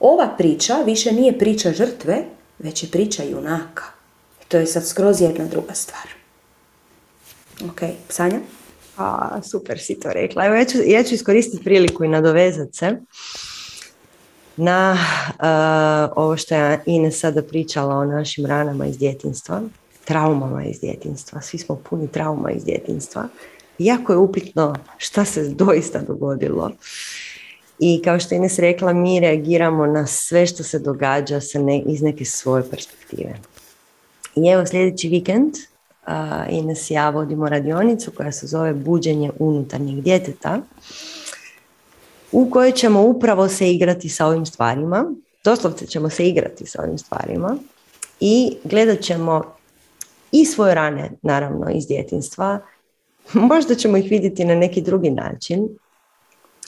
ova 0.00 0.34
priča 0.38 0.74
više 0.86 1.12
nije 1.12 1.38
priča 1.38 1.72
žrtve, 1.72 2.24
već 2.58 2.82
je 2.82 2.90
priča 2.90 3.22
junaka. 3.22 3.84
To 4.48 4.56
je 4.56 4.66
sad 4.66 4.86
skroz 4.86 5.20
jedna 5.20 5.44
druga 5.44 5.74
stvar. 5.74 6.08
Ok, 7.70 7.80
Sanja? 8.08 8.38
A, 8.96 9.40
super 9.42 9.78
si 9.78 10.00
to 10.00 10.12
rekla. 10.12 10.46
Evo, 10.46 10.54
ja 10.54 10.64
ću, 10.64 10.78
ja 10.86 11.02
ću 11.04 11.14
iskoristiti 11.14 11.64
priliku 11.64 12.04
i 12.04 12.08
nadovezati 12.08 12.76
se 12.76 12.96
na 14.56 14.92
uh, 15.28 16.22
ovo 16.24 16.36
što 16.36 16.54
je 16.54 16.82
Ines 16.86 17.20
sada 17.20 17.42
pričala 17.42 17.94
o 17.94 18.04
našim 18.04 18.46
ranama 18.46 18.86
iz 18.86 18.98
djetinstva, 18.98 19.62
traumama 20.06 20.64
iz 20.64 20.80
djetinstva. 20.80 21.40
Svi 21.40 21.58
smo 21.58 21.76
puni 21.76 22.08
trauma 22.08 22.50
iz 22.50 22.64
djetinstva. 22.64 23.28
Jako 23.78 24.12
je 24.12 24.18
upitno 24.18 24.74
šta 24.96 25.24
se 25.24 25.48
doista 25.48 26.00
dogodilo. 26.00 26.70
I 27.78 28.02
kao 28.04 28.20
što 28.20 28.34
je 28.34 28.36
Ines 28.36 28.58
rekla, 28.58 28.92
mi 28.92 29.20
reagiramo 29.20 29.86
na 29.86 30.06
sve 30.06 30.46
što 30.46 30.62
se 30.62 30.78
događa 30.78 31.40
sa 31.40 31.58
ne, 31.58 31.82
iz 31.86 32.02
neke 32.02 32.24
svoje 32.24 32.70
perspektive. 32.70 33.34
I 34.36 34.48
evo 34.48 34.66
sljedeći 34.66 35.08
vikend 35.08 35.54
uh, 35.54 36.12
Ines 36.50 36.90
i 36.90 36.94
ja 36.94 37.10
vodimo 37.10 37.48
radionicu 37.48 38.10
koja 38.16 38.32
se 38.32 38.46
zove 38.46 38.74
Buđenje 38.74 39.30
unutarnjeg 39.38 40.00
djeteta 40.00 40.60
u 42.32 42.50
kojoj 42.50 42.72
ćemo 42.72 43.02
upravo 43.02 43.48
se 43.48 43.70
igrati 43.70 44.08
sa 44.08 44.26
ovim 44.26 44.46
stvarima. 44.46 45.04
Doslovce 45.44 45.86
ćemo 45.86 46.10
se 46.10 46.28
igrati 46.28 46.66
sa 46.66 46.82
ovim 46.82 46.98
stvarima 46.98 47.56
i 48.20 48.56
gledat 48.64 49.00
ćemo 49.00 49.55
i 50.40 50.44
svoje 50.44 50.74
rane, 50.74 51.10
naravno, 51.22 51.70
iz 51.70 51.86
djetinstva. 51.86 52.60
Možda 53.50 53.74
ćemo 53.74 53.96
ih 53.96 54.10
vidjeti 54.10 54.44
na 54.44 54.54
neki 54.54 54.80
drugi 54.80 55.10
način, 55.10 55.68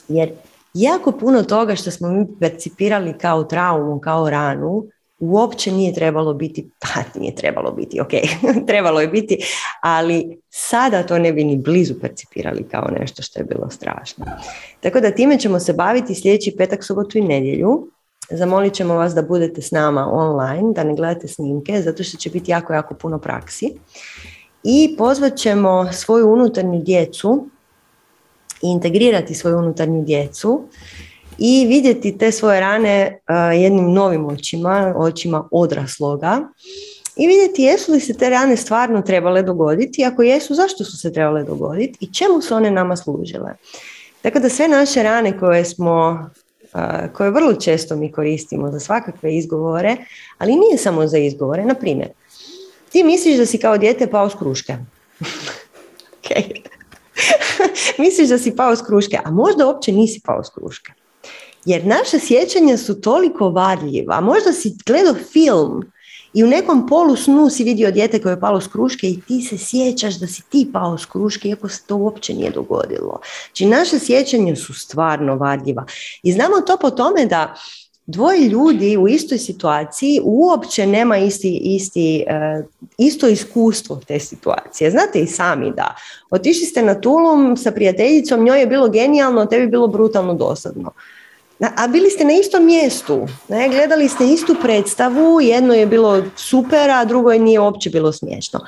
jer 0.07 0.31
jako 0.73 1.11
puno 1.11 1.43
toga 1.43 1.75
što 1.75 1.91
smo 1.91 2.09
mi 2.09 2.27
percipirali 2.39 3.13
kao 3.17 3.43
traumu, 3.43 3.99
kao 3.99 4.29
ranu, 4.29 4.83
uopće 5.19 5.71
nije 5.71 5.93
trebalo 5.93 6.33
biti, 6.33 6.69
pa 6.81 7.19
nije 7.19 7.35
trebalo 7.35 7.71
biti, 7.71 8.01
ok, 8.01 8.11
trebalo 8.67 9.01
je 9.01 9.07
biti, 9.07 9.37
ali 9.81 10.41
sada 10.49 11.03
to 11.03 11.19
ne 11.19 11.33
bi 11.33 11.43
ni 11.43 11.57
blizu 11.57 11.93
percipirali 12.01 12.67
kao 12.71 12.89
nešto 12.99 13.23
što 13.23 13.39
je 13.39 13.43
bilo 13.43 13.69
strašno. 13.69 14.25
Tako 14.79 14.99
da 14.99 15.11
time 15.11 15.39
ćemo 15.39 15.59
se 15.59 15.73
baviti 15.73 16.15
sljedeći 16.15 16.55
petak, 16.57 16.83
subotu 16.83 17.17
i 17.17 17.21
nedjelju. 17.21 17.87
Zamolit 18.31 18.73
ćemo 18.73 18.93
vas 18.93 19.13
da 19.13 19.21
budete 19.21 19.61
s 19.61 19.71
nama 19.71 20.09
online, 20.11 20.73
da 20.73 20.83
ne 20.83 20.95
gledate 20.95 21.27
snimke, 21.27 21.81
zato 21.81 22.03
što 22.03 22.17
će 22.17 22.29
biti 22.29 22.51
jako, 22.51 22.73
jako 22.73 22.93
puno 22.93 23.19
praksi. 23.19 23.73
I 24.63 24.95
pozvat 24.97 25.35
ćemo 25.35 25.93
svoju 25.93 26.31
unutarnju 26.31 26.81
djecu 26.83 27.47
i 28.61 28.67
integrirati 28.67 29.35
svoju 29.35 29.57
unutarnju 29.57 30.03
djecu 30.03 30.61
i 31.37 31.65
vidjeti 31.67 32.17
te 32.17 32.31
svoje 32.31 32.59
rane 32.59 33.19
jednim 33.61 33.93
novim 33.93 34.25
očima, 34.25 34.93
očima 34.97 35.47
odrasloga 35.51 36.39
i 37.15 37.27
vidjeti 37.27 37.63
jesu 37.63 37.91
li 37.91 37.99
se 37.99 38.13
te 38.13 38.29
rane 38.29 38.57
stvarno 38.57 39.01
trebale 39.01 39.43
dogoditi, 39.43 40.05
ako 40.05 40.23
jesu, 40.23 40.53
zašto 40.53 40.83
su 40.83 40.97
se 40.97 41.13
trebale 41.13 41.43
dogoditi 41.43 41.97
i 41.99 42.13
čemu 42.13 42.41
su 42.41 42.55
one 42.55 42.71
nama 42.71 42.95
služile. 42.95 43.53
Tako 44.21 44.39
da 44.39 44.49
sve 44.49 44.67
naše 44.67 45.03
rane 45.03 45.39
koje 45.39 45.65
smo 45.65 46.29
koje 47.13 47.31
vrlo 47.31 47.53
često 47.53 47.95
mi 47.95 48.11
koristimo 48.11 48.71
za 48.71 48.79
svakakve 48.79 49.35
izgovore, 49.35 49.97
ali 50.37 50.55
nije 50.55 50.77
samo 50.77 51.07
za 51.07 51.17
izgovore. 51.17 51.65
Na 51.65 51.73
primjer, 51.73 52.09
ti 52.89 53.03
misliš 53.03 53.37
da 53.37 53.45
si 53.45 53.57
kao 53.57 53.77
dijete 53.77 54.07
pao 54.07 54.29
s 54.29 54.35
kruške. 54.35 54.77
misliš 58.03 58.29
da 58.29 58.37
si 58.37 58.55
pao 58.55 58.75
s 58.75 58.81
kruške, 58.81 59.19
a 59.23 59.31
možda 59.31 59.67
uopće 59.67 59.91
nisi 59.91 60.21
pao 60.25 60.43
s 60.43 60.49
kruške. 60.49 60.93
Jer 61.65 61.85
naše 61.85 62.19
sjećanja 62.19 62.77
su 62.77 63.01
toliko 63.01 63.49
varljiva. 63.49 64.21
Možda 64.21 64.53
si 64.53 64.75
gledao 64.85 65.13
film 65.13 65.91
i 66.33 66.43
u 66.43 66.47
nekom 66.47 66.87
polu 66.87 67.15
snu 67.15 67.49
si 67.49 67.63
vidio 67.63 67.91
dijete 67.91 68.21
koje 68.21 68.33
je 68.33 68.39
palo 68.39 68.61
s 68.61 68.67
kruške 68.67 69.07
i 69.07 69.21
ti 69.21 69.41
se 69.41 69.57
sjećaš 69.57 70.19
da 70.19 70.27
si 70.27 70.43
ti 70.49 70.69
pao 70.73 70.97
s 70.97 71.05
kruške 71.05 71.49
iako 71.49 71.69
se 71.69 71.83
to 71.87 71.95
uopće 71.95 72.33
nije 72.33 72.51
dogodilo. 72.51 73.19
Znači 73.47 73.65
naše 73.65 73.99
sjećanja 73.99 74.55
su 74.55 74.73
stvarno 74.73 75.35
varljiva. 75.35 75.85
I 76.23 76.31
znamo 76.31 76.61
to 76.61 76.77
po 76.77 76.89
tome 76.89 77.25
da 77.25 77.55
dvoje 78.11 78.47
ljudi 78.47 78.97
u 78.97 79.07
istoj 79.07 79.37
situaciji 79.37 80.21
uopće 80.23 80.87
nema 80.87 81.17
isti, 81.17 81.59
isti, 81.63 82.25
uh, 82.27 82.65
isto 82.97 83.27
iskustvo 83.27 84.01
te 84.07 84.19
situacije. 84.19 84.91
Znate 84.91 85.19
i 85.19 85.27
sami 85.27 85.71
da 85.75 85.95
otišli 86.29 86.65
ste 86.65 86.81
na 86.81 87.01
Tulum 87.01 87.57
sa 87.57 87.71
prijateljicom, 87.71 88.43
njoj 88.43 88.59
je 88.59 88.67
bilo 88.67 88.89
genijalno, 88.89 89.45
tebi 89.45 89.63
je 89.63 89.67
bilo 89.67 89.87
brutalno 89.87 90.33
dosadno. 90.33 90.91
A 91.59 91.87
bili 91.87 92.09
ste 92.09 92.25
na 92.25 92.33
istom 92.33 92.65
mjestu, 92.65 93.27
ne? 93.47 93.69
gledali 93.69 94.09
ste 94.09 94.27
istu 94.27 94.55
predstavu, 94.61 95.41
jedno 95.41 95.73
je 95.73 95.85
bilo 95.85 96.23
super, 96.35 96.89
a 96.89 97.05
drugo 97.05 97.31
je 97.31 97.39
nije 97.39 97.59
uopće 97.59 97.89
bilo 97.89 98.11
smiješno. 98.11 98.59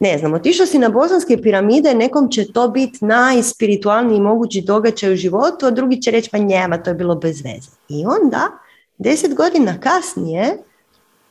Ne 0.00 0.18
znam, 0.18 0.34
otišao 0.34 0.66
si 0.66 0.78
na 0.78 0.88
bosanske 0.88 1.42
piramide, 1.42 1.94
nekom 1.94 2.30
će 2.30 2.52
to 2.52 2.68
biti 2.68 3.04
najspiritualniji 3.04 4.20
mogući 4.20 4.60
događaj 4.60 5.12
u 5.12 5.16
životu, 5.16 5.66
a 5.66 5.70
drugi 5.70 6.02
će 6.02 6.10
reći 6.10 6.30
pa 6.30 6.38
njema, 6.38 6.82
to 6.82 6.90
je 6.90 6.94
bilo 6.94 7.14
bez 7.14 7.44
veze. 7.44 7.70
I 7.88 8.04
onda, 8.06 8.48
deset 8.98 9.34
godina 9.34 9.80
kasnije, 9.80 10.58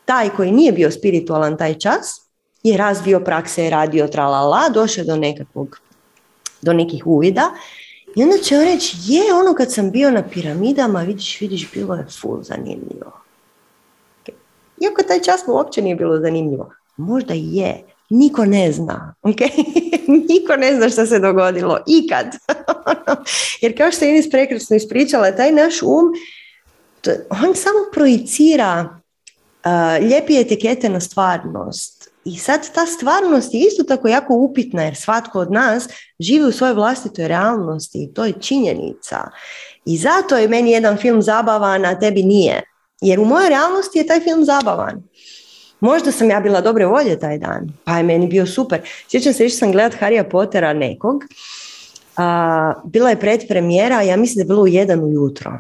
taj 0.05 0.29
koji 0.29 0.51
nije 0.51 0.71
bio 0.71 0.91
spiritualan 0.91 1.57
taj 1.57 1.73
čas, 1.73 2.21
je 2.63 2.77
razvio 2.77 3.19
prakse, 3.19 3.63
je 3.63 3.69
radio 3.69 4.07
tralala, 4.07 4.69
došao 4.69 5.03
do 5.03 5.15
nekakvog, 5.15 5.79
do 6.61 6.73
nekih 6.73 7.07
uvida 7.07 7.51
i 8.15 8.23
onda 8.23 8.37
će 8.37 8.57
on 8.57 8.63
reći, 8.63 8.97
je, 9.05 9.33
ono 9.33 9.53
kad 9.53 9.73
sam 9.73 9.91
bio 9.91 10.11
na 10.11 10.23
piramidama, 10.29 11.01
vidiš, 11.01 11.41
vidiš, 11.41 11.71
bilo 11.73 11.95
je 11.95 12.07
full 12.21 12.43
zanimljivo. 12.43 13.23
Iako 14.81 15.03
taj 15.07 15.19
čas 15.19 15.47
mu 15.47 15.53
uopće 15.53 15.81
nije 15.81 15.95
bilo 15.95 16.19
zanimljivo. 16.19 16.73
Možda 16.97 17.33
je, 17.33 17.83
niko 18.09 18.45
ne 18.45 18.71
zna, 18.71 19.15
ok? 19.21 19.39
niko 20.29 20.55
ne 20.55 20.75
zna 20.75 20.89
što 20.89 21.05
se 21.05 21.19
dogodilo, 21.19 21.79
ikad. 21.87 22.27
Jer 23.61 23.77
kao 23.77 23.91
što 23.91 24.05
je 24.05 24.11
Inis 24.11 24.29
prekrasno 24.29 24.75
ispričala, 24.75 25.31
taj 25.31 25.51
naš 25.51 25.81
um, 25.81 26.13
on 27.29 27.55
samo 27.55 27.79
projicira 27.93 28.99
uh, 29.65 30.05
lijepi 30.07 30.37
etikete 30.37 30.89
na 30.89 30.99
stvarnost 30.99 32.02
i 32.25 32.37
sad 32.37 32.73
ta 32.73 32.85
stvarnost 32.85 33.53
je 33.53 33.59
isto 33.59 33.83
tako 33.83 34.07
jako 34.07 34.33
upitna 34.33 34.83
jer 34.83 34.95
svatko 34.95 35.39
od 35.39 35.51
nas 35.51 35.87
živi 36.19 36.45
u 36.45 36.51
svojoj 36.51 36.73
vlastitoj 36.73 37.27
realnosti 37.27 38.03
i 38.03 38.13
to 38.13 38.25
je 38.25 38.33
činjenica. 38.41 39.29
I 39.85 39.97
zato 39.97 40.37
je 40.37 40.47
meni 40.47 40.71
jedan 40.71 40.97
film 40.97 41.21
zabavan, 41.21 41.85
a 41.85 41.99
tebi 41.99 42.23
nije. 42.23 42.61
Jer 43.01 43.19
u 43.19 43.25
mojoj 43.25 43.49
realnosti 43.49 43.99
je 43.99 44.07
taj 44.07 44.19
film 44.19 44.45
zabavan. 44.45 45.03
Možda 45.79 46.11
sam 46.11 46.29
ja 46.29 46.39
bila 46.39 46.61
dobre 46.61 46.85
volje 46.85 47.19
taj 47.19 47.37
dan, 47.37 47.73
pa 47.83 47.97
je 47.97 48.03
meni 48.03 48.27
bio 48.27 48.45
super. 48.45 48.81
Sjećam 49.07 49.33
se, 49.33 49.45
išla 49.45 49.57
sam 49.57 49.71
gledat 49.71 49.99
Harija 49.99 50.23
Pottera 50.23 50.73
nekog. 50.73 51.23
A, 52.17 52.73
bila 52.85 53.09
je 53.09 53.19
predpremijera, 53.19 54.01
ja 54.01 54.17
mislim 54.17 54.35
da 54.35 54.41
je 54.41 54.53
bilo 54.53 54.61
u 54.61 54.67
jedan 54.67 55.03
ujutro. 55.03 55.51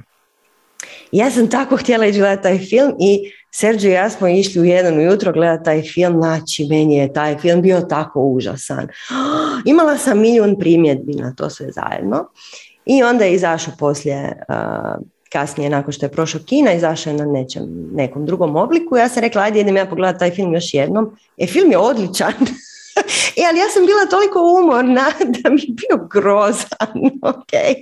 Ja 1.11 1.31
sam 1.31 1.49
tako 1.49 1.77
htjela 1.77 2.05
ići 2.05 2.19
gledati 2.19 2.43
taj 2.43 2.57
film 2.57 2.93
i 2.99 3.31
Sergio 3.55 3.89
i 3.89 3.93
ja 3.93 4.09
smo 4.09 4.27
išli 4.27 4.61
u 4.61 4.65
jedan 4.65 4.97
ujutro 4.97 5.31
gledati 5.31 5.65
taj 5.65 5.81
film, 5.81 6.13
znači 6.13 6.67
meni 6.69 6.97
je 6.97 7.13
taj 7.13 7.37
film 7.37 7.61
bio 7.61 7.81
tako 7.81 8.21
užasan. 8.21 8.87
Imala 9.65 9.97
sam 9.97 10.19
milijun 10.19 10.59
primjedbi 10.59 11.13
na 11.13 11.33
to 11.35 11.49
sve 11.49 11.67
zajedno 11.71 12.25
i 12.85 13.03
onda 13.03 13.25
je 13.25 13.33
izašao 13.33 13.73
poslije, 13.79 14.43
kasnije 15.31 15.69
nakon 15.69 15.93
što 15.93 16.05
je 16.05 16.11
prošao 16.11 16.41
kina, 16.45 16.73
izašao 16.73 17.11
je 17.11 17.17
na 17.17 17.25
nečem, 17.25 17.63
nekom 17.93 18.25
drugom 18.25 18.55
obliku. 18.55 18.97
Ja 18.97 19.09
sam 19.09 19.21
rekla, 19.21 19.41
ajde 19.41 19.59
idem 19.59 19.77
ja 19.77 19.85
pogledati 19.85 20.19
taj 20.19 20.31
film 20.31 20.53
još 20.53 20.73
jednom. 20.73 21.17
E, 21.37 21.47
film 21.47 21.71
je 21.71 21.77
odličan. 21.77 22.33
e, 23.37 23.41
ali 23.49 23.59
ja 23.59 23.69
sam 23.73 23.85
bila 23.85 24.05
toliko 24.09 24.39
umorna 24.61 25.05
da 25.41 25.49
mi 25.49 25.61
je 25.61 25.67
bio 25.67 26.07
grozan. 26.07 26.93
Okay. 27.21 27.73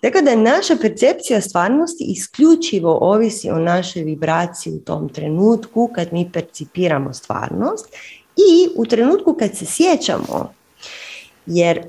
Tako 0.00 0.20
da 0.20 0.36
naša 0.36 0.76
percepcija 0.76 1.40
stvarnosti 1.40 2.04
isključivo 2.08 2.98
ovisi 3.00 3.50
o 3.50 3.58
našoj 3.58 4.02
vibraciji 4.02 4.74
u 4.74 4.80
tom 4.80 5.08
trenutku 5.08 5.90
kad 5.94 6.12
mi 6.12 6.30
percipiramo 6.32 7.14
stvarnost 7.14 7.86
i 8.36 8.68
u 8.76 8.86
trenutku 8.86 9.34
kad 9.38 9.56
se 9.56 9.66
sjećamo. 9.66 10.52
Jer 11.46 11.82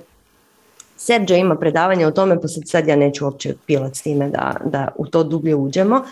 Sergio 0.98 1.38
ima 1.38 1.56
predavanje 1.56 2.07
o 2.07 2.11
tome, 2.11 2.41
pa 2.41 2.48
sad, 2.48 2.88
ja 2.88 2.95
neću 2.95 3.26
uopće 3.26 3.56
pilat 3.65 3.95
s 3.95 4.02
time 4.02 4.30
da, 4.30 4.56
da 4.65 4.88
u 4.98 5.07
to 5.07 5.23
dublje 5.23 5.56
uđemo, 5.56 6.03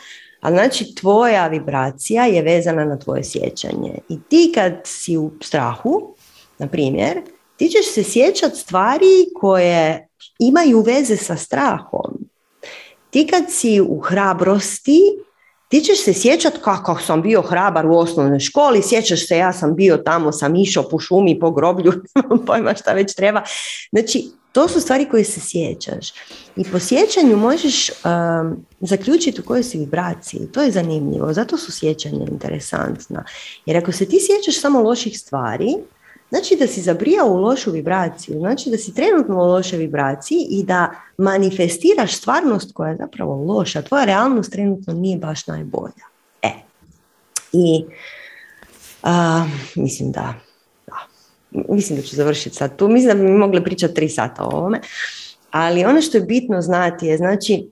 ali 0.41 0.55
znači 0.55 0.95
tvoja 0.95 1.47
vibracija 1.47 2.25
je 2.25 2.41
vezana 2.41 2.85
na 2.85 2.99
tvoje 2.99 3.23
sjećanje. 3.23 3.97
I 4.09 4.19
ti 4.29 4.51
kad 4.55 4.73
si 4.83 5.17
u 5.17 5.31
strahu, 5.41 6.15
na 6.59 6.67
primjer, 6.67 7.21
ti 7.57 7.67
ćeš 7.67 7.93
se 7.93 8.03
sjećati 8.03 8.57
stvari 8.57 9.25
koje 9.35 10.07
imaju 10.39 10.81
veze 10.81 11.17
sa 11.17 11.35
strahom. 11.35 12.29
Ti 13.09 13.27
kad 13.27 13.43
si 13.49 13.81
u 13.81 13.99
hrabrosti, 13.99 15.01
ti 15.67 15.81
ćeš 15.81 16.03
se 16.03 16.13
sjećati 16.13 16.57
kako 16.61 16.99
sam 17.05 17.21
bio 17.21 17.41
hrabar 17.41 17.85
u 17.85 17.97
osnovnoj 17.97 18.39
školi, 18.39 18.81
sjećaš 18.83 19.27
se 19.27 19.37
ja 19.37 19.53
sam 19.53 19.75
bio 19.75 19.97
tamo, 19.97 20.31
sam 20.31 20.55
išao 20.55 20.89
po 20.89 20.99
šumi, 20.99 21.39
po 21.39 21.51
groblju, 21.51 21.93
pojma 22.47 22.75
šta 22.75 22.93
već 22.93 23.15
treba. 23.15 23.43
Znači, 23.91 24.31
to 24.51 24.67
su 24.67 24.81
stvari 24.81 25.09
koje 25.09 25.23
se 25.23 25.39
sjećaš. 25.39 26.13
I 26.55 26.63
po 26.71 26.79
sjećanju 26.79 27.37
možeš 27.37 27.89
um, 27.89 28.65
zaključiti 28.79 29.41
u 29.41 29.43
kojoj 29.43 29.63
si 29.63 29.77
vibraciji. 29.77 30.47
To 30.53 30.61
je 30.61 30.71
zanimljivo, 30.71 31.33
zato 31.33 31.57
su 31.57 31.71
sjećanja 31.71 32.25
interesantna. 32.31 33.25
Jer 33.65 33.77
ako 33.77 33.91
se 33.91 34.05
ti 34.05 34.19
sjećaš 34.19 34.61
samo 34.61 34.81
loših 34.81 35.19
stvari, 35.19 35.75
Znači 36.29 36.55
da 36.59 36.67
si 36.67 36.81
zabrijao 36.81 37.27
u 37.27 37.37
lošu 37.37 37.71
vibraciju, 37.71 38.39
znači 38.39 38.69
da 38.69 38.77
si 38.77 38.93
trenutno 38.93 39.35
u 39.35 39.47
lošoj 39.47 39.79
vibraciji 39.79 40.47
i 40.49 40.63
da 40.63 40.91
manifestiraš 41.17 42.17
stvarnost 42.17 42.73
koja 42.73 42.89
je 42.89 42.97
zapravo 42.97 43.43
loša. 43.53 43.81
Tvoja 43.81 44.05
realnost 44.05 44.51
trenutno 44.51 44.93
nije 44.93 45.17
baš 45.17 45.47
najbolja. 45.47 46.05
E. 46.41 46.51
I 47.53 47.85
a, 49.03 49.45
mislim 49.75 50.11
da, 50.11 50.33
da, 50.87 50.95
mislim 51.69 51.99
da 51.99 52.05
ću 52.05 52.15
završiti 52.15 52.55
sad 52.55 52.75
tu. 52.75 52.87
Mislim 52.87 53.17
da 53.17 53.23
bi 53.23 53.29
mogli 53.31 53.63
pričati 53.63 53.93
tri 53.93 54.09
sata 54.09 54.43
o 54.43 54.57
ovome. 54.57 54.81
Ali 55.51 55.85
ono 55.85 56.01
što 56.01 56.17
je 56.17 56.23
bitno 56.23 56.61
znati 56.61 57.05
je, 57.05 57.17
znači, 57.17 57.69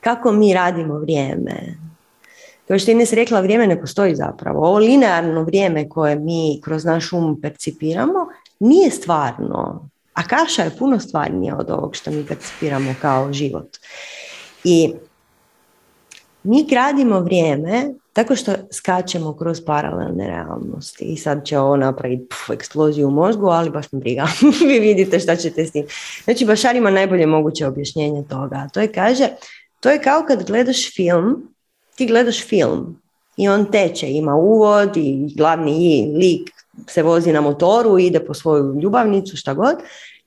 kako 0.00 0.32
mi 0.32 0.54
radimo 0.54 0.98
vrijeme, 0.98 1.76
kao 2.70 2.78
što 2.78 2.90
je 2.90 2.92
Ines 2.92 3.12
rekla, 3.12 3.40
vrijeme 3.40 3.66
ne 3.66 3.80
postoji 3.80 4.14
zapravo. 4.14 4.66
Ovo 4.66 4.78
linearno 4.78 5.42
vrijeme 5.42 5.88
koje 5.88 6.16
mi 6.16 6.60
kroz 6.64 6.84
naš 6.84 7.12
um 7.12 7.40
percipiramo 7.40 8.26
nije 8.60 8.90
stvarno. 8.90 9.88
A 10.14 10.22
kaša 10.22 10.62
je 10.62 10.76
puno 10.78 11.00
stvarnija 11.00 11.56
od 11.56 11.70
ovog 11.70 11.96
što 11.96 12.10
mi 12.10 12.26
percipiramo 12.26 12.94
kao 13.02 13.32
život. 13.32 13.76
I 14.64 14.92
mi 16.42 16.66
gradimo 16.68 17.20
vrijeme 17.20 17.90
tako 18.12 18.36
što 18.36 18.52
skačemo 18.72 19.36
kroz 19.36 19.60
paralelne 19.66 20.26
realnosti 20.26 21.04
i 21.04 21.16
sad 21.16 21.44
će 21.44 21.58
ovo 21.58 21.76
napraviti 21.76 22.26
puf, 22.28 22.50
eksploziju 22.50 23.08
u 23.08 23.10
mozgu, 23.10 23.46
ali 23.46 23.70
baš 23.70 23.92
me 23.92 23.98
briga. 23.98 24.26
Vi 24.68 24.78
vidite 24.78 25.18
šta 25.18 25.36
ćete 25.36 25.66
s 25.66 25.72
tim. 25.72 25.86
Znači, 26.24 26.44
Bašar 26.44 26.76
ima 26.76 26.90
najbolje 26.90 27.26
moguće 27.26 27.66
objašnjenje 27.66 28.24
toga. 28.28 28.68
To 28.72 28.80
je, 28.80 28.92
kaže, 28.92 29.28
to 29.80 29.90
je 29.90 30.02
kao 30.02 30.24
kad 30.28 30.46
gledaš 30.46 30.94
film 30.94 31.50
ti 32.00 32.06
gledaš 32.06 32.46
film 32.46 32.96
i 33.36 33.48
on 33.48 33.64
teče, 33.70 34.10
ima 34.10 34.34
uvod 34.34 34.96
i 34.96 35.34
glavni 35.36 36.12
lik 36.16 36.50
se 36.86 37.02
vozi 37.02 37.32
na 37.32 37.40
motoru, 37.40 37.98
ide 37.98 38.20
po 38.24 38.34
svoju 38.34 38.80
ljubavnicu, 38.82 39.36
šta 39.36 39.54
god, 39.54 39.76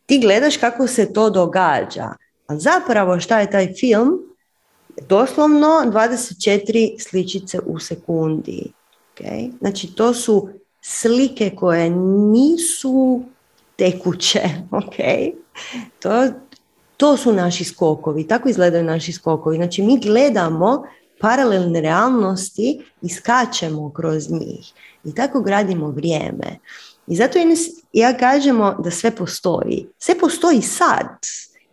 ti 0.05 0.19
gledaš 0.19 0.57
kako 0.57 0.87
se 0.87 1.13
to 1.13 1.29
događa. 1.29 2.09
A 2.47 2.57
zapravo 2.57 3.19
šta 3.19 3.39
je 3.39 3.51
taj 3.51 3.73
film? 3.73 4.19
Doslovno 5.09 5.67
24 5.85 6.99
sličice 6.99 7.59
u 7.65 7.79
sekundi. 7.79 8.71
Okay? 9.15 9.51
Znači 9.59 9.95
to 9.95 10.13
su 10.13 10.49
slike 10.81 11.51
koje 11.55 11.89
nisu 12.33 13.21
tekuće. 13.75 14.41
Okay? 14.71 15.33
To, 15.99 16.27
to 16.97 17.17
su 17.17 17.33
naši 17.33 17.63
skokovi, 17.63 18.27
tako 18.27 18.49
izgledaju 18.49 18.83
naši 18.83 19.11
skokovi. 19.11 19.57
Znači 19.57 19.81
mi 19.81 19.99
gledamo 19.99 20.83
paralelne 21.23 21.81
realnosti 21.81 22.81
i 23.01 23.09
skačemo 23.09 23.91
kroz 23.93 24.29
njih. 24.29 24.73
I 25.03 25.15
tako 25.15 25.41
gradimo 25.41 25.87
vrijeme. 25.87 26.59
I 27.07 27.15
zato 27.15 27.39
ja 27.93 28.17
kažemo 28.17 28.75
da 28.79 28.91
sve 28.91 29.11
postoji. 29.11 29.87
Sve 29.99 30.19
postoji 30.19 30.61
sad. 30.61 31.07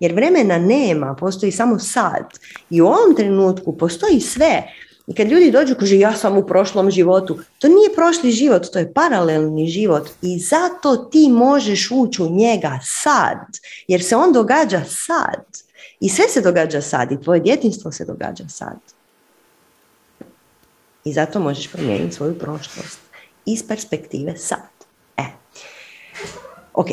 Jer 0.00 0.14
vremena 0.14 0.58
nema, 0.58 1.16
postoji 1.20 1.52
samo 1.52 1.78
sad. 1.78 2.24
I 2.70 2.80
u 2.80 2.86
ovom 2.86 3.16
trenutku 3.16 3.76
postoji 3.76 4.20
sve. 4.20 4.62
I 5.06 5.14
kad 5.14 5.28
ljudi 5.28 5.50
dođu 5.50 5.74
kaže 5.74 5.98
ja 5.98 6.12
sam 6.12 6.38
u 6.38 6.46
prošlom 6.46 6.90
životu, 6.90 7.38
to 7.58 7.68
nije 7.68 7.94
prošli 7.94 8.30
život, 8.30 8.66
to 8.72 8.78
je 8.78 8.92
paralelni 8.92 9.66
život 9.66 10.08
i 10.22 10.38
zato 10.38 10.96
ti 10.96 11.28
možeš 11.28 11.90
ući 11.90 12.22
u 12.22 12.30
njega 12.30 12.78
sad, 12.82 13.38
jer 13.88 14.02
se 14.02 14.16
on 14.16 14.32
događa 14.32 14.82
sad. 14.88 15.44
I 16.00 16.08
sve 16.08 16.28
se 16.28 16.40
događa 16.40 16.80
sad 16.80 17.12
i 17.12 17.20
tvoje 17.20 17.40
djetinstvo 17.40 17.92
se 17.92 18.04
događa 18.04 18.44
sad. 18.48 18.99
I 21.04 21.12
zato 21.12 21.40
možeš 21.40 21.72
promijeniti 21.72 22.14
svoju 22.14 22.38
prošlost 22.38 22.98
iz 23.46 23.68
perspektive 23.68 24.36
sad. 24.36 24.68
E. 25.16 25.24
Ok, 26.74 26.88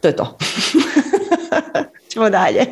to 0.00 0.08
je 0.08 0.16
to. 0.16 0.38
Ćemo 2.12 2.30
dalje. 2.30 2.66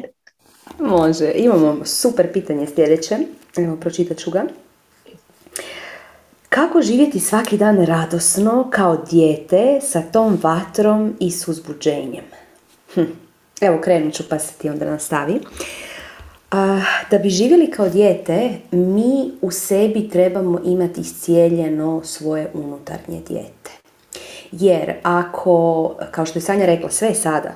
Može. 0.79 1.33
Imamo 1.35 1.85
super 1.85 2.33
pitanje 2.33 2.67
sljedeće. 2.75 3.19
Evo, 3.57 3.77
pročitat 3.77 4.19
ću 4.19 4.31
ga. 4.31 4.45
Kako 6.49 6.83
živjeti 6.83 7.21
svaki 7.21 7.57
dan 7.57 7.87
radosno 7.87 8.71
kao 8.73 8.97
dijete 8.97 9.81
sa 9.83 10.03
tom 10.03 10.39
vatrom 10.43 11.17
i 11.21 11.31
s 11.31 11.49
uzbuđenjem? 11.49 12.25
Hm. 12.95 13.03
Evo 13.61 13.81
krenut 13.81 14.15
ću 14.15 14.23
pa 14.29 14.39
se 14.39 14.53
ti 14.53 14.69
onda 14.69 14.91
nastavi. 14.91 15.41
Da 17.11 17.19
bi 17.23 17.31
živjeli 17.31 17.71
kao 17.71 17.89
dijete, 17.89 18.51
mi 18.71 19.31
u 19.43 19.51
sebi 19.51 20.09
trebamo 20.09 20.61
imati 20.65 21.01
iscijeljeno 21.01 22.01
svoje 22.05 22.51
unutarnje 22.55 23.21
dijete. 23.29 23.71
Jer 24.53 24.95
ako, 25.03 25.95
kao 26.11 26.27
što 26.27 26.39
je 26.39 26.43
Sanja 26.43 26.67
rekla, 26.67 26.91
sve 26.91 27.15
sada, 27.15 27.53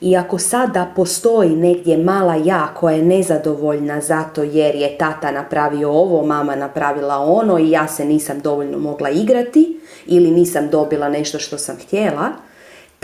i 0.00 0.16
ako 0.16 0.38
sada 0.38 0.92
postoji 0.96 1.56
negdje 1.56 1.96
mala 1.96 2.34
ja 2.34 2.68
koja 2.74 2.96
je 2.96 3.04
nezadovoljna 3.04 4.00
zato 4.00 4.42
jer 4.42 4.74
je 4.74 4.98
tata 4.98 5.30
napravio 5.30 5.90
ovo, 5.90 6.26
mama 6.26 6.56
napravila 6.56 7.18
ono 7.18 7.58
i 7.58 7.70
ja 7.70 7.88
se 7.88 8.04
nisam 8.04 8.40
dovoljno 8.40 8.78
mogla 8.78 9.10
igrati 9.10 9.80
ili 10.06 10.30
nisam 10.30 10.68
dobila 10.68 11.08
nešto 11.08 11.38
što 11.38 11.58
sam 11.58 11.76
htjela, 11.76 12.28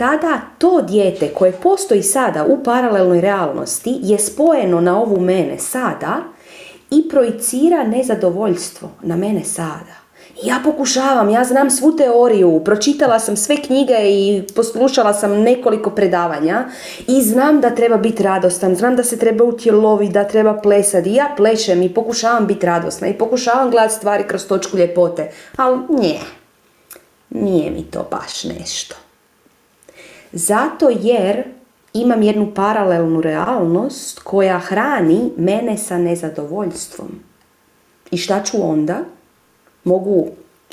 tada 0.01 0.41
to 0.57 0.81
dijete 0.81 1.33
koje 1.33 1.51
postoji 1.51 2.03
sada 2.03 2.45
u 2.45 2.63
paralelnoj 2.63 3.21
realnosti 3.21 3.99
je 4.01 4.19
spojeno 4.19 4.81
na 4.81 5.01
ovu 5.01 5.19
mene 5.19 5.59
sada 5.59 6.17
i 6.91 7.09
projicira 7.09 7.83
nezadovoljstvo 7.83 8.89
na 9.01 9.15
mene 9.15 9.43
sada. 9.43 10.01
Ja 10.43 10.59
pokušavam, 10.63 11.29
ja 11.29 11.43
znam 11.43 11.69
svu 11.71 11.95
teoriju, 11.95 12.61
pročitala 12.65 13.19
sam 13.19 13.37
sve 13.37 13.55
knjige 13.57 13.93
i 13.99 14.43
poslušala 14.55 15.13
sam 15.13 15.31
nekoliko 15.31 15.89
predavanja 15.89 16.65
i 17.07 17.21
znam 17.21 17.61
da 17.61 17.75
treba 17.75 17.97
biti 17.97 18.23
radostan, 18.23 18.75
znam 18.75 18.95
da 18.95 19.03
se 19.03 19.19
treba 19.19 19.43
utjeloviti, 19.43 20.13
da 20.13 20.27
treba 20.27 20.53
plesati 20.53 21.09
i 21.09 21.15
ja 21.15 21.33
plešem 21.37 21.81
i 21.81 21.93
pokušavam 21.93 22.47
biti 22.47 22.65
radosna 22.65 23.07
i 23.07 23.17
pokušavam 23.17 23.71
gledati 23.71 23.93
stvari 23.93 24.23
kroz 24.27 24.47
točku 24.47 24.77
ljepote, 24.77 25.31
ali 25.55 25.79
nije, 25.89 26.19
nije 27.29 27.71
mi 27.71 27.83
to 27.83 28.07
baš 28.11 28.43
nešto. 28.43 28.95
Zato 30.33 30.89
jer 30.89 31.43
imam 31.93 32.21
jednu 32.21 32.53
paralelnu 32.55 33.21
realnost 33.21 34.19
koja 34.19 34.59
hrani 34.59 35.31
mene 35.37 35.77
sa 35.77 35.97
nezadovoljstvom. 35.97 37.09
I 38.11 38.17
šta 38.17 38.43
ću 38.43 38.69
onda? 38.69 39.03
mogu, 39.83 40.27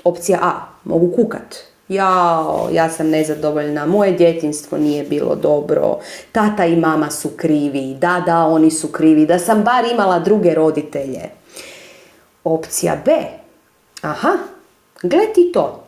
opcija 0.04 0.38
A, 0.42 0.52
mogu 0.84 1.12
kukat. 1.16 1.56
Ja, 1.88 2.44
ja 2.72 2.90
sam 2.90 3.08
nezadovoljna, 3.08 3.86
moje 3.86 4.12
djetinstvo 4.12 4.78
nije 4.78 5.04
bilo 5.04 5.34
dobro, 5.34 5.98
tata 6.32 6.66
i 6.66 6.76
mama 6.76 7.10
su 7.10 7.28
krivi, 7.36 7.96
da, 8.00 8.22
da, 8.26 8.38
oni 8.38 8.70
su 8.70 8.88
krivi, 8.88 9.26
da 9.26 9.38
sam 9.38 9.62
bar 9.62 9.84
imala 9.92 10.18
druge 10.18 10.54
roditelje. 10.54 11.22
Opcija 12.44 12.96
B, 13.04 13.12
aha, 14.02 14.32
gle 15.02 15.32
ti 15.34 15.50
to, 15.54 15.84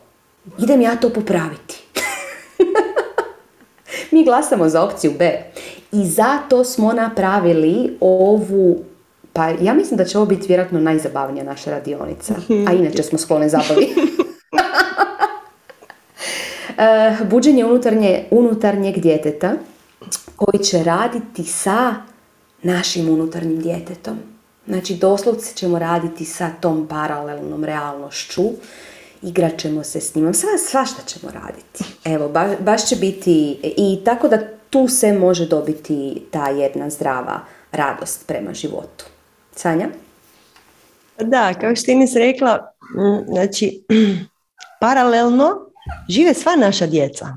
idem 0.57 0.81
ja 0.81 0.95
to 0.95 1.09
popraviti. 1.09 1.80
Mi 4.11 4.23
glasamo 4.23 4.69
za 4.69 4.83
opciju 4.83 5.11
B 5.19 5.43
i 5.91 6.05
zato 6.05 6.63
smo 6.63 6.93
napravili 6.93 7.97
ovu 7.99 8.83
pa 9.33 9.49
ja 9.49 9.73
mislim 9.73 9.97
da 9.97 10.05
će 10.05 10.17
ovo 10.17 10.27
biti 10.27 10.47
vjerojatno 10.47 10.79
najzabavnija 10.79 11.43
naša 11.43 11.71
radionica. 11.71 12.33
A 12.67 12.73
inače 12.73 13.03
smo 13.03 13.17
sklone 13.17 13.49
zabavi. 13.49 13.87
uh, 16.69 17.27
buđenje 17.31 17.65
unutarnje, 17.65 18.25
unutarnjeg 18.31 18.99
djeteta 18.99 19.53
koji 20.35 20.63
će 20.63 20.83
raditi 20.83 21.43
sa 21.43 21.95
našim 22.63 23.09
unutarnjim 23.09 23.59
djetetom. 23.61 24.17
Znači 24.67 24.95
doslovce 24.95 25.55
ćemo 25.55 25.79
raditi 25.79 26.25
sa 26.25 26.49
tom 26.61 26.87
paralelnom 26.87 27.63
realnošću, 27.63 28.43
igrat 29.21 29.59
ćemo 29.59 29.83
se 29.83 30.01
s 30.01 30.15
njima, 30.15 30.33
sva, 30.33 30.49
svašta 30.69 31.01
ćemo 31.05 31.31
raditi. 31.31 31.83
Evo, 32.05 32.29
baš 32.59 32.87
će 32.87 32.95
biti 32.95 33.59
i 33.77 33.99
tako 34.05 34.27
da 34.27 34.37
tu 34.69 34.87
se 34.87 35.13
može 35.13 35.45
dobiti 35.45 36.23
ta 36.31 36.47
jedna 36.47 36.89
zdrava 36.89 37.39
radost 37.71 38.27
prema 38.27 38.53
životu. 38.53 39.05
Sanja? 39.55 39.87
Da, 41.19 41.53
kao 41.53 41.75
što 41.75 41.91
Ines 41.91 42.15
rekla, 42.15 42.73
znači, 43.27 43.83
paralelno 44.81 45.71
žive 46.09 46.33
sva 46.33 46.55
naša 46.55 46.87
djeca. 46.87 47.27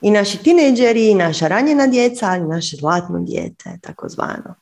I 0.00 0.10
naši 0.10 0.38
tineđeri, 0.38 1.10
i 1.10 1.14
naša 1.14 1.48
ranjena 1.48 1.86
djeca, 1.86 2.36
i 2.36 2.40
naše 2.40 2.76
zlatno 2.76 3.18
dijete, 3.20 3.78
takozvano. 3.80 4.54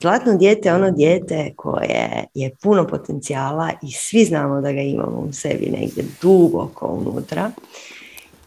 Zlatno 0.00 0.36
dijete 0.36 0.68
je 0.68 0.74
ono 0.74 0.90
dijete 0.90 1.52
koje 1.56 2.24
je 2.34 2.50
puno 2.62 2.86
potencijala 2.86 3.70
i 3.82 3.92
svi 3.92 4.24
znamo 4.24 4.60
da 4.60 4.72
ga 4.72 4.80
imamo 4.80 5.26
u 5.28 5.32
sebi 5.32 5.66
negdje 5.66 6.04
duboko 6.22 6.86
unutra. 6.86 7.50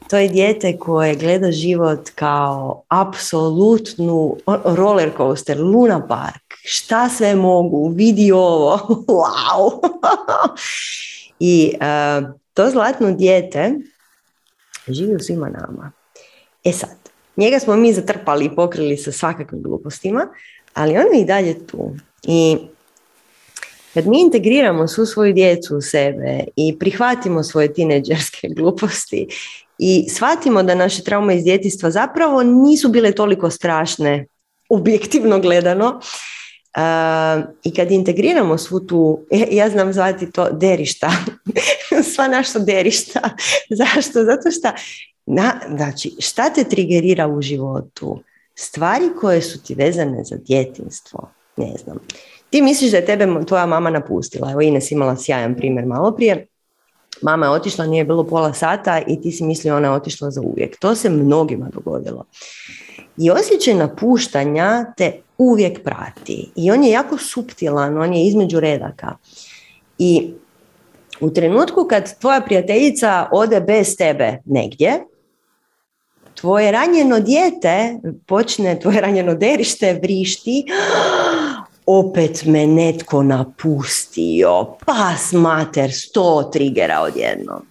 To 0.09 0.17
je 0.17 0.27
dijete 0.27 0.77
koje 0.77 1.15
gleda 1.15 1.51
život 1.51 2.09
kao 2.15 2.83
apsolutnu 2.87 4.37
roller 4.65 5.11
coaster, 5.17 5.59
Luna 5.59 6.07
Park. 6.07 6.53
Šta 6.63 7.09
sve 7.09 7.35
mogu, 7.35 7.93
vidi 7.95 8.31
ovo, 8.31 8.77
wow! 9.07 9.79
I 11.39 11.73
uh, 11.75 12.29
to 12.53 12.69
zlatno 12.69 13.11
dijete 13.11 13.73
živi 14.87 15.15
u 15.15 15.19
svima 15.19 15.49
nama. 15.49 15.91
E 16.63 16.71
sad, 16.71 16.97
njega 17.37 17.59
smo 17.59 17.75
mi 17.75 17.93
zatrpali 17.93 18.45
i 18.45 18.55
pokrili 18.55 18.97
sa 18.97 19.11
svakakvim 19.11 19.63
glupostima, 19.63 20.27
ali 20.73 20.97
on 20.97 21.15
je 21.15 21.21
i 21.21 21.25
dalje 21.25 21.67
tu. 21.67 21.95
I 22.23 22.57
kad 23.93 24.07
mi 24.07 24.21
integriramo 24.21 24.87
svu 24.87 25.05
svoju 25.05 25.33
djecu 25.33 25.77
u 25.77 25.81
sebe 25.81 26.43
i 26.55 26.79
prihvatimo 26.79 27.43
svoje 27.43 27.73
tineđerske 27.73 28.47
gluposti 28.57 29.27
i 29.79 30.09
shvatimo 30.09 30.63
da 30.63 30.75
naše 30.75 31.03
traume 31.03 31.35
iz 31.35 31.43
djetinstva 31.43 31.91
zapravo 31.91 32.43
nisu 32.43 32.89
bile 32.89 33.11
toliko 33.11 33.49
strašne, 33.49 34.25
objektivno 34.69 35.39
gledano, 35.39 35.99
uh, 36.77 37.43
i 37.63 37.73
kad 37.73 37.91
integriramo 37.91 38.57
svu 38.57 38.79
tu, 38.79 39.19
ja 39.51 39.69
znam 39.69 39.93
zvati 39.93 40.31
to 40.31 40.49
derišta, 40.51 41.11
sva 42.13 42.27
naša 42.27 42.59
derišta. 42.59 43.19
Zašto? 43.79 44.23
Zato 44.23 44.51
što, 44.51 44.71
na, 45.25 45.59
znači, 45.75 46.11
šta 46.19 46.49
te 46.49 46.63
trigerira 46.63 47.27
u 47.27 47.41
životu? 47.41 48.19
Stvari 48.55 49.09
koje 49.21 49.41
su 49.41 49.63
ti 49.63 49.75
vezane 49.75 50.23
za 50.23 50.35
djetinstvo, 50.35 51.29
ne 51.57 51.73
znam. 51.83 51.97
Ti 52.49 52.61
misliš 52.61 52.91
da 52.91 52.97
je 52.97 53.05
tebe 53.05 53.27
tvoja 53.47 53.65
mama 53.65 53.89
napustila, 53.89 54.51
evo 54.51 54.61
Ines 54.61 54.91
imala 54.91 55.15
sjajan 55.15 55.55
primjer 55.55 55.85
malo 55.85 56.15
prije, 56.15 56.47
mama 57.21 57.45
je 57.45 57.49
otišla, 57.49 57.85
nije 57.85 58.05
bilo 58.05 58.23
pola 58.23 58.53
sata 58.53 59.01
i 59.07 59.21
ti 59.21 59.31
si 59.31 59.43
mislio 59.43 59.75
ona 59.75 59.87
je 59.87 59.93
otišla 59.93 60.31
za 60.31 60.41
uvijek. 60.41 60.79
To 60.79 60.95
se 60.95 61.09
mnogima 61.09 61.69
dogodilo. 61.73 62.25
I 63.17 63.31
osjećaj 63.31 63.73
napuštanja 63.73 64.93
te 64.97 65.21
uvijek 65.37 65.83
prati. 65.83 66.51
I 66.55 66.71
on 66.71 66.83
je 66.83 66.91
jako 66.91 67.17
suptilan, 67.17 67.97
on 67.97 68.13
je 68.13 68.27
između 68.27 68.59
redaka. 68.59 69.15
I 69.97 70.33
u 71.19 71.29
trenutku 71.29 71.87
kad 71.89 72.19
tvoja 72.19 72.41
prijateljica 72.41 73.27
ode 73.31 73.61
bez 73.61 73.97
tebe 73.97 74.37
negdje, 74.45 75.03
tvoje 76.43 76.71
ranjeno 76.71 77.19
dijete 77.19 77.99
počne, 78.27 78.79
tvoje 78.79 79.01
ranjeno 79.01 79.35
derište 79.35 79.99
vrišti, 80.01 80.65
opet 81.85 82.45
me 82.45 82.67
netko 82.67 83.23
napustio, 83.23 84.75
pas 84.85 85.31
mater, 85.31 85.91
sto 85.93 86.49
trigera 86.53 87.01
odjednom. 87.01 87.61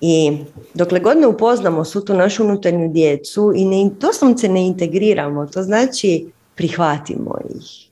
I 0.00 0.38
dokle 0.74 1.00
god 1.00 1.16
ne 1.16 1.26
upoznamo 1.26 1.84
svu 1.84 2.00
tu 2.00 2.14
našu 2.14 2.44
unutarnju 2.44 2.88
djecu 2.88 3.52
i 3.56 3.64
ne, 3.64 3.90
doslovce 4.00 4.48
ne 4.48 4.66
integriramo, 4.66 5.46
to 5.46 5.62
znači 5.62 6.26
prihvatimo 6.54 7.38
ih. 7.56 7.88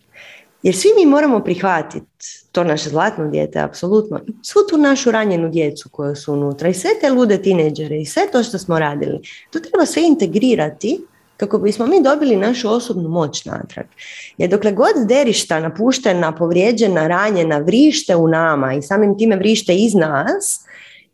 Jer 0.62 0.76
svi 0.76 0.88
mi 0.96 1.06
moramo 1.06 1.40
prihvatiti 1.40 2.06
to 2.52 2.64
naše 2.64 2.90
zlatno 2.90 3.28
dijete, 3.28 3.60
apsolutno, 3.60 4.20
svu 4.42 4.60
tu 4.70 4.78
našu 4.78 5.10
ranjenu 5.10 5.48
djecu 5.48 5.88
koja 5.88 6.14
su 6.14 6.32
unutra 6.32 6.68
i 6.68 6.74
sve 6.74 6.90
te 7.00 7.10
lude 7.10 7.42
tineđere 7.42 8.00
i 8.00 8.06
sve 8.06 8.22
to 8.32 8.42
što 8.42 8.58
smo 8.58 8.78
radili. 8.78 9.20
To 9.50 9.60
treba 9.60 9.86
sve 9.86 10.02
integrirati 10.02 11.00
kako 11.36 11.58
bismo 11.58 11.86
mi 11.86 12.02
dobili 12.02 12.36
našu 12.36 12.68
osobnu 12.68 13.08
moć 13.08 13.44
natrag. 13.44 13.86
Jer 14.38 14.50
dokle 14.50 14.72
god 14.72 14.92
derišta 15.08 15.60
napuštena, 15.60 16.32
povrijeđena, 16.32 17.06
ranjena, 17.06 17.58
vrište 17.58 18.16
u 18.16 18.28
nama 18.28 18.74
i 18.74 18.82
samim 18.82 19.18
time 19.18 19.36
vrište 19.36 19.74
iz 19.74 19.94
nas, 19.94 20.60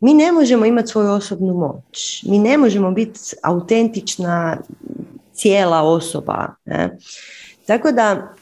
mi 0.00 0.14
ne 0.14 0.32
možemo 0.32 0.66
imati 0.66 0.88
svoju 0.88 1.10
osobnu 1.10 1.54
moć. 1.54 2.24
Mi 2.26 2.38
ne 2.38 2.58
možemo 2.58 2.90
biti 2.90 3.20
autentična 3.42 4.56
cijela 5.32 5.82
osoba. 5.82 6.54
Ne? 6.64 6.98
Tako 7.66 7.92
da 7.92 8.34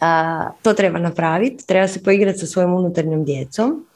a, 0.00 0.50
to 0.62 0.74
treba 0.74 0.98
napraviti, 0.98 1.66
treba 1.66 1.88
se 1.88 2.02
poigrati 2.02 2.38
sa 2.38 2.46
svojom 2.46 2.74
unutarnjom 2.74 3.24
djecom. 3.24 3.86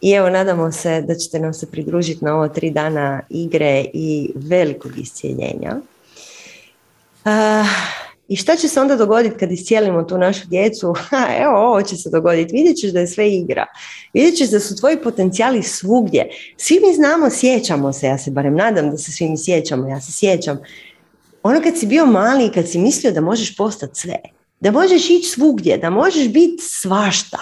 I 0.00 0.10
evo, 0.10 0.30
nadamo 0.30 0.72
se 0.72 1.02
da 1.02 1.14
ćete 1.14 1.38
nam 1.38 1.54
se 1.54 1.70
pridružiti 1.70 2.24
na 2.24 2.34
ovo 2.34 2.48
tri 2.48 2.70
dana 2.70 3.20
igre 3.30 3.84
i 3.92 4.32
velikog 4.34 4.98
iscijeljenja. 4.98 5.76
I 8.28 8.36
šta 8.36 8.56
će 8.56 8.68
se 8.68 8.80
onda 8.80 8.96
dogoditi 8.96 9.36
kad 9.38 9.52
iscijelimo 9.52 10.02
tu 10.02 10.18
našu 10.18 10.46
djecu? 10.48 10.94
Ha, 11.08 11.26
evo, 11.38 11.56
ovo 11.56 11.82
će 11.82 11.96
se 11.96 12.10
dogoditi. 12.10 12.52
Vidjet 12.52 12.76
ćeš 12.76 12.90
da 12.90 13.00
je 13.00 13.06
sve 13.06 13.30
igra. 13.30 13.66
Vidjet 14.12 14.36
ćeš 14.36 14.50
da 14.50 14.60
su 14.60 14.76
tvoji 14.76 14.96
potencijali 14.96 15.62
svugdje. 15.62 16.30
Svi 16.56 16.80
mi 16.86 16.94
znamo, 16.94 17.30
sjećamo 17.30 17.92
se, 17.92 18.06
ja 18.06 18.18
se 18.18 18.30
barem 18.30 18.54
nadam 18.54 18.90
da 18.90 18.96
se 18.96 19.12
svi 19.12 19.28
mi 19.28 19.38
sjećamo, 19.38 19.88
ja 19.88 20.00
se 20.00 20.12
sjećam. 20.12 20.58
Ono 21.42 21.60
kad 21.60 21.78
si 21.78 21.86
bio 21.86 22.06
mali 22.06 22.46
i 22.46 22.50
kad 22.50 22.68
si 22.68 22.78
mislio 22.78 23.12
da 23.12 23.20
možeš 23.20 23.56
postati 23.56 24.00
sve, 24.00 24.16
da 24.62 24.70
možeš 24.70 25.10
ići 25.10 25.28
svugdje, 25.28 25.78
da 25.78 25.90
možeš 25.90 26.28
biti 26.28 26.62
svašta. 26.62 27.38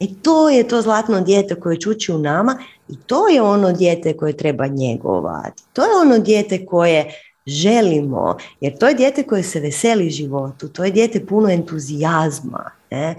I 0.00 0.04
e, 0.04 0.08
to 0.22 0.48
je 0.48 0.68
to 0.68 0.82
zlatno 0.82 1.20
dijete 1.20 1.54
koje 1.54 1.80
čuči 1.80 2.12
u 2.12 2.18
nama 2.18 2.58
i 2.88 2.96
to 3.06 3.28
je 3.28 3.42
ono 3.42 3.72
dijete 3.72 4.16
koje 4.16 4.36
treba 4.36 4.66
njegovati. 4.66 5.62
To 5.72 5.82
je 5.82 5.96
ono 6.00 6.18
dijete 6.18 6.66
koje 6.66 7.14
želimo, 7.46 8.36
jer 8.60 8.78
to 8.78 8.88
je 8.88 8.94
dijete 8.94 9.22
koje 9.22 9.42
se 9.42 9.60
veseli 9.60 10.10
životu, 10.10 10.68
to 10.68 10.84
je 10.84 10.90
dijete 10.90 11.26
puno 11.26 11.48
entuzijazma. 11.48 12.70
Ne? 12.90 13.14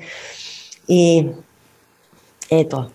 I 0.87 1.23
eto, 2.49 2.89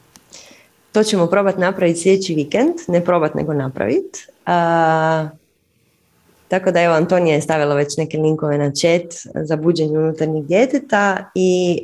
to 0.92 1.02
ćemo 1.02 1.26
probati 1.26 1.60
napraviti 1.60 2.00
sljedeći 2.00 2.34
vikend, 2.34 2.74
ne 2.88 3.04
probati 3.04 3.36
nego 3.36 3.52
napraviti. 3.52 4.26
Tako 6.54 6.70
da 6.70 6.82
evo 6.82 6.94
Antonija 6.94 7.34
je 7.34 7.40
stavila 7.40 7.74
već 7.74 7.96
neke 7.96 8.18
linkove 8.18 8.58
na 8.58 8.70
chat 8.70 9.32
za 9.34 9.56
buđenje 9.56 9.98
unutarnjeg 9.98 10.46
djeteta 10.46 11.30
i 11.34 11.78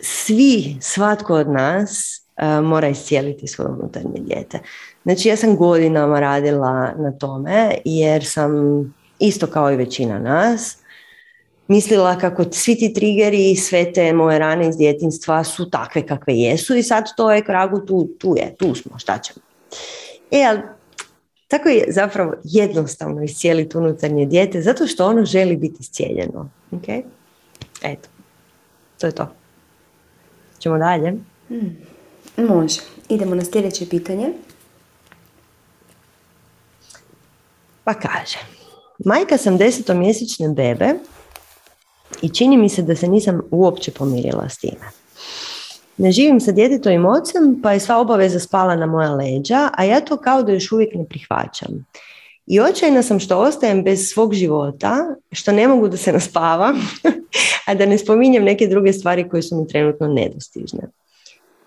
svi, 0.00 0.76
svatko 0.80 1.34
od 1.34 1.48
nas 1.48 2.22
mora 2.62 2.88
iscijeliti 2.88 3.46
svoje 3.46 3.70
unutarnje 3.70 4.20
dijete. 4.20 4.58
Znači 5.02 5.28
ja 5.28 5.36
sam 5.36 5.56
godinama 5.56 6.20
radila 6.20 6.94
na 6.98 7.12
tome 7.18 7.74
jer 7.84 8.24
sam 8.24 8.52
isto 9.18 9.46
kao 9.46 9.72
i 9.72 9.76
većina 9.76 10.18
nas 10.18 10.76
mislila 11.68 12.18
kako 12.18 12.44
svi 12.50 12.76
ti 12.76 12.92
triggeri 12.94 13.50
i 13.50 13.56
sve 13.56 13.92
te 13.92 14.12
moje 14.12 14.38
rane 14.38 14.68
iz 14.68 14.76
djetinstva 14.76 15.44
su 15.44 15.70
takve 15.70 16.06
kakve 16.06 16.34
jesu 16.34 16.74
i 16.74 16.82
sad 16.82 17.04
to 17.16 17.32
je 17.32 17.44
kragu 17.44 17.86
tu, 17.86 18.08
tu 18.18 18.34
je, 18.36 18.54
tu 18.58 18.74
smo, 18.74 18.98
šta 18.98 19.18
ćemo. 19.18 19.40
E, 20.30 20.44
ali 20.44 20.60
tako 21.50 21.68
je 21.68 21.84
zapravo 21.88 22.34
jednostavno 22.44 23.22
iscijeliti 23.22 23.76
unutarnje 23.76 24.26
dijete 24.26 24.62
zato 24.62 24.86
što 24.86 25.06
ono 25.06 25.24
želi 25.24 25.56
biti 25.56 25.76
iscijeljeno. 25.80 26.50
Ok? 26.70 26.88
Eto, 27.82 28.08
to 28.98 29.06
je 29.06 29.12
to. 29.12 29.34
Ćemo 30.58 30.78
dalje? 30.78 31.14
Hmm. 31.48 31.76
Može. 32.36 32.80
Idemo 33.08 33.34
na 33.34 33.44
sljedeće 33.44 33.88
pitanje. 33.88 34.32
Pa 37.84 37.94
kaže, 37.94 38.38
majka 39.04 39.38
sam 39.38 39.56
desetomjesečne 39.56 40.48
bebe 40.48 40.94
i 42.22 42.28
čini 42.28 42.56
mi 42.56 42.68
se 42.68 42.82
da 42.82 42.96
se 42.96 43.08
nisam 43.08 43.40
uopće 43.50 43.92
pomirila 43.92 44.48
s 44.48 44.58
time. 44.58 44.90
Ne 46.00 46.12
živim 46.12 46.40
sa 46.40 46.52
djetetovim 46.52 47.06
ocem, 47.06 47.60
pa 47.62 47.72
je 47.72 47.80
sva 47.80 47.98
obaveza 47.98 48.40
spala 48.40 48.76
na 48.76 48.86
moja 48.86 49.10
leđa, 49.14 49.68
a 49.72 49.84
ja 49.84 50.00
to 50.00 50.16
kao 50.16 50.42
da 50.42 50.52
još 50.52 50.72
uvijek 50.72 50.94
ne 50.94 51.04
prihvaćam. 51.04 51.86
I 52.46 52.60
očajna 52.60 53.02
sam 53.02 53.20
što 53.20 53.38
ostajem 53.38 53.84
bez 53.84 54.08
svog 54.08 54.34
života, 54.34 54.96
što 55.32 55.52
ne 55.52 55.68
mogu 55.68 55.88
da 55.88 55.96
se 55.96 56.12
naspavam, 56.12 56.80
a 57.66 57.74
da 57.74 57.86
ne 57.86 57.98
spominjem 57.98 58.44
neke 58.44 58.66
druge 58.66 58.92
stvari 58.92 59.28
koje 59.28 59.42
su 59.42 59.56
mi 59.56 59.68
trenutno 59.68 60.08
nedostižne. 60.08 60.88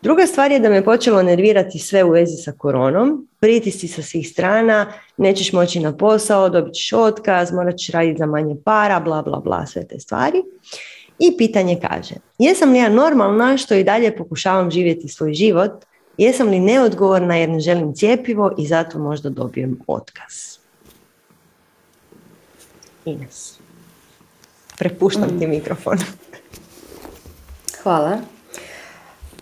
Druga 0.02 0.28
stvar 0.28 0.52
je 0.52 0.60
da 0.60 0.70
me 0.70 0.86
počelo 0.86 1.24
nervirati 1.24 1.80
sve 1.80 2.04
u 2.04 2.10
vezi 2.10 2.38
sa 2.38 2.52
koronom, 2.52 3.28
pritisci 3.40 3.88
sa 3.88 4.02
svih 4.02 4.30
strana, 4.30 4.94
nećeš 5.18 5.54
moći 5.54 5.80
na 5.80 5.98
posao, 5.98 6.50
dobit 6.50 6.74
ćeš 6.74 6.94
otkaz, 6.94 7.52
morat 7.52 7.78
ćeš 7.78 7.92
raditi 7.92 8.18
za 8.18 8.26
manje 8.26 8.56
para, 8.66 9.00
bla, 9.00 9.22
bla, 9.22 9.40
bla, 9.40 9.66
sve 9.66 9.88
te 9.88 10.00
stvari. 10.00 10.44
I 11.20 11.38
pitanje 11.38 11.80
kaže, 11.88 12.16
jesam 12.38 12.72
li 12.72 12.78
ja 12.78 12.90
normalna 12.90 13.58
što 13.58 13.76
i 13.76 13.84
dalje 13.84 14.16
pokušavam 14.18 14.72
živjeti 14.72 15.08
svoj 15.08 15.34
život, 15.34 15.72
jesam 16.18 16.48
li 16.48 16.60
neodgovorna 16.60 17.36
jer 17.36 17.50
ne 17.50 17.60
želim 17.60 17.94
cijepivo 17.94 18.52
i 18.58 18.68
zato 18.68 19.00
možda 19.00 19.30
dobijem 19.30 19.80
otkaz? 19.88 20.58
Ines, 23.06 23.60
prepuštam 24.78 25.40
ti 25.40 25.48
mikrofon. 25.48 25.98
Hvala. 27.84 28.18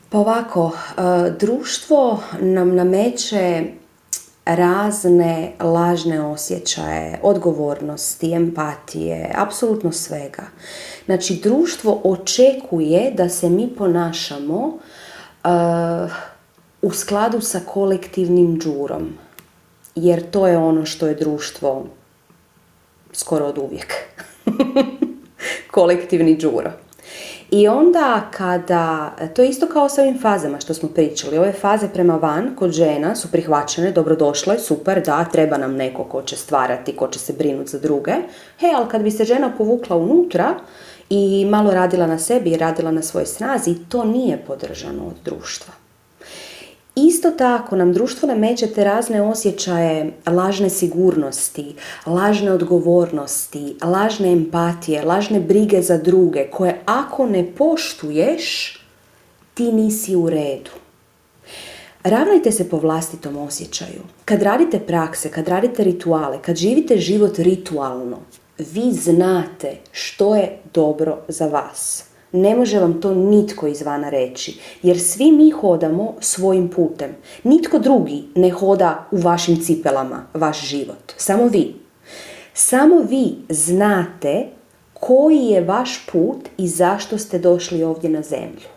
Pa 0.09 0.17
ovako, 0.17 0.71
e, 0.97 1.01
društvo 1.39 2.23
nam 2.39 2.75
nameće 2.75 3.63
razne 4.55 5.51
lažne 5.59 6.21
osjećaje, 6.21 7.19
odgovornosti, 7.23 8.33
empatije, 8.33 9.31
apsolutno 9.37 9.91
svega. 9.91 10.43
Znači, 11.05 11.39
društvo 11.43 12.01
očekuje 12.03 13.11
da 13.11 13.29
se 13.29 13.49
mi 13.49 13.75
ponašamo 13.77 14.65
uh, 14.65 16.11
u 16.81 16.91
skladu 16.91 17.41
sa 17.41 17.59
kolektivnim 17.59 18.59
džurom. 18.59 19.09
Jer 19.95 20.29
to 20.31 20.47
je 20.47 20.57
ono 20.57 20.85
što 20.85 21.07
je 21.07 21.15
društvo 21.15 21.85
skoro 23.13 23.45
od 23.45 23.57
uvijek. 23.57 23.93
Kolektivni 25.71 26.37
džuro. 26.37 26.71
I 27.51 27.67
onda 27.67 28.21
kada, 28.31 29.15
to 29.35 29.41
je 29.41 29.49
isto 29.49 29.67
kao 29.67 29.89
sa 29.89 30.01
ovim 30.01 30.19
fazama 30.21 30.59
što 30.59 30.73
smo 30.73 30.89
pričali, 30.89 31.37
ove 31.37 31.51
faze 31.51 31.87
prema 31.87 32.15
van 32.15 32.55
kod 32.55 32.71
žena 32.71 33.15
su 33.15 33.31
prihvaćene, 33.31 33.91
dobrodošle, 33.91 34.59
super, 34.59 35.01
da, 35.05 35.25
treba 35.25 35.57
nam 35.57 35.75
neko 35.75 36.03
ko 36.03 36.21
će 36.21 36.35
stvarati, 36.35 36.95
ko 36.95 37.07
će 37.07 37.19
se 37.19 37.33
brinuti 37.33 37.71
za 37.71 37.79
druge. 37.79 38.11
He, 38.59 38.67
ali 38.75 38.89
kad 38.89 39.03
bi 39.03 39.11
se 39.11 39.23
žena 39.23 39.53
povukla 39.57 39.95
unutra 39.95 40.53
i 41.09 41.45
malo 41.49 41.71
radila 41.71 42.07
na 42.07 42.19
sebi 42.19 42.49
i 42.49 42.57
radila 42.57 42.91
na 42.91 43.01
svojoj 43.01 43.25
snazi, 43.25 43.75
to 43.89 44.03
nije 44.03 44.37
podržano 44.47 45.07
od 45.07 45.15
društva. 45.25 45.80
Isto 47.07 47.31
tako 47.31 47.75
nam 47.75 47.93
društvo 47.93 48.27
nameće 48.27 48.67
te 48.67 48.83
razne 48.83 49.21
osjećaje 49.21 50.11
lažne 50.27 50.69
sigurnosti, 50.69 51.75
lažne 52.05 52.51
odgovornosti, 52.51 53.75
lažne 53.83 54.31
empatije, 54.31 55.03
lažne 55.03 55.39
brige 55.39 55.81
za 55.81 55.97
druge 55.97 56.47
koje 56.51 56.81
ako 56.85 57.25
ne 57.25 57.51
poštuješ, 57.57 58.77
ti 59.53 59.71
nisi 59.71 60.15
u 60.15 60.29
redu. 60.29 60.71
Ravnajte 62.03 62.51
se 62.51 62.69
po 62.69 62.77
vlastitom 62.77 63.37
osjećaju. 63.37 64.01
Kad 64.25 64.41
radite 64.41 64.79
prakse, 64.79 65.29
kad 65.29 65.47
radite 65.47 65.83
rituale, 65.83 66.39
kad 66.41 66.55
živite 66.55 66.97
život 66.97 67.39
ritualno, 67.39 68.17
vi 68.57 68.91
znate 68.91 69.77
što 69.91 70.35
je 70.35 70.57
dobro 70.73 71.17
za 71.27 71.47
vas. 71.47 72.10
Ne 72.31 72.55
može 72.55 72.79
vam 72.79 73.01
to 73.01 73.15
nitko 73.15 73.67
izvana 73.67 74.09
reći, 74.09 74.59
jer 74.81 74.99
svi 74.99 75.31
mi 75.31 75.49
hodamo 75.51 76.15
svojim 76.19 76.69
putem. 76.69 77.15
Nitko 77.43 77.79
drugi 77.79 78.23
ne 78.35 78.49
hoda 78.49 79.07
u 79.11 79.17
vašim 79.17 79.59
cipelama 79.63 80.25
vaš 80.33 80.65
život, 80.67 81.13
samo 81.17 81.47
vi. 81.47 81.75
Samo 82.53 82.99
vi 83.09 83.35
znate 83.49 84.47
koji 84.93 85.45
je 85.45 85.61
vaš 85.61 86.05
put 86.11 86.49
i 86.57 86.67
zašto 86.67 87.17
ste 87.17 87.39
došli 87.39 87.83
ovdje 87.83 88.09
na 88.09 88.21
zemlju. 88.21 88.67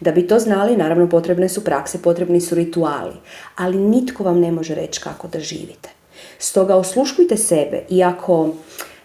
Da 0.00 0.12
bi 0.12 0.26
to 0.26 0.38
znali, 0.38 0.76
naravno 0.76 1.08
potrebne 1.08 1.48
su 1.48 1.64
prakse, 1.64 2.02
potrebni 2.02 2.40
su 2.40 2.54
rituali, 2.54 3.14
ali 3.56 3.76
nitko 3.76 4.24
vam 4.24 4.40
ne 4.40 4.52
može 4.52 4.74
reći 4.74 5.00
kako 5.00 5.28
da 5.28 5.40
živite. 5.40 5.88
Stoga 6.38 6.76
osluškujte 6.76 7.36
sebe 7.36 7.84
i 7.90 8.04
ako 8.04 8.50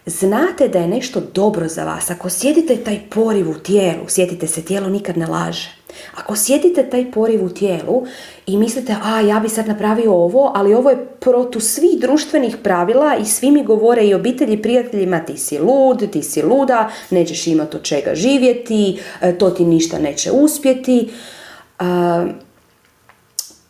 znate 0.05 0.67
da 0.67 0.79
je 0.79 0.87
nešto 0.87 1.21
dobro 1.33 1.67
za 1.67 1.83
vas, 1.83 2.09
ako 2.09 2.29
sjedite 2.29 2.77
taj 2.77 2.99
poriv 3.09 3.49
u 3.49 3.53
tijelu, 3.53 4.07
sjetite 4.07 4.47
se, 4.47 4.61
tijelo 4.61 4.89
nikad 4.89 5.17
ne 5.17 5.27
laže. 5.27 5.81
Ako 6.15 6.35
sjetite 6.35 6.89
taj 6.89 7.11
poriv 7.11 7.45
u 7.45 7.49
tijelu 7.49 8.05
i 8.47 8.57
mislite, 8.57 8.95
a 9.03 9.19
ja 9.19 9.39
bi 9.39 9.49
sad 9.49 9.67
napravio 9.67 10.13
ovo, 10.13 10.51
ali 10.55 10.73
ovo 10.73 10.89
je 10.89 11.05
protu 11.19 11.59
svih 11.59 11.99
društvenih 11.99 12.57
pravila 12.63 13.17
i 13.21 13.25
svi 13.25 13.51
mi 13.51 13.63
govore 13.63 14.05
i 14.05 14.13
obitelji 14.13 14.61
prijateljima 14.61 15.19
ti 15.19 15.37
si 15.37 15.59
lud, 15.59 16.11
ti 16.11 16.23
si 16.23 16.41
luda, 16.41 16.89
nećeš 17.09 17.47
imati 17.47 17.77
od 17.77 17.83
čega 17.83 18.15
živjeti, 18.15 18.99
e, 19.21 19.37
to 19.37 19.49
ti 19.49 19.65
ništa 19.65 19.99
neće 19.99 20.31
uspjeti. 20.31 21.09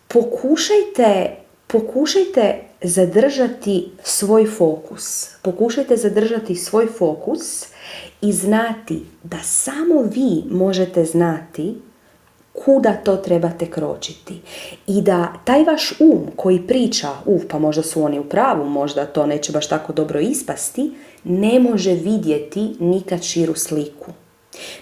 Pokušajte, 0.08 1.36
pokušajte 1.68 2.71
zadržati 2.82 3.92
svoj 4.04 4.46
fokus. 4.46 5.30
Pokušajte 5.42 5.98
zadržati 5.98 6.56
svoj 6.56 6.88
fokus 6.88 7.66
i 8.22 8.32
znati 8.32 9.06
da 9.24 9.38
samo 9.44 10.02
vi 10.02 10.44
možete 10.50 11.06
znati 11.06 11.76
kuda 12.54 12.94
to 12.94 13.16
trebate 13.16 13.66
kročiti. 13.66 14.42
I 14.88 15.02
da 15.02 15.34
taj 15.46 15.64
vaš 15.64 15.94
um 16.00 16.28
koji 16.36 16.68
priča, 16.68 17.10
uf, 17.26 17.42
pa 17.50 17.60
možda 17.60 17.84
su 17.84 18.04
oni 18.04 18.20
u 18.20 18.24
pravu, 18.24 18.70
možda 18.70 19.06
to 19.06 19.26
neće 19.26 19.52
baš 19.52 19.68
tako 19.68 19.94
dobro 19.94 20.20
ispasti, 20.20 20.92
ne 21.24 21.60
može 21.60 21.94
vidjeti 21.94 22.76
nikad 22.80 23.24
širu 23.24 23.56
sliku. 23.56 24.12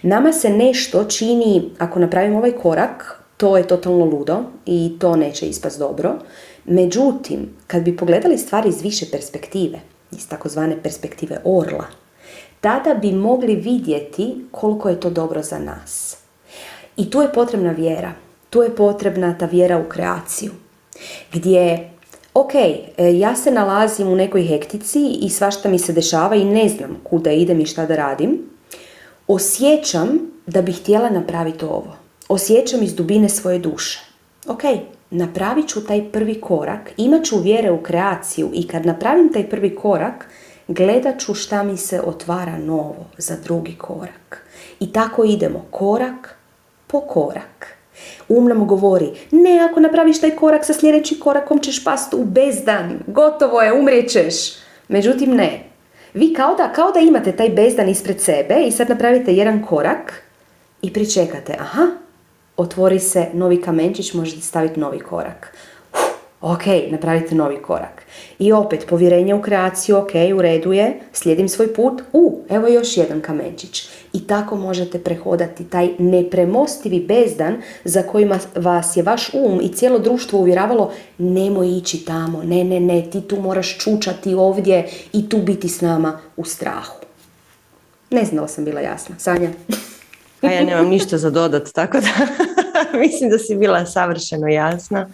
Nama 0.01 0.33
se 0.33 0.49
nešto 0.49 1.03
čini, 1.03 1.69
ako 1.77 1.99
napravimo 1.99 2.37
ovaj 2.37 2.51
korak, 2.51 3.23
to 3.37 3.57
je 3.57 3.67
totalno 3.67 4.05
ludo 4.05 4.43
i 4.65 4.97
to 4.99 5.15
neće 5.15 5.47
ispast 5.47 5.79
dobro. 5.79 6.15
Međutim, 6.65 7.49
kad 7.69 7.83
bi 7.83 7.97
pogledali 7.97 8.37
stvari 8.37 8.69
iz 8.69 8.81
više 8.81 9.05
perspektive, 9.11 9.79
iz 10.11 10.29
takozvane 10.29 10.83
perspektive 10.83 11.37
orla, 11.43 11.85
tada 12.61 12.93
bi 12.93 13.11
mogli 13.11 13.55
vidjeti 13.55 14.45
koliko 14.51 14.89
je 14.89 14.99
to 14.99 15.09
dobro 15.09 15.43
za 15.43 15.59
nas. 15.59 16.17
I 16.97 17.09
tu 17.09 17.21
je 17.21 17.33
potrebna 17.33 17.71
vjera. 17.71 18.11
Tu 18.49 18.63
je 18.63 18.75
potrebna 18.75 19.37
ta 19.37 19.45
vjera 19.45 19.77
u 19.77 19.89
kreaciju. 19.89 20.51
Gdje, 21.33 21.89
ok, 22.33 22.55
e, 22.55 22.83
ja 22.97 23.35
se 23.35 23.51
nalazim 23.51 24.07
u 24.07 24.15
nekoj 24.15 24.43
hektici 24.43 25.17
i 25.21 25.29
svašta 25.29 25.69
mi 25.69 25.79
se 25.79 25.93
dešava 25.93 26.35
i 26.35 26.45
ne 26.45 26.69
znam 26.69 26.97
kuda 27.03 27.31
idem 27.31 27.59
i 27.59 27.65
šta 27.65 27.85
da 27.85 27.95
radim. 27.95 28.49
Osjećam 29.27 30.09
da 30.47 30.61
bih 30.61 30.79
htjela 30.81 31.09
napraviti 31.09 31.65
ovo. 31.65 31.95
Osjećam 32.29 32.83
iz 32.83 32.95
dubine 32.95 33.29
svoje 33.29 33.59
duše. 33.59 33.99
Ok, 34.47 34.61
napravit 35.11 35.67
ću 35.67 35.85
taj 35.85 36.11
prvi 36.11 36.41
korak, 36.41 36.91
imat 36.97 37.25
ću 37.25 37.39
vjere 37.39 37.71
u 37.71 37.83
kreaciju 37.83 38.49
i 38.53 38.67
kad 38.67 38.85
napravim 38.85 39.33
taj 39.33 39.49
prvi 39.49 39.75
korak, 39.75 40.29
gledat 40.67 41.19
ću 41.19 41.33
šta 41.33 41.63
mi 41.63 41.77
se 41.77 42.01
otvara 42.01 42.57
novo 42.57 43.05
za 43.17 43.35
drugi 43.43 43.75
korak. 43.77 44.45
I 44.79 44.93
tako 44.93 45.23
idemo 45.23 45.65
korak 45.71 46.37
po 46.87 47.01
korak. 47.01 47.67
Um 48.29 48.47
nam 48.47 48.67
govori, 48.67 49.09
ne, 49.31 49.67
ako 49.69 49.79
napraviš 49.79 50.21
taj 50.21 50.29
korak 50.29 50.65
sa 50.65 50.73
sljedećim 50.73 51.19
korakom 51.19 51.59
ćeš 51.59 51.83
past 51.83 52.13
u 52.13 52.25
bezdan, 52.25 52.99
gotovo 53.07 53.61
je, 53.61 53.73
umrijećeš. 53.73 54.35
Međutim, 54.87 55.35
ne. 55.35 55.63
Vi 56.13 56.33
kao 56.33 56.55
da, 56.55 56.73
kao 56.73 56.91
da 56.91 56.99
imate 56.99 57.31
taj 57.31 57.49
bezdan 57.49 57.89
ispred 57.89 58.21
sebe 58.21 58.55
i 58.67 58.71
sad 58.71 58.89
napravite 58.89 59.33
jedan 59.33 59.65
korak 59.65 60.23
i 60.81 60.93
pričekate, 60.93 61.55
aha, 61.59 61.87
otvori 62.59 62.99
se 62.99 63.25
novi 63.33 63.61
kamenčić, 63.61 64.13
možete 64.13 64.41
staviti 64.41 64.79
novi 64.79 64.99
korak. 64.99 65.57
ok, 66.41 66.63
napravite 66.91 67.35
novi 67.35 67.57
korak. 67.61 68.03
I 68.39 68.51
opet, 68.51 68.85
povjerenje 68.89 69.35
u 69.35 69.41
kreaciju, 69.41 69.97
ok, 69.97 70.11
u 70.35 70.41
redu 70.41 70.73
je, 70.73 70.99
slijedim 71.13 71.49
svoj 71.49 71.73
put, 71.73 72.01
u, 72.13 72.41
evo 72.49 72.67
još 72.67 72.97
jedan 72.97 73.21
kamenčić. 73.21 73.89
I 74.13 74.27
tako 74.27 74.55
možete 74.55 74.99
prehodati 74.99 75.63
taj 75.63 75.89
nepremostivi 75.97 76.99
bezdan 76.99 77.61
za 77.83 78.03
kojima 78.03 78.39
vas 78.55 78.97
je 78.97 79.03
vaš 79.03 79.33
um 79.33 79.59
i 79.61 79.73
cijelo 79.73 79.99
društvo 79.99 80.39
uvjeravalo 80.39 80.91
nemoj 81.17 81.77
ići 81.77 82.05
tamo, 82.05 82.43
ne, 82.43 82.63
ne, 82.63 82.79
ne, 82.79 83.09
ti 83.11 83.21
tu 83.21 83.41
moraš 83.41 83.77
čučati 83.77 84.33
ovdje 84.33 84.89
i 85.13 85.29
tu 85.29 85.37
biti 85.37 85.69
s 85.69 85.81
nama 85.81 86.19
u 86.37 86.45
strahu. 86.45 86.95
Ne 88.09 88.25
znam 88.25 88.47
sam 88.47 88.65
bila 88.65 88.81
jasna. 88.81 89.15
Sanja? 89.17 89.49
A 90.41 90.51
ja 90.51 90.63
nemam 90.63 90.87
ništa 90.87 91.17
za 91.17 91.29
dodat, 91.29 91.69
tako 91.73 91.97
da 91.99 92.27
mislim 93.03 93.29
da 93.29 93.37
si 93.37 93.55
bila 93.55 93.85
savršeno 93.85 94.47
jasna. 94.47 95.09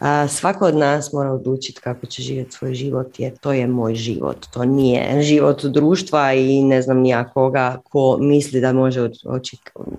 A, 0.00 0.28
svako 0.28 0.66
od 0.66 0.76
nas 0.76 1.12
mora 1.12 1.32
odlučiti 1.32 1.80
kako 1.80 2.06
će 2.06 2.22
živjeti 2.22 2.52
svoj 2.52 2.74
život 2.74 3.20
jer 3.20 3.36
to 3.36 3.52
je 3.52 3.66
moj 3.66 3.94
život. 3.94 4.46
To 4.52 4.64
nije 4.64 5.22
život 5.22 5.64
društva 5.64 6.32
i 6.32 6.62
ne 6.62 6.82
znam 6.82 6.98
nijakoga 6.98 7.80
ko 7.90 8.18
misli 8.20 8.60
da 8.60 8.72
može, 8.72 9.10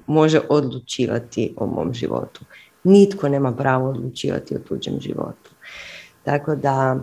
može 0.08 0.42
odlučivati 0.50 1.54
o 1.58 1.66
mom 1.66 1.94
životu. 1.94 2.46
Nitko 2.84 3.30
nema 3.30 3.52
pravo 3.52 3.90
odlučivati 3.90 4.56
o 4.56 4.60
tuđem 4.60 5.00
životu. 5.00 5.52
Tako 6.24 6.56
da 6.56 7.00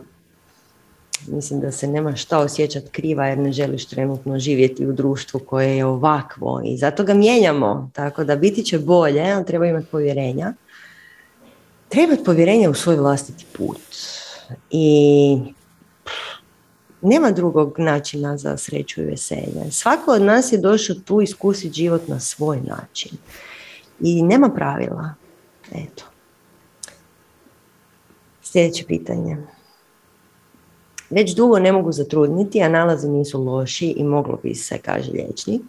mislim 1.27 1.61
da 1.61 1.73
se 1.73 1.87
nema 1.87 2.17
šta 2.17 2.39
osjećati 2.39 2.91
kriva 2.91 3.27
jer 3.27 3.39
ne 3.39 3.53
želiš 3.53 3.87
trenutno 3.87 4.39
živjeti 4.39 4.87
u 4.87 4.93
društvu 4.93 5.41
koje 5.41 5.77
je 5.77 5.85
ovakvo 5.85 6.63
i 6.65 6.77
zato 6.77 7.05
ga 7.05 7.15
mijenjamo. 7.15 7.91
Tako 7.93 8.25
da 8.25 8.37
biti 8.37 8.63
će 8.63 8.79
bolje, 8.79 9.33
ali 9.33 9.47
treba 9.47 9.67
imati 9.67 9.87
povjerenja. 9.87 10.53
Treba 11.89 12.13
imati 12.13 12.25
povjerenja 12.25 12.71
u 12.71 12.75
svoj 12.75 12.97
vlastiti 12.97 13.45
put. 13.53 13.81
I 14.71 15.39
nema 17.03 17.31
drugog 17.31 17.75
načina 17.79 18.37
za 18.37 18.57
sreću 18.57 19.01
i 19.01 19.05
veselje. 19.05 19.71
Svako 19.71 20.13
od 20.13 20.23
nas 20.23 20.53
je 20.53 20.59
došao 20.59 20.97
tu 20.97 21.21
iskusiti 21.21 21.75
život 21.75 22.09
na 22.09 22.21
svoj 22.21 22.61
način. 22.61 23.13
I 24.01 24.23
nema 24.23 24.49
pravila. 24.49 25.15
Eto. 25.73 26.05
Sljedeće 28.43 28.85
pitanje. 28.87 29.37
Već 31.11 31.35
dugo 31.35 31.59
ne 31.59 31.73
mogu 31.73 31.93
zatrudniti, 31.93 32.63
a 32.63 32.69
nalazi 32.69 33.09
nisu 33.09 33.45
loši 33.45 33.95
i 33.97 34.05
moglo 34.05 34.39
bi 34.43 34.55
se, 34.55 34.79
kaže 34.79 35.11
liječnik. 35.11 35.63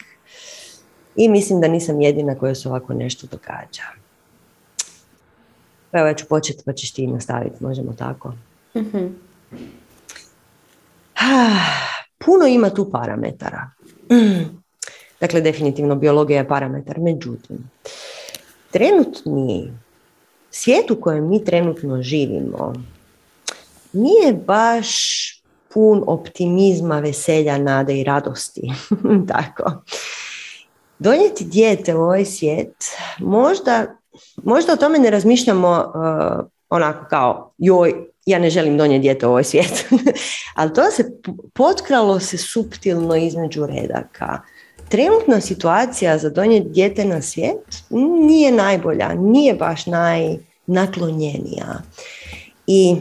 I 1.16 1.30
mislim 1.30 1.62
da 1.62 1.68
nisam 1.68 2.02
jedina 2.02 2.36
koja 2.36 2.56
se 2.56 2.70
ovako 2.70 2.94
nešto 2.94 3.28
događa. 3.32 3.84
Pa 5.92 6.00
evo 6.00 6.08
ja 6.08 6.14
ću 6.14 6.26
početi 6.26 6.64
pa 6.66 6.74
ćeš 6.74 6.92
ti 6.92 7.08
nastaviti, 7.08 7.64
možemo 7.64 7.94
tako. 7.94 8.34
mm 8.76 9.26
Puno 12.18 12.46
ima 12.48 12.70
tu 12.70 12.92
parametara. 12.92 13.70
Dakle, 15.22 15.42
definitivno 15.42 15.96
biologija 15.96 16.38
je 16.38 16.48
parametar. 16.48 17.00
Međutim, 17.00 17.58
trenutni 18.72 19.72
svijet 20.52 20.92
u 20.92 21.02
kojem 21.02 21.30
mi 21.30 21.46
trenutno 21.46 22.02
živimo 22.02 22.74
nije 23.96 24.34
baš 24.34 24.90
pun 25.74 26.04
optimizma, 26.08 27.00
veselja, 27.00 27.58
nade 27.58 28.00
i 28.00 28.04
radosti. 28.04 28.72
Tako. 29.34 29.72
Donijeti 31.00 31.46
dijete 31.46 31.96
u 31.96 32.02
ovaj 32.02 32.26
svijet, 32.26 32.76
možda, 33.20 33.86
možda 34.44 34.74
o 34.74 34.76
tome 34.76 35.00
ne 35.00 35.10
razmišljamo 35.10 35.94
uh, 35.96 36.46
onako 36.70 37.06
kao 37.10 37.54
joj, 37.58 37.94
ja 38.26 38.40
ne 38.40 38.50
želim 38.50 38.78
donijeti 38.78 39.02
dijete 39.02 39.28
u 39.28 39.30
ovaj 39.30 39.44
svijet. 39.44 39.86
Ali 40.56 40.74
to 40.74 40.92
se 40.92 41.12
potkralo 41.54 42.20
se 42.20 42.38
suptilno 42.38 43.16
između 43.16 43.66
redaka. 43.66 44.40
Trenutna 44.90 45.42
situacija 45.42 46.18
za 46.18 46.30
donijeti 46.30 46.70
dijete 46.70 47.06
na 47.06 47.22
svijet 47.22 47.84
nije 48.28 48.52
najbolja, 48.52 49.14
nije 49.14 49.54
baš 49.54 49.86
najnaklonjenija. 49.86 51.82
I 52.68 52.96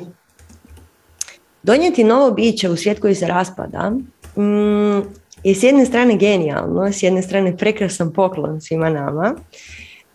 Donijeti 1.64 2.04
novo 2.04 2.30
biće 2.30 2.70
u 2.70 2.76
svijet 2.76 3.00
koji 3.00 3.14
se 3.14 3.26
raspada 3.26 3.90
mm, 4.36 4.98
je 5.44 5.54
s 5.54 5.62
jedne 5.62 5.86
strane 5.86 6.16
genijalno, 6.16 6.92
s 6.92 7.02
jedne 7.02 7.22
strane 7.22 7.56
prekrasan 7.56 8.12
poklon 8.12 8.60
svima 8.60 8.90
nama, 8.90 9.34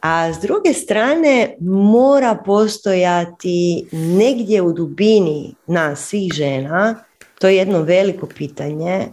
a 0.01 0.33
s 0.33 0.37
druge 0.41 0.73
strane 0.73 1.55
mora 1.61 2.37
postojati 2.45 3.87
negdje 3.91 4.61
u 4.61 4.73
dubini 4.73 5.55
nas 5.67 5.99
svih 5.99 6.33
žena, 6.33 7.03
to 7.39 7.47
je 7.47 7.55
jedno 7.55 7.81
veliko 7.81 8.27
pitanje, 8.27 9.07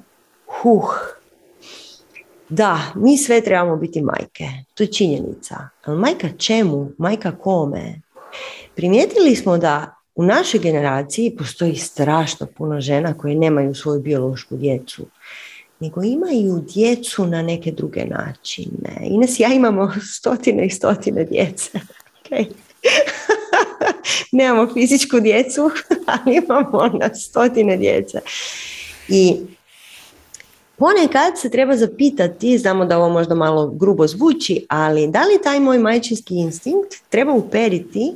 huh, 0.46 0.90
da, 2.48 2.80
mi 2.94 3.18
sve 3.18 3.40
trebamo 3.40 3.76
biti 3.76 4.02
majke, 4.02 4.48
to 4.74 4.82
je 4.82 4.92
činjenica, 4.92 5.68
ali 5.84 5.98
majka 5.98 6.28
čemu, 6.38 6.90
majka 6.98 7.38
kome? 7.38 8.00
Primijetili 8.74 9.36
smo 9.36 9.58
da 9.58 9.95
u 10.16 10.24
našoj 10.24 10.60
generaciji 10.60 11.36
postoji 11.38 11.76
strašno 11.76 12.46
puno 12.46 12.80
žena 12.80 13.14
koje 13.14 13.34
nemaju 13.34 13.74
svoju 13.74 14.00
biološku 14.00 14.56
djecu. 14.56 15.06
nego 15.80 16.02
imaju 16.02 16.64
djecu 16.74 17.26
na 17.26 17.42
neke 17.42 17.72
druge 17.72 18.04
načine. 18.04 18.96
Ines 19.00 19.40
ja 19.40 19.48
imamo 19.52 19.92
stotine 20.16 20.66
i 20.66 20.70
stotine 20.70 21.24
djece. 21.24 21.80
Okay. 22.24 22.46
Nemamo 24.32 24.72
fizičku 24.74 25.20
djecu, 25.20 25.70
ali 26.12 26.36
imamo 26.36 26.98
na 27.00 27.14
stotine 27.14 27.76
djece. 27.76 28.18
I 29.08 29.36
ponekad 30.76 31.38
se 31.38 31.50
treba 31.50 31.76
zapitati, 31.76 32.58
znamo 32.58 32.84
da 32.84 32.98
ovo 32.98 33.08
možda 33.08 33.34
malo 33.34 33.66
grubo 33.66 34.06
zvuči, 34.06 34.66
ali 34.68 35.08
da 35.08 35.20
li 35.20 35.42
taj 35.42 35.60
moj 35.60 35.78
majčinski 35.78 36.34
instinkt 36.34 36.94
treba 37.08 37.32
uperiti 37.32 38.12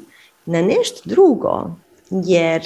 na 0.47 0.63
nešto 0.63 1.01
drugo? 1.05 1.71
Jer 2.11 2.63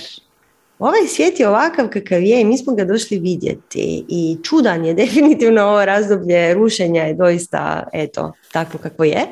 ovaj 0.79 1.07
svijet 1.09 1.41
je 1.41 1.49
ovakav 1.49 1.89
kakav 1.89 2.23
je 2.23 2.41
i 2.41 2.45
mi 2.45 2.59
smo 2.59 2.75
ga 2.75 2.85
došli 2.85 3.19
vidjeti. 3.19 4.05
I 4.09 4.37
čudan 4.43 4.85
je 4.85 4.95
definitivno 5.05 5.63
ovo 5.63 5.85
razdoblje 5.85 6.55
rušenja 6.55 7.03
je 7.03 7.15
doista 7.15 7.89
eto 7.93 8.33
tako 8.53 8.79
kako 8.79 9.05
je. 9.05 9.27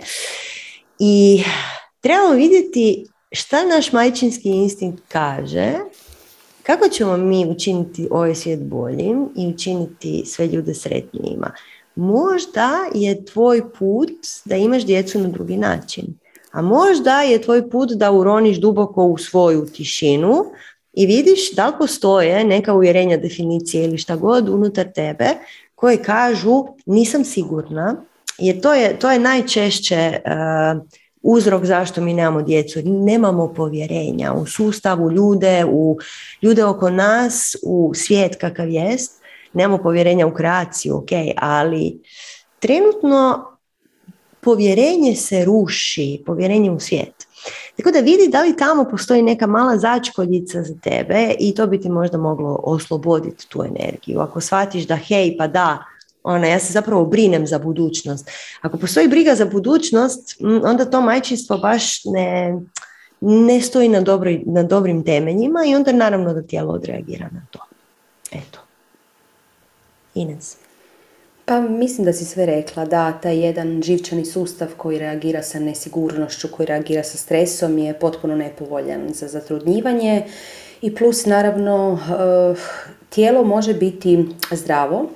I 0.99 1.45
trebamo 2.01 2.35
vidjeti 2.35 3.07
šta 3.33 3.65
naš 3.65 3.93
majčinski 3.93 4.49
instinkt 4.49 5.03
kaže 5.09 5.73
kako 6.63 6.89
ćemo 6.89 7.17
mi 7.17 7.47
učiniti 7.47 8.09
ovaj 8.11 8.35
svijet 8.35 8.61
boljim 8.61 9.29
i 9.37 9.47
učiniti 9.47 10.23
sve 10.27 10.47
ljude 10.47 10.75
sretnijima. 10.75 11.53
Možda 11.95 12.71
je 12.95 13.25
tvoj 13.25 13.73
put 13.79 14.13
da 14.45 14.57
imaš 14.57 14.85
djecu 14.85 15.19
na 15.19 15.29
drugi 15.29 15.57
način 15.57 16.05
a 16.53 16.63
možda 16.63 17.23
je 17.23 17.43
tvoj 17.43 17.71
put 17.71 17.91
da 17.93 18.13
uroniš 18.13 18.57
duboko 18.57 19.05
u 19.05 19.19
svoju 19.19 19.67
tišinu 19.67 20.45
i 20.93 21.07
vidiš 21.07 21.55
da 21.55 21.67
li 21.67 21.73
postoje 21.79 22.45
neka 22.45 22.75
uvjerenja, 22.75 23.17
definicije 23.17 23.85
ili 23.85 23.99
šta 23.99 24.17
god 24.17 24.49
unutar 24.49 24.93
tebe 24.95 25.29
koje 25.75 26.03
kažu 26.03 26.65
nisam 26.87 27.25
sigurna, 27.25 27.97
jer 28.39 28.61
to 28.61 28.75
je, 28.75 28.99
to 28.99 29.11
je 29.11 29.19
najčešće 29.19 30.21
uh, 30.25 30.83
uzrok 31.23 31.65
zašto 31.65 32.01
mi 32.01 32.15
nemamo 32.15 32.43
djecu. 32.43 32.81
Nemamo 32.85 33.55
povjerenja 33.55 34.33
u 34.33 34.47
sustavu, 34.47 35.11
ljude, 35.11 35.65
u 35.71 35.99
ljude 36.43 36.65
oko 36.65 36.91
nas, 36.91 37.57
u 37.63 37.93
svijet 37.95 38.37
kakav 38.37 38.69
jest. 38.69 39.23
Nemamo 39.53 39.83
povjerenja 39.83 40.27
u 40.27 40.35
kreaciju, 40.35 40.97
ok, 40.97 41.11
ali 41.37 42.03
trenutno 42.59 43.52
povjerenje 44.43 45.17
se 45.17 45.45
ruši, 45.45 46.23
povjerenje 46.27 46.71
u 46.71 46.81
svijet. 46.81 47.27
Tako 47.77 47.91
da 47.91 47.99
vidi 47.99 48.29
da 48.29 48.43
li 48.43 48.57
tamo 48.57 48.85
postoji 48.85 49.23
neka 49.23 49.47
mala 49.47 49.79
začkoljica 49.79 50.63
za 50.63 50.75
tebe 50.83 51.35
i 51.39 51.55
to 51.55 51.67
bi 51.67 51.81
ti 51.81 51.89
možda 51.89 52.19
moglo 52.19 52.61
osloboditi 52.63 53.49
tu 53.49 53.65
energiju. 53.65 54.21
Ako 54.21 54.41
shvatiš 54.41 54.87
da 54.87 54.97
hej, 54.97 55.37
pa 55.39 55.47
da, 55.47 55.85
ona, 56.23 56.47
ja 56.47 56.59
se 56.59 56.73
zapravo 56.73 57.05
brinem 57.05 57.47
za 57.47 57.59
budućnost. 57.59 58.31
Ako 58.61 58.79
postoji 58.79 59.09
briga 59.09 59.35
za 59.35 59.47
budućnost, 59.47 60.37
onda 60.65 60.85
to 60.85 61.01
majčinstvo 61.01 61.59
baš 61.59 62.05
ne, 62.05 62.61
ne 63.21 63.61
stoji 63.61 63.89
na, 63.89 64.01
dobroj, 64.01 64.43
na 64.47 64.63
dobrim 64.63 65.05
temeljima 65.05 65.65
i 65.67 65.75
onda 65.75 65.93
naravno 65.93 66.35
da 66.35 66.43
tijelo 66.43 66.73
odreagira 66.73 67.29
na 67.33 67.47
to. 67.51 67.59
Eto. 68.33 68.59
Ines. 70.15 70.62
Pa 71.45 71.61
mislim 71.61 72.05
da 72.05 72.13
si 72.13 72.25
sve 72.25 72.47
rekla, 72.47 72.85
da 72.85 73.13
taj 73.13 73.45
jedan 73.47 73.83
živčani 73.83 74.25
sustav 74.25 74.69
koji 74.77 74.99
reagira 74.99 75.43
sa 75.43 75.59
nesigurnošću, 75.59 76.49
koji 76.49 76.67
reagira 76.67 77.03
sa 77.03 77.17
stresom 77.17 77.79
je 77.79 77.95
potpuno 77.95 78.37
nepovoljan 78.37 79.09
za 79.15 79.29
zatrudnjivanje 79.29 80.25
i 80.83 80.95
plus 80.95 81.27
naravno 81.27 81.99
eh, 82.01 82.61
tijelo 83.09 83.45
može 83.45 83.75
biti 83.75 84.27
zdravo, 84.51 85.11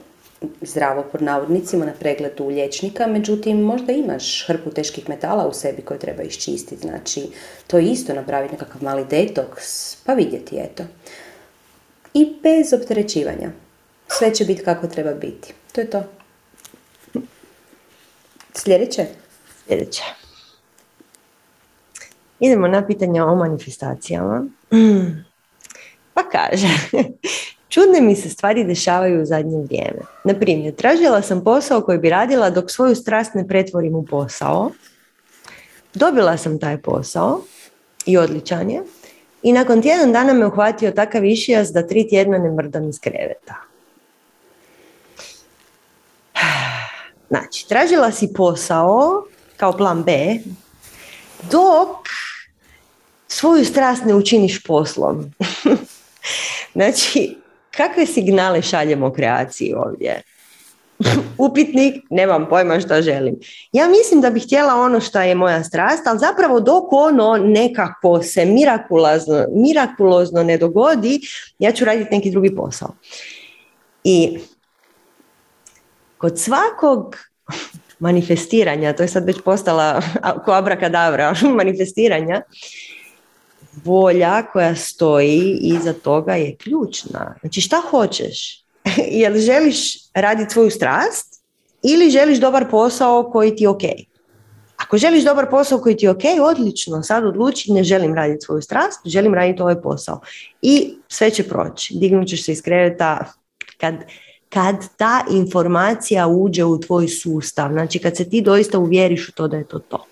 zdravo 0.61 1.05
pod 1.13 1.23
navodnicima 1.23 1.85
na 1.85 1.93
pregledu 1.93 2.49
liječnika, 2.49 3.07
međutim 3.07 3.61
možda 3.61 3.93
imaš 3.93 4.47
hrpu 4.47 4.71
teških 4.71 5.09
metala 5.09 5.49
u 5.49 5.53
sebi 5.53 5.83
koje 5.83 6.01
treba 6.01 6.23
iščistiti, 6.23 6.89
znači 6.89 7.29
to 7.67 7.79
isto 7.79 8.15
napraviti 8.15 8.53
nekakav 8.53 8.83
mali 8.83 9.05
detoks, 9.11 9.97
pa 10.05 10.15
vidjeti 10.15 10.57
eto. 10.59 10.83
I 12.15 12.35
bez 12.43 12.73
opterećivanja. 12.73 13.66
Sve 14.09 14.35
će 14.35 14.45
biti 14.45 14.65
kako 14.65 14.87
treba 14.87 15.15
biti. 15.15 15.55
To 15.73 15.81
je 15.81 15.91
to. 15.91 16.03
Sljedeće? 18.55 19.07
Sljedeće. 19.67 20.03
Idemo 22.41 22.69
na 22.69 22.87
pitanja 22.87 23.25
o 23.25 23.35
manifestacijama. 23.35 24.47
Pa 26.15 26.23
kaže, 26.29 26.69
čudne 27.69 28.01
mi 28.01 28.17
se 28.17 28.31
stvari 28.31 28.65
dešavaju 28.65 29.23
u 29.23 29.25
zadnje 29.25 29.59
vrijeme. 29.59 30.01
Na 30.25 30.35
primjer, 30.35 30.75
tražila 30.75 31.23
sam 31.23 31.45
posao 31.45 31.81
koji 31.81 31.99
bi 31.99 32.11
radila 32.11 32.51
dok 32.51 32.71
svoju 32.71 32.95
strast 32.95 33.35
ne 33.35 33.49
pretvorim 33.49 33.95
u 33.95 34.05
posao. 34.05 34.71
Dobila 35.95 36.37
sam 36.37 36.59
taj 36.59 36.79
posao 36.83 37.41
i 38.07 38.19
odličan 38.19 38.71
je. 38.71 38.83
I 39.43 39.53
nakon 39.53 39.83
tjedan 39.83 40.13
dana 40.13 40.33
me 40.33 40.47
uhvatio 40.47 40.91
takav 40.91 41.25
išijas 41.25 41.73
da 41.73 41.87
tri 41.87 42.09
tjedna 42.09 42.39
ne 42.39 42.51
mrdam 42.51 42.89
iz 42.89 43.01
kreveta. 43.01 43.66
Znači, 47.29 47.69
tražila 47.69 48.13
si 48.13 48.33
posao 48.33 49.25
kao 49.57 49.73
plan 49.73 50.03
B, 50.03 50.39
dok 51.51 51.97
svoju 53.29 53.65
strast 53.65 54.05
ne 54.05 54.15
učiniš 54.15 54.63
poslom. 54.63 55.33
znači, 56.75 57.37
kakve 57.77 58.07
signale 58.07 58.63
šaljemo 58.63 59.13
kreaciji 59.13 59.75
ovdje? 59.75 60.23
Upitnik, 61.39 62.05
nemam 62.11 62.47
pojma 62.49 62.81
što 62.81 63.03
želim. 63.03 63.37
Ja 63.73 63.89
mislim 63.89 64.21
da 64.21 64.31
bih 64.31 64.45
htjela 64.45 64.75
ono 64.75 65.01
što 65.01 65.21
je 65.21 65.35
moja 65.35 65.65
strast, 65.65 66.07
ali 66.07 66.19
zapravo 66.19 66.61
dok 66.61 66.93
ono 66.93 67.37
nekako 67.37 68.23
se 68.23 68.45
mirakulozno, 68.45 69.47
mirakulozno 69.55 70.43
ne 70.43 70.59
dogodi, 70.59 71.21
ja 71.59 71.73
ću 71.73 71.85
raditi 71.85 72.15
neki 72.15 72.31
drugi 72.31 72.57
posao. 72.57 72.95
I 74.05 74.39
kod 76.19 76.39
svakog 76.41 77.17
manifestiranja, 77.99 78.93
to 78.93 79.03
je 79.03 79.09
sad 79.09 79.25
već 79.25 79.37
postala 79.45 80.03
ko 80.45 80.53
abrakadabra, 80.53 81.35
manifestiranja, 81.57 82.43
volja 83.85 84.43
koja 84.53 84.75
stoji 84.75 85.59
iza 85.63 85.93
toga 85.93 86.35
je 86.35 86.57
ključna. 86.57 87.35
Znači 87.41 87.61
šta 87.61 87.83
hoćeš? 87.91 88.65
Jel 89.21 89.39
želiš 89.39 90.11
raditi 90.15 90.53
svoju 90.53 90.71
strast 90.71 91.43
ili 91.83 92.11
želiš 92.11 92.39
dobar 92.39 92.71
posao 92.71 93.31
koji 93.31 93.57
ti 93.57 93.65
je 93.65 93.69
ok? 93.69 93.83
Ako 94.77 94.99
želiš 94.99 95.25
dobar 95.25 95.51
posao 95.51 95.79
koji 95.79 95.97
ti 95.97 96.07
je 96.07 96.11
ok, 96.11 96.23
odlično, 96.43 97.03
sad 97.03 97.25
odluči 97.25 97.73
ne 97.73 97.85
želim 97.85 98.15
raditi 98.15 98.45
svoju 98.45 98.63
strast, 98.63 99.01
želim 99.05 99.35
raditi 99.35 99.63
ovaj 99.63 99.81
posao. 99.83 100.21
I 100.63 100.95
sve 101.09 101.31
će 101.31 101.49
proći. 101.49 101.95
Dignut 101.99 102.29
ćeš 102.29 102.45
se 102.45 102.53
iz 102.53 102.63
kreveta 102.63 103.33
kad 103.77 103.95
kad 104.49 104.77
ta 104.97 105.25
informacija 105.31 106.27
uđe 106.27 106.65
u 106.65 106.81
tvoj 106.81 107.09
sustav, 107.09 107.73
znači 107.73 107.99
kad 107.99 108.17
se 108.17 108.31
ti 108.31 108.41
doista 108.41 108.79
uvjeriš 108.79 109.29
u 109.29 109.33
to 109.33 109.49
da 109.49 109.57
je 109.57 109.65
to 109.65 109.79
to. 109.79 110.05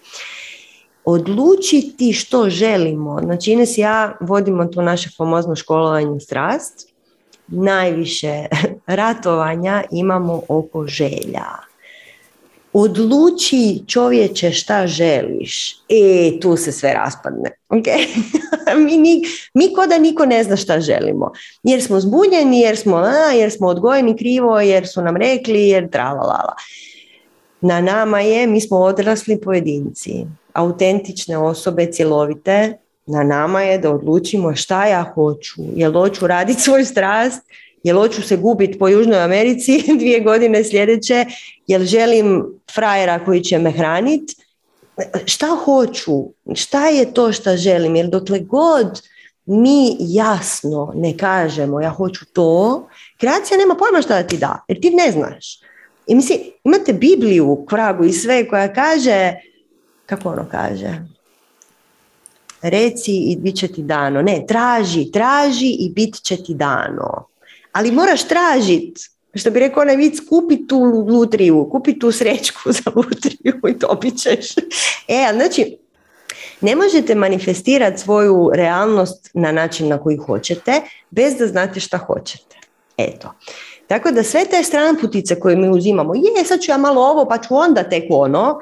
Odlučiti 1.04 2.12
što 2.12 2.50
želimo, 2.50 3.20
znači 3.24 3.52
Ines 3.52 3.78
ja 3.78 4.16
vodimo 4.20 4.64
to 4.64 4.82
naše 4.82 5.10
famozno 5.16 5.56
školovanje 5.56 6.20
strast, 6.20 6.88
najviše 7.46 8.46
ratovanja 8.86 9.82
imamo 9.90 10.42
oko 10.48 10.86
želja 10.86 11.73
odluči 12.74 13.82
čovječe 13.86 14.52
šta 14.52 14.86
želiš, 14.86 15.72
e, 15.88 16.40
tu 16.40 16.56
se 16.56 16.72
sve 16.72 16.92
raspadne. 16.92 17.50
Okay? 17.68 18.06
mi, 18.86 18.96
ni, 18.96 19.22
mi 19.54 19.74
ko 19.74 19.86
da 19.86 19.98
niko 19.98 20.26
ne 20.26 20.44
zna 20.44 20.56
šta 20.56 20.80
želimo. 20.80 21.32
Jer 21.62 21.82
smo 21.82 22.00
zbunjeni, 22.00 22.60
jer 22.60 22.76
smo, 22.76 22.96
a, 22.96 23.32
jer 23.32 23.52
smo 23.52 23.66
odgojeni 23.66 24.16
krivo, 24.16 24.60
jer 24.60 24.88
su 24.88 25.02
nam 25.02 25.16
rekli, 25.16 25.68
jer 25.68 25.90
tralalala. 25.90 26.54
Na 27.60 27.80
nama 27.80 28.20
je, 28.20 28.46
mi 28.46 28.60
smo 28.60 28.78
odrasli 28.78 29.40
pojedinci, 29.40 30.26
autentične 30.52 31.38
osobe, 31.38 31.92
cjelovite, 31.92 32.78
na 33.06 33.22
nama 33.22 33.62
je 33.62 33.78
da 33.78 33.90
odlučimo 33.90 34.54
šta 34.54 34.86
ja 34.86 35.12
hoću. 35.14 35.62
Jel 35.76 35.92
hoću 35.92 36.26
raditi 36.26 36.60
svoju 36.60 36.84
strast, 36.84 37.42
jel 37.84 37.98
hoću 37.98 38.22
se 38.22 38.36
gubiti 38.36 38.78
po 38.78 38.88
Južnoj 38.88 39.22
Americi 39.22 39.84
dvije 39.98 40.20
godine 40.20 40.64
sljedeće, 40.64 41.26
jel 41.66 41.84
želim 41.84 42.44
frajera 42.74 43.24
koji 43.24 43.40
će 43.40 43.58
me 43.58 43.70
hraniti, 43.70 44.34
šta 45.24 45.46
hoću, 45.64 46.24
šta 46.54 46.88
je 46.88 47.14
to 47.14 47.32
što 47.32 47.56
želim, 47.56 47.96
jer 47.96 48.06
dokle 48.06 48.38
god 48.40 49.02
mi 49.46 49.96
jasno 49.98 50.92
ne 50.94 51.18
kažemo 51.18 51.80
ja 51.80 51.90
hoću 51.90 52.24
to, 52.32 52.88
kreacija 53.20 53.58
nema 53.58 53.74
pojma 53.74 54.02
šta 54.02 54.22
da 54.22 54.28
ti 54.28 54.38
da, 54.38 54.64
jer 54.68 54.80
ti 54.80 54.90
ne 54.90 55.12
znaš. 55.12 55.60
I 56.06 56.14
mislim, 56.14 56.38
imate 56.64 56.92
Bibliju 56.92 57.50
u 57.50 57.66
kragu 57.66 58.04
i 58.04 58.12
sve 58.12 58.48
koja 58.48 58.72
kaže, 58.72 59.34
kako 60.06 60.28
ono 60.28 60.46
kaže, 60.50 61.02
reci 62.62 63.12
i 63.12 63.36
bit 63.36 63.56
će 63.56 63.68
ti 63.68 63.82
dano. 63.82 64.22
Ne, 64.22 64.44
traži, 64.48 65.12
traži 65.12 65.70
i 65.78 65.92
bit 65.94 66.22
će 66.22 66.36
ti 66.36 66.54
dano 66.54 67.33
ali 67.74 67.90
moraš 67.90 68.28
tražiti. 68.28 69.00
Što 69.34 69.50
bi 69.50 69.60
rekao 69.60 69.80
onaj 69.80 69.96
vic, 69.96 70.18
kupi 70.28 70.66
tu 70.66 70.78
lutriju, 71.08 71.68
kupi 71.72 71.98
tu 71.98 72.12
srećku 72.12 72.72
za 72.72 72.90
lutriju 72.94 73.60
i 73.68 73.74
dobit 73.74 74.18
ćeš. 74.18 74.56
E, 75.08 75.32
znači, 75.34 75.76
ne 76.60 76.76
možete 76.76 77.14
manifestirati 77.14 78.00
svoju 78.00 78.50
realnost 78.54 79.30
na 79.34 79.52
način 79.52 79.88
na 79.88 79.98
koji 79.98 80.16
hoćete, 80.16 80.72
bez 81.10 81.36
da 81.36 81.46
znate 81.46 81.80
šta 81.80 81.98
hoćete. 81.98 82.56
Eto. 82.96 83.34
Tako 83.86 84.10
da 84.10 84.22
sve 84.22 84.44
te 84.44 84.62
stranputice 84.62 85.40
koje 85.40 85.56
mi 85.56 85.70
uzimamo, 85.70 86.14
je, 86.14 86.44
sad 86.44 86.60
ću 86.60 86.70
ja 86.70 86.78
malo 86.78 87.02
ovo, 87.02 87.28
pa 87.28 87.38
ću 87.38 87.56
onda 87.56 87.82
tek 87.82 88.04
ono, 88.10 88.60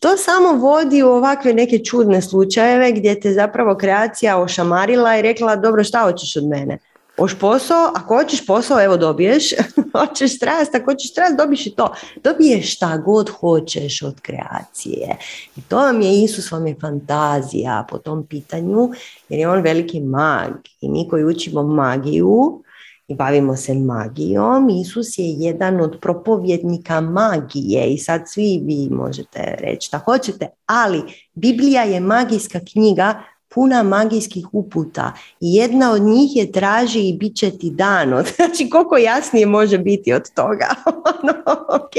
to 0.00 0.16
samo 0.16 0.52
vodi 0.52 1.02
u 1.02 1.08
ovakve 1.08 1.54
neke 1.54 1.78
čudne 1.78 2.22
slučajeve 2.22 2.92
gdje 2.92 3.20
te 3.20 3.32
zapravo 3.32 3.76
kreacija 3.76 4.42
ošamarila 4.42 5.16
i 5.16 5.22
rekla 5.22 5.56
dobro 5.56 5.84
šta 5.84 6.00
hoćeš 6.00 6.36
od 6.36 6.44
mene? 6.44 6.78
Hoš 7.20 7.38
posao, 7.38 7.92
ako 7.94 8.16
hoćeš 8.16 8.46
posao, 8.46 8.84
evo 8.84 8.96
dobiješ, 8.96 9.50
hoćeš 9.98 10.36
strast, 10.36 10.74
ako 10.74 10.84
hoćeš 10.84 11.10
strast, 11.10 11.36
dobiš 11.36 11.66
i 11.66 11.70
to. 11.70 11.94
Dobiješ 12.24 12.76
šta 12.76 12.96
god 12.96 13.30
hoćeš 13.30 14.02
od 14.02 14.20
kreacije. 14.20 15.16
I 15.56 15.60
to 15.60 15.76
vam 15.76 16.00
je 16.00 16.22
Isus, 16.22 16.52
vam 16.52 16.66
je 16.66 16.74
fantazija 16.80 17.86
po 17.90 17.98
tom 17.98 18.26
pitanju, 18.26 18.90
jer 19.28 19.40
je 19.40 19.48
on 19.48 19.62
veliki 19.62 20.00
mag. 20.00 20.52
I 20.80 20.88
mi 20.88 21.08
koji 21.08 21.24
učimo 21.24 21.62
magiju, 21.62 22.62
i 23.08 23.14
bavimo 23.14 23.56
se 23.56 23.74
magijom. 23.74 24.68
Isus 24.68 25.18
je 25.18 25.28
jedan 25.28 25.80
od 25.80 25.98
propovjednika 26.00 27.00
magije 27.00 27.86
i 27.86 27.98
sad 27.98 28.22
svi 28.26 28.62
vi 28.64 28.88
možete 28.90 29.56
reći 29.58 29.86
šta 29.86 29.98
hoćete, 29.98 30.48
ali 30.66 31.02
Biblija 31.34 31.82
je 31.82 32.00
magijska 32.00 32.60
knjiga 32.72 33.22
puna 33.54 33.82
magijskih 33.82 34.46
uputa 34.52 35.12
i 35.40 35.54
jedna 35.54 35.92
od 35.92 36.02
njih 36.02 36.36
je 36.36 36.52
traži 36.52 37.08
i 37.08 37.16
bit 37.16 37.36
će 37.36 37.50
ti 37.50 37.70
dano. 37.70 38.24
Znači 38.36 38.70
koliko 38.70 38.96
jasnije 38.96 39.46
može 39.46 39.78
biti 39.78 40.12
od 40.12 40.30
toga. 40.34 40.68
no, 41.26 41.54
ok. 41.68 41.96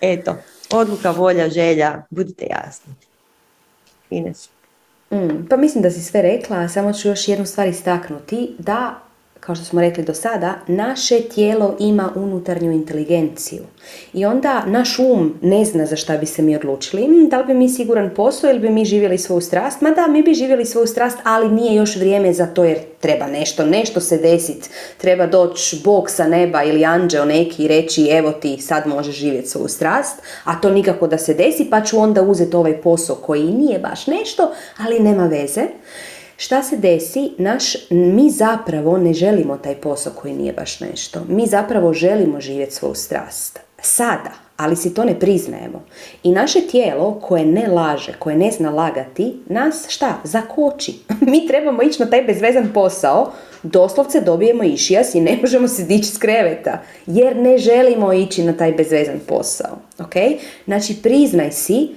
Eto, 0.00 0.36
odluka, 0.70 1.10
volja, 1.10 1.48
želja, 1.48 2.02
budite 2.10 2.46
jasni. 2.50 2.94
Ines. 4.10 4.48
Mm, 5.10 5.46
pa 5.50 5.56
mislim 5.56 5.82
da 5.82 5.90
si 5.90 6.02
sve 6.02 6.22
rekla, 6.22 6.68
samo 6.68 6.92
ću 6.92 7.08
još 7.08 7.28
jednu 7.28 7.46
stvar 7.46 7.68
istaknuti, 7.68 8.54
da 8.58 9.00
kao 9.46 9.54
što 9.54 9.64
smo 9.64 9.80
rekli 9.80 10.04
do 10.04 10.14
sada, 10.14 10.54
naše 10.66 11.20
tijelo 11.20 11.76
ima 11.78 12.10
unutarnju 12.14 12.72
inteligenciju. 12.72 13.62
I 14.12 14.24
onda 14.24 14.64
naš 14.66 14.98
um 14.98 15.34
ne 15.42 15.64
zna 15.64 15.86
za 15.86 15.96
šta 15.96 16.16
bi 16.16 16.26
se 16.26 16.42
mi 16.42 16.56
odlučili. 16.56 17.28
Da 17.30 17.38
li 17.38 17.46
bi 17.46 17.54
mi 17.54 17.68
siguran 17.68 18.10
posao 18.16 18.50
ili 18.50 18.58
bi 18.58 18.70
mi 18.70 18.84
živjeli 18.84 19.18
svoju 19.18 19.40
strast? 19.40 19.80
Ma 19.80 19.90
da, 19.90 20.06
mi 20.06 20.22
bi 20.22 20.34
živjeli 20.34 20.64
svoju 20.64 20.86
strast, 20.86 21.18
ali 21.24 21.48
nije 21.48 21.74
još 21.74 21.96
vrijeme 21.96 22.32
za 22.32 22.46
to 22.46 22.64
jer 22.64 22.78
treba 23.00 23.26
nešto, 23.26 23.66
nešto 23.66 24.00
se 24.00 24.18
desiti. 24.18 24.68
Treba 24.98 25.26
doći 25.26 25.80
Bog 25.84 26.10
sa 26.10 26.28
neba 26.28 26.62
ili 26.62 26.84
anđeo 26.84 27.24
neki 27.24 27.64
i 27.64 27.68
reći 27.68 28.08
evo 28.10 28.32
ti 28.32 28.58
sad 28.58 28.86
možeš 28.86 29.16
živjeti 29.16 29.48
svoju 29.48 29.68
strast, 29.68 30.22
a 30.44 30.60
to 30.60 30.70
nikako 30.70 31.06
da 31.06 31.18
se 31.18 31.34
desi 31.34 31.66
pa 31.70 31.80
ću 31.80 31.98
onda 31.98 32.22
uzeti 32.22 32.56
ovaj 32.56 32.82
posao 32.82 33.16
koji 33.16 33.44
nije 33.44 33.78
baš 33.78 34.06
nešto, 34.06 34.52
ali 34.78 35.00
nema 35.00 35.26
veze. 35.26 35.62
Šta 36.44 36.62
se 36.62 36.76
desi? 36.76 37.30
Naš, 37.38 37.90
mi 37.90 38.30
zapravo 38.30 38.98
ne 38.98 39.12
želimo 39.12 39.56
taj 39.56 39.74
posao 39.74 40.12
koji 40.12 40.34
nije 40.34 40.52
baš 40.52 40.80
nešto. 40.80 41.20
Mi 41.28 41.46
zapravo 41.46 41.92
želimo 41.92 42.40
živjeti 42.40 42.74
svoju 42.74 42.94
strast. 42.94 43.60
Sada, 43.82 44.30
ali 44.56 44.76
si 44.76 44.94
to 44.94 45.04
ne 45.04 45.20
priznajemo. 45.20 45.82
I 46.22 46.32
naše 46.32 46.60
tijelo 46.60 47.20
koje 47.20 47.44
ne 47.44 47.68
laže, 47.68 48.12
koje 48.18 48.36
ne 48.36 48.50
zna 48.50 48.70
lagati, 48.70 49.34
nas 49.46 49.86
šta? 49.88 50.20
Zakoči. 50.24 50.94
Mi 51.30 51.46
trebamo 51.46 51.82
ići 51.82 52.02
na 52.02 52.10
taj 52.10 52.22
bezvezan 52.22 52.70
posao, 52.74 53.32
doslovce 53.62 54.20
dobijemo 54.20 54.64
išijas 54.64 55.14
i 55.14 55.20
ne 55.20 55.38
možemo 55.40 55.68
se 55.68 55.84
dići 55.84 56.08
s 56.08 56.18
kreveta, 56.18 56.82
jer 57.06 57.36
ne 57.36 57.58
želimo 57.58 58.12
ići 58.12 58.44
na 58.44 58.52
taj 58.52 58.72
bezvezan 58.72 59.20
posao. 59.28 59.78
Ok? 59.98 60.14
Znači 60.64 61.02
priznaj 61.02 61.52
si, 61.52 61.88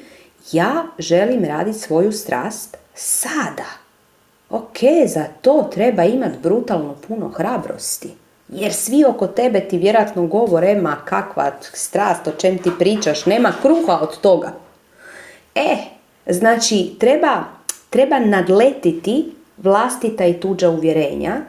ja 0.51 0.85
želim 0.99 1.45
raditi 1.45 1.79
svoju 1.79 2.11
strast 2.11 2.77
sada 2.93 3.86
Ok, 4.49 4.77
za 5.07 5.25
to 5.41 5.69
treba 5.73 6.03
imati 6.03 6.37
brutalno 6.43 6.95
puno 7.07 7.29
hrabrosti. 7.29 8.09
Jer 8.49 8.73
svi 8.73 9.05
oko 9.05 9.27
tebe 9.27 9.59
ti 9.59 9.77
vjerojatno 9.77 10.27
govore, 10.27 10.75
ma 10.81 10.95
kakva 11.05 11.51
strast, 11.61 12.27
o 12.27 12.31
čem 12.31 12.57
ti 12.57 12.71
pričaš, 12.79 13.25
nema 13.25 13.53
kruha 13.61 13.99
od 14.01 14.21
toga. 14.21 14.53
E, 15.55 15.77
znači 16.27 16.95
treba, 16.99 17.43
treba 17.89 18.19
nadletiti 18.19 19.35
vlastita 19.57 20.25
i 20.25 20.39
tuđa 20.39 20.69
uvjerenja 20.69 21.41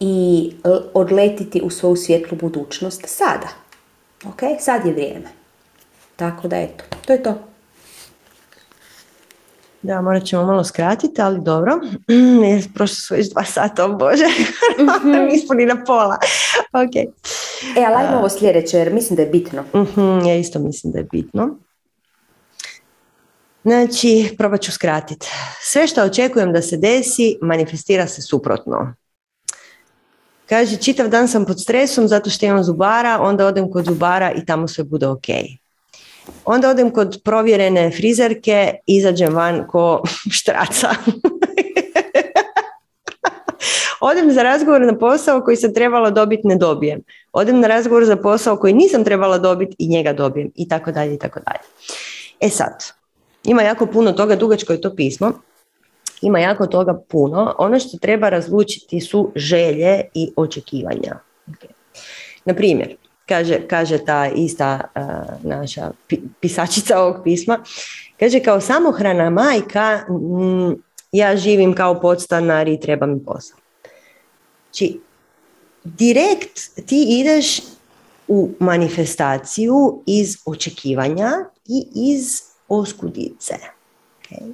i 0.00 0.52
odletiti 0.94 1.60
u 1.64 1.70
svoju 1.70 1.96
svjetlu 1.96 2.38
budućnost 2.38 3.02
sada. 3.06 3.48
Ok, 4.24 4.40
sad 4.60 4.86
je 4.86 4.92
vrijeme. 4.92 5.28
Tako 6.16 6.48
da 6.48 6.56
eto, 6.56 6.84
to 7.06 7.12
je 7.12 7.22
to. 7.22 7.34
Da, 9.86 10.00
morat 10.00 10.24
ćemo 10.24 10.44
malo 10.44 10.64
skratiti, 10.64 11.22
ali 11.22 11.40
dobro. 11.40 11.80
Jer 12.50 12.72
prošlo 12.74 12.94
su 12.94 13.14
već 13.14 13.30
dva 13.30 13.44
sata, 13.44 13.84
o 13.84 13.88
Bože. 13.88 14.24
mm 15.04 15.26
Nismo 15.32 15.54
ni 15.54 15.66
na 15.66 15.84
pola. 15.84 16.18
ok. 16.72 16.96
E, 17.76 17.84
ali 17.86 17.94
ajmo 17.96 18.18
ovo 18.18 18.28
sljedeće, 18.28 18.76
jer 18.76 18.92
mislim 18.92 19.16
da 19.16 19.22
je 19.22 19.28
bitno. 19.28 19.64
uh 19.72 20.26
Ja 20.26 20.36
isto 20.36 20.58
mislim 20.58 20.92
da 20.92 20.98
je 20.98 21.08
bitno. 21.12 21.58
Znači, 23.64 24.34
probat 24.38 24.60
ću 24.60 24.72
skratiti. 24.72 25.26
Sve 25.60 25.86
što 25.86 26.02
očekujem 26.02 26.52
da 26.52 26.62
se 26.62 26.76
desi, 26.76 27.38
manifestira 27.42 28.06
se 28.06 28.22
suprotno. 28.22 28.94
Kaže, 30.48 30.76
čitav 30.76 31.08
dan 31.08 31.28
sam 31.28 31.44
pod 31.44 31.62
stresom 31.62 32.08
zato 32.08 32.30
što 32.30 32.46
imam 32.46 32.64
zubara, 32.64 33.18
onda 33.20 33.46
odem 33.46 33.70
kod 33.70 33.84
zubara 33.84 34.32
i 34.32 34.46
tamo 34.46 34.68
sve 34.68 34.84
bude 34.84 35.06
ok. 35.06 35.26
Onda 36.44 36.70
odem 36.70 36.90
kod 36.90 37.20
provjerene 37.24 37.90
frizerke, 37.90 38.74
izađem 38.86 39.34
van 39.34 39.66
ko 39.68 40.02
štraca. 40.38 40.90
Odem 44.00 44.32
za 44.32 44.42
razgovor 44.42 44.80
na 44.80 44.98
posao 44.98 45.40
koji 45.40 45.56
sam 45.56 45.74
trebala 45.74 46.10
dobiti, 46.10 46.48
ne 46.48 46.56
dobijem. 46.56 47.00
Odem 47.32 47.60
na 47.60 47.68
razgovor 47.68 48.04
za 48.04 48.16
posao 48.16 48.56
koji 48.56 48.74
nisam 48.74 49.04
trebala 49.04 49.38
dobiti 49.38 49.76
i 49.78 49.88
njega 49.88 50.12
dobijem. 50.12 50.50
I 50.54 50.68
tako 50.68 50.92
dalje, 50.92 51.14
i 51.14 51.18
tako 51.18 51.40
dalje. 51.40 51.60
E 52.40 52.48
sad, 52.48 52.84
ima 53.44 53.62
jako 53.62 53.86
puno 53.86 54.12
toga, 54.12 54.36
dugačko 54.36 54.72
je 54.72 54.80
to 54.80 54.94
pismo. 54.94 55.32
Ima 56.22 56.38
jako 56.38 56.66
toga 56.66 57.00
puno. 57.08 57.54
Ono 57.58 57.78
što 57.78 57.98
treba 57.98 58.28
razlučiti 58.28 59.00
su 59.00 59.32
želje 59.34 60.00
i 60.14 60.30
očekivanja. 60.36 61.18
Okay. 61.48 61.70
Na 62.44 62.54
primjer, 62.54 62.96
kaže, 63.26 63.68
kaže 63.68 64.04
ta 64.04 64.28
ista 64.28 64.80
naša 65.42 65.90
pisačica 66.40 67.00
ovog 67.00 67.16
pisma, 67.24 67.58
kaže 68.20 68.40
kao 68.40 68.60
samohrana 68.60 69.30
majka 69.30 70.00
ja 71.12 71.36
živim 71.36 71.74
kao 71.74 72.00
podstanar 72.00 72.68
i 72.68 72.80
treba 72.80 73.06
mi 73.06 73.24
posao. 73.24 73.58
Znači, 74.70 75.00
direkt 75.84 76.86
ti 76.86 77.20
ideš 77.20 77.60
u 78.28 78.50
manifestaciju 78.58 80.02
iz 80.06 80.36
očekivanja 80.44 81.30
i 81.66 81.86
iz 81.94 82.42
oskudice. 82.68 83.54
Okay? 84.22 84.52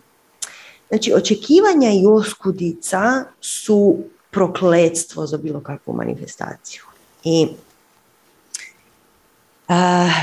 Znači, 0.89 1.12
očekivanja 1.15 1.90
i 1.90 2.07
oskudica 2.07 3.24
su 3.40 3.99
prokletstvo 4.31 5.27
za 5.27 5.36
bilo 5.36 5.61
kakvu 5.61 5.94
manifestaciju. 5.94 6.82
I 7.24 7.49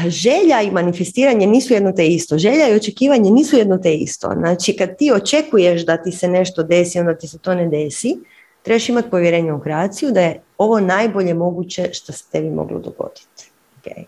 želja 0.07 0.61
i 0.61 0.71
manifestiranje 0.71 1.47
nisu 1.47 1.73
jedno 1.73 1.91
te 1.91 2.07
isto. 2.07 2.37
Želja 2.37 2.69
i 2.69 2.75
očekivanje 2.75 3.31
nisu 3.31 3.57
jedno 3.57 3.77
te 3.77 3.93
isto. 3.93 4.33
Znači, 4.37 4.75
kad 4.77 4.97
ti 4.97 5.11
očekuješ 5.11 5.85
da 5.85 5.97
ti 5.97 6.11
se 6.11 6.27
nešto 6.27 6.63
desi, 6.63 6.99
onda 6.99 7.17
ti 7.17 7.27
se 7.27 7.37
to 7.37 7.55
ne 7.55 7.67
desi, 7.67 8.17
trebaš 8.61 8.89
imati 8.89 9.09
povjerenje 9.09 9.53
u 9.53 9.61
kreaciju 9.61 10.11
da 10.11 10.21
je 10.21 10.41
ovo 10.57 10.79
najbolje 10.79 11.33
moguće 11.33 11.89
što 11.93 12.13
se 12.13 12.23
tebi 12.31 12.49
moglo 12.49 12.79
dogoditi. 12.79 13.51
Okay. 13.83 14.03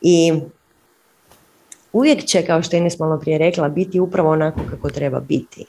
I 0.00 0.32
uvijek 1.92 2.24
će, 2.24 2.46
kao 2.46 2.62
što 2.62 2.76
je 2.76 2.80
Ines 2.80 2.98
malo 2.98 3.18
prije 3.18 3.38
rekla, 3.38 3.68
biti 3.68 4.00
upravo 4.00 4.30
onako 4.30 4.60
kako 4.70 4.90
treba 4.90 5.20
biti. 5.20 5.66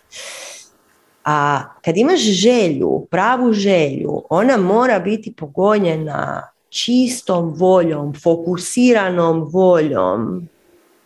A 1.26 1.64
kad 1.82 1.98
imaš 1.98 2.20
želju, 2.20 3.06
pravu 3.10 3.54
želju, 3.54 4.24
ona 4.30 4.58
mora 4.58 5.00
biti 5.00 5.34
pogonjena 5.34 6.52
čistom 6.72 7.54
voljom, 7.54 8.14
fokusiranom 8.24 9.50
voljom 9.52 10.48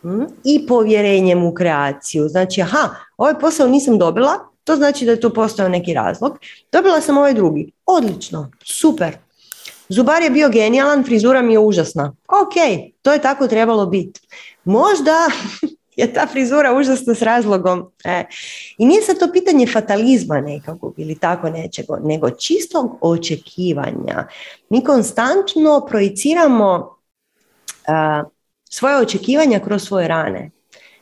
hm, 0.02 0.22
i 0.44 0.66
povjerenjem 0.66 1.44
u 1.44 1.54
kreaciju. 1.54 2.28
Znači, 2.28 2.62
aha, 2.62 2.88
ovaj 3.16 3.38
posao 3.38 3.68
nisam 3.68 3.98
dobila, 3.98 4.38
to 4.64 4.76
znači 4.76 5.04
da 5.04 5.10
je 5.10 5.20
tu 5.20 5.34
postao 5.34 5.68
neki 5.68 5.94
razlog. 5.94 6.38
Dobila 6.72 7.00
sam 7.00 7.18
ovaj 7.18 7.34
drugi. 7.34 7.72
Odlično, 7.86 8.50
super. 8.64 9.16
Zubar 9.88 10.22
je 10.22 10.30
bio 10.30 10.48
genijalan, 10.48 11.04
frizura 11.04 11.42
mi 11.42 11.52
je 11.52 11.58
užasna. 11.58 12.14
Ok, 12.28 12.54
to 13.02 13.12
je 13.12 13.22
tako 13.22 13.48
trebalo 13.48 13.86
biti. 13.86 14.20
Možda 14.64 15.12
je 15.96 16.12
ta 16.12 16.26
frizura 16.26 16.74
užasno 16.74 17.14
s 17.14 17.22
razlogom. 17.22 17.90
E. 18.04 18.24
I 18.78 18.86
nije 18.86 19.02
sad 19.02 19.18
to 19.18 19.32
pitanje 19.32 19.66
fatalizma 19.66 20.40
nekakvog 20.40 20.94
ili 20.96 21.18
tako 21.18 21.50
nečego, 21.50 21.98
nego 22.04 22.30
čistog 22.30 22.98
očekivanja. 23.00 24.28
Mi 24.70 24.84
konstantno 24.84 25.86
projiciramo 25.88 26.96
svoje 28.70 28.96
očekivanja 28.96 29.60
kroz 29.60 29.82
svoje 29.82 30.08
rane. 30.08 30.50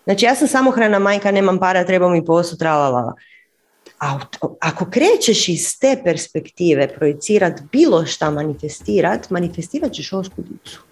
Znači 0.05 0.25
ja 0.25 0.35
sam 0.35 0.49
samohrana 0.49 0.99
majka, 0.99 1.31
nemam 1.31 1.59
para, 1.59 1.85
treba 1.85 2.09
mi 2.09 2.25
posao, 2.25 2.59
tralala. 2.59 3.15
A 4.01 4.19
ako 4.61 4.87
krećeš 4.91 5.49
iz 5.49 5.79
te 5.79 6.01
perspektive 6.05 6.89
projicirat 6.89 7.61
bilo 7.73 8.07
šta 8.07 8.31
manifestirat, 8.31 9.31
manifestirat 9.31 9.93
ćeš 9.93 10.13
oskudicu. 10.13 10.83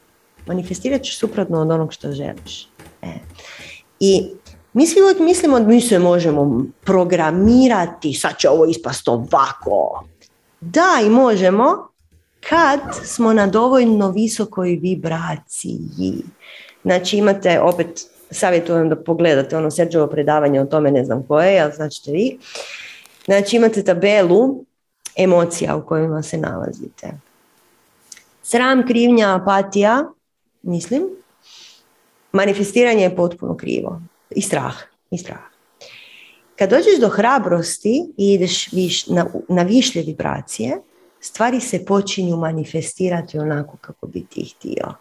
Manifestirat 0.46 1.02
ćeš 1.02 1.18
suprotno 1.18 1.60
od 1.60 1.70
onog 1.70 1.92
što 1.92 2.12
želiš. 2.12 2.68
E. 3.02 3.12
I 4.04 4.26
mi 4.72 4.86
svi 4.86 5.02
uvijek 5.02 5.18
mislimo 5.18 5.60
da 5.60 5.66
mi 5.66 5.80
se 5.80 5.98
možemo 5.98 6.64
programirati, 6.84 8.12
sad 8.12 8.38
će 8.38 8.48
ovo 8.48 8.64
ispast 8.64 9.08
ovako. 9.08 10.04
Da, 10.60 11.00
i 11.06 11.10
možemo, 11.10 11.88
kad 12.48 12.80
smo 13.04 13.32
na 13.32 13.46
dovoljno 13.46 14.10
visokoj 14.10 14.68
vibraciji. 14.68 16.22
Znači 16.82 17.16
imate, 17.16 17.60
opet 17.60 18.06
savjetujem 18.30 18.88
da 18.88 18.96
pogledate 18.96 19.56
ono 19.56 19.70
Serđevo 19.70 20.06
predavanje 20.06 20.60
o 20.60 20.66
tome, 20.66 20.90
ne 20.90 21.04
znam 21.04 21.22
koje, 21.28 21.60
ali 21.60 21.72
znači 21.72 22.10
vi. 22.10 22.38
Znači 23.24 23.56
imate 23.56 23.84
tabelu 23.84 24.64
emocija 25.16 25.76
u 25.76 25.86
kojima 25.86 26.22
se 26.22 26.38
nalazite. 26.38 27.10
Sram, 28.42 28.86
krivnja, 28.86 29.36
apatija, 29.36 30.04
mislim, 30.62 31.21
manifestiranje 32.32 33.02
je 33.02 33.16
potpuno 33.16 33.56
krivo. 33.56 34.02
I 34.30 34.42
strah. 34.42 34.74
I 35.10 35.18
strah. 35.18 35.42
Kad 36.56 36.70
dođeš 36.70 37.00
do 37.00 37.08
hrabrosti 37.08 38.12
i 38.18 38.32
ideš 38.32 38.72
viš, 38.72 39.06
na, 39.06 39.26
na 39.48 39.62
višlje 39.62 40.02
vibracije, 40.02 40.78
stvari 41.20 41.60
se 41.60 41.84
počinju 41.84 42.36
manifestirati 42.36 43.38
onako 43.38 43.76
kako 43.80 44.06
bi 44.06 44.26
ti 44.26 44.54
htio. 44.56 44.94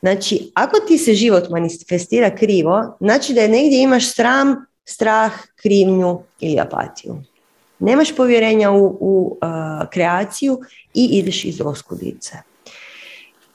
Znači, 0.00 0.50
ako 0.54 0.80
ti 0.80 0.98
se 0.98 1.14
život 1.14 1.48
manifestira 1.50 2.36
krivo, 2.36 2.96
znači 3.00 3.34
da 3.34 3.40
je 3.40 3.48
negdje 3.48 3.82
imaš 3.82 4.14
sram, 4.14 4.66
strah, 4.84 5.32
krivnju 5.56 6.20
ili 6.40 6.60
apatiju. 6.60 7.16
Nemaš 7.78 8.16
povjerenja 8.16 8.70
u, 8.70 8.96
u 9.00 9.38
kreaciju 9.90 10.60
i 10.94 11.04
ideš 11.04 11.44
iz 11.44 11.60
oskudice. 11.64 12.36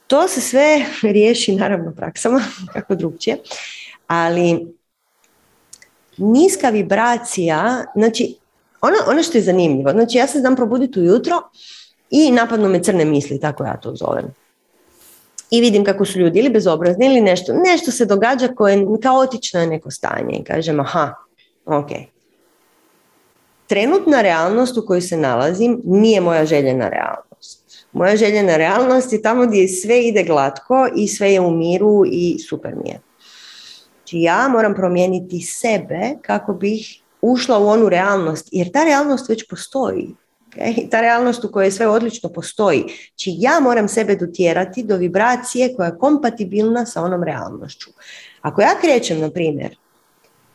To 0.09 0.27
se 0.27 0.41
sve 0.41 0.85
riješi 1.01 1.55
naravno 1.55 1.91
praksama, 1.91 2.41
kako 2.73 2.95
drugčije, 2.95 3.37
ali 4.07 4.67
niska 6.17 6.69
vibracija, 6.69 7.85
znači 7.95 8.35
ono, 8.81 8.95
ono 9.07 9.23
što 9.23 9.37
je 9.37 9.41
zanimljivo, 9.41 9.91
znači 9.91 10.17
ja 10.17 10.27
se 10.27 10.39
znam 10.39 10.55
probuditi 10.55 10.99
ujutro 10.99 11.35
i 12.09 12.31
napadnu 12.31 12.69
me 12.69 12.83
crne 12.83 13.05
misli, 13.05 13.39
tako 13.39 13.63
ja 13.63 13.77
to 13.77 13.95
zovem. 13.95 14.25
I 15.51 15.61
vidim 15.61 15.85
kako 15.85 16.05
su 16.05 16.19
ljudi 16.19 16.39
ili 16.39 16.49
bezobrazni 16.49 17.05
ili 17.05 17.21
nešto, 17.21 17.53
nešto 17.53 17.91
se 17.91 18.05
događa 18.05 18.47
koje 18.47 18.85
kaotično 19.03 19.59
je 19.59 19.67
neko 19.67 19.91
stanje 19.91 20.37
i 20.37 20.43
kažem 20.43 20.79
aha, 20.79 21.13
ok. 21.65 21.89
Trenutna 23.67 24.21
realnost 24.21 24.77
u 24.77 24.85
kojoj 24.85 25.01
se 25.01 25.17
nalazim 25.17 25.81
nije 25.85 26.21
moja 26.21 26.45
željena 26.45 26.89
realnost. 26.89 27.28
Moja 27.91 28.15
željena 28.15 28.57
realnost 28.57 29.13
je 29.13 29.21
tamo 29.21 29.45
gdje 29.45 29.67
sve 29.67 30.03
ide 30.03 30.23
glatko 30.23 30.87
i 30.95 31.07
sve 31.07 31.31
je 31.31 31.41
u 31.41 31.51
miru 31.51 32.03
i 32.05 32.39
super 32.49 32.75
mi 32.83 32.89
je. 32.89 32.99
Znači 34.09 34.21
ja 34.21 34.47
moram 34.47 34.75
promijeniti 34.75 35.41
sebe 35.41 36.15
kako 36.21 36.53
bih 36.53 37.01
ušla 37.21 37.57
u 37.59 37.67
onu 37.67 37.89
realnost, 37.89 38.47
jer 38.51 38.71
ta 38.71 38.83
realnost 38.83 39.29
već 39.29 39.47
postoji. 39.49 40.09
Okay? 40.49 40.89
Ta 40.89 41.01
realnost 41.01 41.43
u 41.43 41.51
kojoj 41.51 41.71
sve 41.71 41.87
odlično 41.87 42.29
postoji. 42.29 42.79
Znači 42.79 43.35
ja 43.37 43.59
moram 43.59 43.87
sebe 43.87 44.15
dotjerati 44.15 44.83
do 44.83 44.97
vibracije 44.97 45.75
koja 45.75 45.87
je 45.87 45.97
kompatibilna 45.97 46.85
sa 46.85 47.01
onom 47.01 47.23
realnošću. 47.23 47.89
Ako 48.41 48.61
ja 48.61 48.79
krećem, 48.81 49.19
na 49.19 49.31
primjer, 49.31 49.75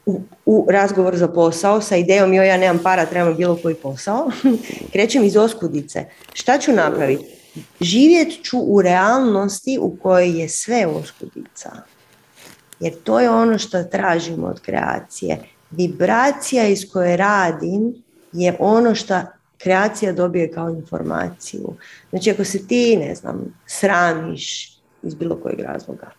u, 0.07 0.21
u 0.47 0.67
razgovor 0.71 1.17
za 1.17 1.29
posao 1.29 1.81
sa 1.81 1.97
idejom 1.97 2.33
joj 2.33 2.49
ja 2.49 2.57
nemam 2.57 2.83
para, 2.83 3.07
trebam 3.07 3.37
bilo 3.37 3.59
koji 3.63 3.75
posao, 3.75 4.31
krećem 4.93 5.25
iz 5.25 5.37
oskudice. 5.37 6.05
Šta 6.33 6.59
ću 6.59 6.73
napraviti? 6.73 7.25
Živjet 7.81 8.43
ću 8.43 8.59
u 8.59 8.83
realnosti 8.83 9.79
u 9.81 9.97
kojoj 9.97 10.41
je 10.41 10.49
sve 10.49 10.87
oskudica. 10.87 11.71
Jer 12.81 12.95
to 13.05 13.21
je 13.21 13.31
ono 13.31 13.59
što 13.59 13.85
tražimo 13.85 14.47
od 14.47 14.61
kreacije. 14.61 15.39
Vibracija 15.71 16.67
iz 16.69 16.93
koje 16.93 17.17
radim 17.17 17.95
je 18.33 18.57
ono 18.59 18.95
što 18.95 19.21
kreacija 19.59 20.13
dobije 20.13 20.53
kao 20.53 20.71
informaciju. 20.71 21.75
Znači 22.11 22.31
ako 22.31 22.45
se 22.45 22.67
ti, 22.67 22.97
ne 22.97 23.15
znam, 23.15 23.55
sramiš 23.67 24.79
iz 25.03 25.15
bilo 25.15 25.37
kojeg 25.37 25.61
razloga 25.61 26.11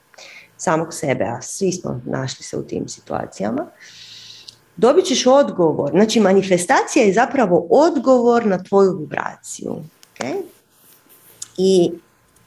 samog 0.58 0.94
sebe, 0.94 1.24
a 1.24 1.42
svi 1.42 1.72
smo 1.72 2.02
našli 2.06 2.44
se 2.44 2.58
u 2.58 2.64
tim 2.64 2.88
situacijama, 2.88 3.66
dobit 4.78 5.06
ćeš 5.06 5.28
odgovor. 5.28 5.92
Znači 5.92 6.20
manifestacija 6.20 7.06
je 7.06 7.14
zapravo 7.14 7.68
odgovor 7.70 8.46
na 8.46 8.64
tvoju 8.64 8.98
vibraciju. 8.98 9.76
Okay? 10.16 10.42
I 11.58 11.92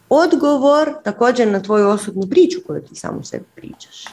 odgovor 0.08 0.94
također 1.04 1.48
na 1.48 1.62
tvoju 1.62 1.88
osobnu 1.88 2.26
priču 2.30 2.58
koju 2.66 2.82
ti 2.82 2.94
samo 2.94 3.24
sebi 3.24 3.44
pričaš. 3.54 4.04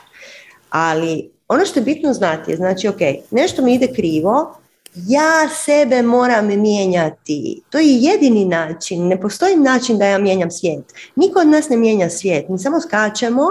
Ali 0.70 1.30
ono 1.48 1.66
što 1.66 1.80
je 1.80 1.84
bitno 1.84 2.14
znati 2.14 2.52
je, 2.52 2.58
znači, 2.58 2.88
ok, 2.88 3.00
nešto 3.32 3.62
mi 3.62 3.76
ide 3.76 3.94
krivo, 3.94 4.58
ja 4.96 5.50
sebe 5.50 6.02
moram 6.02 6.48
mijenjati. 6.48 7.62
To 7.70 7.78
je 7.78 7.98
jedini 7.98 8.46
način. 8.46 9.08
Ne 9.08 9.22
postoji 9.22 9.56
način 9.56 9.98
da 9.98 10.06
ja 10.06 10.18
mijenjam 10.18 10.52
svijet. 10.52 10.94
Niko 11.16 11.40
od 11.40 11.48
nas 11.48 11.70
ne 11.70 11.78
mijenja 11.78 12.10
svijet. 12.10 12.50
Mi 12.50 12.60
samo 12.60 12.82
skačemo 12.82 13.44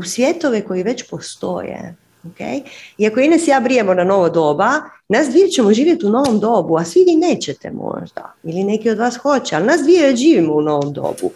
u 0.00 0.02
svjetove 0.02 0.60
koji 0.60 0.82
već 0.82 1.10
postoje. 1.10 1.94
Okay? 2.24 2.62
I 2.98 3.06
ako 3.06 3.20
Ines 3.20 3.48
ja 3.48 3.60
brijemo 3.60 3.94
na 3.94 4.04
novo 4.04 4.28
doba, 4.28 4.72
nas 5.08 5.28
dvije 5.28 5.48
ćemo 5.48 5.74
živjeti 5.74 6.06
u 6.06 6.10
novom 6.10 6.40
dobu, 6.40 6.76
a 6.76 6.84
svi 6.84 7.04
vi 7.06 7.16
nećete 7.16 7.70
možda. 7.70 8.34
Ili 8.42 8.64
neki 8.64 8.90
od 8.90 8.98
vas 8.98 9.16
hoće, 9.16 9.56
ali 9.56 9.66
nas 9.66 9.80
dvije 9.82 10.16
živimo 10.16 10.54
u 10.54 10.62
novom 10.62 10.92
dobu. 10.92 11.30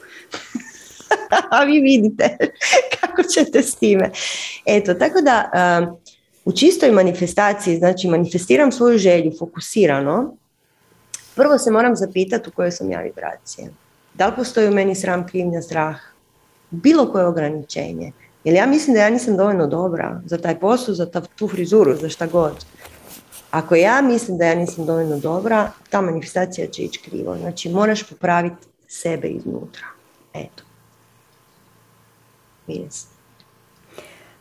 a 1.51 1.65
vi 1.65 1.81
vidite 1.81 2.36
kako 3.01 3.23
ćete 3.23 3.62
s 3.62 3.74
time. 3.74 4.11
Eto, 4.66 4.95
tako 4.95 5.20
da 5.20 5.51
um, 5.81 5.97
u 6.45 6.53
čistoj 6.53 6.91
manifestaciji, 6.91 7.77
znači 7.77 8.09
manifestiram 8.09 8.73
svoju 8.73 8.99
želju 8.99 9.32
fokusirano, 9.39 10.36
prvo 11.35 11.59
se 11.59 11.70
moram 11.70 11.97
zapitati 11.97 12.49
u 12.49 12.53
kojoj 12.53 12.70
sam 12.70 12.91
ja 12.91 13.01
vibracije. 13.01 13.70
Da 14.15 14.27
li 14.27 14.32
postoji 14.36 14.69
u 14.69 14.74
meni 14.74 14.95
sram, 14.95 15.27
krivnja, 15.27 15.62
strah, 15.62 15.97
bilo 16.70 17.12
koje 17.12 17.27
ograničenje. 17.27 18.12
Jer 18.45 18.55
ja 18.55 18.66
mislim 18.66 18.95
da 18.95 19.01
ja 19.01 19.11
nisam 19.11 19.37
dovoljno 19.37 19.66
dobra 19.66 20.21
za 20.27 20.39
taj 20.39 20.61
posao, 20.61 20.95
za 20.95 21.11
tu 21.37 21.49
frizuru, 21.49 21.97
za 21.97 22.09
šta 22.09 22.27
god. 22.27 22.65
Ako 23.51 23.75
ja 23.75 24.03
mislim 24.03 24.39
da 24.39 24.45
ja 24.45 24.55
nisam 24.55 24.87
dovoljno 24.87 25.19
dobra, 25.19 25.71
ta 25.91 26.01
manifestacija 26.01 26.66
će 26.66 26.83
ići 26.83 27.01
krivo. 27.01 27.37
Znači 27.37 27.69
moraš 27.69 28.09
popraviti 28.09 28.66
sebe 28.89 29.29
iznutra. 29.29 29.87
Eto. 30.35 30.62
Yes. 32.69 33.05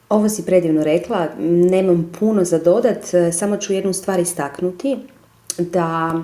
Ovo 0.09 0.29
si 0.29 0.45
predivno 0.45 0.83
rekla, 0.83 1.27
nemam 1.39 2.11
puno 2.19 2.43
za 2.43 2.59
dodat, 2.59 3.05
samo 3.31 3.57
ću 3.57 3.73
jednu 3.73 3.93
stvar 3.93 4.19
istaknuti, 4.19 4.97
da 5.57 6.21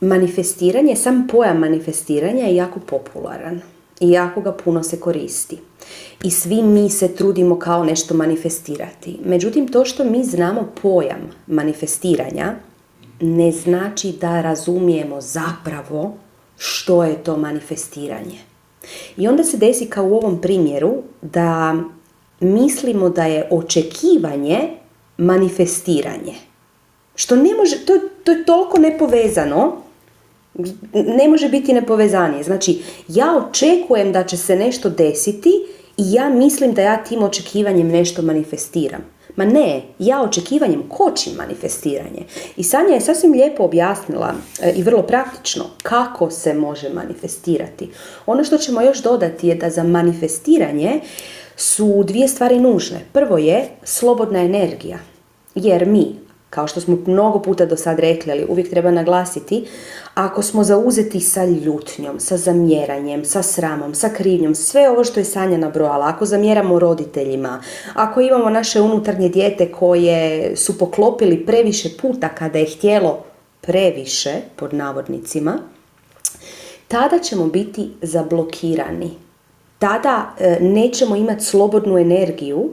manifestiranje, 0.00 0.96
sam 0.96 1.28
pojam 1.30 1.58
manifestiranja 1.58 2.44
je 2.44 2.56
jako 2.56 2.80
popularan 2.80 3.60
i 4.02 4.10
jako 4.10 4.40
ga 4.40 4.52
puno 4.52 4.82
se 4.82 5.00
koristi. 5.00 5.58
I 6.24 6.30
svi 6.30 6.62
mi 6.62 6.90
se 6.90 7.14
trudimo 7.14 7.58
kao 7.58 7.84
nešto 7.84 8.14
manifestirati. 8.14 9.18
Međutim, 9.24 9.68
to 9.68 9.84
što 9.84 10.04
mi 10.04 10.24
znamo 10.24 10.68
pojam 10.82 11.30
manifestiranja 11.46 12.54
ne 13.20 13.52
znači 13.52 14.12
da 14.20 14.40
razumijemo 14.40 15.20
zapravo 15.20 16.14
što 16.56 17.04
je 17.04 17.24
to 17.24 17.36
manifestiranje. 17.36 18.38
I 19.16 19.28
onda 19.28 19.44
se 19.44 19.56
desi 19.56 19.86
kao 19.86 20.04
u 20.04 20.14
ovom 20.14 20.40
primjeru 20.40 20.94
da 21.22 21.76
mislimo 22.40 23.08
da 23.08 23.24
je 23.24 23.48
očekivanje 23.50 24.58
manifestiranje. 25.18 26.34
Što 27.14 27.36
ne 27.36 27.54
može, 27.54 27.86
to, 27.86 27.92
to 28.24 28.32
je 28.32 28.44
toliko 28.44 28.78
nepovezano, 28.78 29.82
ne 30.92 31.28
može 31.28 31.48
biti 31.48 31.72
nepovezanije. 31.72 32.42
Znači, 32.42 32.82
ja 33.08 33.36
očekujem 33.36 34.12
da 34.12 34.24
će 34.24 34.36
se 34.36 34.56
nešto 34.56 34.90
desiti 34.90 35.50
i 35.96 36.12
ja 36.12 36.28
mislim 36.28 36.74
da 36.74 36.82
ja 36.82 37.04
tim 37.04 37.22
očekivanjem 37.22 37.88
nešto 37.88 38.22
manifestiram. 38.22 39.00
Ma 39.36 39.44
ne, 39.44 39.82
ja 39.98 40.22
očekivanjem 40.22 40.82
kočim 40.88 41.32
manifestiranje. 41.36 42.24
I 42.56 42.64
Sanja 42.64 42.94
je 42.94 43.00
sasvim 43.00 43.32
lijepo 43.32 43.64
objasnila 43.64 44.34
e, 44.62 44.72
i 44.72 44.82
vrlo 44.82 45.02
praktično 45.02 45.64
kako 45.82 46.30
se 46.30 46.54
može 46.54 46.88
manifestirati. 46.88 47.90
Ono 48.26 48.44
što 48.44 48.58
ćemo 48.58 48.82
još 48.82 49.02
dodati 49.02 49.48
je 49.48 49.54
da 49.54 49.70
za 49.70 49.82
manifestiranje 49.82 51.00
su 51.56 52.04
dvije 52.06 52.28
stvari 52.28 52.60
nužne. 52.60 53.00
Prvo 53.12 53.38
je 53.38 53.68
slobodna 53.84 54.38
energija, 54.38 54.98
jer 55.54 55.86
mi, 55.86 56.16
kao 56.54 56.66
što 56.66 56.80
smo 56.80 56.98
mnogo 57.06 57.38
puta 57.38 57.66
do 57.66 57.76
sad 57.76 57.98
rekli, 57.98 58.32
ali 58.32 58.46
uvijek 58.48 58.70
treba 58.70 58.90
naglasiti, 58.90 59.66
ako 60.14 60.42
smo 60.42 60.64
zauzeti 60.64 61.20
sa 61.20 61.44
ljutnjom, 61.44 62.20
sa 62.20 62.36
zamjeranjem, 62.36 63.24
sa 63.24 63.42
sramom, 63.42 63.94
sa 63.94 64.08
krivnjom, 64.08 64.54
sve 64.54 64.90
ovo 64.90 65.04
što 65.04 65.20
je 65.20 65.24
Sanja 65.24 65.58
nabrojala, 65.58 66.08
ako 66.08 66.26
zamjeramo 66.26 66.78
roditeljima, 66.78 67.62
ako 67.94 68.20
imamo 68.20 68.50
naše 68.50 68.80
unutarnje 68.80 69.28
dijete 69.28 69.72
koje 69.72 70.56
su 70.56 70.78
poklopili 70.78 71.46
previše 71.46 71.88
puta 72.02 72.28
kada 72.28 72.58
je 72.58 72.76
htjelo 72.76 73.24
previše, 73.60 74.32
pod 74.56 74.74
navodnicima, 74.74 75.58
tada 76.88 77.18
ćemo 77.18 77.46
biti 77.46 77.90
zablokirani. 78.02 79.10
Tada 79.78 80.34
e, 80.38 80.58
nećemo 80.60 81.16
imati 81.16 81.44
slobodnu 81.44 81.98
energiju 81.98 82.70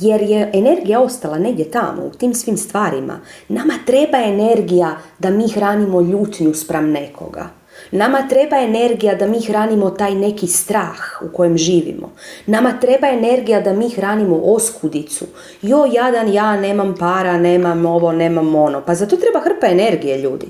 jer 0.00 0.22
je 0.22 0.50
energija 0.52 1.00
ostala 1.00 1.38
negdje 1.38 1.70
tamo, 1.70 2.02
u 2.02 2.10
tim 2.10 2.34
svim 2.34 2.56
stvarima. 2.56 3.20
Nama 3.48 3.74
treba 3.86 4.18
energija 4.18 4.96
da 5.18 5.30
mi 5.30 5.48
hranimo 5.48 6.00
ljutnju 6.00 6.54
spram 6.54 6.90
nekoga. 6.90 7.48
Nama 7.90 8.28
treba 8.28 8.56
energija 8.56 9.14
da 9.14 9.26
mi 9.26 9.40
hranimo 9.40 9.90
taj 9.90 10.14
neki 10.14 10.46
strah 10.46 11.22
u 11.22 11.36
kojem 11.36 11.58
živimo. 11.58 12.12
Nama 12.46 12.72
treba 12.80 13.08
energija 13.08 13.60
da 13.60 13.72
mi 13.72 13.90
hranimo 13.90 14.40
oskudicu. 14.44 15.24
Jo, 15.62 15.84
jadan, 15.92 16.32
ja 16.32 16.56
nemam 16.56 16.94
para, 16.98 17.38
nemam 17.38 17.86
ovo, 17.86 18.12
nemam 18.12 18.54
ono. 18.54 18.80
Pa 18.80 18.94
zato 18.94 19.16
treba 19.16 19.40
hrpa 19.40 19.66
energije, 19.66 20.18
ljudi. 20.18 20.46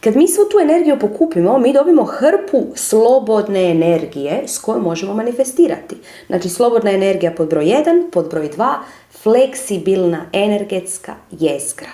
Kad 0.00 0.16
mi 0.16 0.28
svu 0.28 0.44
tu 0.50 0.58
energiju 0.58 0.98
pokupimo, 0.98 1.58
mi 1.58 1.72
dobimo 1.72 2.04
hrpu 2.04 2.66
slobodne 2.74 3.70
energije 3.70 4.42
s 4.46 4.58
kojom 4.58 4.82
možemo 4.82 5.14
manifestirati. 5.14 5.96
Znači, 6.26 6.48
slobodna 6.48 6.90
energija 6.90 7.32
pod 7.32 7.48
broj 7.48 7.64
1, 7.64 8.10
pod 8.10 8.30
broj 8.30 8.50
2, 8.56 8.74
fleksibilna 9.22 10.24
energetska 10.32 11.14
jezgra. 11.30 11.90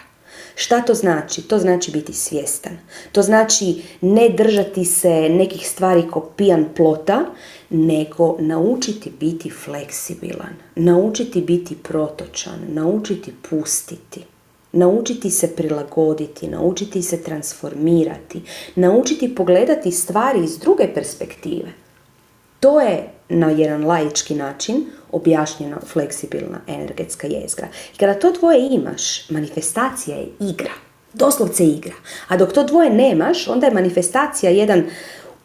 Šta 0.54 0.80
to 0.80 0.94
znači? 0.94 1.42
To 1.42 1.58
znači 1.58 1.90
biti 1.90 2.12
svjestan. 2.12 2.78
To 3.12 3.22
znači 3.22 3.82
ne 4.00 4.28
držati 4.28 4.84
se 4.84 5.28
nekih 5.28 5.68
stvari 5.68 6.02
ko 6.10 6.20
pijan 6.36 6.66
plota, 6.76 7.24
nego 7.70 8.36
naučiti 8.40 9.12
biti 9.20 9.50
fleksibilan, 9.50 10.54
naučiti 10.76 11.40
biti 11.40 11.76
protočan, 11.82 12.58
naučiti 12.68 13.32
pustiti. 13.50 14.35
Naučiti 14.72 15.30
se 15.30 15.56
prilagoditi, 15.56 16.48
naučiti 16.48 17.02
se 17.02 17.22
transformirati, 17.22 18.42
naučiti 18.74 19.34
pogledati 19.34 19.92
stvari 19.92 20.44
iz 20.44 20.58
druge 20.58 20.94
perspektive. 20.94 21.72
To 22.60 22.80
je 22.80 23.10
na 23.28 23.50
jedan 23.50 23.84
laički 23.84 24.34
način 24.34 24.86
objašnjena 25.12 25.76
fleksibilna 25.86 26.60
energetska 26.66 27.26
jezgra. 27.26 27.68
I 27.94 27.98
kada 27.98 28.14
to 28.14 28.32
dvoje 28.32 28.68
imaš, 28.70 29.30
manifestacija 29.30 30.16
je 30.16 30.28
igra. 30.40 30.72
Doslovce 31.12 31.66
igra. 31.66 31.94
A 32.28 32.36
dok 32.36 32.52
to 32.52 32.64
dvoje 32.64 32.90
nemaš, 32.90 33.48
onda 33.48 33.66
je 33.66 33.74
manifestacija 33.74 34.50
jedan 34.50 34.84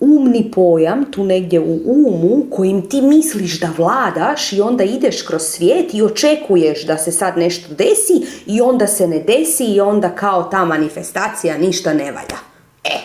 umni 0.02 0.52
pojam 0.52 1.12
tu 1.12 1.24
negdje 1.24 1.60
u 1.60 1.80
umu 1.86 2.46
kojim 2.50 2.90
ti 2.90 3.02
misliš 3.02 3.60
da 3.60 3.70
vladaš 3.78 4.54
i 4.54 4.62
onda 4.62 4.84
ideš 4.84 5.22
kroz 5.22 5.42
svijet 5.42 5.94
i 5.94 6.02
očekuješ 6.02 6.86
da 6.86 6.98
se 6.98 7.12
sad 7.12 7.38
nešto 7.38 7.74
desi 7.74 8.28
i 8.46 8.62
onda 8.62 8.88
se 8.88 9.08
ne 9.08 9.20
desi 9.20 9.66
i 9.66 9.82
onda 9.82 10.10
kao 10.10 10.44
ta 10.44 10.66
manifestacija 10.66 11.58
ništa 11.58 11.94
ne 11.94 12.12
valja. 12.12 12.38
E, 12.84 13.00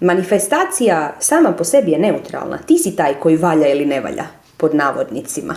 manifestacija 0.00 1.16
sama 1.20 1.52
po 1.52 1.64
sebi 1.64 1.90
je 1.90 1.98
neutralna. 1.98 2.58
Ti 2.58 2.78
si 2.78 2.96
taj 2.96 3.14
koji 3.14 3.36
valja 3.36 3.68
ili 3.68 3.86
ne 3.86 4.00
valja, 4.00 4.24
pod 4.56 4.74
navodnicima. 4.74 5.54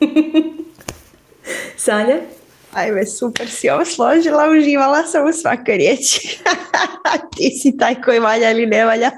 Sanja? 1.76 2.16
Ajme, 2.72 3.06
super 3.06 3.48
si 3.48 3.70
ovo 3.70 3.84
složila, 3.84 4.48
uživala 4.58 5.02
sam 5.02 5.28
u 5.28 5.32
svakoj 5.32 5.76
riječi. 5.76 6.38
Ti 7.36 7.50
si 7.50 7.76
taj 7.76 8.02
koji 8.02 8.18
valja 8.18 8.50
ili 8.50 8.66
ne 8.66 8.84
valja. 8.84 9.10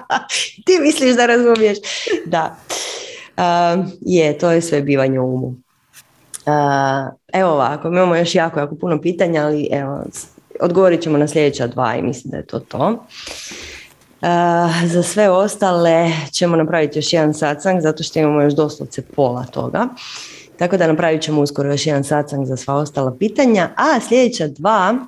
Ti 0.66 0.78
misliš 0.82 1.16
da 1.16 1.26
razumiješ. 1.26 1.78
Da. 2.26 2.56
je, 4.00 4.38
to 4.38 4.50
je 4.50 4.62
sve 4.62 4.82
bivanje 4.82 5.20
u 5.20 5.34
umu. 5.34 5.54
evo 7.32 7.50
ovako, 7.50 7.88
imamo 7.88 8.16
još 8.16 8.34
jako, 8.34 8.60
jako 8.60 8.74
puno 8.74 9.00
pitanja, 9.00 9.42
ali 9.42 9.68
evo, 9.72 10.04
odgovorit 10.60 11.02
ćemo 11.02 11.18
na 11.18 11.28
sljedeća 11.28 11.66
dva 11.66 11.96
i 11.96 12.02
mislim 12.02 12.30
da 12.30 12.36
je 12.36 12.46
to 12.46 12.58
to. 12.58 13.06
za 14.86 15.02
sve 15.02 15.30
ostale 15.30 16.10
ćemo 16.32 16.56
napraviti 16.56 16.98
još 16.98 17.12
jedan 17.12 17.34
satsang 17.34 17.80
zato 17.80 18.02
što 18.02 18.18
imamo 18.18 18.42
još 18.42 18.54
doslovce 18.54 19.02
pola 19.02 19.44
toga. 19.44 19.88
Tako 20.58 20.76
da 20.76 20.86
napravit 20.86 21.22
ćemo 21.22 21.40
uskoro 21.40 21.70
još 21.70 21.86
jedan 21.86 22.04
satsang 22.04 22.46
za 22.46 22.56
sva 22.56 22.74
ostala 22.74 23.16
pitanja. 23.18 23.70
A 23.76 24.00
sljedeća 24.00 24.48
dva 24.48 24.98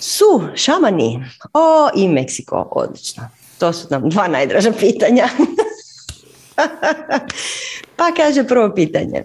su 0.00 0.42
šamani 0.54 1.24
o, 1.54 1.88
i 1.94 2.08
Meksiko. 2.08 2.68
Odlično. 2.70 3.28
To 3.58 3.72
su 3.72 3.86
nam 3.90 4.10
dva 4.10 4.28
najdraža 4.28 4.72
pitanja. 4.80 5.28
pa 7.96 8.12
kaže 8.16 8.44
prvo 8.48 8.74
pitanje. 8.74 9.24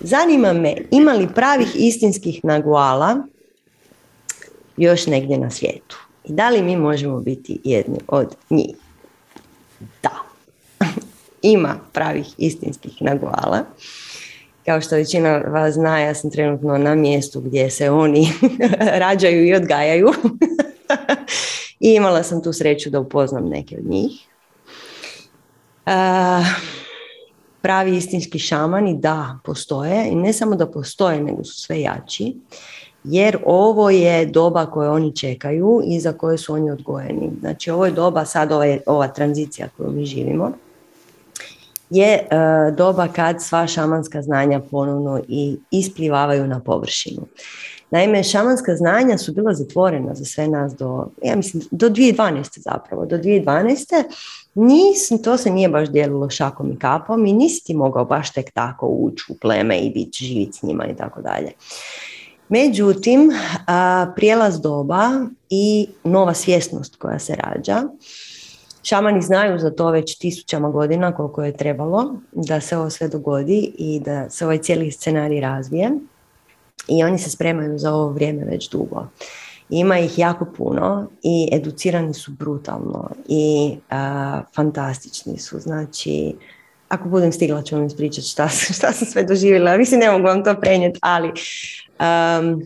Zanima 0.00 0.52
me, 0.52 0.76
ima 0.90 1.12
li 1.12 1.28
pravih 1.34 1.68
istinskih 1.74 2.44
naguala 2.44 3.16
još 4.76 5.06
negdje 5.06 5.38
na 5.38 5.50
svijetu? 5.50 5.98
I 6.24 6.32
da 6.32 6.50
li 6.50 6.62
mi 6.62 6.76
možemo 6.76 7.20
biti 7.20 7.60
jedni 7.64 7.98
od 8.08 8.36
njih? 8.50 8.76
Ima 11.42 11.76
pravih 11.92 12.26
istinskih 12.38 12.92
naguala. 13.00 13.64
Kao 14.64 14.80
što 14.80 14.96
većina 14.96 15.38
vas 15.38 15.74
zna, 15.74 15.98
ja 15.98 16.14
sam 16.14 16.30
trenutno 16.30 16.78
na 16.78 16.94
mjestu 16.94 17.40
gdje 17.40 17.70
se 17.70 17.90
oni 17.90 18.28
rađaju 19.04 19.46
i 19.46 19.54
odgajaju. 19.54 20.08
I 21.80 21.94
imala 21.94 22.22
sam 22.22 22.42
tu 22.42 22.52
sreću 22.52 22.90
da 22.90 23.00
upoznam 23.00 23.48
neke 23.48 23.76
od 23.78 23.86
njih. 23.86 24.12
pravi 27.62 27.96
istinski 27.96 28.38
šamani, 28.38 28.98
da, 28.98 29.38
postoje. 29.44 30.08
I 30.08 30.14
ne 30.14 30.32
samo 30.32 30.56
da 30.56 30.66
postoje, 30.66 31.22
nego 31.22 31.44
su 31.44 31.60
sve 31.60 31.80
jači. 31.80 32.36
Jer 33.04 33.38
ovo 33.44 33.90
je 33.90 34.26
doba 34.26 34.66
koje 34.66 34.88
oni 34.88 35.16
čekaju 35.16 35.82
i 35.86 36.00
za 36.00 36.12
koje 36.12 36.38
su 36.38 36.54
oni 36.54 36.70
odgojeni. 36.70 37.30
Znači 37.40 37.70
ovo 37.70 37.86
je 37.86 37.92
doba, 37.92 38.24
sad 38.24 38.52
ova, 38.52 38.76
ova 38.86 39.08
tranzicija 39.08 39.68
koju 39.76 39.90
mi 39.90 40.04
živimo 40.04 40.52
je 41.92 42.12
e, 42.14 42.26
doba 42.76 43.08
kad 43.08 43.42
sva 43.42 43.66
šamanska 43.66 44.22
znanja 44.22 44.60
ponovno 44.70 45.22
i 45.28 45.56
isplivavaju 45.70 46.46
na 46.46 46.60
površinu. 46.60 47.26
Naime, 47.90 48.24
šamanska 48.24 48.76
znanja 48.76 49.18
su 49.18 49.32
bila 49.32 49.54
zatvorena 49.54 50.14
za 50.14 50.24
sve 50.24 50.48
nas 50.48 50.74
do, 50.76 51.06
ja 51.22 51.36
mislim, 51.36 51.62
do 51.70 51.88
2012. 51.88 52.58
zapravo. 52.58 53.06
Do 53.06 53.16
2012. 53.18 54.02
Nis, 54.54 55.22
to 55.24 55.36
se 55.36 55.50
nije 55.50 55.68
baš 55.68 55.88
dijelilo 55.88 56.30
šakom 56.30 56.72
i 56.72 56.78
kapom 56.78 57.26
i 57.26 57.32
nisi 57.32 57.64
ti 57.64 57.74
mogao 57.74 58.04
baš 58.04 58.32
tek 58.32 58.50
tako 58.52 58.86
ući 58.86 59.24
u 59.28 59.34
pleme 59.34 59.78
i 59.78 59.90
biti 59.90 60.24
živit 60.24 60.54
s 60.54 60.62
njima 60.62 60.86
i 60.86 60.96
tako 60.96 61.22
dalje. 61.22 61.52
Međutim, 62.48 63.30
prijelaz 64.16 64.60
doba 64.60 65.10
i 65.50 65.88
nova 66.04 66.34
svjesnost 66.34 66.96
koja 66.96 67.18
se 67.18 67.34
rađa 67.34 67.82
Šamani 68.82 69.22
znaju 69.22 69.58
za 69.58 69.70
to 69.70 69.90
već 69.90 70.18
tisućama 70.18 70.70
godina 70.70 71.14
koliko 71.14 71.44
je 71.44 71.56
trebalo 71.56 72.14
da 72.32 72.60
se 72.60 72.76
ovo 72.76 72.90
sve 72.90 73.08
dogodi 73.08 73.72
i 73.78 74.00
da 74.00 74.30
se 74.30 74.44
ovaj 74.44 74.58
cijeli 74.58 74.90
scenarij 74.90 75.40
razvije. 75.40 75.90
I 76.88 77.04
oni 77.04 77.18
se 77.18 77.30
spremaju 77.30 77.78
za 77.78 77.94
ovo 77.94 78.08
vrijeme 78.08 78.44
već 78.44 78.70
dugo. 78.70 79.06
Ima 79.70 79.98
ih 79.98 80.18
jako 80.18 80.44
puno 80.56 81.06
i 81.22 81.48
educirani 81.52 82.14
su 82.14 82.32
brutalno 82.32 83.10
i 83.28 83.76
fantastični 84.54 85.38
su. 85.38 85.60
Znači, 85.60 86.34
ako 86.88 87.08
budem 87.08 87.32
stigla 87.32 87.62
ću 87.62 87.76
vam 87.76 87.86
ispričati 87.86 88.26
šta, 88.26 88.48
šta 88.76 88.92
sam 88.92 89.08
sve 89.08 89.24
doživjela. 89.24 89.76
Mislim, 89.76 90.00
ne 90.00 90.10
mogu 90.10 90.24
vam 90.24 90.44
to 90.44 90.54
prenijeti, 90.60 90.98
ali 91.02 91.28
um, 91.28 92.62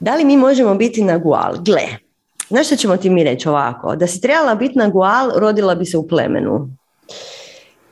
da 0.00 0.16
li 0.16 0.24
mi 0.24 0.36
možemo 0.36 0.74
biti 0.74 1.02
na 1.02 1.18
gual? 1.18 1.56
Gle, 1.64 2.07
Znaš 2.48 2.66
što 2.66 2.76
ćemo 2.76 2.96
ti 2.96 3.10
mi 3.10 3.24
reći 3.24 3.48
ovako? 3.48 3.96
Da 3.96 4.06
si 4.06 4.20
trebala 4.20 4.54
biti 4.54 4.78
na 4.78 4.88
gual, 4.88 5.30
rodila 5.36 5.74
bi 5.74 5.84
se 5.84 5.98
u 5.98 6.08
plemenu. 6.08 6.68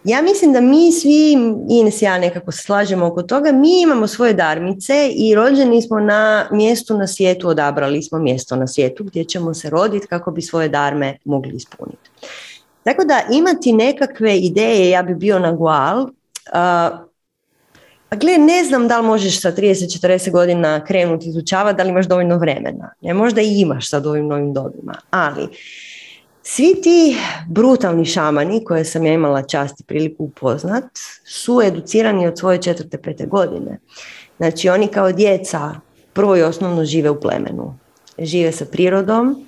Ja 0.05 0.23
mislim 0.23 0.53
da 0.53 0.61
mi 0.61 0.93
svi, 0.93 1.33
Ines 1.69 2.03
i 2.03 2.05
ja 2.05 2.19
nekako 2.19 2.53
se 2.53 2.63
slažemo 2.63 3.07
oko 3.07 3.23
toga, 3.23 3.53
mi 3.53 3.83
imamo 3.83 4.07
svoje 4.07 4.33
darmice 4.33 5.09
i 5.09 5.35
rođeni 5.35 5.83
smo 5.83 6.01
na 6.01 6.49
mjestu 6.53 6.97
na 6.97 7.07
svijetu, 7.07 7.49
odabrali 7.49 8.03
smo 8.03 8.19
mjesto 8.19 8.57
na 8.57 8.67
svijetu 8.67 9.05
gdje 9.05 9.25
ćemo 9.25 9.55
se 9.55 9.71
roditi 9.71 10.07
kako 10.07 10.31
bi 10.31 10.43
svoje 10.43 10.69
darme 10.69 11.17
mogli 11.25 11.57
ispuniti. 11.57 12.11
Tako 12.85 13.05
da 13.05 13.23
imati 13.33 13.73
nekakve 13.73 14.39
ideje, 14.39 14.91
ja 14.91 15.03
bi 15.03 15.15
bio 15.15 15.39
na 15.39 15.53
gual, 15.53 16.09
pa 18.09 18.17
gle, 18.17 18.39
ne 18.39 18.65
znam 18.65 18.89
da 18.89 19.01
li 19.01 19.07
možeš 19.07 19.41
sa 19.41 19.53
30-40 19.53 20.31
godina 20.31 20.85
krenuti 20.85 21.29
izučavati, 21.29 21.77
da 21.77 21.83
li 21.83 21.91
imaš 21.91 22.07
dovoljno 22.07 22.39
vremena. 22.39 22.95
Ne, 23.01 23.15
možda 23.15 23.41
i 23.41 23.61
imaš 23.61 23.91
sa 23.91 24.03
ovim 24.05 24.27
novim 24.27 24.53
dobima, 24.53 24.95
ali 25.11 25.49
Svi 26.49 26.81
ti 26.83 27.17
brutalni 27.49 28.05
šamani 28.05 28.65
koje 28.65 28.85
sam 28.85 29.07
ja 29.07 29.13
imala 29.13 29.43
čast 29.43 29.81
i 29.81 29.85
priliku 29.85 30.25
upoznat 30.25 30.85
su 31.25 31.61
educirani 31.65 32.27
od 32.27 32.39
svoje 32.39 32.63
četvrte, 32.63 32.99
pete 32.99 33.27
godine. 33.27 33.79
Znači 34.37 34.69
oni 34.69 34.89
kao 34.89 35.13
djeca 35.13 35.75
prvo 36.13 36.37
i 36.37 36.43
osnovno 36.43 36.85
žive 36.85 37.11
u 37.11 37.21
plemenu. 37.21 37.79
Žive 38.19 38.53
sa 38.53 38.65
prirodom, 38.65 39.47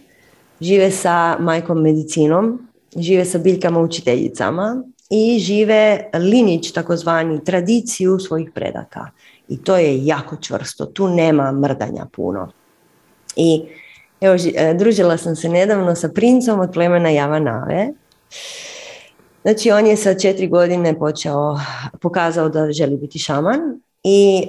žive 0.61 0.91
sa 0.91 1.37
majkom 1.41 1.83
medicinom, 1.83 2.69
žive 2.97 3.25
sa 3.25 3.39
biljkama 3.39 3.81
učiteljicama 3.81 4.83
i 5.11 5.39
žive 5.39 6.11
linić, 6.15 6.73
takozvani 6.73 7.45
tradiciju 7.45 8.19
svojih 8.19 8.51
predaka. 8.55 9.11
I 9.49 9.63
to 9.63 9.77
je 9.77 10.07
jako 10.07 10.37
čvrsto, 10.37 10.87
tu 10.87 11.09
nema 11.09 11.53
mrdanja 11.53 12.07
puno. 12.13 12.53
I 13.37 13.63
evo, 14.21 14.37
e, 14.55 14.75
družila 14.75 15.17
sam 15.17 15.37
se 15.37 15.49
nedavno 15.49 15.95
sa 15.95 16.09
princom 16.09 16.61
od 16.61 16.71
plemena 16.73 17.11
Javanave. 17.11 17.89
Znači, 19.43 19.71
on 19.71 19.87
je 19.87 19.97
sa 19.97 20.15
četiri 20.15 20.49
godine 20.49 20.99
počeo, 20.99 21.59
pokazao 22.01 22.49
da 22.49 22.73
želi 22.73 22.97
biti 22.97 23.19
šaman 23.19 23.81
i 24.05 24.49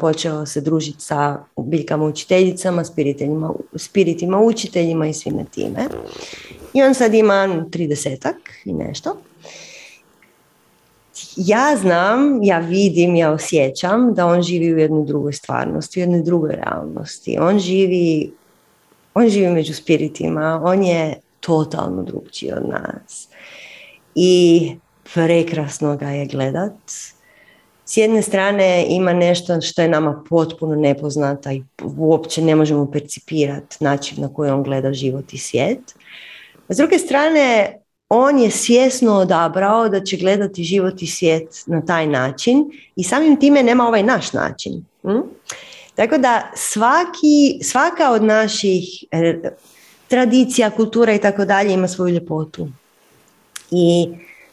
počeo 0.00 0.46
se 0.46 0.60
družiti 0.60 1.00
sa 1.00 1.44
biljkama 1.56 2.04
učiteljicama, 2.04 2.84
spiritima 3.76 4.40
učiteljima 4.40 5.06
i 5.06 5.14
svime 5.14 5.44
time. 5.54 5.88
I 6.74 6.82
on 6.82 6.94
sad 6.94 7.14
ima 7.14 7.66
tridesetak 7.70 8.36
i 8.64 8.72
nešto. 8.72 9.16
Ja 11.36 11.76
znam, 11.80 12.42
ja 12.42 12.58
vidim, 12.58 13.16
ja 13.16 13.32
osjećam 13.32 14.14
da 14.14 14.26
on 14.26 14.42
živi 14.42 14.74
u 14.74 14.78
jednoj 14.78 15.04
drugoj 15.04 15.32
stvarnosti, 15.32 16.00
u 16.00 16.02
jednoj 16.02 16.22
drugoj 16.22 16.56
realnosti. 16.56 17.38
On 17.40 17.58
živi, 17.58 18.32
on 19.14 19.28
živi 19.28 19.50
među 19.50 19.74
spiritima, 19.74 20.60
on 20.64 20.82
je 20.82 21.20
totalno 21.40 22.02
drugčiji 22.02 22.52
od 22.52 22.68
nas. 22.68 23.28
I 24.14 24.70
prekrasno 25.14 25.96
ga 25.96 26.08
je 26.08 26.26
gledat 26.26 26.72
s 27.92 27.96
jedne 27.96 28.22
strane 28.22 28.86
ima 28.88 29.12
nešto 29.12 29.60
što 29.60 29.82
je 29.82 29.88
nama 29.88 30.24
potpuno 30.28 30.74
nepoznata 30.74 31.52
i 31.52 31.62
uopće 31.96 32.42
ne 32.42 32.56
možemo 32.56 32.90
percipirati 32.90 33.76
način 33.80 34.20
na 34.20 34.34
koji 34.34 34.50
on 34.50 34.62
gleda 34.62 34.92
život 34.92 35.32
i 35.32 35.38
svijet. 35.38 35.94
A 36.68 36.74
s 36.74 36.76
druge 36.76 36.98
strane, 36.98 37.76
on 38.14 38.38
je 38.38 38.50
svjesno 38.50 39.14
odabrao 39.14 39.88
da 39.88 40.04
će 40.04 40.16
gledati 40.16 40.64
život 40.64 41.02
i 41.02 41.06
svijet 41.06 41.62
na 41.66 41.84
taj 41.84 42.06
način 42.06 42.64
i 42.96 43.04
samim 43.04 43.40
time 43.40 43.62
nema 43.62 43.86
ovaj 43.88 44.02
naš 44.02 44.32
način. 44.32 44.84
Hm? 45.02 45.20
Tako 45.94 46.18
da 46.18 46.50
svaki, 46.54 47.58
svaka 47.62 48.10
od 48.10 48.22
naših 48.22 49.04
e, 49.10 49.40
tradicija, 50.08 50.70
kultura 50.70 51.14
i 51.14 51.20
tako 51.20 51.44
dalje 51.44 51.72
ima 51.72 51.88
svoju 51.88 52.14
ljepotu. 52.14 52.68
I 53.70 54.08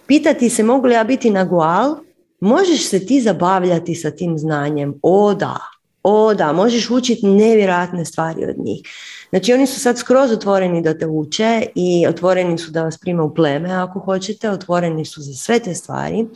pitati 0.08 0.50
se 0.50 0.64
mogu 0.64 0.88
li 0.88 0.94
ja 0.94 1.04
biti 1.04 1.30
na 1.30 1.44
gual, 1.46 1.96
možeš 2.40 2.90
se 2.90 3.06
ti 3.06 3.22
zabavljati 3.22 3.96
sa 3.96 4.12
tim 4.12 4.38
znanjem. 4.38 4.94
O 5.02 5.34
da, 5.34 5.58
o 6.04 6.34
da, 6.34 6.54
možeš 6.54 6.90
učiti 6.90 7.28
nevjerojatne 7.28 8.06
stvari 8.06 8.46
od 8.46 8.58
njih. 8.66 8.82
Znači 9.30 9.54
oni 9.54 9.68
su 9.68 9.80
sad 9.80 9.98
skroz 9.98 10.32
otvoreni 10.32 10.82
da 10.82 10.98
te 10.98 11.08
uče 11.08 11.66
i 11.76 12.08
otvoreni 12.08 12.58
su 12.58 12.72
da 12.72 12.84
vas 12.84 12.98
prime 12.98 13.24
u 13.24 13.34
pleme 13.34 13.72
ako 13.72 14.00
hoćete, 14.00 14.50
otvoreni 14.50 15.06
su 15.06 15.22
za 15.22 15.34
sve 15.34 15.60
te 15.60 15.76
stvari 15.76 16.28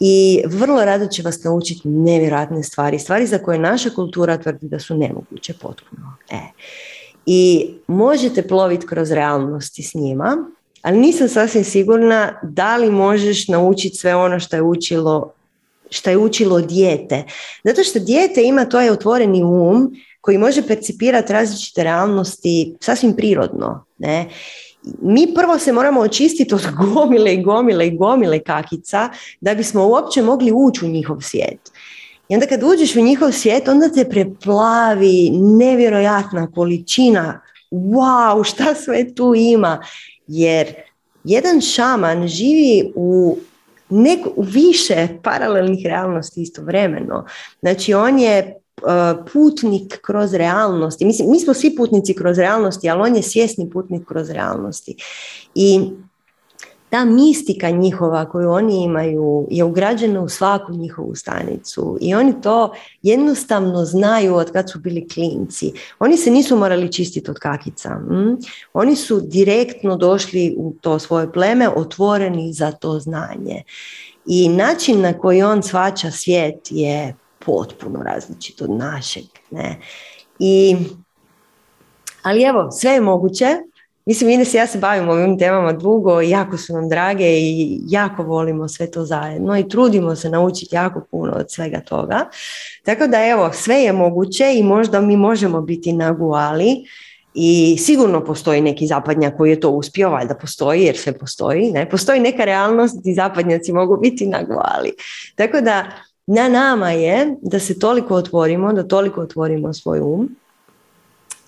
i 0.00 0.42
vrlo 0.46 0.84
rado 0.84 1.06
će 1.06 1.22
vas 1.22 1.44
naučiti 1.44 1.88
nevjerojatne 1.88 2.62
stvari, 2.62 2.98
stvari 2.98 3.26
za 3.26 3.38
koje 3.38 3.58
naša 3.58 3.90
kultura 3.90 4.38
tvrdi 4.38 4.68
da 4.68 4.78
su 4.78 4.96
nemoguće 4.96 5.54
potpuno. 5.54 6.16
E. 6.30 6.40
I 7.26 7.70
možete 7.86 8.48
ploviti 8.48 8.86
kroz 8.86 9.10
realnosti 9.10 9.82
s 9.82 9.94
njima, 9.94 10.36
ali 10.82 10.98
nisam 10.98 11.28
sasvim 11.28 11.64
sigurna 11.64 12.40
da 12.42 12.76
li 12.76 12.90
možeš 12.90 13.48
naučiti 13.48 13.96
sve 13.96 14.14
ono 14.14 14.40
što 14.40 14.56
je 14.56 14.62
učilo 14.62 15.32
što 15.90 16.10
je 16.10 16.18
učilo 16.18 16.60
dijete. 16.60 17.24
Zato 17.64 17.84
što 17.84 17.98
dijete 17.98 18.42
ima 18.42 18.64
to 18.64 18.80
je 18.80 18.92
otvoreni 18.92 19.42
um 19.42 19.94
koji 20.22 20.38
može 20.38 20.66
percipirati 20.66 21.32
različite 21.32 21.84
realnosti 21.84 22.76
sasvim 22.80 23.16
prirodno. 23.16 23.84
Ne? 23.98 24.28
Mi 25.02 25.34
prvo 25.34 25.58
se 25.58 25.72
moramo 25.72 26.00
očistiti 26.00 26.54
od 26.54 26.66
gomile 26.94 27.34
i 27.34 27.42
gomile 27.42 27.86
i 27.86 27.96
gomile 27.96 28.38
kakica 28.38 29.08
da 29.40 29.54
bismo 29.54 29.88
uopće 29.88 30.22
mogli 30.22 30.52
ući 30.54 30.84
u 30.84 30.88
njihov 30.88 31.20
svijet. 31.20 31.72
I 32.28 32.34
onda 32.34 32.46
kad 32.46 32.62
uđeš 32.62 32.96
u 32.96 33.00
njihov 33.00 33.32
svijet, 33.32 33.68
onda 33.68 33.88
te 33.88 34.08
preplavi 34.08 35.30
nevjerojatna 35.58 36.50
količina 36.54 37.40
wow, 37.70 38.44
šta 38.44 38.74
sve 38.74 39.14
tu 39.14 39.34
ima 39.36 39.82
jer 40.26 40.74
jedan 41.24 41.60
šaman 41.60 42.28
živi 42.28 42.92
u 42.94 43.38
u 44.36 44.42
više 44.42 45.08
paralelnih 45.22 45.86
realnosti 45.86 46.42
istovremeno. 46.42 47.26
Znači 47.60 47.94
on 47.94 48.18
je 48.18 48.61
putnik 49.32 50.00
kroz 50.02 50.34
realnosti. 50.34 51.04
Mislim, 51.04 51.30
mi 51.30 51.40
smo 51.40 51.54
svi 51.54 51.76
putnici 51.76 52.14
kroz 52.14 52.38
realnosti, 52.38 52.90
ali 52.90 53.00
on 53.00 53.16
je 53.16 53.22
svjesni 53.22 53.70
putnik 53.70 54.08
kroz 54.08 54.30
realnosti. 54.30 54.96
I 55.54 55.80
ta 56.92 57.04
mistika 57.04 57.70
njihova 57.70 58.24
koju 58.24 58.50
oni 58.50 58.82
imaju 58.82 59.46
je 59.50 59.64
ugrađena 59.64 60.20
u 60.20 60.28
svaku 60.28 60.72
njihovu 60.72 61.14
stanicu 61.14 61.98
i 62.00 62.14
oni 62.14 62.40
to 62.42 62.72
jednostavno 63.02 63.84
znaju 63.84 64.34
od 64.34 64.52
kad 64.52 64.70
su 64.70 64.78
bili 64.78 65.08
klinci. 65.08 65.72
Oni 65.98 66.16
se 66.16 66.30
nisu 66.30 66.56
morali 66.56 66.92
čistiti 66.92 67.30
od 67.30 67.38
kakica. 67.38 67.88
Hm? 68.08 68.34
Oni 68.72 68.96
su 68.96 69.20
direktno 69.20 69.96
došli 69.96 70.54
u 70.58 70.72
to 70.80 70.98
svoje 70.98 71.32
pleme 71.32 71.68
otvoreni 71.68 72.52
za 72.52 72.72
to 72.72 72.98
znanje. 72.98 73.62
I 74.26 74.48
način 74.48 75.00
na 75.00 75.18
koji 75.18 75.42
on 75.42 75.62
svača 75.62 76.10
svijet 76.10 76.68
je 76.70 77.14
potpuno 77.46 78.02
različit 78.02 78.62
od 78.62 78.70
našeg. 78.70 79.24
Ne? 79.50 79.80
I, 80.38 80.76
ali 82.22 82.42
evo, 82.42 82.70
sve 82.70 82.90
je 82.90 83.00
moguće 83.00 83.56
Mislim, 84.06 84.30
Ines 84.30 84.54
ja 84.54 84.66
se 84.66 84.78
bavim 84.78 85.08
ovim 85.08 85.38
temama 85.38 85.72
dugo 85.72 86.22
i 86.22 86.30
jako 86.30 86.56
su 86.56 86.72
nam 86.72 86.88
drage 86.88 87.24
i 87.24 87.80
jako 87.88 88.22
volimo 88.22 88.68
sve 88.68 88.90
to 88.90 89.04
zajedno 89.04 89.58
i 89.58 89.68
trudimo 89.68 90.16
se 90.16 90.30
naučiti 90.30 90.76
jako 90.76 91.06
puno 91.10 91.32
od 91.32 91.50
svega 91.50 91.80
toga. 91.80 92.28
Tako 92.84 93.06
da 93.06 93.24
evo, 93.24 93.50
sve 93.52 93.76
je 93.76 93.92
moguće 93.92 94.54
i 94.54 94.62
možda 94.62 95.00
mi 95.00 95.16
možemo 95.16 95.60
biti 95.60 95.92
na 95.92 96.12
guali 96.12 96.76
i 97.34 97.76
sigurno 97.78 98.24
postoji 98.24 98.60
neki 98.60 98.86
zapadnjak 98.86 99.36
koji 99.36 99.50
je 99.50 99.60
to 99.60 99.70
uspio, 99.70 100.10
valjda 100.10 100.34
postoji 100.34 100.82
jer 100.82 100.96
sve 100.96 101.18
postoji. 101.18 101.72
Ne? 101.72 101.90
Postoji 101.90 102.20
neka 102.20 102.44
realnost 102.44 103.06
i 103.06 103.14
zapadnjaci 103.14 103.72
mogu 103.72 103.96
biti 103.96 104.26
na 104.26 104.42
guali. 104.42 104.92
Tako 105.36 105.60
da 105.60 105.84
na 106.26 106.48
nama 106.48 106.90
je 106.90 107.36
da 107.42 107.58
se 107.58 107.78
toliko 107.78 108.14
otvorimo, 108.14 108.72
da 108.72 108.88
toliko 108.88 109.20
otvorimo 109.20 109.72
svoj 109.72 110.00
um 110.00 110.36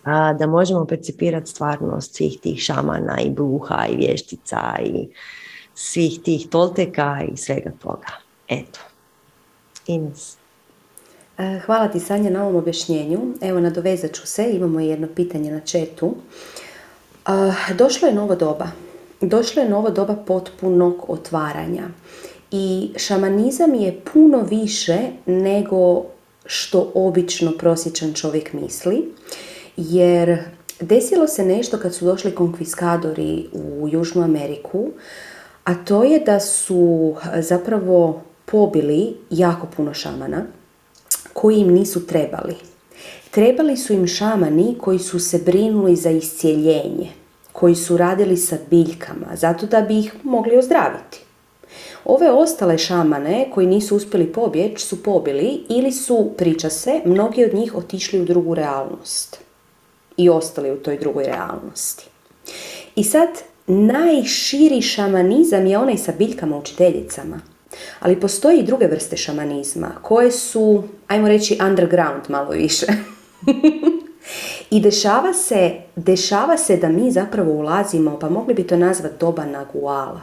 a, 0.04 0.32
da 0.32 0.46
možemo 0.46 0.84
percipirati 0.84 1.50
stvarnost 1.50 2.16
svih 2.16 2.40
tih 2.40 2.60
šamana 2.60 3.20
i 3.20 3.30
bruha 3.30 3.86
i 3.90 3.96
vještica 3.96 4.60
i 4.84 5.08
svih 5.74 6.20
tih 6.22 6.48
tolteka 6.48 7.20
i 7.32 7.36
svega 7.36 7.70
toga. 7.82 8.08
Eto. 8.48 8.80
Ines. 9.86 10.36
E, 11.38 11.60
hvala 11.66 11.88
ti 11.88 12.00
Sanja 12.00 12.30
na 12.30 12.42
ovom 12.42 12.56
objašnjenju. 12.56 13.20
Evo 13.40 13.60
nadovezat 13.60 14.12
ću 14.12 14.26
se, 14.26 14.50
imamo 14.52 14.80
jedno 14.80 15.08
pitanje 15.16 15.50
na 15.52 15.60
četu. 15.60 16.14
E, 17.26 17.74
došlo 17.74 18.08
je 18.08 18.14
novo 18.14 18.36
doba. 18.36 18.66
Došlo 19.20 19.62
je 19.62 19.68
novo 19.68 19.90
doba 19.90 20.16
potpunog 20.26 21.04
otvaranja. 21.08 21.88
I 22.56 22.90
šamanizam 22.96 23.74
je 23.74 24.00
puno 24.12 24.40
više 24.40 24.98
nego 25.26 26.04
što 26.46 26.92
obično 26.94 27.52
prosječan 27.58 28.12
čovjek 28.12 28.52
misli 28.52 29.12
jer 29.76 30.38
desilo 30.80 31.26
se 31.26 31.44
nešto 31.44 31.78
kad 31.78 31.94
su 31.94 32.04
došli 32.04 32.34
konkviskadori 32.34 33.46
u 33.52 33.88
Južnu 33.88 34.22
Ameriku, 34.22 34.90
a 35.64 35.74
to 35.74 36.04
je 36.04 36.20
da 36.20 36.40
su 36.40 37.14
zapravo 37.38 38.22
pobili 38.44 39.16
jako 39.30 39.66
puno 39.76 39.94
šamana 39.94 40.42
koji 41.32 41.56
im 41.56 41.72
nisu 41.72 42.06
trebali. 42.06 42.54
Trebali 43.30 43.76
su 43.76 43.92
im 43.92 44.06
šamani 44.06 44.76
koji 44.80 44.98
su 44.98 45.20
se 45.20 45.38
brinuli 45.38 45.96
za 45.96 46.10
iscijeljenje, 46.10 47.10
koji 47.52 47.74
su 47.74 47.96
radili 47.96 48.36
sa 48.36 48.56
biljkama, 48.70 49.36
zato 49.36 49.66
da 49.66 49.80
bi 49.80 49.98
ih 49.98 50.14
mogli 50.22 50.58
ozdraviti. 50.58 51.20
Ove 52.04 52.30
ostale 52.30 52.78
šamane 52.78 53.50
koji 53.54 53.66
nisu 53.66 53.96
uspjeli 53.96 54.32
pobjeći 54.32 54.86
su 54.86 55.02
pobili 55.02 55.64
ili 55.68 55.92
su, 55.92 56.30
priča 56.36 56.70
se, 56.70 57.00
mnogi 57.04 57.44
od 57.44 57.54
njih 57.54 57.74
otišli 57.74 58.20
u 58.20 58.24
drugu 58.24 58.54
realnost 58.54 59.38
i 60.16 60.28
ostali 60.28 60.70
u 60.70 60.76
toj 60.76 60.98
drugoj 60.98 61.24
realnosti. 61.24 62.04
I 62.96 63.04
sad 63.04 63.28
najširi 63.66 64.82
šamanizam 64.82 65.66
je 65.66 65.78
onaj 65.78 65.96
sa 65.96 66.12
biljkama 66.18 66.58
učiteljicama. 66.58 67.40
Ali 68.00 68.20
postoji 68.20 68.58
i 68.58 68.62
druge 68.62 68.86
vrste 68.86 69.16
šamanizma 69.16 69.90
koje 70.02 70.30
su, 70.30 70.82
ajmo 71.08 71.28
reći, 71.28 71.58
underground 71.68 72.22
malo 72.28 72.50
više. 72.50 72.86
I 74.70 74.80
dešava 74.80 75.34
se, 75.34 75.70
dešava 75.96 76.56
se 76.56 76.76
da 76.76 76.88
mi 76.88 77.10
zapravo 77.10 77.52
ulazimo, 77.52 78.18
pa 78.18 78.28
mogli 78.28 78.54
bi 78.54 78.66
to 78.66 78.76
nazvati 78.76 79.14
doba 79.20 79.44
naguala. 79.44 80.20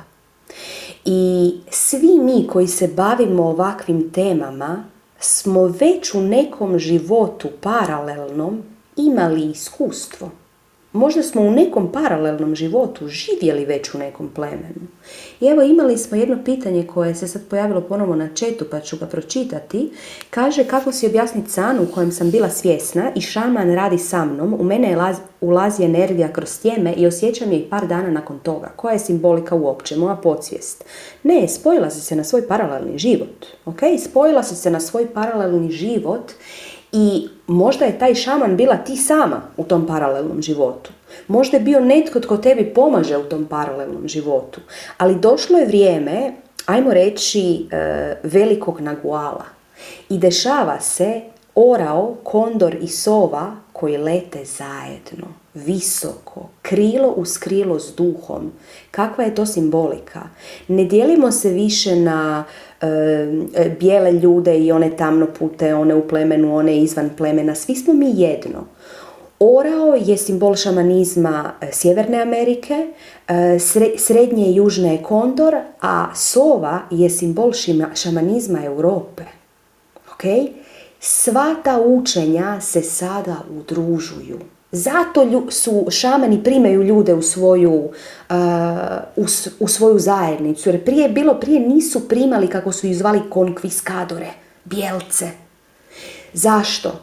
I 1.05 1.53
svi 1.69 2.19
mi 2.19 2.47
koji 2.47 2.67
se 2.67 2.88
bavimo 2.88 3.43
ovakvim 3.43 4.11
temama 4.11 4.83
smo 5.19 5.63
već 5.67 6.13
u 6.13 6.21
nekom 6.21 6.80
životu 6.80 7.47
paralelnom 7.61 8.63
imali 8.95 9.49
iskustvo. 9.49 10.30
Možda 10.93 11.23
smo 11.23 11.41
u 11.41 11.51
nekom 11.51 11.91
paralelnom 11.91 12.55
životu 12.55 13.07
živjeli 13.07 13.65
već 13.65 13.93
u 13.93 13.97
nekom 13.97 14.29
plemenu. 14.35 14.87
I 15.41 15.45
evo 15.45 15.61
imali 15.61 15.97
smo 15.97 16.17
jedno 16.17 16.37
pitanje 16.45 16.87
koje 16.87 17.15
se 17.15 17.27
sad 17.27 17.41
pojavilo 17.49 17.81
ponovo 17.81 18.15
na 18.15 18.29
četu 18.33 18.65
pa 18.71 18.79
ću 18.79 18.97
ga 18.97 19.05
pročitati. 19.05 19.91
Kaže 20.29 20.63
kako 20.63 20.91
si 20.91 21.07
objasniti 21.07 21.51
san 21.51 21.79
u 21.79 21.87
kojem 21.93 22.11
sam 22.11 22.31
bila 22.31 22.49
svjesna 22.49 23.11
i 23.15 23.21
šaman 23.21 23.75
radi 23.75 23.97
sa 23.97 24.25
mnom, 24.25 24.53
u 24.53 24.63
mene 24.63 24.97
ulazi 25.41 25.83
energija 25.83 26.33
kroz 26.33 26.59
tijeme 26.59 26.93
i 26.93 27.07
osjećam 27.07 27.51
je 27.51 27.59
i 27.59 27.69
par 27.69 27.87
dana 27.87 28.11
nakon 28.11 28.39
toga. 28.39 28.71
Koja 28.75 28.93
je 28.93 28.99
simbolika 28.99 29.55
uopće? 29.55 29.97
Moja 29.97 30.15
podsvijest. 30.15 30.83
Ne, 31.23 31.47
spojila 31.47 31.89
si 31.89 32.01
se 32.01 32.15
na 32.15 32.23
svoj 32.23 32.47
paralelni 32.47 32.97
život. 32.97 33.45
Ok? 33.65 33.79
Spojila 33.99 34.43
si 34.43 34.55
se 34.55 34.69
na 34.69 34.79
svoj 34.79 35.07
paralelni 35.13 35.71
život 35.71 36.31
i 36.91 37.27
možda 37.47 37.85
je 37.85 37.99
taj 37.99 38.15
šaman 38.15 38.57
bila 38.57 38.77
ti 38.77 38.97
sama 38.97 39.41
u 39.57 39.63
tom 39.63 39.87
paralelnom 39.87 40.41
životu. 40.41 40.91
Možda 41.27 41.57
je 41.57 41.63
bio 41.63 41.79
netko 41.79 42.19
tko 42.19 42.37
tebi 42.37 42.73
pomaže 42.73 43.17
u 43.17 43.23
tom 43.23 43.45
paralelnom 43.45 44.07
životu. 44.07 44.61
Ali 44.97 45.15
došlo 45.15 45.57
je 45.57 45.65
vrijeme, 45.65 46.33
ajmo 46.65 46.93
reći, 46.93 47.67
e, 47.71 48.15
velikog 48.23 48.81
naguala. 48.81 49.45
I 50.09 50.17
dešava 50.17 50.79
se 50.79 51.21
orao, 51.55 52.15
kondor 52.23 52.75
i 52.81 52.87
sova 52.87 53.55
koji 53.73 53.97
lete 53.97 54.45
zajedno, 54.45 55.27
visoko, 55.53 56.49
krilo 56.61 57.07
uz 57.07 57.37
krilo 57.37 57.79
s 57.79 57.95
duhom. 57.95 58.51
Kakva 58.91 59.23
je 59.23 59.35
to 59.35 59.45
simbolika? 59.45 60.21
Ne 60.67 60.85
dijelimo 60.85 61.31
se 61.31 61.49
više 61.49 61.95
na 61.95 62.43
bijele 63.80 64.11
ljude 64.11 64.60
i 64.60 64.72
one 64.72 64.98
tamno 64.98 65.27
pute, 65.40 65.76
one 65.76 65.95
u 65.95 66.08
plemenu, 66.08 66.56
one 66.56 66.77
izvan 66.77 67.10
plemena, 67.18 67.56
svi 67.56 67.76
smo 67.76 67.93
mi 67.93 68.11
jedno. 68.16 68.66
Orao 69.43 69.95
je 69.95 70.18
simbol 70.18 70.56
šamanizma 70.56 71.53
e, 71.61 71.72
Sjeverne 71.72 72.22
Amerike, 72.22 72.88
e, 73.27 73.60
srednje 73.98 74.45
i 74.45 74.56
južne 74.56 74.93
je 74.93 75.03
kondor, 75.03 75.56
a 75.82 76.16
sova 76.16 76.80
je 76.92 77.10
simbol 77.10 77.51
šamanizma 77.95 78.66
Europe. 78.66 79.24
Ok? 80.14 80.24
Sva 81.00 81.56
ta 81.64 81.80
učenja 81.80 82.61
se 82.61 82.82
sada 82.82 83.38
udružuju. 83.60 84.40
Zato 84.72 85.48
su 85.50 85.88
šamani 85.90 86.43
primaju 86.43 86.83
ljude 86.83 87.14
u 87.14 87.22
svoju, 87.22 87.90
uh, 88.30 88.35
u, 89.59 89.67
svoju 89.67 90.00
zajednicu. 90.00 90.69
Jer 90.69 90.85
prije 90.85 91.09
bilo, 91.09 91.40
prije 91.40 91.59
nisu 91.59 92.08
primali 92.08 92.48
kako 92.48 92.72
su 92.72 92.88
ih 92.88 92.98
zvali 92.98 93.22
konkviskadore, 93.30 94.27
bijelce. 94.66 95.30
Zašto? 96.33 97.00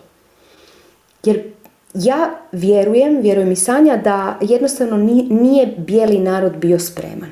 Jer 1.25 1.53
ja 1.95 2.31
vjerujem, 2.53 3.21
vjerujem 3.21 3.53
i 3.53 3.57
Sanja, 3.57 3.97
da 3.97 4.39
jednostavno 4.41 4.97
nije 5.31 5.75
bijeli 5.77 6.19
narod 6.19 6.57
bio 6.57 6.79
spreman. 6.79 7.31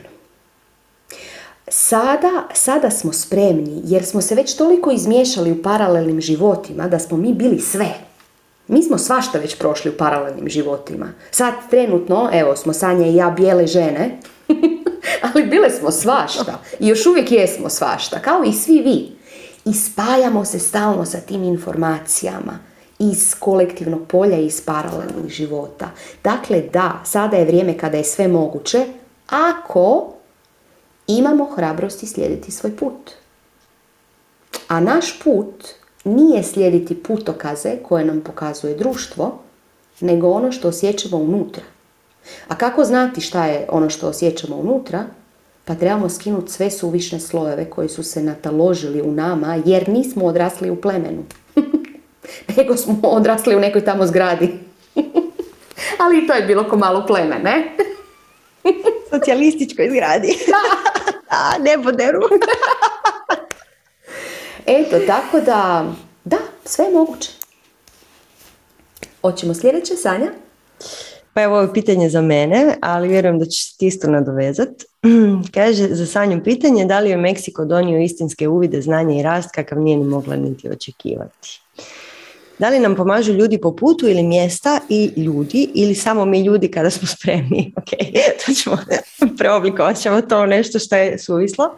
Sada, 1.69 2.49
sada 2.55 2.91
smo 2.91 3.13
spremni 3.13 3.81
jer 3.85 4.05
smo 4.05 4.21
se 4.21 4.35
već 4.35 4.57
toliko 4.57 4.91
izmiješali 4.91 5.53
u 5.53 5.63
paralelnim 5.63 6.21
životima 6.21 6.89
da 6.89 6.99
smo 6.99 7.17
mi 7.17 7.35
bili 7.35 7.61
sve. 7.61 7.89
Mi 8.69 8.83
smo 8.83 8.99
svašta 8.99 9.39
već 9.39 9.59
prošli 9.59 9.91
u 9.91 9.97
paralelnim 9.97 10.49
životima. 10.49 11.07
Sad 11.31 11.55
trenutno, 11.71 12.31
evo, 12.33 12.57
smo 12.57 12.73
Sanja 12.73 13.07
i 13.07 13.15
ja 13.15 13.31
bijele 13.31 13.67
žene, 13.67 14.19
ali 15.33 15.47
bile 15.47 15.71
smo 15.71 15.91
svašta. 15.91 16.59
I 16.81 16.89
još 16.89 17.07
uvijek 17.07 17.33
jesmo 17.33 17.69
svašta, 17.69 18.19
kao 18.19 18.45
i 18.45 18.53
svi 18.53 18.81
vi. 18.81 19.17
I 19.65 19.75
spajamo 19.75 20.45
se 20.45 20.59
stalno 20.59 21.05
sa 21.05 21.19
tim 21.19 21.45
informacijama 21.45 22.59
iz 22.99 23.35
kolektivnog 23.39 24.07
polja 24.09 24.39
i 24.39 24.47
iz 24.47 24.61
paralelnih 24.61 25.29
života. 25.29 25.91
Dakle, 26.25 26.61
da, 26.61 27.03
sada 27.05 27.37
je 27.37 27.45
vrijeme 27.45 27.79
kada 27.79 27.97
je 27.97 28.05
sve 28.05 28.29
moguće, 28.29 28.87
ako 29.27 30.13
imamo 31.07 31.45
hrabrosti 31.45 32.07
slijediti 32.07 32.51
svoj 32.51 32.77
put. 32.77 33.11
A 34.69 34.81
naš 34.81 35.21
put 35.25 35.67
nije 36.07 36.43
slijediti 36.43 37.03
putokaze 37.03 37.77
koje 37.83 38.05
nam 38.05 38.21
pokazuje 38.21 38.75
društvo, 38.75 39.39
nego 40.01 40.29
ono 40.29 40.53
što 40.53 40.69
osjećamo 40.69 41.17
unutra. 41.17 41.63
A 42.49 42.55
kako 42.57 42.85
znati 42.85 43.21
šta 43.21 43.47
je 43.47 43.67
ono 43.71 43.91
što 43.91 44.09
osjećamo 44.09 44.57
unutra? 44.57 45.05
Pa 45.65 45.75
trebamo 45.75 46.09
skinuti 46.09 46.53
sve 46.53 46.71
suvišne 46.71 47.21
slojeve 47.21 47.71
koji 47.71 47.89
su 47.89 48.03
se 48.03 48.23
nataložili 48.23 49.03
u 49.03 49.13
nama 49.13 49.63
jer 49.65 49.89
nismo 49.89 50.25
odrasli 50.25 50.71
u 50.71 50.81
plemenu. 50.81 51.25
nego 52.57 52.77
smo 52.77 52.99
odrasli 53.03 53.57
u 53.57 53.61
nekoj 53.61 53.85
tamo 53.85 54.07
zgradi. 54.07 54.59
Ali 56.03 56.19
i 56.19 56.27
to 56.27 56.33
je 56.33 56.43
bilo 56.43 56.69
ko 56.69 56.77
malo 56.77 57.07
pleme, 57.07 57.39
ne? 57.39 57.77
Socijalističkoj 59.11 59.91
zgradi. 59.91 60.39
A, 61.29 61.59
ne 61.59 61.79
boderu. 61.79 62.21
Eto, 64.67 64.97
tako 65.07 65.41
da, 65.41 65.93
da, 66.25 66.37
sve 66.65 66.85
je 66.85 66.91
moguće. 66.91 67.31
Hoćemo 69.23 69.55
sljedeće, 69.55 69.95
Sanja? 69.97 70.31
Pa 71.33 71.43
evo 71.43 71.55
ovo 71.55 71.63
je 71.63 71.73
pitanje 71.73 72.09
za 72.09 72.21
mene, 72.21 72.77
ali 72.81 73.09
vjerujem 73.09 73.39
da 73.39 73.45
ćeš 73.45 73.77
ti 73.77 73.87
isto 73.87 74.11
nadovezat. 74.11 74.69
Kaže 75.55 75.89
za 75.89 76.07
Sanju 76.07 76.45
pitanje 76.45 76.85
da 76.85 77.01
li 77.01 77.11
je 77.11 77.17
Meksiko 77.17 77.65
donio 77.65 78.01
istinske 78.01 78.49
uvide, 78.49 78.83
znanje 78.83 79.21
i 79.21 79.23
rast 79.23 79.51
kakav 79.55 79.79
nije 79.79 79.97
ni 79.97 80.05
mogla 80.05 80.37
niti 80.37 80.69
očekivati. 80.69 81.61
Da 82.59 82.69
li 82.69 82.81
nam 82.81 82.95
pomažu 82.95 83.33
ljudi 83.33 83.61
po 83.61 83.77
putu 83.77 84.09
ili 84.09 84.23
mjesta 84.23 84.81
i 84.89 85.11
ljudi 85.17 85.71
ili 85.75 85.95
samo 85.95 86.25
mi 86.25 86.45
ljudi 86.45 86.71
kada 86.71 86.91
smo 86.91 87.09
spremni? 87.09 87.73
Ok, 87.79 87.89
to 88.47 88.53
ćemo 88.53 88.79
preoblikovati 89.39 90.03
ćemo 90.03 90.21
to 90.21 90.47
nešto 90.47 90.79
što 90.79 90.97
je 90.97 91.19
suvislo. 91.19 91.77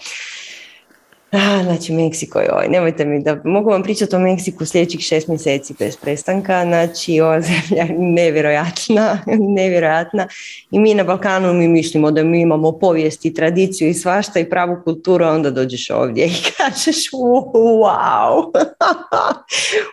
A, 1.30 1.62
znači 1.62 1.92
Meksiko 1.92 2.38
je 2.38 2.52
ovaj, 2.52 2.68
nemojte 2.68 3.04
mi 3.04 3.22
da, 3.22 3.40
mogu 3.44 3.70
vam 3.70 3.82
pričati 3.82 4.16
o 4.16 4.18
Meksiku 4.18 4.66
sljedećih 4.66 5.00
šest 5.00 5.28
mjeseci 5.28 5.74
bez 5.78 5.96
prestanka, 5.96 6.64
znači 6.64 7.20
ova 7.20 7.40
zemlja 7.48 7.82
je 7.82 7.94
nevjerojatna, 7.98 9.18
nevjerojatna 9.56 10.28
i 10.70 10.78
mi 10.78 10.94
na 10.94 11.04
Balkanu 11.04 11.52
mi 11.52 11.68
mislimo 11.68 12.10
da 12.10 12.24
mi 12.24 12.40
imamo 12.40 12.72
povijest 12.72 13.24
i 13.24 13.34
tradiciju 13.34 13.88
i 13.88 13.94
svašta 13.94 14.40
i 14.40 14.50
pravu 14.50 14.76
kulturu, 14.84 15.24
a 15.24 15.30
onda 15.30 15.50
dođeš 15.50 15.90
ovdje 15.90 16.26
i 16.26 16.32
kažeš 16.56 17.10
wow, 17.10 18.52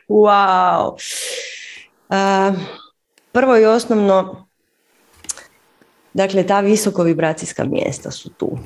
wow. 0.09 0.97
prvo 3.31 3.57
i 3.57 3.65
osnovno, 3.65 4.47
dakle 6.13 6.47
ta 6.47 6.59
visoko 6.59 7.03
vibracijska 7.03 7.63
mjesta 7.63 8.11
su 8.11 8.29
tu. 8.29 8.57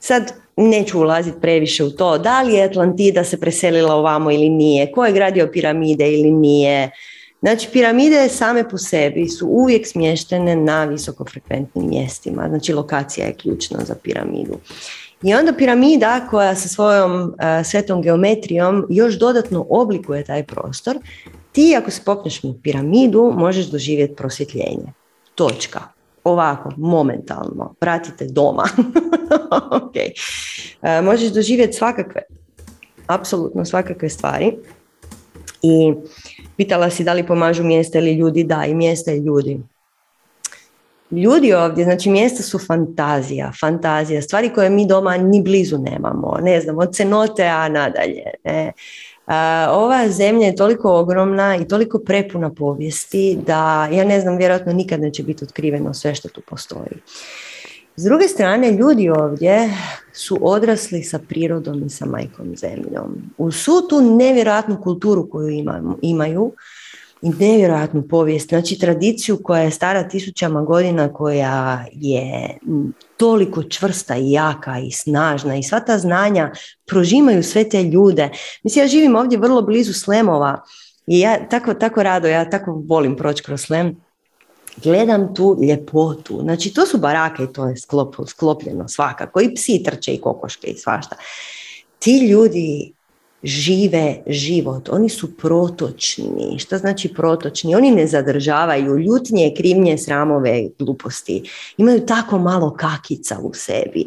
Sad, 0.00 0.43
neću 0.56 1.00
ulaziti 1.00 1.40
previše 1.40 1.84
u 1.84 1.90
to 1.90 2.18
da 2.18 2.42
li 2.42 2.54
je 2.54 2.64
Atlantida 2.64 3.24
se 3.24 3.40
preselila 3.40 3.94
ovamo 3.94 4.30
ili 4.30 4.48
nije, 4.48 4.92
ko 4.92 5.06
je 5.06 5.12
gradio 5.12 5.50
piramide 5.52 6.12
ili 6.12 6.30
nije. 6.30 6.90
Znači 7.40 7.68
piramide 7.72 8.28
same 8.28 8.68
po 8.68 8.78
sebi 8.78 9.28
su 9.28 9.46
uvijek 9.46 9.86
smještene 9.86 10.56
na 10.56 10.84
visokofrekventnim 10.84 11.88
mjestima, 11.88 12.48
znači 12.48 12.72
lokacija 12.72 13.26
je 13.26 13.34
ključna 13.34 13.84
za 13.84 13.94
piramidu. 14.02 14.58
I 15.22 15.34
onda 15.34 15.52
piramida 15.52 16.26
koja 16.30 16.54
sa 16.54 16.68
svojom 16.68 17.22
uh, 17.22 17.66
svetom 17.66 18.02
geometrijom 18.02 18.86
još 18.90 19.14
dodatno 19.14 19.66
oblikuje 19.68 20.24
taj 20.24 20.42
prostor, 20.42 20.98
ti 21.52 21.74
ako 21.78 21.90
se 21.90 22.00
popneš 22.04 22.44
u 22.44 22.54
piramidu 22.62 23.32
možeš 23.36 23.66
doživjeti 23.66 24.14
prosvjetljenje. 24.14 24.92
Točka 25.34 25.93
ovako, 26.24 26.70
momentalno, 26.76 27.74
pratite 27.80 28.26
doma. 28.26 28.64
ok. 29.82 29.96
E, 30.82 31.02
možeš 31.02 31.32
doživjeti 31.32 31.72
svakakve, 31.72 32.22
apsolutno 33.06 33.64
svakakve 33.64 34.08
stvari. 34.08 34.56
I 35.62 35.94
pitala 36.56 36.90
si 36.90 37.04
da 37.04 37.12
li 37.12 37.26
pomažu 37.26 37.64
mjesta 37.64 37.98
ili 37.98 38.12
ljudi, 38.12 38.44
da, 38.44 38.64
i 38.64 38.74
mjesta 38.74 39.12
i 39.12 39.18
ljudi. 39.18 39.60
Ljudi 41.10 41.52
ovdje, 41.52 41.84
znači 41.84 42.10
mjesta 42.10 42.42
su 42.42 42.58
fantazija, 42.58 43.52
fantazija, 43.60 44.22
stvari 44.22 44.50
koje 44.54 44.70
mi 44.70 44.86
doma 44.86 45.16
ni 45.16 45.42
blizu 45.42 45.78
nemamo, 45.78 46.38
ne 46.42 46.60
znam, 46.60 46.78
od 46.78 46.94
cenote, 46.94 47.46
a 47.46 47.68
nadalje. 47.68 48.24
Ne 48.44 48.72
ova 49.70 50.08
zemlja 50.08 50.46
je 50.46 50.56
toliko 50.56 50.92
ogromna 50.92 51.56
i 51.56 51.68
toliko 51.68 51.98
prepuna 51.98 52.54
povijesti 52.54 53.38
da 53.46 53.88
ja 53.92 54.04
ne 54.04 54.20
znam, 54.20 54.36
vjerojatno 54.36 54.72
nikad 54.72 55.00
neće 55.00 55.22
biti 55.22 55.44
otkriveno 55.44 55.94
sve 55.94 56.14
što 56.14 56.28
tu 56.28 56.40
postoji. 56.40 57.00
S 57.96 58.04
druge 58.04 58.28
strane, 58.28 58.72
ljudi 58.72 59.10
ovdje 59.10 59.70
su 60.12 60.38
odrasli 60.40 61.02
sa 61.02 61.18
prirodom 61.18 61.86
i 61.86 61.90
sa 61.90 62.06
majkom 62.06 62.56
zemljom. 62.56 63.32
U 63.38 63.52
su 63.52 63.72
tu 63.88 64.00
nevjerojatnu 64.00 64.80
kulturu 64.82 65.30
koju 65.30 65.48
imaju, 66.02 66.52
i 67.22 67.30
nevjerojatnu 67.30 68.02
povijest, 68.08 68.48
znači 68.48 68.78
tradiciju 68.78 69.38
koja 69.42 69.62
je 69.62 69.70
stara 69.70 70.08
tisućama 70.08 70.62
godina, 70.62 71.12
koja 71.12 71.84
je 71.92 72.58
toliko 73.16 73.62
čvrsta 73.62 74.16
i 74.16 74.30
jaka 74.30 74.78
i 74.78 74.90
snažna 74.90 75.56
i 75.56 75.62
sva 75.62 75.80
ta 75.80 75.98
znanja 75.98 76.52
prožimaju 76.86 77.42
sve 77.42 77.68
te 77.68 77.82
ljude. 77.82 78.30
Mislim, 78.62 78.84
ja 78.84 78.88
živim 78.88 79.16
ovdje 79.16 79.38
vrlo 79.38 79.62
blizu 79.62 79.92
Slemova 79.92 80.62
i 81.06 81.20
ja 81.20 81.48
tako, 81.48 81.74
tako 81.74 82.02
rado, 82.02 82.28
ja 82.28 82.50
tako 82.50 82.82
volim 82.86 83.16
proći 83.16 83.42
kroz 83.42 83.60
Slem, 83.60 83.96
gledam 84.82 85.34
tu 85.34 85.58
ljepotu. 85.62 86.40
Znači, 86.42 86.74
to 86.74 86.86
su 86.86 86.98
barake 86.98 87.44
i 87.44 87.52
to 87.52 87.66
je 87.66 87.76
sklop, 87.76 88.16
sklopljeno 88.26 88.88
svakako. 88.88 89.40
I 89.40 89.54
psi 89.54 89.82
trče 89.84 90.12
i 90.12 90.20
kokoške 90.20 90.66
i 90.66 90.76
svašta. 90.76 91.16
Ti 91.98 92.18
ljudi 92.18 92.92
žive 93.44 94.22
život, 94.26 94.88
oni 94.88 95.08
su 95.08 95.36
protočni. 95.36 96.58
Što 96.58 96.78
znači 96.78 97.14
protočni? 97.14 97.74
Oni 97.74 97.90
ne 97.90 98.06
zadržavaju 98.06 98.98
ljutnje, 98.98 99.54
krivnje, 99.56 99.98
sramove, 99.98 100.68
gluposti. 100.78 101.42
Imaju 101.76 102.06
tako 102.06 102.38
malo 102.38 102.76
kakica 102.76 103.38
u 103.42 103.54
sebi. 103.54 104.06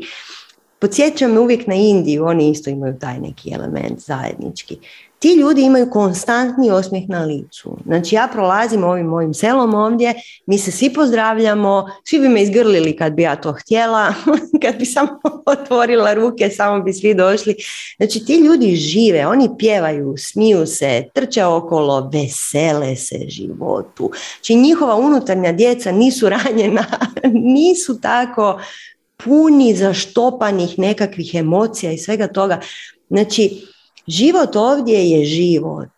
Podsjećam 0.80 1.38
uvijek 1.38 1.68
na 1.68 1.76
Indiju, 1.76 2.26
oni 2.26 2.52
isto 2.52 2.70
imaju 2.70 2.96
taj 3.00 3.20
neki 3.20 3.54
element 3.54 4.00
zajednički 4.00 4.78
ti 5.20 5.34
ljudi 5.34 5.62
imaju 5.62 5.90
konstantni 5.90 6.72
osmijeh 6.72 7.10
na 7.10 7.24
licu. 7.24 7.78
Znači 7.86 8.16
ja 8.16 8.30
prolazim 8.34 8.84
ovim 8.84 9.06
mojim 9.06 9.34
selom 9.34 9.74
ovdje, 9.74 10.14
mi 10.46 10.58
se 10.58 10.72
svi 10.72 10.94
pozdravljamo, 10.94 11.88
svi 12.04 12.20
bi 12.20 12.30
me 12.30 12.42
izgrlili 12.42 12.96
kad 12.96 13.14
bi 13.14 13.22
ja 13.22 13.36
to 13.36 13.54
htjela, 13.54 14.14
kad 14.64 14.78
bi 14.78 14.86
samo 14.86 15.20
otvorila 15.46 16.14
ruke, 16.14 16.50
samo 16.50 16.84
bi 16.84 16.94
svi 16.94 17.14
došli. 17.14 17.56
Znači 17.98 18.26
ti 18.26 18.36
ljudi 18.36 18.76
žive, 18.76 19.28
oni 19.28 19.50
pjevaju, 19.60 20.14
smiju 20.18 20.66
se, 20.66 21.04
trče 21.14 21.46
okolo, 21.46 22.10
vesele 22.14 22.96
se 22.96 23.20
životu. 23.28 24.12
Znači 24.36 24.56
njihova 24.56 24.96
unutarnja 24.96 25.52
djeca 25.52 25.92
nisu 25.92 26.30
ranjena, 26.44 26.86
nisu 27.34 28.02
tako 28.02 28.60
puni 29.24 29.76
zaštopanih 29.76 30.80
nekakvih 30.80 31.36
emocija 31.36 31.92
i 31.92 31.98
svega 31.98 32.28
toga. 32.28 32.60
Znači, 33.10 33.68
Život 34.08 34.56
ovdje 34.56 35.10
je 35.10 35.26
život 35.26 35.90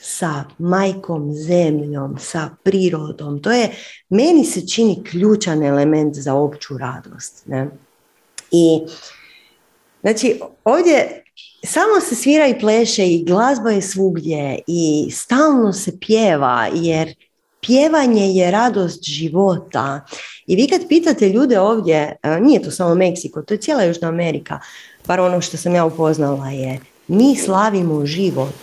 sa 0.00 0.44
majkom 0.58 1.32
zemljom, 1.32 2.16
sa 2.18 2.50
prirodom. 2.62 3.42
To 3.42 3.52
je, 3.52 3.70
meni 4.08 4.44
se 4.44 4.68
čini 4.68 5.04
ključan 5.04 5.62
element 5.62 6.14
za 6.14 6.34
opću 6.34 6.78
radost. 6.78 7.46
Ne? 7.46 7.68
I 8.50 8.80
znači 10.00 10.40
ovdje 10.64 11.24
samo 11.64 12.00
se 12.08 12.14
svira 12.14 12.46
i 12.46 12.58
pleše 12.60 13.06
i 13.06 13.24
glazba 13.24 13.70
je 13.70 13.82
svugdje 13.82 14.58
i 14.66 15.10
stalno 15.10 15.72
se 15.72 15.98
pjeva 16.00 16.68
jer 16.74 17.14
pjevanje 17.60 18.26
je 18.26 18.50
radost 18.50 19.04
života. 19.04 20.06
I 20.46 20.56
vi 20.56 20.68
kad 20.68 20.88
pitate 20.88 21.28
ljude 21.28 21.60
ovdje, 21.60 22.16
nije 22.40 22.62
to 22.62 22.70
samo 22.70 22.94
Meksiko, 22.94 23.42
to 23.42 23.54
je 23.54 23.60
cijela 23.60 23.82
Južna 23.82 24.08
Amerika, 24.08 24.60
bar 25.06 25.20
ono 25.20 25.40
što 25.40 25.56
sam 25.56 25.74
ja 25.74 25.84
upoznala 25.84 26.50
je 26.50 26.80
mi 27.08 27.36
slavimo 27.36 28.06
život. 28.06 28.54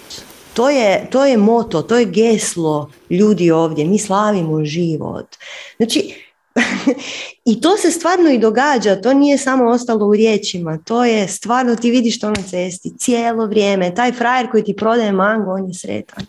To 0.53 0.69
je, 0.69 1.07
to 1.11 1.25
je 1.25 1.38
moto, 1.38 1.82
to 1.82 1.98
je 1.98 2.06
geslo 2.06 2.90
ljudi 3.09 3.51
ovdje, 3.51 3.85
mi 3.85 3.99
slavimo 3.99 4.65
život. 4.65 5.35
Znači, 5.77 6.14
i 7.51 7.61
to 7.61 7.77
se 7.77 7.91
stvarno 7.91 8.30
i 8.30 8.40
događa, 8.40 9.01
to 9.01 9.14
nije 9.14 9.38
samo 9.38 9.69
ostalo 9.69 10.07
u 10.07 10.14
riječima, 10.14 10.77
to 10.77 11.06
je 11.06 11.27
stvarno, 11.27 11.75
ti 11.75 11.91
vidiš 11.91 12.19
to 12.19 12.30
na 12.30 12.41
cesti 12.49 12.98
cijelo 12.98 13.45
vrijeme, 13.45 13.95
taj 13.95 14.11
frajer 14.11 14.51
koji 14.51 14.64
ti 14.64 14.75
prodaje 14.75 15.11
mango, 15.11 15.51
on 15.51 15.67
je 15.67 15.74
sretan. 15.74 16.25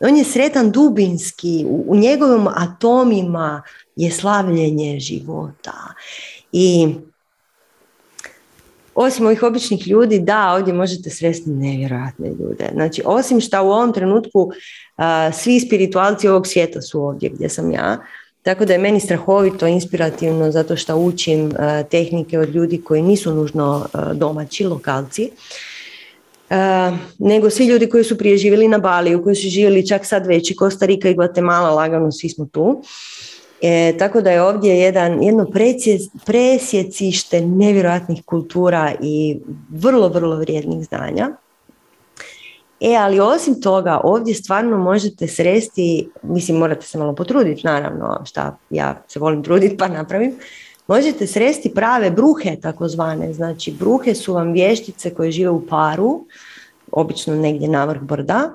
On 0.00 0.16
je 0.16 0.24
sretan 0.24 0.70
dubinski, 0.70 1.64
u, 1.68 1.84
u 1.88 1.96
njegovim 1.96 2.48
atomima 2.48 3.62
je 3.96 4.10
slavljenje 4.10 5.00
života. 5.00 5.94
I 6.52 6.88
osim 8.94 9.26
ovih 9.26 9.42
običnih 9.42 9.88
ljudi, 9.88 10.18
da, 10.18 10.54
ovdje 10.54 10.74
možete 10.74 11.10
sresti 11.10 11.50
nevjerojatne 11.50 12.28
ljude. 12.28 12.68
Znači, 12.72 13.02
osim 13.04 13.40
što 13.40 13.64
u 13.64 13.70
ovom 13.70 13.92
trenutku 13.92 14.50
svi 15.32 15.60
spiritualci 15.60 16.28
ovog 16.28 16.46
svijeta 16.46 16.82
su 16.82 17.02
ovdje 17.02 17.28
gdje 17.28 17.48
sam 17.48 17.72
ja, 17.72 17.98
tako 18.42 18.64
da 18.64 18.72
je 18.72 18.78
meni 18.78 19.00
strahovito 19.00 19.66
inspirativno 19.66 20.50
zato 20.50 20.76
što 20.76 20.96
učim 20.96 21.52
tehnike 21.90 22.38
od 22.38 22.54
ljudi 22.54 22.82
koji 22.82 23.02
nisu 23.02 23.34
nužno 23.34 23.86
domaći, 24.14 24.64
lokalci, 24.64 25.30
nego 27.18 27.50
svi 27.50 27.66
ljudi 27.66 27.88
koji 27.88 28.04
su 28.04 28.18
prije 28.18 28.36
živjeli 28.36 28.68
na 28.68 28.78
Baliju, 28.78 29.22
koji 29.22 29.36
su 29.36 29.48
živjeli 29.48 29.86
čak 29.86 30.06
sad 30.06 30.26
već 30.26 30.50
i 30.50 30.56
Rika 30.80 31.08
i 31.08 31.14
Guatemala, 31.14 31.70
lagano 31.70 32.12
svi 32.12 32.28
smo 32.28 32.46
tu. 32.46 32.82
E, 33.62 33.94
tako 33.98 34.20
da 34.20 34.30
je 34.30 34.42
ovdje 34.42 34.78
jedan, 34.78 35.22
jedno 35.22 35.46
presjecište 36.26 37.40
nevjerojatnih 37.40 38.24
kultura 38.24 38.92
i 39.02 39.40
vrlo, 39.70 40.08
vrlo 40.08 40.36
vrijednih 40.36 40.84
znanja. 40.84 41.28
E, 42.80 42.96
ali 42.96 43.20
osim 43.20 43.60
toga, 43.60 44.00
ovdje 44.04 44.34
stvarno 44.34 44.78
možete 44.78 45.26
sresti, 45.26 46.08
mislim 46.22 46.58
morate 46.58 46.86
se 46.86 46.98
malo 46.98 47.14
potruditi, 47.14 47.66
naravno, 47.66 48.22
šta 48.24 48.56
ja 48.70 49.02
se 49.08 49.18
volim 49.18 49.42
truditi 49.42 49.76
pa 49.76 49.88
napravim, 49.88 50.32
možete 50.86 51.26
sresti 51.26 51.74
prave 51.74 52.10
bruhe 52.10 52.56
takozvane, 52.62 53.32
znači 53.32 53.72
bruhe 53.78 54.14
su 54.14 54.34
vam 54.34 54.52
vještice 54.52 55.14
koje 55.14 55.32
žive 55.32 55.50
u 55.50 55.66
paru, 55.66 56.24
obično 56.92 57.34
negdje 57.34 57.68
na 57.68 57.84
vrh 57.84 58.00
brda, 58.00 58.50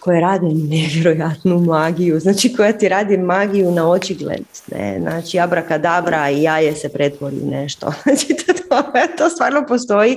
koje 0.00 0.20
rade 0.20 0.46
nevjerojatnu 0.46 1.60
magiju, 1.60 2.20
znači 2.20 2.54
koja 2.56 2.72
ti 2.72 2.88
radi 2.88 3.18
magiju 3.18 3.70
na 3.70 3.90
očigled, 3.90 4.44
ne? 4.72 4.98
znači 5.00 5.38
abrakadabra 5.38 6.30
i 6.30 6.42
jaje 6.42 6.74
se 6.74 6.88
pretvori 6.88 7.36
u 7.42 7.50
nešto, 7.50 7.92
znači 8.02 8.26
to, 8.68 8.82
to 9.18 9.30
stvarno 9.30 9.64
postoji 9.68 10.16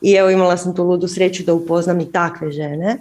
i 0.00 0.12
evo 0.12 0.30
imala 0.30 0.56
sam 0.56 0.76
tu 0.76 0.84
ludu 0.84 1.08
sreću 1.08 1.42
da 1.42 1.54
upoznam 1.54 2.00
i 2.00 2.12
takve 2.12 2.52
žene. 2.52 2.96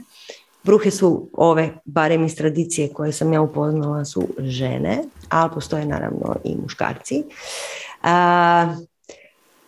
Bruhe 0.64 0.92
su 0.92 1.30
ove, 1.34 1.70
barem 1.86 2.26
iz 2.26 2.36
tradicije 2.36 2.94
koje 2.94 3.12
sam 3.12 3.34
ja 3.34 3.42
upoznala, 3.42 4.06
su 4.06 4.28
žene, 4.40 4.98
ali 5.30 5.52
postoje 5.54 5.86
naravno 5.86 6.36
i 6.44 6.56
muškarci. 6.56 7.24
A, 8.04 8.76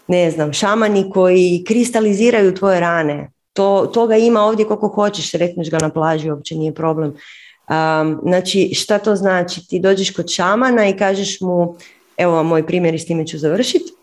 ne 0.08 0.32
znam, 0.32 0.54
šamani 0.54 1.10
koji 1.10 1.64
kristaliziraju 1.68 2.56
tvoje 2.56 2.80
rane, 2.80 3.31
to, 3.54 3.92
toga 3.94 4.16
ima 4.16 4.42
ovdje 4.42 4.66
koliko 4.66 4.88
hoćeš, 4.88 5.32
rekneš 5.32 5.70
ga 5.70 5.78
na 5.78 5.90
plaži, 5.90 6.32
uopće 6.32 6.56
nije 6.56 6.74
problem. 6.74 7.10
Um, 7.10 8.20
znači, 8.24 8.74
šta 8.74 9.00
to 9.00 9.16
znači? 9.16 9.68
Ti 9.68 9.80
dođeš 9.80 10.12
kod 10.12 10.30
šamana 10.30 10.90
i 10.90 10.98
kažeš 10.98 11.42
mu, 11.42 11.76
evo 12.18 12.44
moj 12.44 12.68
primjer 12.68 12.96
i 12.96 13.00
s 13.00 13.06
time 13.06 13.28
ću 13.28 13.38
završiti. 13.38 13.94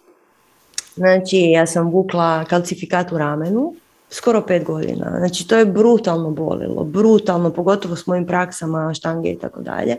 Znači, 0.94 1.36
ja 1.36 1.66
sam 1.66 1.90
vukla 1.90 2.44
kalcifikat 2.44 3.12
u 3.12 3.18
ramenu, 3.18 3.74
skoro 4.10 4.42
pet 4.46 4.64
godina. 4.64 5.14
Znači, 5.18 5.48
to 5.48 5.56
je 5.56 5.66
brutalno 5.66 6.30
bolilo, 6.30 6.84
brutalno, 6.84 7.50
pogotovo 7.50 7.96
s 7.96 8.06
mojim 8.06 8.26
praksama, 8.26 8.94
štange 8.94 9.30
i 9.30 9.38
tako 9.38 9.60
dalje. 9.60 9.96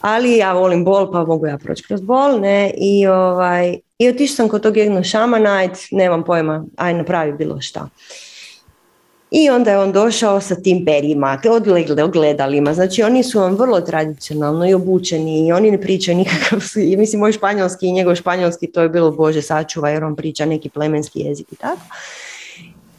Ali 0.00 0.36
ja 0.36 0.52
volim 0.52 0.84
bol, 0.84 1.12
pa 1.12 1.24
mogu 1.24 1.46
ja 1.46 1.58
proći 1.58 1.84
kroz 1.84 2.00
bol, 2.00 2.40
ne, 2.40 2.72
i 2.76 3.06
ovaj, 3.06 3.78
i 3.98 4.08
otišla 4.08 4.36
sam 4.36 4.48
kod 4.48 4.62
tog 4.62 4.76
jednog 4.76 5.04
šamana, 5.04 5.56
ajde, 5.56 5.74
nemam 5.90 6.24
pojma, 6.24 6.64
aj 6.76 6.94
napravi 6.94 7.32
bilo 7.32 7.60
šta. 7.60 7.88
I 9.34 9.50
onda 9.50 9.70
je 9.70 9.78
on 9.78 9.92
došao 9.92 10.40
sa 10.40 10.54
tim 10.54 10.84
perima, 10.84 11.38
ogledalima, 12.04 12.74
znači 12.74 13.02
oni 13.02 13.24
su 13.24 13.40
vam 13.40 13.54
vrlo 13.54 13.80
tradicionalno 13.80 14.68
i 14.68 14.74
obučeni 14.74 15.46
i 15.46 15.52
oni 15.52 15.70
ne 15.70 15.80
pričaju 15.80 16.16
nikakav, 16.16 16.58
mislim 16.98 17.20
moj 17.20 17.32
španjolski 17.32 17.86
i 17.86 17.92
njegov 17.92 18.14
španjolski 18.14 18.66
to 18.66 18.82
je 18.82 18.88
bilo 18.88 19.10
Bože 19.10 19.42
sačuva 19.42 19.90
jer 19.90 20.04
on 20.04 20.16
priča 20.16 20.44
neki 20.44 20.68
plemenski 20.68 21.20
jezik 21.20 21.52
i 21.52 21.56
tako. 21.56 21.80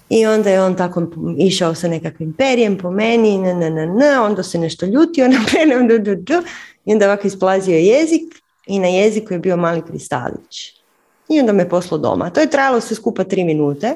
I 0.09 0.25
onda 0.25 0.49
je 0.49 0.61
on 0.61 0.75
tako 0.75 1.07
išao 1.37 1.75
sa 1.75 1.87
nekakvim 1.87 2.33
perijem 2.33 2.77
po 2.77 2.91
meni, 2.91 3.37
ne, 3.37 3.53
ne, 3.53 3.69
ne, 3.69 3.87
ne, 3.87 4.19
onda 4.19 4.43
se 4.43 4.57
nešto 4.57 4.85
ljutio 4.85 5.27
na 5.27 5.39
mene, 5.53 5.99
du, 5.99 6.15
du, 6.15 6.43
i 6.85 6.93
onda 6.93 7.05
ovako 7.05 7.27
isplazio 7.27 7.77
jezik 7.77 8.41
i 8.65 8.79
na 8.79 8.87
jeziku 8.87 9.33
je 9.33 9.39
bio 9.39 9.57
mali 9.57 9.81
kristalić. 9.81 10.73
I 11.29 11.39
onda 11.39 11.53
me 11.53 11.69
poslo 11.69 11.97
doma. 11.97 12.29
To 12.29 12.39
je 12.39 12.49
trajalo 12.49 12.81
sve 12.81 12.95
skupa 12.95 13.23
tri 13.23 13.43
minute 13.43 13.95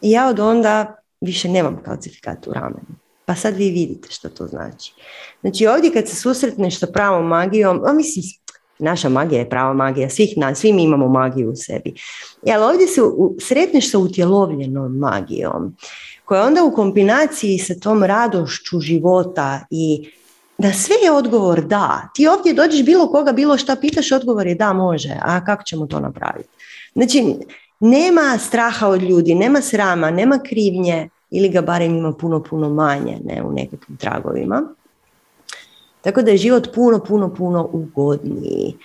i 0.00 0.10
ja 0.10 0.28
od 0.28 0.40
onda 0.40 0.96
više 1.20 1.48
nemam 1.48 1.82
kalcifikat 1.84 2.46
u 2.46 2.52
ramenu. 2.52 2.96
Pa 3.24 3.34
sad 3.34 3.56
vi 3.56 3.70
vidite 3.70 4.08
što 4.10 4.28
to 4.28 4.46
znači. 4.46 4.92
Znači 5.40 5.66
ovdje 5.66 5.92
kad 5.92 6.08
se 6.08 6.16
susretneš 6.16 6.78
sa 6.78 6.86
pravom 6.86 7.26
magijom, 7.26 7.82
a 7.86 7.92
mislim, 7.92 8.24
naša 8.78 9.08
magija 9.08 9.38
je 9.38 9.50
prava 9.50 9.72
magija, 9.72 10.10
svih 10.10 10.34
nas, 10.36 10.58
svi 10.58 10.72
mi 10.72 10.82
imamo 10.82 11.08
magiju 11.08 11.50
u 11.50 11.56
sebi. 11.56 11.94
Ali 12.52 12.64
ovdje 12.64 12.86
se 12.86 13.00
sretneš 13.40 13.90
sa 13.90 13.98
utjelovljenom 13.98 14.98
magijom, 14.98 15.76
koja 16.24 16.42
onda 16.42 16.64
u 16.64 16.74
kombinaciji 16.74 17.58
sa 17.58 17.74
tom 17.74 18.04
radošću 18.04 18.80
života 18.80 19.60
i 19.70 20.10
da 20.58 20.72
sve 20.72 20.96
je 21.04 21.12
odgovor 21.12 21.64
da. 21.64 22.10
Ti 22.14 22.26
ovdje 22.26 22.54
dođeš 22.54 22.84
bilo 22.84 23.08
koga, 23.08 23.32
bilo 23.32 23.58
šta 23.58 23.76
pitaš, 23.76 24.12
odgovor 24.12 24.46
je 24.46 24.54
da, 24.54 24.72
može. 24.72 25.16
A 25.22 25.44
kako 25.44 25.62
ćemo 25.62 25.86
to 25.86 26.00
napraviti? 26.00 26.48
Znači, 26.94 27.34
nema 27.80 28.38
straha 28.38 28.88
od 28.88 29.02
ljudi, 29.02 29.34
nema 29.34 29.60
srama, 29.60 30.10
nema 30.10 30.38
krivnje 30.38 31.08
ili 31.30 31.48
ga 31.48 31.62
barem 31.62 31.96
ima 31.96 32.12
puno, 32.12 32.42
puno 32.42 32.70
manje 32.70 33.18
ne, 33.24 33.42
u 33.42 33.52
nekakvim 33.52 33.96
tragovima. 33.96 34.62
Tako 36.00 36.22
da 36.22 36.30
je 36.30 36.36
život 36.36 36.68
puno, 36.74 37.04
puno, 37.04 37.34
puno 37.34 37.68
ugodniji. 37.72 38.76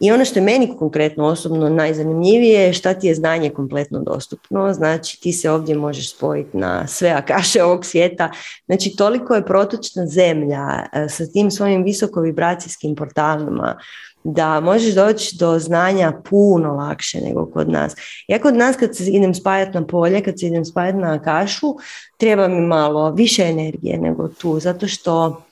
I 0.00 0.12
ono 0.12 0.24
što 0.24 0.38
je 0.38 0.44
meni 0.44 0.76
konkretno 0.78 1.24
osobno 1.24 1.68
najzanimljivije 1.68 2.60
je 2.60 2.72
šta 2.72 2.94
ti 2.94 3.06
je 3.06 3.14
znanje 3.14 3.50
kompletno 3.50 4.00
dostupno. 4.00 4.72
Znači 4.72 5.20
ti 5.20 5.32
se 5.32 5.50
ovdje 5.50 5.74
možeš 5.76 6.16
spojiti 6.16 6.56
na 6.56 6.86
sve 6.86 7.10
akaše 7.10 7.62
ovog 7.62 7.84
svijeta. 7.84 8.30
Znači 8.66 8.96
toliko 8.96 9.34
je 9.34 9.46
protočna 9.46 10.06
zemlja 10.06 10.86
e, 10.92 11.08
sa 11.08 11.26
tim 11.26 11.50
svojim 11.50 11.84
visokovibracijskim 11.84 12.94
portalima 12.94 13.78
da 14.24 14.60
možeš 14.60 14.94
doći 14.94 15.36
do 15.36 15.58
znanja 15.58 16.12
puno 16.30 16.72
lakše 16.72 17.20
nego 17.20 17.46
kod 17.46 17.68
nas. 17.68 17.94
Ja 18.28 18.38
kod 18.38 18.56
nas 18.56 18.76
kad 18.76 18.96
se 18.96 19.04
idem 19.10 19.34
spajati 19.34 19.78
na 19.78 19.86
polje, 19.86 20.20
kad 20.20 20.40
se 20.40 20.46
idem 20.46 20.64
spajati 20.64 20.98
na 20.98 21.12
akašu, 21.14 21.74
treba 22.16 22.48
mi 22.48 22.60
malo 22.60 23.10
više 23.10 23.42
energije 23.42 23.98
nego 23.98 24.28
tu, 24.28 24.60
zato 24.60 24.88
što 24.88 25.42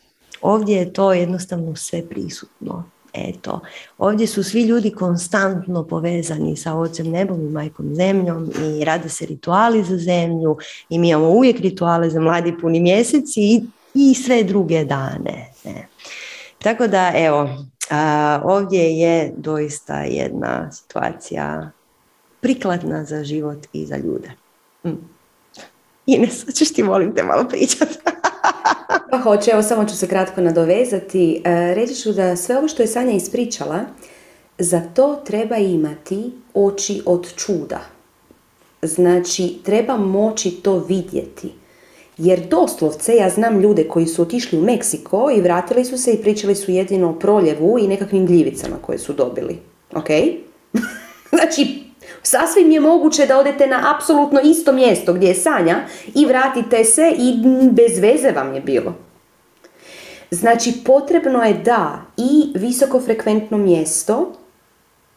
ovdje 0.41 0.77
je 0.77 0.93
to 0.93 1.13
jednostavno 1.13 1.77
sve 1.77 2.09
prisutno. 2.09 2.85
Eto, 3.13 3.61
ovdje 3.99 4.27
su 4.27 4.43
svi 4.43 4.63
ljudi 4.63 4.91
konstantno 4.91 5.85
povezani 5.85 6.57
sa 6.57 6.75
ocem 6.75 7.11
nebom 7.11 7.41
i 7.41 7.51
majkom 7.51 7.95
zemljom 7.95 8.51
i 8.65 8.85
rade 8.85 9.09
se 9.09 9.27
rituali 9.27 9.85
za 9.85 9.97
zemlju 9.97 10.57
i 10.89 10.99
mi 10.99 11.09
imamo 11.09 11.29
uvijek 11.29 11.61
rituale 11.61 12.11
za 12.11 12.21
mladi 12.21 12.55
puni 12.61 12.81
mjeseci 12.81 13.41
i, 13.41 13.63
i 13.95 14.15
sve 14.15 14.45
druge 14.45 14.85
dane. 14.85 15.53
Ne. 15.65 15.89
Tako 16.63 16.87
da, 16.87 17.13
evo, 17.15 17.49
a, 17.91 18.41
ovdje 18.45 18.99
je 18.99 19.33
doista 19.37 19.99
jedna 20.01 20.73
situacija 20.73 21.71
prikladna 22.41 23.05
za 23.05 23.25
život 23.25 23.59
i 23.73 23.87
za 23.87 23.97
ljude. 23.97 24.31
Mm. 24.85 24.91
Ines, 26.07 26.45
ćeš 26.55 26.73
ti 26.73 26.83
molim 26.83 27.15
te 27.15 27.23
malo 27.23 27.45
pričati. 27.49 27.99
pa 29.11 29.19
hoće, 29.19 29.51
evo 29.51 29.63
samo 29.63 29.85
ću 29.85 29.97
se 29.97 30.09
kratko 30.09 30.41
nadovezati. 30.41 31.43
E, 31.45 31.75
reći 31.75 31.95
ću 31.95 32.13
da 32.13 32.37
sve 32.37 32.59
ovo 32.59 32.69
što 32.69 32.83
je 32.83 32.87
Sanja 32.87 33.13
ispričala, 33.13 33.81
za 34.59 34.81
to 34.95 35.23
treba 35.27 35.57
imati 35.57 36.33
oči 36.55 37.03
od 37.07 37.35
čuda. 37.35 37.81
Znači, 38.83 39.59
treba 39.65 39.97
moći 39.97 40.51
to 40.51 40.79
vidjeti. 40.79 41.53
Jer 42.19 42.41
doslovce 42.47 43.17
ja 43.17 43.31
znam 43.31 43.61
ljude 43.61 43.89
koji 43.89 44.07
su 44.07 44.23
otišli 44.23 44.59
u 44.59 44.63
Meksiko 44.63 45.31
i 45.37 45.41
vratili 45.41 45.85
su 45.85 45.99
se 45.99 46.13
i 46.13 46.23
pričali 46.23 46.55
su 46.55 46.71
jedino 46.71 47.11
o 47.11 47.19
proljevu 47.19 47.79
i 47.79 47.89
nekakvim 47.89 48.27
gljivicama 48.27 48.77
koje 48.83 48.99
su 48.99 49.13
dobili. 49.13 49.59
Ok? 49.95 50.09
znači, 51.33 51.83
sasvim 52.23 52.71
je 52.71 52.81
moguće 52.81 53.27
da 53.27 53.39
odete 53.39 53.67
na 53.67 53.95
apsolutno 53.95 54.41
isto 54.45 54.73
mjesto 54.73 55.13
gdje 55.13 55.29
je 55.29 55.35
Sanja 55.35 55.77
i 56.15 56.27
vratite 56.27 56.85
se 56.85 57.15
i 57.19 57.35
bez 57.71 57.99
veze 57.99 58.31
vam 58.31 58.55
je 58.55 58.61
bilo. 58.61 58.95
Znači, 60.31 60.73
potrebno 60.85 61.43
je 61.43 61.55
da 61.55 62.03
i 62.17 62.53
visokofrekventno 62.55 63.59
mjesto, 63.59 64.33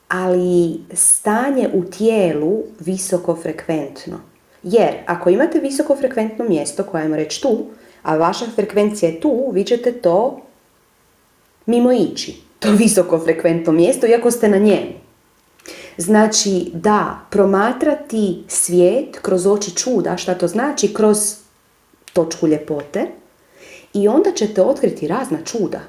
ali 0.07 0.79
stanje 0.93 1.69
u 1.73 1.83
tijelu 1.83 2.63
visokofrekventno. 2.79 4.30
Jer 4.63 4.93
ako 5.05 5.29
imate 5.29 5.59
visoko 5.59 5.95
frekventno 5.95 6.45
mjesto, 6.45 6.83
koje 6.83 7.03
ajmo 7.03 7.15
reći 7.15 7.41
tu, 7.41 7.65
a 8.03 8.17
vaša 8.17 8.45
frekvencija 8.55 9.11
je 9.11 9.19
tu, 9.19 9.51
vi 9.53 9.63
ćete 9.63 9.91
to 9.91 10.41
mimo 11.65 11.91
ići. 11.91 12.41
To 12.59 12.71
visoko 12.71 13.19
frekventno 13.19 13.73
mjesto, 13.73 14.07
iako 14.07 14.31
ste 14.31 14.49
na 14.49 14.57
njemu. 14.57 14.91
Znači 15.97 16.71
da 16.73 17.19
promatrati 17.29 18.43
svijet 18.47 19.19
kroz 19.21 19.47
oči 19.47 19.75
čuda, 19.75 20.17
šta 20.17 20.35
to 20.35 20.47
znači? 20.47 20.93
Kroz 20.93 21.17
točku 22.13 22.47
ljepote. 22.47 23.07
I 23.93 24.07
onda 24.07 24.31
ćete 24.31 24.61
otkriti 24.61 25.07
razna 25.07 25.37
čuda. 25.45 25.79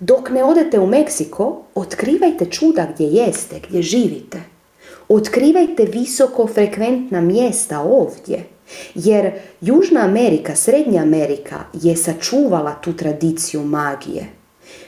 Dok 0.00 0.30
ne 0.30 0.44
odete 0.44 0.78
u 0.78 0.86
Meksiko, 0.86 1.62
otkrivajte 1.74 2.46
čuda 2.46 2.86
gdje 2.94 3.06
jeste, 3.06 3.60
gdje 3.68 3.82
živite. 3.82 4.38
Otkrivajte 5.12 5.84
visoko 5.84 6.46
frekventna 6.46 7.20
mjesta 7.20 7.80
ovdje. 7.80 8.44
Jer 8.94 9.32
Južna 9.60 10.00
Amerika, 10.00 10.56
Srednja 10.56 11.02
Amerika 11.02 11.64
je 11.72 11.96
sačuvala 11.96 12.74
tu 12.74 12.92
tradiciju 12.92 13.64
magije. 13.64 14.26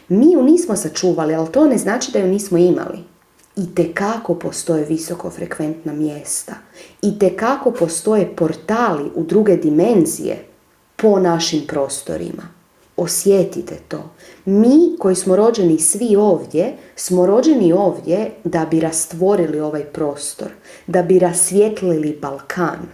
Mi 0.08 0.32
ju 0.32 0.42
nismo 0.42 0.76
sačuvali, 0.76 1.34
ali 1.34 1.52
to 1.52 1.66
ne 1.66 1.78
znači 1.78 2.12
da 2.12 2.18
ju 2.18 2.26
nismo 2.26 2.58
imali. 2.58 2.98
I 3.56 3.74
te 3.74 3.92
kako 3.94 4.34
postoje 4.34 4.84
visoko 4.84 5.30
frekventna 5.30 5.92
mjesta. 5.92 6.54
I 7.02 7.18
te 7.18 7.36
kako 7.36 7.70
postoje 7.70 8.36
portali 8.36 9.10
u 9.14 9.24
druge 9.24 9.56
dimenzije 9.56 10.44
po 10.96 11.18
našim 11.18 11.62
prostorima. 11.66 12.61
Osjetite 12.96 13.76
to. 13.88 14.10
Mi 14.44 14.96
koji 14.98 15.16
smo 15.16 15.36
rođeni 15.36 15.78
svi 15.78 16.16
ovdje, 16.16 16.76
smo 16.96 17.26
rođeni 17.26 17.72
ovdje 17.72 18.30
da 18.44 18.66
bi 18.70 18.80
rastvorili 18.80 19.60
ovaj 19.60 19.84
prostor, 19.84 20.48
da 20.86 21.02
bi 21.02 21.18
rasvjetlili 21.18 22.18
Balkan. 22.22 22.88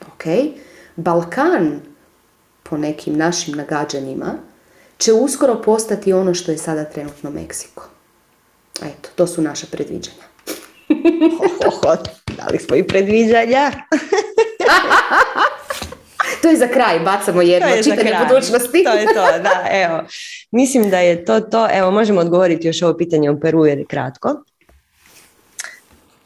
Ok? 0.00 0.24
Balkan, 0.96 1.80
po 2.62 2.76
nekim 2.76 3.16
našim 3.16 3.54
nagađanjima, 3.54 4.34
će 4.98 5.12
uskoro 5.12 5.62
postati 5.62 6.12
ono 6.12 6.34
što 6.34 6.52
je 6.52 6.58
sada 6.58 6.84
trenutno 6.84 7.30
Meksiko. 7.30 7.88
Eto, 8.82 9.08
to 9.14 9.26
su 9.26 9.42
naša 9.42 9.66
predviđanja. 9.70 10.22
da 12.36 12.46
li 12.52 12.58
smo 12.58 12.76
i 12.76 12.82
predviđanja? 12.82 13.72
To 16.42 16.48
je 16.48 16.56
za 16.56 16.68
kraj, 16.68 17.00
bacamo 17.00 17.42
jedno, 17.42 17.68
čitanje 17.84 18.12
budućnosti. 18.28 18.84
to 18.84 18.92
je 18.92 19.06
to, 19.06 19.38
da, 19.42 19.66
evo. 19.70 20.02
Mislim 20.50 20.90
da 20.90 20.98
je 20.98 21.24
to 21.24 21.40
to. 21.40 21.68
Evo, 21.72 21.90
možemo 21.90 22.20
odgovoriti 22.20 22.66
još 22.66 22.82
ovo 22.82 22.96
pitanje 22.96 23.30
o 23.30 23.40
Peru 23.40 23.66
jer 23.66 23.78
je 23.78 23.84
kratko. 23.84 24.42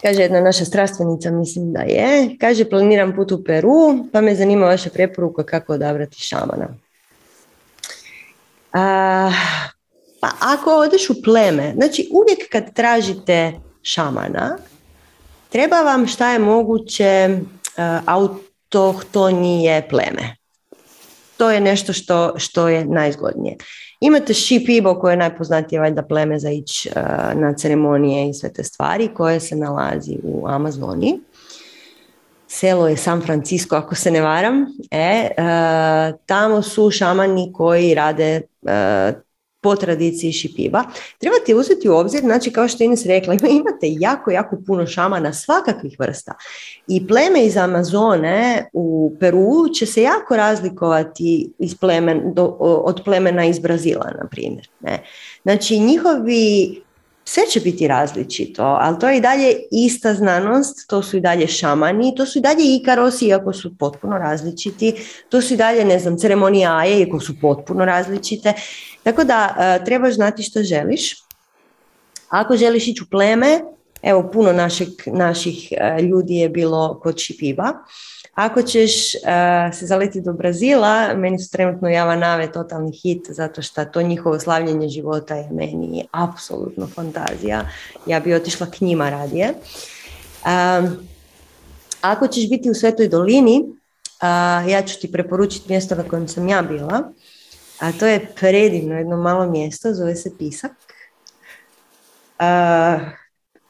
Kaže 0.02 0.22
jedna 0.22 0.40
naša 0.40 0.64
strastvenica, 0.64 1.30
mislim 1.30 1.72
da 1.72 1.80
je. 1.80 2.36
Kaže, 2.40 2.70
planiram 2.70 3.14
put 3.16 3.32
u 3.32 3.44
Peru, 3.44 4.08
pa 4.12 4.20
me 4.20 4.34
zanima 4.34 4.66
vaša 4.66 4.90
preporuka 4.90 5.44
kako 5.44 5.72
odabrati 5.72 6.20
šamana. 6.20 6.68
A, 8.72 9.32
pa 10.20 10.28
ako 10.40 10.70
odeš 10.70 11.10
u 11.10 11.22
pleme, 11.24 11.72
znači 11.76 12.08
uvijek 12.12 12.48
kad 12.52 12.74
tražite 12.74 13.52
šamana, 13.82 14.58
treba 15.48 15.80
vam 15.80 16.06
šta 16.06 16.32
je 16.32 16.38
moguće 16.38 17.28
uh, 17.30 18.02
to 19.12 19.30
nije 19.30 19.88
pleme. 19.88 20.36
To 21.36 21.50
je 21.50 21.60
nešto 21.60 21.92
što, 21.92 22.38
što 22.38 22.68
je 22.68 22.84
najzgodnije. 22.84 23.56
Imate 24.00 24.34
Shipibo 24.34 24.94
koje 25.00 25.12
je 25.12 25.16
najpoznatije 25.16 25.80
valjda 25.80 26.02
pleme 26.02 26.38
za 26.38 26.50
ići 26.50 26.90
uh, 26.96 27.40
na 27.40 27.54
ceremonije 27.54 28.28
i 28.28 28.34
sve 28.34 28.52
te 28.52 28.64
stvari 28.64 29.08
koje 29.14 29.40
se 29.40 29.56
nalazi 29.56 30.18
u 30.22 30.48
Amazoni. 30.48 31.20
Selo 32.48 32.88
je 32.88 32.96
San 32.96 33.20
Francisco 33.22 33.76
ako 33.76 33.94
se 33.94 34.10
ne 34.10 34.20
varam. 34.20 34.66
E, 34.90 35.28
uh, 35.38 36.18
tamo 36.26 36.62
su 36.62 36.90
šamani 36.90 37.52
koji 37.52 37.94
rade 37.94 38.40
uh, 38.62 38.70
po 39.60 39.76
tradiciji 39.76 40.32
šipiva. 40.32 40.84
Trebate 41.18 41.54
uzeti 41.54 41.88
u 41.88 41.94
obzir, 41.96 42.20
znači 42.20 42.52
kao 42.52 42.68
što 42.68 42.84
Ines 42.84 43.06
rekla, 43.06 43.34
imate 43.34 43.86
jako, 43.90 44.30
jako 44.30 44.56
puno 44.66 44.86
šamana 44.86 45.32
svakakvih 45.32 45.96
vrsta. 45.98 46.34
I 46.86 47.06
pleme 47.06 47.44
iz 47.44 47.56
Amazone 47.56 48.68
u 48.72 49.12
Peru 49.20 49.68
će 49.74 49.86
se 49.86 50.02
jako 50.02 50.36
razlikovati 50.36 51.52
iz 51.58 51.74
plemen, 51.74 52.22
do, 52.34 52.44
od 52.60 53.00
plemena 53.04 53.44
iz 53.44 53.58
Brazila, 53.58 54.12
na 54.22 54.28
primjer. 54.30 54.68
Ne? 54.80 55.02
Znači 55.42 55.78
njihovi 55.78 56.82
sve 57.24 57.42
će 57.46 57.60
biti 57.60 57.88
različito, 57.88 58.62
ali 58.62 58.98
to 58.98 59.08
je 59.08 59.16
i 59.16 59.20
dalje 59.20 59.54
ista 59.70 60.14
znanost, 60.14 60.88
to 60.88 61.02
su 61.02 61.16
i 61.16 61.20
dalje 61.20 61.46
šamani, 61.46 62.14
to 62.16 62.26
su 62.26 62.38
i 62.38 62.42
dalje 62.42 62.76
ikarosi, 62.76 63.26
iako 63.26 63.52
su 63.52 63.76
potpuno 63.78 64.18
različiti, 64.18 64.94
to 65.28 65.40
su 65.42 65.54
i 65.54 65.56
dalje, 65.56 65.84
ne 65.84 65.98
znam, 65.98 66.18
ceremonijaje, 66.18 67.00
iako 67.00 67.20
su 67.20 67.40
potpuno 67.40 67.84
različite. 67.84 68.52
Tako 69.02 69.24
da 69.24 69.54
uh, 69.56 69.84
trebaš 69.84 70.14
znati 70.14 70.42
što 70.42 70.62
želiš. 70.62 71.16
Ako 72.28 72.56
želiš 72.56 72.88
ići 72.88 73.02
u 73.02 73.10
pleme, 73.10 73.60
evo 74.02 74.30
puno 74.32 74.52
naših, 74.52 74.88
naših 75.06 75.68
uh, 75.72 76.04
ljudi 76.04 76.34
je 76.34 76.48
bilo 76.48 77.00
kod 77.02 77.18
Šipiva. 77.18 77.72
Ako 78.40 78.62
ćeš 78.62 79.14
uh, 79.14 79.20
se 79.78 79.86
zaleti 79.86 80.20
do 80.20 80.32
Brazila, 80.32 81.14
meni 81.14 81.38
su 81.38 81.50
trenutno 81.50 81.88
Java 81.88 82.16
Nave 82.16 82.52
totalni 82.52 82.92
hit, 82.92 83.26
zato 83.28 83.62
što 83.62 83.84
to 83.84 84.02
njihovo 84.02 84.38
slavljenje 84.38 84.88
života 84.88 85.34
je 85.34 85.48
meni 85.50 86.04
apsolutno 86.12 86.86
fantazija. 86.86 87.68
Ja 88.06 88.20
bi 88.20 88.34
otišla 88.34 88.66
k 88.66 88.80
njima 88.80 89.10
radije. 89.10 89.54
Um, 90.44 90.96
ako 92.00 92.26
ćeš 92.28 92.48
biti 92.48 92.70
u 92.70 92.74
Svetoj 92.74 93.08
dolini, 93.08 93.60
uh, 93.60 94.70
ja 94.70 94.82
ću 94.86 95.00
ti 95.00 95.12
preporučiti 95.12 95.72
mjesto 95.72 95.94
na 95.94 96.02
kojem 96.02 96.28
sam 96.28 96.48
ja 96.48 96.62
bila, 96.62 97.12
a 97.80 97.92
to 97.92 98.06
je 98.06 98.26
predivno 98.40 98.94
jedno 98.94 99.16
malo 99.16 99.46
mjesto, 99.46 99.94
zove 99.94 100.16
se 100.16 100.30
Pisak. 100.38 100.72
Uh, 102.38 103.00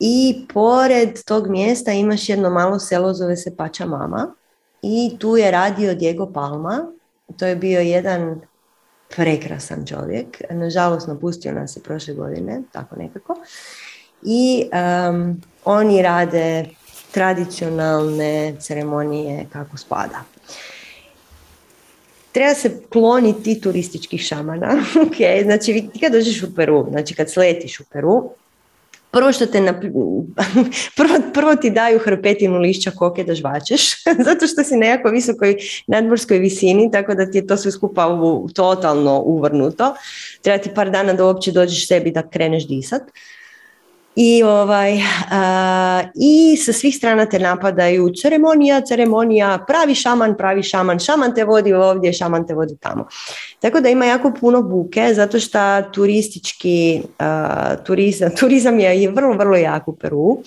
I 0.01 0.47
pored 0.55 1.25
tog 1.25 1.49
mjesta 1.49 1.93
imaš 1.93 2.29
jedno 2.29 2.51
malo 2.51 2.79
selo, 2.79 3.15
zove 3.15 3.37
se 3.37 3.57
Pača 3.57 3.87
Mama. 3.87 4.35
I 4.83 5.17
tu 5.19 5.37
je 5.37 5.51
radio 5.51 5.95
Diego 5.95 6.33
Palma. 6.33 6.87
To 7.37 7.47
je 7.47 7.57
bio 7.57 7.81
jedan 7.81 8.41
prekrasan 9.17 9.87
čovjek. 9.87 10.43
Nažalost, 10.51 11.09
napustio 11.09 11.53
nas 11.53 11.77
je 11.77 11.83
prošle 11.83 12.15
godine, 12.15 12.63
tako 12.73 12.97
nekako. 12.97 13.37
I 14.23 14.65
um, 14.73 15.43
oni 15.65 16.03
rade 16.03 16.67
tradicionalne 17.13 18.55
ceremonije 18.61 19.47
kako 19.53 19.77
spada. 19.77 20.23
Treba 22.33 22.55
se 22.55 22.83
kloniti 22.93 23.61
turističkih 23.61 24.21
šamana. 24.21 24.83
ok, 25.07 25.45
znači 25.45 25.89
ti 25.93 26.01
kad 26.01 26.13
dođeš 26.13 26.43
u 26.43 26.55
Peru, 26.55 26.87
znači 26.91 27.15
kad 27.15 27.31
sletiš 27.31 27.81
u 27.81 27.85
Peru, 27.93 28.31
prvo 29.11 29.33
što 29.33 29.47
te 29.47 29.61
prvo, 30.97 31.15
prvo 31.35 31.57
ti 31.57 31.71
daju 31.71 31.99
hrpetinu 31.99 32.59
lišća 32.59 32.91
koke 32.91 33.25
da 33.25 33.35
žvačeš, 33.35 34.05
zato 34.27 34.47
što 34.47 34.65
si 34.65 34.77
nekako 34.77 35.11
visokoj 35.11 35.57
nadmorskoj 35.87 36.39
visini, 36.39 36.91
tako 36.91 37.15
da 37.15 37.31
ti 37.31 37.39
je 37.39 37.47
to 37.47 37.57
sve 37.57 37.71
skupa 37.71 38.09
u, 38.09 38.49
totalno 38.55 39.21
uvrnuto. 39.21 39.95
Treba 40.43 40.59
ti 40.59 40.71
par 40.75 40.91
dana 40.91 41.13
da 41.13 41.25
uopće 41.25 41.53
dođeš 41.53 41.87
sebi 41.89 42.11
da 42.11 42.29
kreneš 42.29 42.69
disat. 42.69 43.03
I, 44.17 44.43
ovaj, 44.43 44.99
I 46.15 46.57
sa 46.57 46.73
svih 46.73 46.97
strana 46.97 47.27
te 47.27 47.39
napadaju 47.39 48.09
ceremonija, 48.23 48.81
ceremonija, 48.81 49.65
pravi 49.67 49.95
šaman, 49.95 50.37
pravi 50.37 50.63
šaman, 50.63 50.99
šaman 50.99 51.35
te 51.35 51.45
vodi 51.45 51.73
ovdje, 51.73 52.13
šaman 52.13 52.47
te 52.47 52.55
vodi 52.55 52.77
tamo. 52.81 53.07
Tako 53.61 53.81
da 53.81 53.89
ima 53.89 54.05
jako 54.05 54.33
puno 54.41 54.63
buke, 54.63 55.15
zato 55.15 55.41
što 55.41 55.59
turistički, 55.93 57.03
turizam, 57.87 58.31
turizam 58.41 58.81
je 58.81 59.11
vrlo, 59.11 59.33
vrlo 59.33 59.57
jak 59.57 59.89
u 59.89 59.97
Peru. 59.97 60.43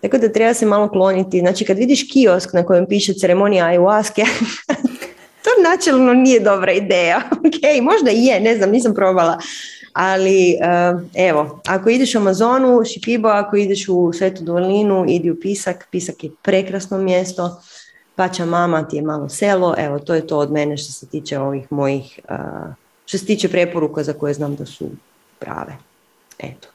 Tako 0.00 0.18
da 0.18 0.32
treba 0.32 0.54
se 0.54 0.66
malo 0.66 0.88
kloniti. 0.88 1.40
Znači 1.40 1.64
kad 1.64 1.78
vidiš 1.78 2.12
kiosk 2.12 2.52
na 2.52 2.62
kojem 2.62 2.86
piše 2.86 3.14
ceremonija 3.14 3.66
ayahuasca, 3.66 4.26
to 5.44 5.50
načelno 5.70 6.14
nije 6.14 6.40
dobra 6.40 6.72
ideja. 6.72 7.22
ok, 7.46 7.82
možda 7.82 8.10
i 8.10 8.24
je, 8.24 8.40
ne 8.40 8.56
znam, 8.56 8.70
nisam 8.70 8.94
probala 8.94 9.38
ali 9.94 10.50
eh, 10.50 10.94
evo, 11.28 11.60
ako 11.66 11.90
ideš 11.90 12.14
u 12.14 12.18
Amazonu, 12.18 12.84
Šipibo, 12.84 13.28
ako 13.28 13.56
ideš 13.56 13.88
u 13.88 14.12
Svetu 14.12 14.44
dolinu, 14.44 15.04
idi 15.08 15.30
u 15.30 15.40
Pisak. 15.40 15.88
Pisak 15.90 16.24
je 16.24 16.30
prekrasno 16.42 16.98
mjesto. 16.98 17.62
Pača 18.14 18.44
mama 18.44 18.88
ti 18.88 18.96
je 18.96 19.02
malo 19.02 19.28
selo. 19.28 19.74
Evo, 19.78 19.98
to 19.98 20.14
je 20.14 20.26
to 20.26 20.38
od 20.38 20.52
mene 20.52 20.76
što 20.76 20.92
se 20.92 21.06
tiče 21.06 21.38
ovih 21.38 21.72
mojih, 21.72 22.20
eh, 22.28 22.74
što 23.06 23.18
se 23.18 23.26
tiče 23.26 23.48
preporuka 23.48 24.02
za 24.02 24.12
koje 24.12 24.34
znam 24.34 24.56
da 24.56 24.66
su 24.66 24.90
prave. 25.38 25.76
Eto. 26.38 26.68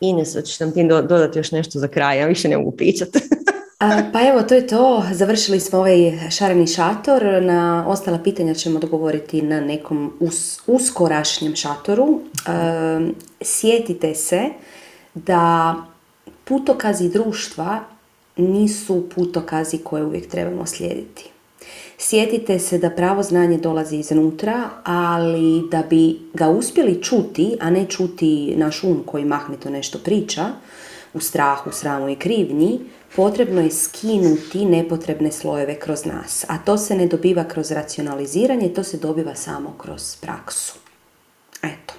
Ines, 0.00 0.34
hoćeš 0.34 0.60
nam 0.60 0.72
ti 0.72 0.88
dodati 0.88 1.38
još 1.38 1.52
nešto 1.52 1.78
za 1.78 1.88
kraj, 1.88 2.18
ja 2.18 2.26
više 2.26 2.48
ne 2.48 2.56
mogu 2.56 2.70
pričati. 2.70 3.18
Pa 3.78 4.28
evo, 4.28 4.42
to 4.42 4.54
je 4.54 4.66
to. 4.66 5.04
Završili 5.12 5.60
smo 5.60 5.78
ovaj 5.78 6.30
šareni 6.30 6.66
šator. 6.66 7.42
Na 7.42 7.84
ostala 7.88 8.18
pitanja 8.18 8.54
ćemo 8.54 8.78
dogovoriti 8.78 9.42
na 9.42 9.60
nekom 9.60 10.12
us, 10.20 10.60
uskorašnjem 10.66 11.56
šatoru. 11.56 12.20
Sjetite 13.40 14.14
se 14.14 14.42
da 15.14 15.74
putokazi 16.44 17.08
društva 17.08 17.80
nisu 18.36 19.08
putokazi 19.14 19.78
koje 19.78 20.04
uvijek 20.04 20.28
trebamo 20.28 20.66
slijediti. 20.66 21.30
Sjetite 21.98 22.58
se 22.58 22.78
da 22.78 22.90
pravo 22.90 23.22
znanje 23.22 23.58
dolazi 23.58 23.96
iznutra, 23.96 24.68
ali 24.84 25.68
da 25.70 25.82
bi 25.90 26.18
ga 26.34 26.48
uspjeli 26.48 27.02
čuti, 27.02 27.56
a 27.60 27.70
ne 27.70 27.86
čuti 27.86 28.54
naš 28.56 28.84
um 28.84 29.02
koji 29.06 29.24
mahnito 29.24 29.70
nešto 29.70 29.98
priča, 29.98 30.46
u 31.14 31.20
strahu, 31.20 31.70
sramu 31.72 32.08
i 32.08 32.16
krivnji, 32.16 32.80
potrebno 33.16 33.60
je 33.60 33.70
skinuti 33.70 34.64
nepotrebne 34.64 35.32
slojeve 35.32 35.78
kroz 35.78 36.04
nas. 36.04 36.44
A 36.48 36.58
to 36.58 36.78
se 36.78 36.96
ne 36.96 37.06
dobiva 37.06 37.44
kroz 37.44 37.70
racionaliziranje, 37.70 38.74
to 38.74 38.84
se 38.84 38.96
dobiva 38.96 39.34
samo 39.34 39.74
kroz 39.78 40.16
praksu. 40.16 40.74
Eto. 41.62 41.94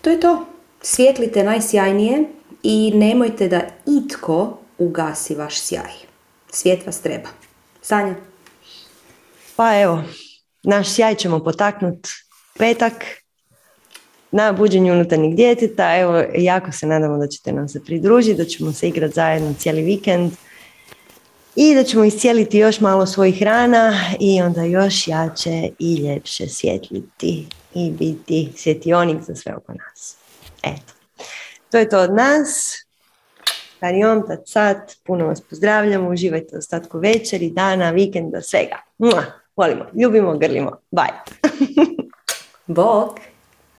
To 0.00 0.10
je 0.10 0.20
to. 0.20 0.46
Svjetlite 0.82 1.44
najsjajnije 1.44 2.24
i 2.62 2.92
nemojte 2.94 3.48
da 3.48 3.60
itko 3.86 4.58
ugasi 4.78 5.34
vaš 5.34 5.60
sjaj. 5.60 5.92
Svijet 6.52 6.86
vas 6.86 7.00
treba. 7.00 7.28
Sanja? 7.82 8.14
Pa 9.56 9.80
evo, 9.80 10.02
naš 10.62 10.88
sjaj 10.88 11.14
ćemo 11.14 11.44
potaknuti 11.44 12.08
petak 12.58 12.94
na 14.32 14.52
buđenju 14.52 14.92
unutarnjeg 14.92 15.34
djeteta. 15.34 15.96
Evo, 15.96 16.24
jako 16.36 16.72
se 16.72 16.86
nadamo 16.86 17.18
da 17.18 17.26
ćete 17.26 17.52
nam 17.52 17.68
se 17.68 17.84
pridružiti, 17.84 18.36
da 18.36 18.44
ćemo 18.44 18.72
se 18.72 18.88
igrati 18.88 19.14
zajedno 19.14 19.54
cijeli 19.58 19.82
vikend 19.82 20.32
i 21.56 21.74
da 21.74 21.84
ćemo 21.84 22.04
iscijeliti 22.04 22.58
još 22.58 22.80
malo 22.80 23.06
svojih 23.06 23.42
rana 23.42 23.94
i 24.20 24.42
onda 24.42 24.62
još 24.62 25.08
jače 25.08 25.68
i 25.78 25.94
ljepše 25.94 26.48
svjetliti 26.48 27.46
i 27.74 27.90
biti 27.90 28.52
svjetionik 28.56 29.22
za 29.22 29.34
sve 29.34 29.54
oko 29.54 29.72
nas. 29.72 30.16
Eto, 30.62 30.92
to 31.70 31.78
je 31.78 31.88
to 31.88 32.00
od 32.00 32.14
nas. 32.14 32.76
Kariom, 33.80 34.26
tat 34.26 34.40
sat, 34.46 34.92
puno 35.04 35.26
vas 35.26 35.40
pozdravljamo, 35.40 36.10
uživajte 36.10 36.58
ostatku 36.58 36.98
večeri, 36.98 37.50
dana, 37.50 37.90
vikenda, 37.90 38.42
svega. 38.42 38.76
Mua, 38.98 39.24
volimo, 39.56 39.84
ljubimo, 39.94 40.38
grlimo. 40.38 40.70
Bye. 40.90 41.18
Bok! 42.66 43.31